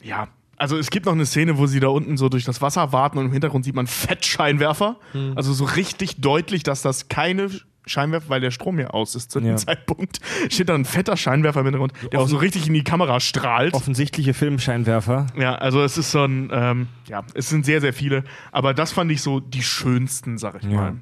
[0.00, 0.28] ja.
[0.62, 3.18] Also es gibt noch eine Szene, wo sie da unten so durch das Wasser warten
[3.18, 4.96] und im Hintergrund sieht man Fettscheinwerfer.
[5.10, 5.32] Hm.
[5.34, 7.50] Also so richtig deutlich, dass das keine
[7.84, 9.56] Scheinwerfer, weil der Strom ja aus ist zu dem Ja.
[9.56, 10.20] Zeitpunkt,
[10.50, 13.74] steht da ein fetter Scheinwerfer im Hintergrund, der auch so richtig in die Kamera strahlt.
[13.74, 15.26] Offensichtliche Filmscheinwerfer.
[15.36, 18.22] Ja, also es ist so ein, ähm, ja, es sind sehr, sehr viele,
[18.52, 20.94] aber das fand ich so die schönsten, sag ich mal.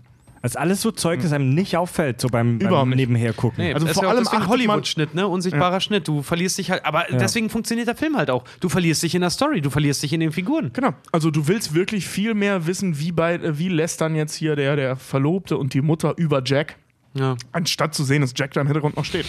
[0.42, 2.96] Das ist alles so Zeug, das einem nicht auffällt, so beim, beim Überhaupt nicht.
[2.96, 3.62] Nebenher gucken.
[3.62, 5.28] Nee, Also vor ja allem man- Hollywood-Schnitt, ne?
[5.28, 6.08] Unsichtbarer Schnitt.
[6.08, 8.44] Du verlierst dich halt, aber deswegen funktioniert der Film halt auch.
[8.60, 10.70] Du verlierst dich in der Story, du verlierst dich in den Figuren.
[10.72, 10.94] Genau.
[11.12, 14.56] Also du willst wirklich viel mehr wissen, wie bei, äh, wie lässt dann jetzt hier
[14.56, 16.76] der, der Verlobte und die Mutter über Jack,
[17.12, 17.36] Ja.
[17.52, 19.26] anstatt zu sehen, dass Jack da im Hintergrund noch steht.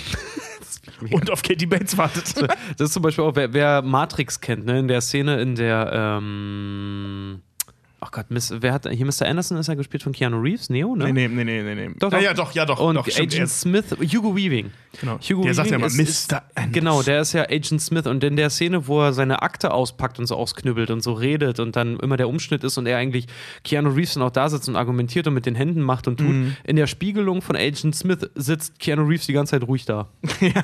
[1.12, 2.36] und auf Katie Bates wartet.
[2.78, 4.80] Das ist zum Beispiel auch, wer, wer Matrix kennt, ne?
[4.80, 7.42] In der Szene, in der, ähm,
[8.04, 9.28] ach Gott, Miss, wer hat, hier Mr.
[9.28, 11.14] Anderson ist ja gespielt von Keanu Reeves, Neo, ne?
[11.14, 11.96] nee, nee, nee, nee, nee.
[12.00, 12.24] Doch, ja, doch.
[12.24, 12.80] ja, doch, ja, doch.
[12.80, 14.72] Und doch, Agent Smith, Hugo Weaving.
[15.00, 15.20] Genau.
[15.20, 16.42] Hugo Der sagt ja immer, Mr.
[16.56, 16.72] Anderson.
[16.72, 20.18] Genau, der ist ja Agent Smith und in der Szene, wo er seine Akte auspackt
[20.18, 23.28] und so ausknüppelt und so redet und dann immer der Umschnitt ist und er eigentlich
[23.64, 26.28] Keanu Reeves dann auch da sitzt und argumentiert und mit den Händen macht und tut.
[26.28, 26.58] Mhm.
[26.64, 30.10] In der Spiegelung von Agent Smith sitzt Keanu Reeves die ganze Zeit ruhig da.
[30.42, 30.64] Ja,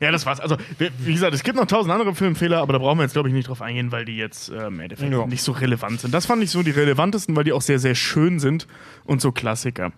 [0.00, 0.40] das war's.
[0.40, 0.56] Also,
[0.98, 3.34] wie gesagt, es gibt noch tausend andere Filmfehler, aber da brauchen wir jetzt, glaube ich,
[3.34, 5.26] nicht drauf eingehen, weil die jetzt äh, im Endeffekt Ja.
[5.26, 6.12] nicht so relevant sind.
[6.14, 8.66] Das fand ich so die relevantesten, weil die auch sehr, sehr schön sind
[9.04, 9.92] und so Klassiker.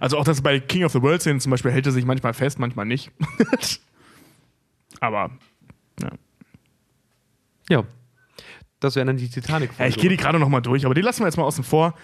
[0.00, 2.32] Also auch das bei King of the World Szenen zum Beispiel hält er sich manchmal
[2.34, 3.10] fest, manchmal nicht.
[5.00, 5.30] aber
[6.02, 6.08] ja.
[7.68, 7.84] Ja.
[8.80, 11.00] Das wäre dann die titanic Ja, ich gehe die gerade noch mal durch, aber die
[11.00, 11.94] lassen wir jetzt mal außen vor.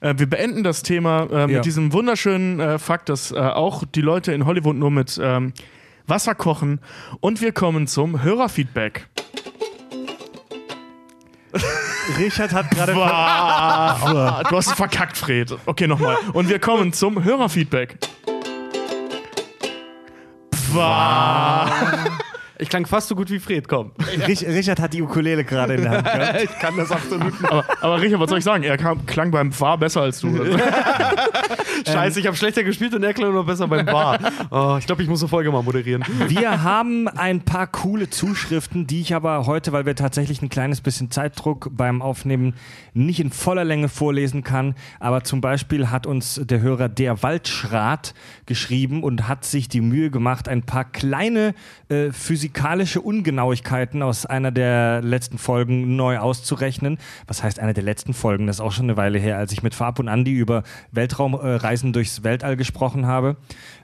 [0.00, 1.60] Äh, wir beenden das Thema äh, mit Ja.
[1.60, 5.52] diesem wunderschönen äh, Fakt, dass äh, auch die Leute in Hollywood nur mit ähm,
[6.06, 6.80] Wasser kochen.
[7.20, 9.08] Und wir kommen zum Hörerfeedback.
[12.18, 12.92] Richard hat gerade.
[14.50, 15.56] Du hast verkackt, Fred.
[15.66, 16.16] Okay, nochmal.
[16.32, 17.98] Und wir kommen zum Hörerfeedback.
[22.62, 23.90] Ich klang fast so gut wie Fred, komm.
[24.28, 26.04] Rich, Richard hat die Ukulele gerade in der Hand.
[26.04, 26.42] gehabt.
[26.44, 27.32] ich kann das absolut.
[27.42, 28.62] Aber, aber Richard, was soll ich sagen?
[28.62, 30.28] Er kam, klang beim War besser als du.
[31.86, 34.18] Scheiße, ich habe schlechter gespielt und er klang noch besser beim Bar.
[34.50, 36.04] Oh, ich glaube, ich muss eine Folge mal moderieren.
[36.28, 40.80] Wir haben ein paar coole Zuschriften, die ich aber heute, weil wir tatsächlich ein kleines
[40.80, 42.54] bisschen Zeitdruck beim Aufnehmen
[42.94, 44.76] nicht in voller Länge vorlesen kann.
[45.00, 48.14] Aber zum Beispiel hat uns der Hörer der Waldschrat
[48.46, 51.54] geschrieben und hat sich die Mühe gemacht, ein paar kleine
[51.88, 52.12] äh,
[52.52, 56.98] physikalische Ungenauigkeiten aus einer der letzten Folgen neu auszurechnen.
[57.26, 58.46] Was heißt einer der letzten Folgen?
[58.46, 61.94] Das ist auch schon eine Weile her, als ich mit Farb und Andi über Weltraumreisen
[61.94, 63.36] durchs Weltall gesprochen habe.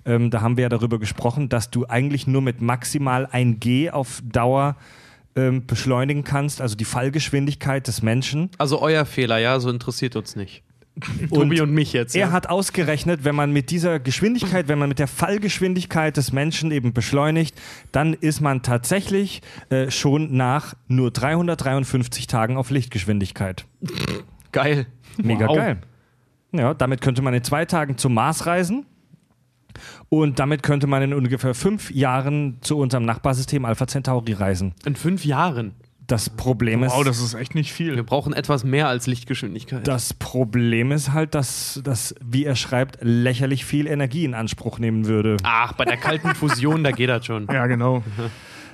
[0.04, 3.90] Ähm, da haben wir ja darüber gesprochen, dass du eigentlich nur mit maximal 1 G
[3.90, 4.76] auf Dauer
[5.34, 8.50] ähm, beschleunigen kannst, also die Fallgeschwindigkeit des Menschen.
[8.58, 10.62] Also euer Fehler, ja, so interessiert uns nicht.
[11.28, 12.14] Tobi und mich jetzt.
[12.14, 12.32] Er ja.
[12.32, 16.92] hat ausgerechnet, wenn man mit dieser Geschwindigkeit, wenn man mit der Fallgeschwindigkeit des Menschen eben
[16.92, 17.54] beschleunigt,
[17.92, 23.66] dann ist man tatsächlich äh, schon nach nur 353 Tagen auf Lichtgeschwindigkeit.
[24.52, 24.86] Geil.
[25.22, 25.56] Mega Wow.
[25.56, 25.78] geil.
[26.52, 28.86] Ja, damit könnte man in zwei Tagen zum Mars reisen.
[30.08, 34.74] Und damit könnte man in ungefähr fünf Jahren zu unserem Nachbarsystem Alpha Centauri reisen.
[34.84, 35.74] In fünf Jahren.
[36.08, 38.02] Das Problem ist, wow, das ist echt nicht Wir viel.
[38.02, 39.86] brauchen etwas mehr als Lichtgeschwindigkeit.
[39.86, 45.06] das Problem ist halt, dass das, wie er schreibt, lächerlich viel Energie in Anspruch nehmen
[45.06, 45.36] würde.
[45.42, 47.46] Ach, bei der kalten Fusion, da geht das schon.
[47.52, 48.02] Ja, genau.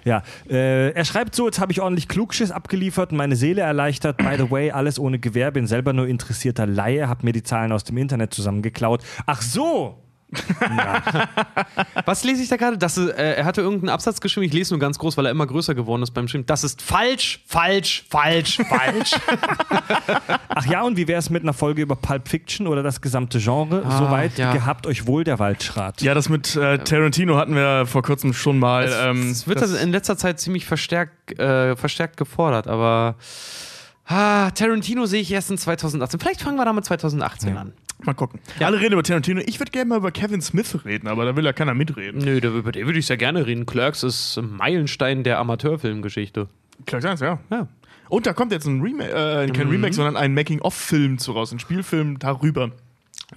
[0.05, 4.19] Ja, äh, er schreibt so, jetzt habe ich ordentlich Klugschiss abgeliefert meine Seele erleichtert.
[4.19, 7.73] By the way, alles ohne Gewehr, bin selber nur interessierter Laie, hab mir die Zahlen
[7.73, 9.03] aus dem Internet zusammengeklaut.
[9.27, 10.04] Ach so!
[12.07, 12.77] Was lese ich da gerade?
[13.17, 15.75] Äh, er hatte irgendeinen Absatz geschrieben, ich lese nur ganz groß, weil er immer größer
[15.75, 16.47] geworden ist beim Schreiben.
[16.47, 19.13] Das ist falsch, falsch, falsch, falsch.
[20.49, 23.39] Ach ja, und wie wäre es mit einer Folge über Pulp Fiction oder das gesamte
[23.39, 23.83] Genre?
[23.87, 24.53] Ah, Soweit ja.
[24.53, 26.03] gehabt euch wohl der Waldschrat.
[26.03, 28.91] Ja, das mit äh, Tarantino hatten wir vor kurzem schon mal.
[29.05, 33.17] ähm, Es wird das- in letzter Zeit ziemlich verstärkt, äh, verstärkt gefordert, aber
[34.07, 36.21] ah, Tarantino sehe ich erst in 2018.
[36.21, 37.73] Vielleicht fangen wir damit 2018 an.
[38.05, 38.41] Mal gucken.
[38.61, 39.41] Alle reden über Tarantino.
[39.47, 42.23] Ich würde gerne mal über Kevin Smith reden, aber da will ja keiner mitreden.
[42.23, 43.67] Nö, da- über den würde ich sehr gerne reden.
[43.67, 46.49] Clerks ist ein Meilenstein der Amateurfilmgeschichte.
[46.87, 47.39] Klar, eins, ja.
[47.51, 47.69] Ja.
[48.09, 51.59] Und da kommt jetzt ein Remake, äh, kein Remake, sondern ein Making-of-Film zu raus, ein
[51.59, 52.71] Spielfilm darüber,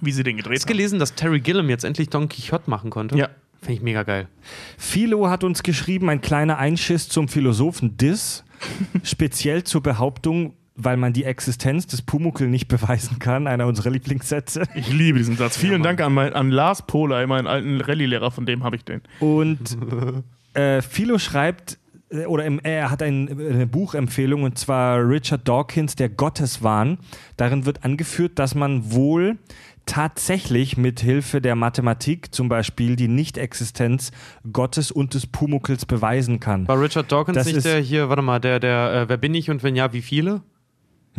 [0.00, 3.16] wie sie den gedreht Hast gelesen, dass Terry Gilliam jetzt endlich Don Quixote machen konnte?
[3.16, 3.28] Ja.
[3.60, 4.28] Finde ich mega geil.
[4.76, 8.44] Philo hat uns geschrieben, ein kleiner Einschiss zum Philosophen Diss,
[9.02, 14.62] speziell zur Behauptung, weil man die Existenz des Pumuckl nicht beweisen kann, einer unserer Lieblingssätze.
[14.76, 15.56] Ich liebe diesen Satz.
[15.56, 19.02] Vielen Dank an, mein, an Lars Pohley, meinen alten Rallye-Lehrer, von dem habe ich den.
[19.18, 19.76] Und
[20.54, 21.78] äh, Philo schreibt,
[22.10, 26.98] äh, oder im, er hat ein, eine Buchempfehlung, und zwar Richard Dawkins, Der Gotteswahn.
[27.36, 29.36] Darin wird angeführt, dass man wohl
[29.84, 34.12] tatsächlich mit Hilfe der Mathematik zum Beispiel die Nichtexistenz
[34.52, 36.68] Gottes und des Pumuckls beweisen kann.
[36.68, 39.34] War Richard Dawkins Das nicht ist- der hier, warte mal, der, der, äh, wer bin
[39.34, 40.42] ich und wenn ja, wie viele?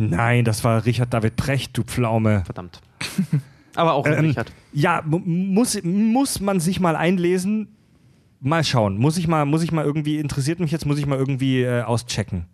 [0.00, 2.42] Nein, das war Richard David Precht, du Pflaume.
[2.44, 2.80] Verdammt.
[3.76, 4.52] Aber auch Ähm, Richard.
[4.72, 7.68] Ja, mu- muss, muss man sich mal einlesen.
[8.40, 8.96] Mal schauen.
[8.98, 11.82] Muss ich mal, muss ich mal irgendwie, interessiert mich jetzt, muss ich mal irgendwie äh,
[11.82, 12.46] auschecken.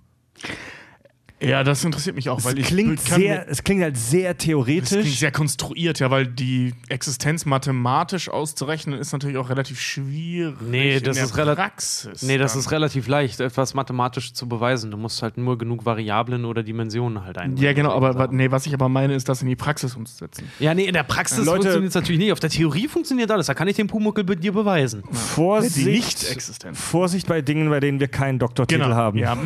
[1.39, 4.33] Ja, das interessiert mich auch, weil es, ich klingt kann sehr, es klingt halt sehr
[4.33, 5.19] Das klingt theoretisch.
[5.19, 10.56] sehr konstruiert, ja, weil die Existenz mathematisch auszurechnen ist natürlich auch relativ schwierig.
[10.63, 12.23] Nee, das in ist der rela- Praxis.
[12.23, 12.61] Nee, das dann.
[12.61, 14.90] ist relativ leicht, etwas mathematisch zu beweisen.
[14.90, 17.63] Du musst halt nur genug Variablen oder Dimensionen halt einbauen.
[17.63, 20.51] Ja, genau, aber wa- nee, was ich aber meine, ist, das in die Praxis umzusetzen.
[20.59, 22.32] Ja, nee, in der Praxis Leute- funktioniert es natürlich nicht.
[22.32, 23.45] Auf der Theorie funktioniert alles.
[23.47, 25.03] Da kann ich den Pumuckel bei dir beweisen.
[25.13, 26.81] Vorsicht, Die Nicht-Existenz.
[26.81, 29.19] Vorsicht bei Dingen, bei denen wir keinen Doktortitel haben.
[29.19, 29.37] Ja.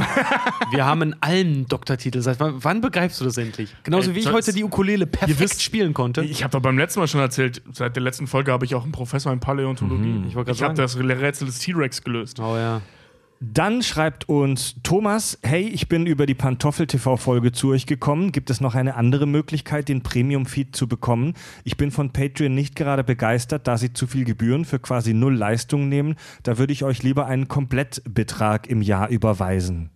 [0.71, 2.21] Wir haben in allen Doktortitel.
[2.21, 3.75] Seit wann, wann begreifst du das endlich?
[3.83, 6.23] Genauso Ey, wie ich heute die Ukulele perfekt wisst- spielen konnte.
[6.23, 8.83] Ich habe doch beim letzten Mal schon erzählt, seit der letzten Folge habe ich auch
[8.83, 10.25] einen Professor in Paläontologie.
[10.29, 12.39] Ich wollte Ich gerade habe das Rätsel des T-Rex gelöst.
[12.39, 12.83] Oh ja.
[13.43, 18.33] Dann schreibt uns Thomas, hey, ich bin über die Pantoffel-TV-Folge zu euch gekommen.
[18.33, 21.33] Gibt es noch eine andere Möglichkeit, den Premium-Feed zu bekommen?
[21.65, 25.35] Ich bin von Patreon nicht gerade begeistert, da sie zu viel Gebühren für quasi null
[25.35, 26.17] Leistung nehmen.
[26.43, 29.89] Da würde ich euch lieber einen Komplettbetrag im Jahr überweisen.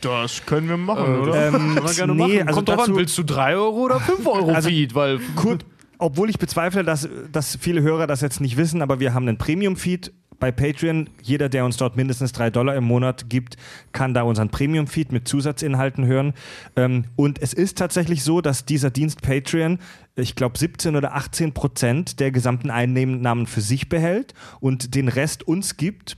[0.00, 1.48] Das können wir machen, oder?
[1.48, 2.48] Ähm, man gerne nee, machen.
[2.48, 4.94] also Kommt dazu- an, willst du 3 Euro oder 5 Euro Also- Feed?
[4.94, 5.64] Weil Gut,
[5.98, 9.38] obwohl ich bezweifle, dass, dass viele Hörer das jetzt nicht wissen, aber wir haben einen
[9.38, 11.10] Premium-Feed bei Patreon.
[11.22, 13.58] Jeder, der uns dort mindestens drei Dollar im Monat gibt,
[13.92, 16.32] kann da unseren Premium-Feed mit Zusatzinhalten hören.
[16.76, 19.78] Ähm, und es ist tatsächlich so, dass dieser Dienst Patreon,
[20.16, 25.46] ich glaube, 17 oder 18 Prozent der gesamten Einnahmen für sich behält und den Rest
[25.46, 26.16] uns gibt.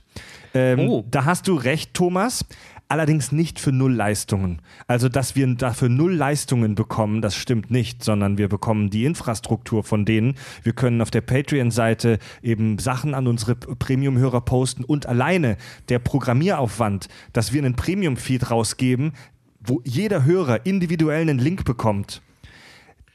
[0.53, 1.03] Ähm, Oh.
[1.11, 2.45] Da hast du recht, Thomas.
[2.93, 4.61] Allerdings nicht für null Leistungen.
[4.85, 9.83] Also, dass wir dafür null Leistungen bekommen, das stimmt nicht, sondern wir bekommen die Infrastruktur
[9.83, 10.35] von denen.
[10.61, 15.57] Wir können auf der Patreon-Seite eben Sachen an unsere Premium-Hörer posten und alleine
[15.89, 19.13] der Programmieraufwand, dass wir einen Premium-Feed rausgeben,
[19.59, 22.21] wo jeder Hörer individuell einen Link bekommt,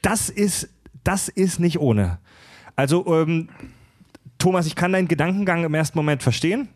[0.01, 0.67] das ist,
[1.05, 2.19] das ist nicht ohne.
[2.75, 3.47] Also, ähm,
[4.39, 6.67] Thomas, ich kann deinen Gedankengang im ersten Moment verstehen.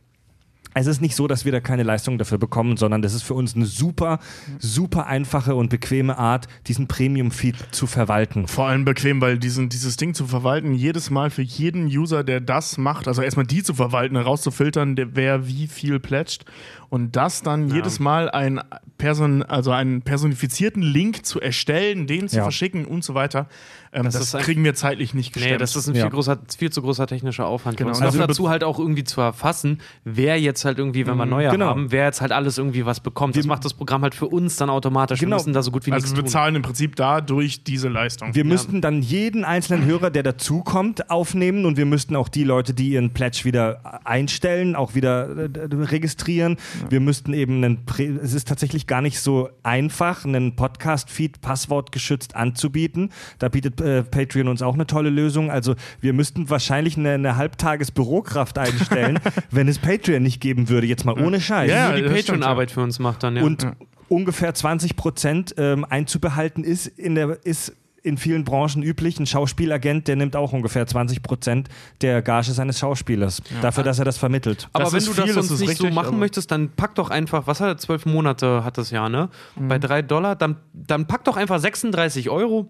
[0.73, 3.33] Es ist nicht so, dass wir da keine Leistung dafür bekommen, sondern das ist für
[3.33, 4.19] uns eine super,
[4.59, 8.47] super einfache und bequeme Art, diesen Premium-Feed zu verwalten.
[8.47, 12.41] Vor allem bequem, weil diesen, dieses Ding zu verwalten, jedes Mal für jeden User, der
[12.41, 16.45] das macht, also erstmal die zu verwalten, herauszufiltern, wer wie viel plätscht
[16.93, 18.61] und das dann jedes Mal ein
[18.99, 22.43] Person, also einen personifizierten Link zu erstellen, den zu Ja.
[22.43, 23.47] verschicken und so weiter.
[23.91, 25.53] Ähm, das ist ein- kriegen wir zeitlich nicht gestemmt.
[25.53, 26.03] Nee, das ist ein Ja.
[26.03, 27.77] viel, großer, viel zu großer technischer Aufwand.
[27.77, 27.89] Genau.
[27.95, 31.49] Und Also dazu halt auch irgendwie zu erfassen, wer jetzt halt irgendwie, wenn wir neue
[31.49, 31.65] genau.
[31.67, 33.35] haben, wer jetzt halt alles irgendwie was bekommt.
[33.35, 35.19] Das macht das Programm halt für uns dann automatisch.
[35.19, 35.31] Genau.
[35.31, 36.25] Wir müssen da so gut wie also nichts wir tun.
[36.25, 38.33] bezahlen im Prinzip dadurch diese Leistung.
[38.35, 42.73] Wir müssten dann jeden einzelnen Hörer, der dazukommt, aufnehmen und wir müssten auch die Leute,
[42.75, 46.57] die ihren Pledge wieder einstellen, auch wieder äh, registrieren.
[46.89, 52.35] Wir müssten eben einen, Prä es ist tatsächlich gar nicht so einfach, einen Podcast-Feed passwortgeschützt
[52.35, 53.09] anzubieten.
[53.39, 55.51] Da bietet äh, Patreon uns auch eine tolle Lösung.
[55.51, 59.19] Also wir müssten wahrscheinlich eine, eine Halbtages-Bürokraft einstellen,
[59.51, 60.87] wenn es Patreon nicht geben würde.
[60.87, 61.69] Jetzt mal ohne Scheiß.
[61.69, 63.43] Ja, die Patreon-Arbeit für uns macht dann, ja.
[63.43, 63.67] Und
[64.09, 69.17] ungefähr 20 Prozent ähm, einzubehalten ist in der ist in vielen Branchen üblich.
[69.19, 71.69] Ein Schauspielagent, der nimmt auch ungefähr 20 Prozent
[72.01, 74.67] der Gage seines Schauspielers dafür, dass er das vermittelt.
[74.73, 76.95] aber Das wenn du viel, das sonst nicht so richtig, machen aber- möchtest, dann pack
[76.95, 79.29] doch einfach, was hat er, zwölf Monate hat das Jahr, ne?
[79.55, 79.67] Mhm.
[79.69, 82.69] Bei drei Dollar, dann, dann pack doch einfach 36 Euro.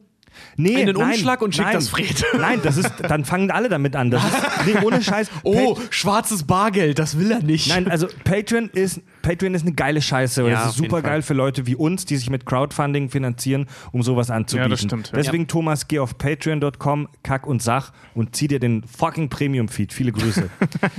[0.58, 2.24] Nee, einen nein, Umschlag und schick nein, das Fred.
[2.40, 4.12] Nein, das ist, dann fangen alle damit an.
[4.12, 5.30] Das ist, nee, ohne Scheiß.
[5.44, 7.68] Oh, Pa- schwarzes Bargeld, das will er nicht.
[7.68, 10.48] Nein, also Patreon ist, Patreon ist eine geile Scheiße.
[10.48, 14.03] Ja, es ist super geil für Leute wie uns, die sich mit Crowdfunding finanzieren, um
[14.03, 14.66] sowas anzubieten.
[14.66, 15.18] Ja, das stimmt, ja.
[15.18, 19.92] Deswegen, Thomas, geh auf patreon.com, kack und sach und zieh dir den fucking Premium-Feed.
[19.94, 20.50] Viele Grüße.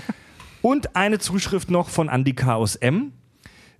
[0.62, 2.54] und eine Zuschrift noch von Andy K.
[2.54, 3.12] aus M.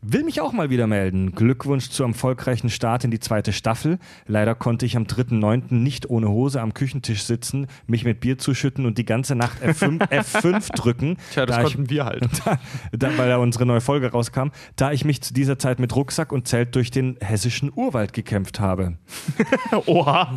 [0.06, 1.32] Will mich auch mal wieder melden.
[1.32, 3.98] Glückwunsch zum erfolgreichen Start in die zweite Staffel.
[4.26, 5.72] Leider konnte ich am 3.9.
[5.74, 10.06] nicht ohne Hose am Küchentisch sitzen, mich mit Bier zuschütten und die ganze Nacht F5,
[10.10, 11.16] F5 drücken.
[11.32, 12.28] Tja, das da ich- konnten wir halt.
[12.44, 12.58] da,
[12.92, 16.32] da, weil da unsere neue Folge rauskam, da ich mich zu dieser Zeit mit Rucksack
[16.32, 18.98] und Zelt durch den hessischen Urwald gekämpft habe.
[19.86, 20.34] Oha.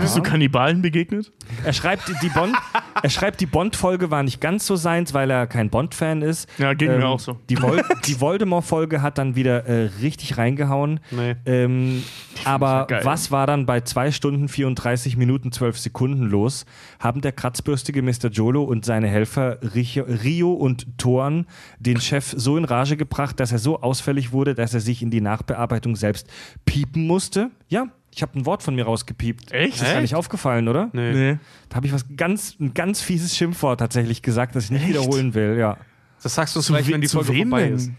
[0.00, 1.32] Bist du Kannibalen begegnet?
[1.64, 2.56] Er schreibt, die Bond,
[3.02, 6.48] er schreibt, die Bond-Folge war nicht ganz so seins, weil er kein Bond-Fan ist.
[6.58, 7.38] Ja, ging mir auch so.
[7.48, 11.00] Die, Vol die Voldemort-Folge hat dann wieder äh, richtig reingehauen.
[11.10, 11.36] Nee.
[11.46, 12.02] Ähm,
[12.44, 13.00] aber geil.
[13.04, 16.66] was war dann bei 2 Stunden 34 Minuten 12 Sekunden los?
[16.98, 18.28] Haben der kratzbürstige Mr.
[18.30, 21.46] Jolo und seine Helfer Rio, und Thorn
[21.78, 25.10] den Chef so in Rage gebracht, dass er so ausfällig wurde, dass er sich in
[25.10, 26.28] die Nachbearbeitung selbst
[26.64, 27.50] piepen musste?
[27.68, 29.52] Ja, ich habe ein Wort von mir rausgepiept.
[29.52, 29.74] Echt?
[29.74, 30.88] Das ist ja nicht aufgefallen, oder?
[30.94, 31.12] Nee.
[31.12, 31.38] Nee.
[31.68, 35.34] Da habe ich was ganz, ein ganz fieses Schimpfwort tatsächlich gesagt, das ich nicht wiederholen
[35.34, 35.58] will.
[35.58, 35.76] Ja.
[36.22, 37.74] Das sagst du Zu, vielleicht, we wenn die Folge vorbei denn?
[37.74, 37.90] ist.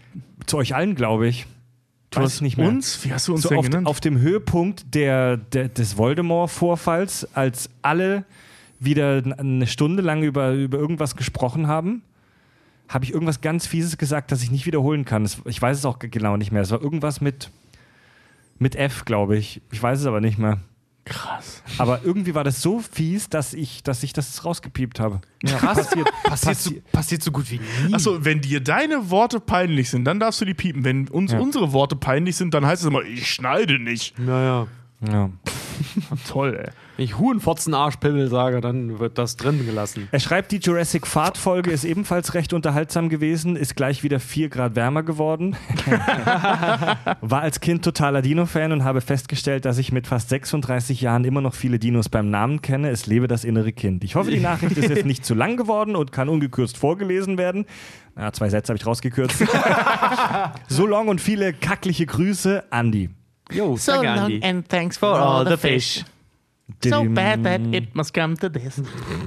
[0.46, 1.46] Zu euch allen, glaube ich.
[2.10, 2.68] Du Weiß hast ich nicht mehr.
[2.68, 3.04] Uns?
[3.04, 7.68] Wie hast du uns so denn auf, auf dem Höhepunkt der, der, des Voldemort-Vorfalls, als
[7.82, 8.24] alle
[8.80, 12.02] wieder eine Stunde lang über, über irgendwas gesprochen haben,
[12.88, 15.24] habe ich irgendwas ganz Fieses gesagt, das ich nicht wiederholen kann.
[15.24, 16.62] Es, ich weiß es auch genau nicht mehr.
[16.62, 17.50] Es war irgendwas mit,
[18.58, 19.60] mit F, glaube ich.
[19.70, 20.58] Ich weiß es aber nicht mehr.
[21.08, 21.62] Krass.
[21.78, 25.20] Aber irgendwie war das so fies, dass ich, dass ich das rausgepiept habe.
[25.42, 27.94] Ja, passiert, Passiert so, passiert so gut wie nie.
[27.94, 30.84] Achso, wenn dir deine Worte peinlich sind, dann darfst du die piepen.
[30.84, 31.38] Wenn uns Ja.
[31.40, 34.18] unsere Worte peinlich sind, dann heißt es immer, ich schneide nicht.
[34.18, 34.66] Naja.
[35.06, 35.30] Ja.
[36.28, 36.70] Toll, ey.
[36.96, 40.08] Wenn ich Huhnfotzen Arschpimmel sage, dann wird das drin gelassen.
[40.10, 44.48] Er schreibt, die Jurassic Fahrt Folge ist ebenfalls recht unterhaltsam gewesen, ist gleich wieder 4
[44.48, 45.56] Grad wärmer geworden.
[47.20, 51.40] War als Kind totaler Dino-Fan und habe festgestellt, dass ich mit fast 36 Jahren immer
[51.40, 52.90] noch viele Dinos beim Namen kenne.
[52.90, 54.02] Es lebe das innere Kind.
[54.02, 57.66] Ich hoffe, die Nachricht ist jetzt nicht zu lang geworden und kann ungekürzt vorgelesen werden.
[58.16, 59.44] Ja, zwei Sätze habe ich rausgekürzt.
[60.68, 63.10] so long und viele kackliche Grüße, Andi.
[63.52, 64.44] Jo, So danke, long Andi.
[64.44, 66.04] and thanks for all the fish.
[66.84, 68.80] So bad that it must come to this.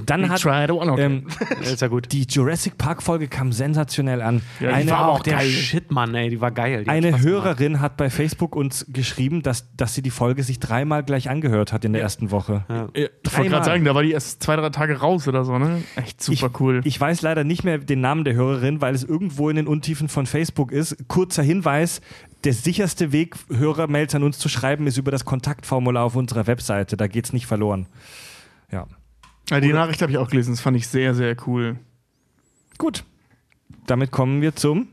[0.06, 0.88] Dann hat tried one.
[0.92, 1.04] Okay.
[1.04, 1.26] ähm,
[1.60, 2.06] Ist ja gut.
[2.12, 4.42] die Jurassic Park Folge kam sensationell an.
[4.60, 5.48] Ja, die Eine, war auch der geil.
[5.50, 6.84] Shit, Mann, ey, die war geil.
[6.84, 7.44] Die hat eine Spaß gemacht.
[7.44, 11.72] Hörerin hat bei Facebook uns geschrieben, dass, dass sie die Folge sich dreimal gleich angehört
[11.72, 12.64] hat in der ersten Woche.
[12.68, 13.48] Ja, ich wollte Dreimal.
[13.48, 15.82] gerade sagen, da war die erst zwei, drei Tage raus oder so, ne?
[15.96, 16.80] Echt super ich, cool.
[16.84, 20.08] Ich weiß leider nicht mehr den Namen der Hörerin, weil es irgendwo in den Untiefen
[20.08, 20.96] von Facebook ist.
[21.08, 22.00] Kurzer Hinweis:
[22.44, 26.96] Der sicherste Weg, Hörermails an uns zu schreiben, ist über das Kontaktformular auf unserer Webseite.
[26.96, 27.86] Da geht es nicht verloren.
[28.72, 28.86] Ja.
[29.50, 31.78] ja, die Nachricht habe ich auch gelesen, das fand ich sehr, sehr cool.
[32.78, 33.04] Gut.
[33.86, 34.88] Damit kommen wir zum.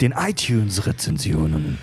[0.00, 1.78] Den iTunes-Rezensionen.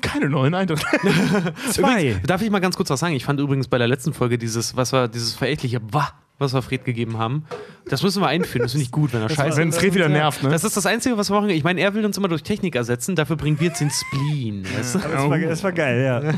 [0.00, 1.54] Keine neuen Eindrücke.
[1.70, 2.20] Zwei.
[2.26, 3.14] Darf ich mal ganz kurz was sagen?
[3.14, 6.60] Ich fand übrigens bei der letzten Folge dieses, was war dieses verächtliche Wah, was wir
[6.60, 7.44] Fred gegeben haben.
[7.88, 8.62] Das müssen wir einführen.
[8.64, 10.50] Das finde ich gut, wenn er scheiße Wenn es Fred wieder nervt, ne?
[10.50, 11.48] Das ist das Einzige, was wir machen.
[11.50, 14.64] Ich meine, er will uns immer durch Technik ersetzen, dafür bringen wir jetzt den Spleen.
[14.76, 14.98] Weißt du?
[14.98, 16.34] Das war, das war geil, ja.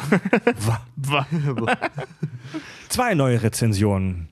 [2.89, 4.29] Zwei neue Rezensionen.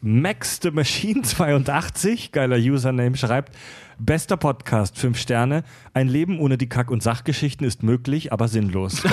[0.00, 3.54] Max the Machine 82, geiler Username, schreibt:
[3.98, 5.64] Bester Podcast, 5 Sterne.
[5.92, 9.02] Ein Leben ohne die Kack- und Sachgeschichten ist möglich, aber sinnlos.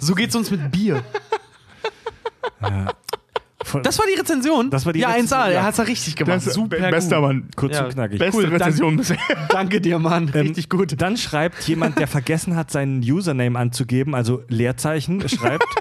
[0.00, 1.02] So geht's uns mit Bier.
[3.64, 4.70] Von- Das war die Rezension.
[4.70, 5.46] Das war die ja, Rezension, 1A.
[5.50, 5.50] ja.
[5.58, 6.36] Er hat's ja richtig gemacht.
[6.36, 7.26] Das ist Super be- bester gut.
[7.26, 7.48] Mann.
[7.56, 8.18] kurz Ja, und knackig.
[8.18, 8.64] Beste Cool, danke.
[8.64, 9.16] Rezension bisher.
[9.50, 10.30] Danke dir, Mann.
[10.34, 10.94] Ähm, Richtig gut.
[11.00, 15.64] Dann schreibt jemand, der vergessen hat, seinen Username anzugeben, also Leerzeichen, schreibt.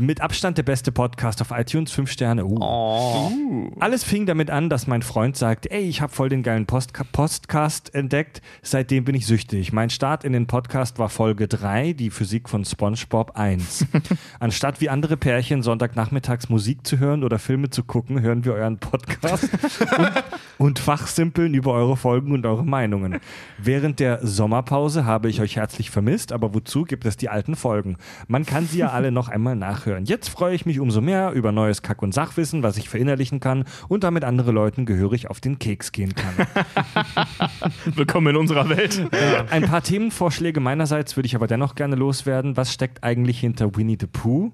[0.00, 2.44] Mit Abstand der beste Podcast auf iTunes, 5 Sterne.
[2.44, 2.56] Uh.
[2.60, 3.72] Oh.
[3.80, 7.02] Alles fing damit an, dass mein Freund sagte, ey, ich habe voll den geilen Postka
[7.02, 9.72] Podcast entdeckt, seitdem bin ich süchtig.
[9.72, 13.86] Mein Start in den Podcast war Folge 3, die Physik von SpongeBob 1.
[14.38, 18.78] Anstatt wie andere Pärchen Sonntagnachmittags Musik zu hören oder Filme zu gucken, hören wir euren
[18.78, 19.50] Podcast
[19.98, 20.12] und,
[20.58, 23.18] und fachsimpeln über eure Folgen und eure Meinungen.
[23.58, 27.96] Während der Sommerpause habe ich euch herzlich vermisst, aber wozu gibt es die alten Folgen?
[28.28, 29.87] Man kann sie ja alle noch einmal nachhören.
[29.96, 33.64] Jetzt freue ich mich umso mehr über neues Kack- und Sachwissen, was ich verinnerlichen kann
[33.88, 36.46] und damit andere Leuten gehörig auf den Keks gehen kann.
[37.96, 39.08] Willkommen in unserer Welt.
[39.50, 42.56] Ein paar Themenvorschläge meinerseits würde ich aber dennoch gerne loswerden.
[42.56, 44.52] Was steckt eigentlich hinter Winnie the Pooh?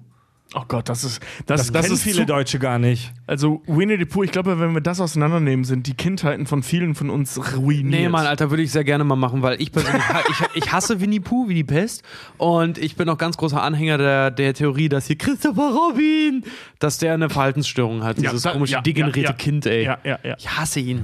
[0.53, 1.21] Oh Gott, das ist.
[1.47, 3.11] Das, Das, das, kennen ist viele zu, Deutsche gar nicht.
[3.27, 6.95] Also, Winnie the Pooh, ich glaube, wenn wir das auseinandernehmen, sind die Kindheiten von vielen
[6.95, 7.85] von uns ruiniert.
[8.01, 11.01] Nee, Mann, Alter, würde ich sehr gerne mal machen, weil ich persönlich, ich, ich hasse
[11.01, 12.03] Winnie Pooh wie die Pest
[12.37, 16.43] und ich bin auch ganz großer Anhänger der, der Theorie, dass hier Christopher Robin,
[16.79, 19.33] dass der eine Verhaltensstörung hat, Ja, dieses da- komische, ja, degenerierte ja, ja.
[19.33, 19.83] Kind, ey.
[19.83, 20.35] Ja, ja, ja.
[20.37, 21.03] Ich hasse ihn.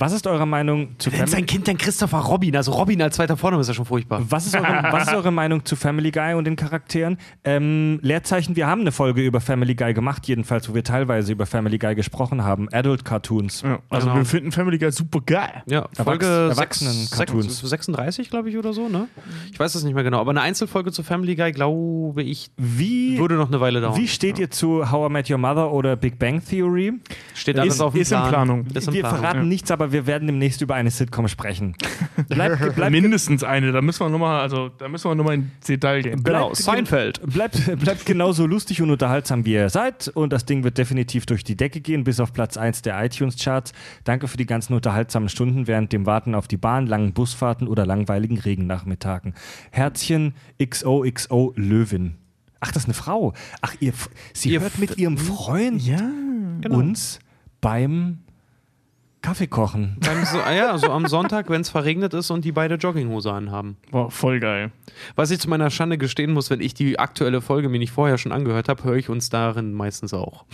[0.00, 3.16] Was ist eure Meinung zu Nennt sein Family Kind dann Christopher Robin, also Robin als
[3.16, 4.22] zweiter Vorname ist ja schon furchtbar.
[4.28, 7.18] was ist, eure, was ist eure Meinung zu Family Guy und den Charakteren?
[7.44, 11.44] Ähm, Leerzeichen, wir haben eine Folge über Family Guy gemacht, jedenfalls, wo wir teilweise über
[11.46, 12.68] Family Guy gesprochen haben.
[12.72, 13.62] Adult Cartoons.
[13.62, 14.18] Ja, also, Genau.
[14.18, 15.62] wir finden Family Guy super geil.
[15.66, 17.58] Ja, Folge Erwachs- Erwachsenen-Cartoons.
[17.60, 19.06] sechs- 36, glaube ich, oder so, ne?
[19.52, 23.18] Ich weiß es nicht mehr genau, aber eine Einzelfolge zu Family Guy, glaube ich, Wie,
[23.18, 23.96] würde noch eine Weile dauern.
[23.96, 26.94] wie steht ihr zu How I Met Your Mother oder Big Bang Theory?
[27.34, 28.28] Steht alles Ist- auf dem ist in Plan.
[28.30, 28.66] Planung.
[28.72, 29.18] Ist in wir Planung.
[29.20, 29.44] verraten ja.
[29.44, 31.74] nichts, aber wir werden demnächst über eine Sitcom sprechen.
[32.28, 36.02] Bleibt, bleibt, Mindestens eine, da müssen wir nochmal, also da müssen wir nochmal ins Detail
[36.02, 36.22] gehen.
[36.22, 37.20] Genau, Bleibt- Seinfeld.
[37.24, 40.08] Bleibt, bleibt genauso lustig und unterhaltsam, wie ihr seid.
[40.08, 43.72] Und das Ding wird definitiv durch die Decke gehen, bis auf Platz 1 der iTunes-Charts.
[44.04, 47.86] Danke für die ganzen unterhaltsamen Stunden während dem Warten auf die Bahn, langen Busfahrten oder
[47.86, 49.34] langweiligen Regennachmittagen.
[49.70, 52.16] Herzchen XOXO Löwin.
[52.60, 53.32] Ach, das ist eine Frau.
[53.62, 53.92] Ach, ihr,
[54.34, 56.00] sie Ihr hört mit ihrem Freund Ja.
[56.68, 57.18] uns
[57.62, 58.18] beim
[59.22, 59.96] Kaffee kochen.
[60.00, 63.32] Beim so, ah ja, so am Sonntag, wenn es verregnet ist und die beide Jogginghose
[63.32, 63.76] anhaben.
[63.90, 64.72] Boah, voll geil.
[65.14, 68.16] Was ich zu meiner Schande gestehen muss, wenn ich die aktuelle Folge mir nicht vorher
[68.16, 70.44] schon angehört habe, höre ich uns darin meistens auch.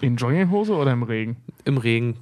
[0.00, 1.36] In Jogginghose oder im Regen?
[1.64, 2.16] Im Regen.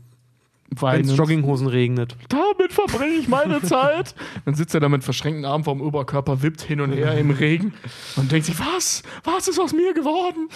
[0.71, 2.17] Wenn Weil es Jogginghosen regnet.
[2.29, 4.15] damit verbringe ich meine Zeit.
[4.45, 7.75] Dann sitzt er da mit verschränkten Armen vorm Oberkörper, wippt hin und her im Regen
[8.17, 9.03] und denkt sich, was?
[9.25, 10.49] Was ist aus mir geworden?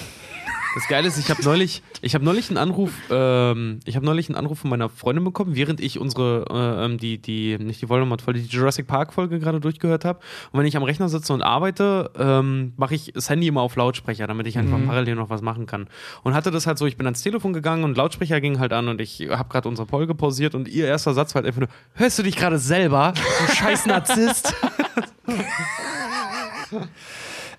[0.75, 4.29] Das Geile ist, ich habe neulich, ich habe neulich einen Anruf, ähm, ich habe neulich
[4.29, 7.89] einen Anruf von meiner Freundin bekommen, während ich unsere, äh, ähm, die, die, nicht die
[7.89, 10.19] Voldemort-Folge, die Jurassic Park-Folge gerade durchgehört habe.
[10.51, 13.77] Und wenn ich am Rechner sitze und arbeite, ähm, mache ich das Handy immer auf
[13.77, 15.87] Lautsprecher, damit ich einfach parallel noch was machen kann.
[16.25, 18.89] Und hatte das halt so, ich bin ans Telefon gegangen und Lautsprecher ging halt an
[18.89, 21.71] und ich habe gerade unsere Folge pausiert und ihr erster Satz war halt einfach nur,
[21.95, 23.15] Hörst du dich gerade selber?
[23.15, 24.55] Du scheiß Narzisst.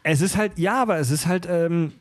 [0.07, 1.93] Es ist halt, ja, aber es ist halt, ähm,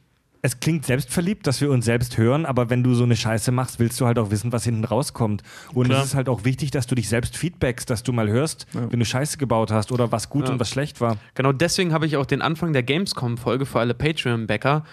[0.42, 3.78] es klingt selbstverliebt, dass wir uns selbst hören, aber wenn du so eine Scheiße machst,
[3.78, 5.42] willst du halt auch wissen, was hinten rauskommt.
[5.72, 6.00] Und Klar.
[6.00, 8.98] es ist halt auch wichtig, dass du dich selbst feedbackst, dass du mal hörst, wenn
[8.98, 11.16] du Scheiße gebaut hast oder was gut und was schlecht war.
[11.34, 14.84] Genau deswegen habe ich auch den Anfang der Gamescom-Folge für alle Patreon-Bäcker.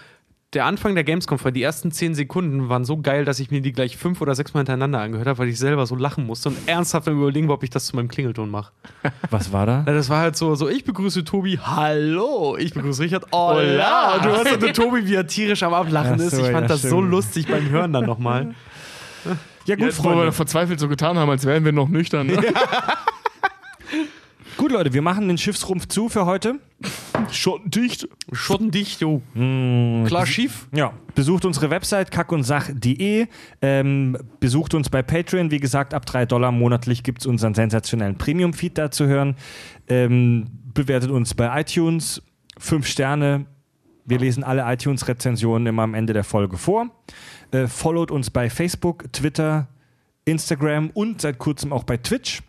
[0.54, 3.72] Der Anfang der Gamescom-Folge, die ersten zehn Sekunden waren so geil, dass ich mir die
[3.72, 6.58] gleich fünf oder sechs Mal hintereinander angehört habe, weil ich selber so lachen musste und
[6.66, 8.70] ernsthaft überlegen war, ob ich das zu meinem Klingelton mache.
[9.30, 9.80] Was war da?
[9.86, 14.16] Das war halt so, so, ich begrüße Tobi, hallo, ich begrüße Richard, hola.
[14.16, 16.32] Und du hörst halt Tobi, wie er tierisch am Ablachen Ach ist.
[16.32, 17.10] so, Ich fand ja, das so stimmt.
[17.10, 18.54] lustig beim Hören dann nochmal.
[19.64, 20.32] Ja, gut, Jetzt, wo wir Freunde.
[20.32, 22.26] verzweifelt so getan haben, als wären wir noch nüchtern.
[22.26, 22.36] Ne?
[24.56, 26.60] Gut, Leute, wir machen den Schiffsrumpf zu für heute.
[27.30, 28.08] Schottendicht.
[28.32, 29.22] Schottendicht, du.
[30.06, 30.68] Klar schief.
[30.74, 33.26] Ja, besucht unsere Website kackundsach.de,
[33.62, 35.50] ähm, besucht uns bei Patreon.
[35.50, 39.36] Wie gesagt, ab 3 Dollar monatlich gibt es unseren sensationellen Premium-Feed da zu hören.
[39.88, 42.22] Ähm, bewertet uns bei iTunes,
[42.58, 43.46] 5 Sterne.
[44.04, 46.90] Wir lesen alle iTunes-Rezensionen immer am Ende der Folge vor.
[47.52, 49.68] Äh, followt uns bei Facebook, Twitter,
[50.24, 52.42] Instagram und seit kurzem auch bei Twitch.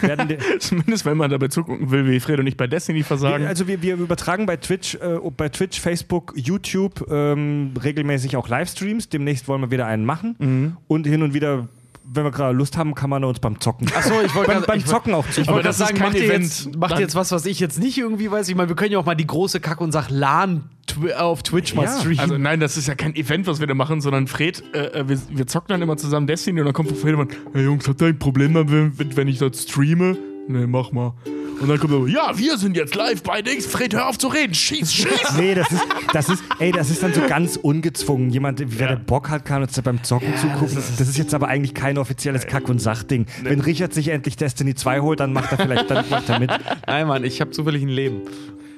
[0.58, 3.44] Zumindest wenn man dabei zugucken will, wie Fred und ich bei Destiny versagen.
[3.44, 8.48] Wir, also wir, wir übertragen bei Twitch, äh, bei Twitch, Facebook, YouTube ähm, regelmäßig auch
[8.48, 9.08] Livestreams.
[9.08, 10.36] Demnächst wollen wir wieder einen machen.
[10.38, 10.76] Mhm.
[10.86, 11.68] Und hin und wieder,
[12.10, 13.88] wenn wir gerade Lust haben, kann man uns beim Zocken.
[13.94, 15.42] Achso, ich wollte beim, beim ich Zocken auch zu.
[15.42, 16.44] Ich Aber wollte das sagen, kein macht ihr, Event.
[16.44, 18.48] jetzt, macht ihr jetzt was, was ich jetzt nicht irgendwie weiß?
[18.48, 21.74] Ich meine, wir können ja auch mal die große Kack- und Sach-LAN tw auf Twitch
[21.74, 22.20] mal Ja, streamen.
[22.20, 25.08] Also nein, das ist ja kein Event, was wir da machen, sondern Fred, äh, äh,
[25.08, 27.86] wir, wir zocken dann immer zusammen Destiny und dann kommt von Fred immer, hey Jungs,
[27.86, 30.16] habt ihr ein Problem damit, wenn, ich das streame?
[30.48, 31.12] Nee, mach mal.
[31.60, 33.66] Und dann kommt er, ja, wir sind jetzt live bei Dings.
[33.66, 34.54] Fred, hör auf zu reden.
[34.54, 35.32] Schieß, schieß.
[35.36, 38.30] Nee, das ist, das ist, ey, das ist dann so ganz ungezwungen.
[38.30, 38.94] Jemand, wer Ja.
[38.94, 40.76] der Bock hat, kann uns da beim Zocken zugucken.
[40.76, 43.26] Das ist, jetzt aber eigentlich kein offizielles Kack- und Sachding.
[43.42, 46.50] Wenn Richard sich endlich Destiny 2 holt, dann macht er vielleicht dann macht er mit.
[46.86, 48.22] Nein, Mann, ich habe zufällig ein Leben.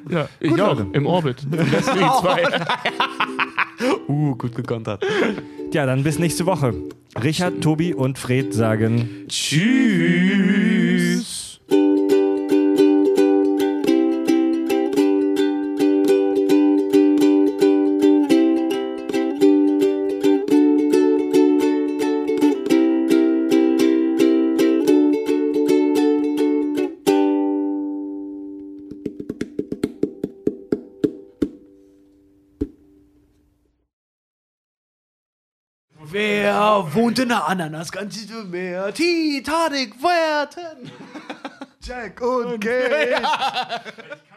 [0.09, 0.79] Ja, ich Gut, auch.
[0.79, 0.87] Leute.
[0.95, 1.47] Im Orbit.
[1.53, 2.43] Destiny 2.
[4.09, 5.03] Uh, gut gekontert.
[5.73, 6.75] Ja, dann bis nächste Woche.
[7.23, 10.40] Richard, Tobi und Fred sagen Tschüss.
[36.61, 38.93] Wohnt in der Ananas ganz Meer?
[38.93, 40.91] Titanic werden.
[41.83, 43.23] Jack und Kate.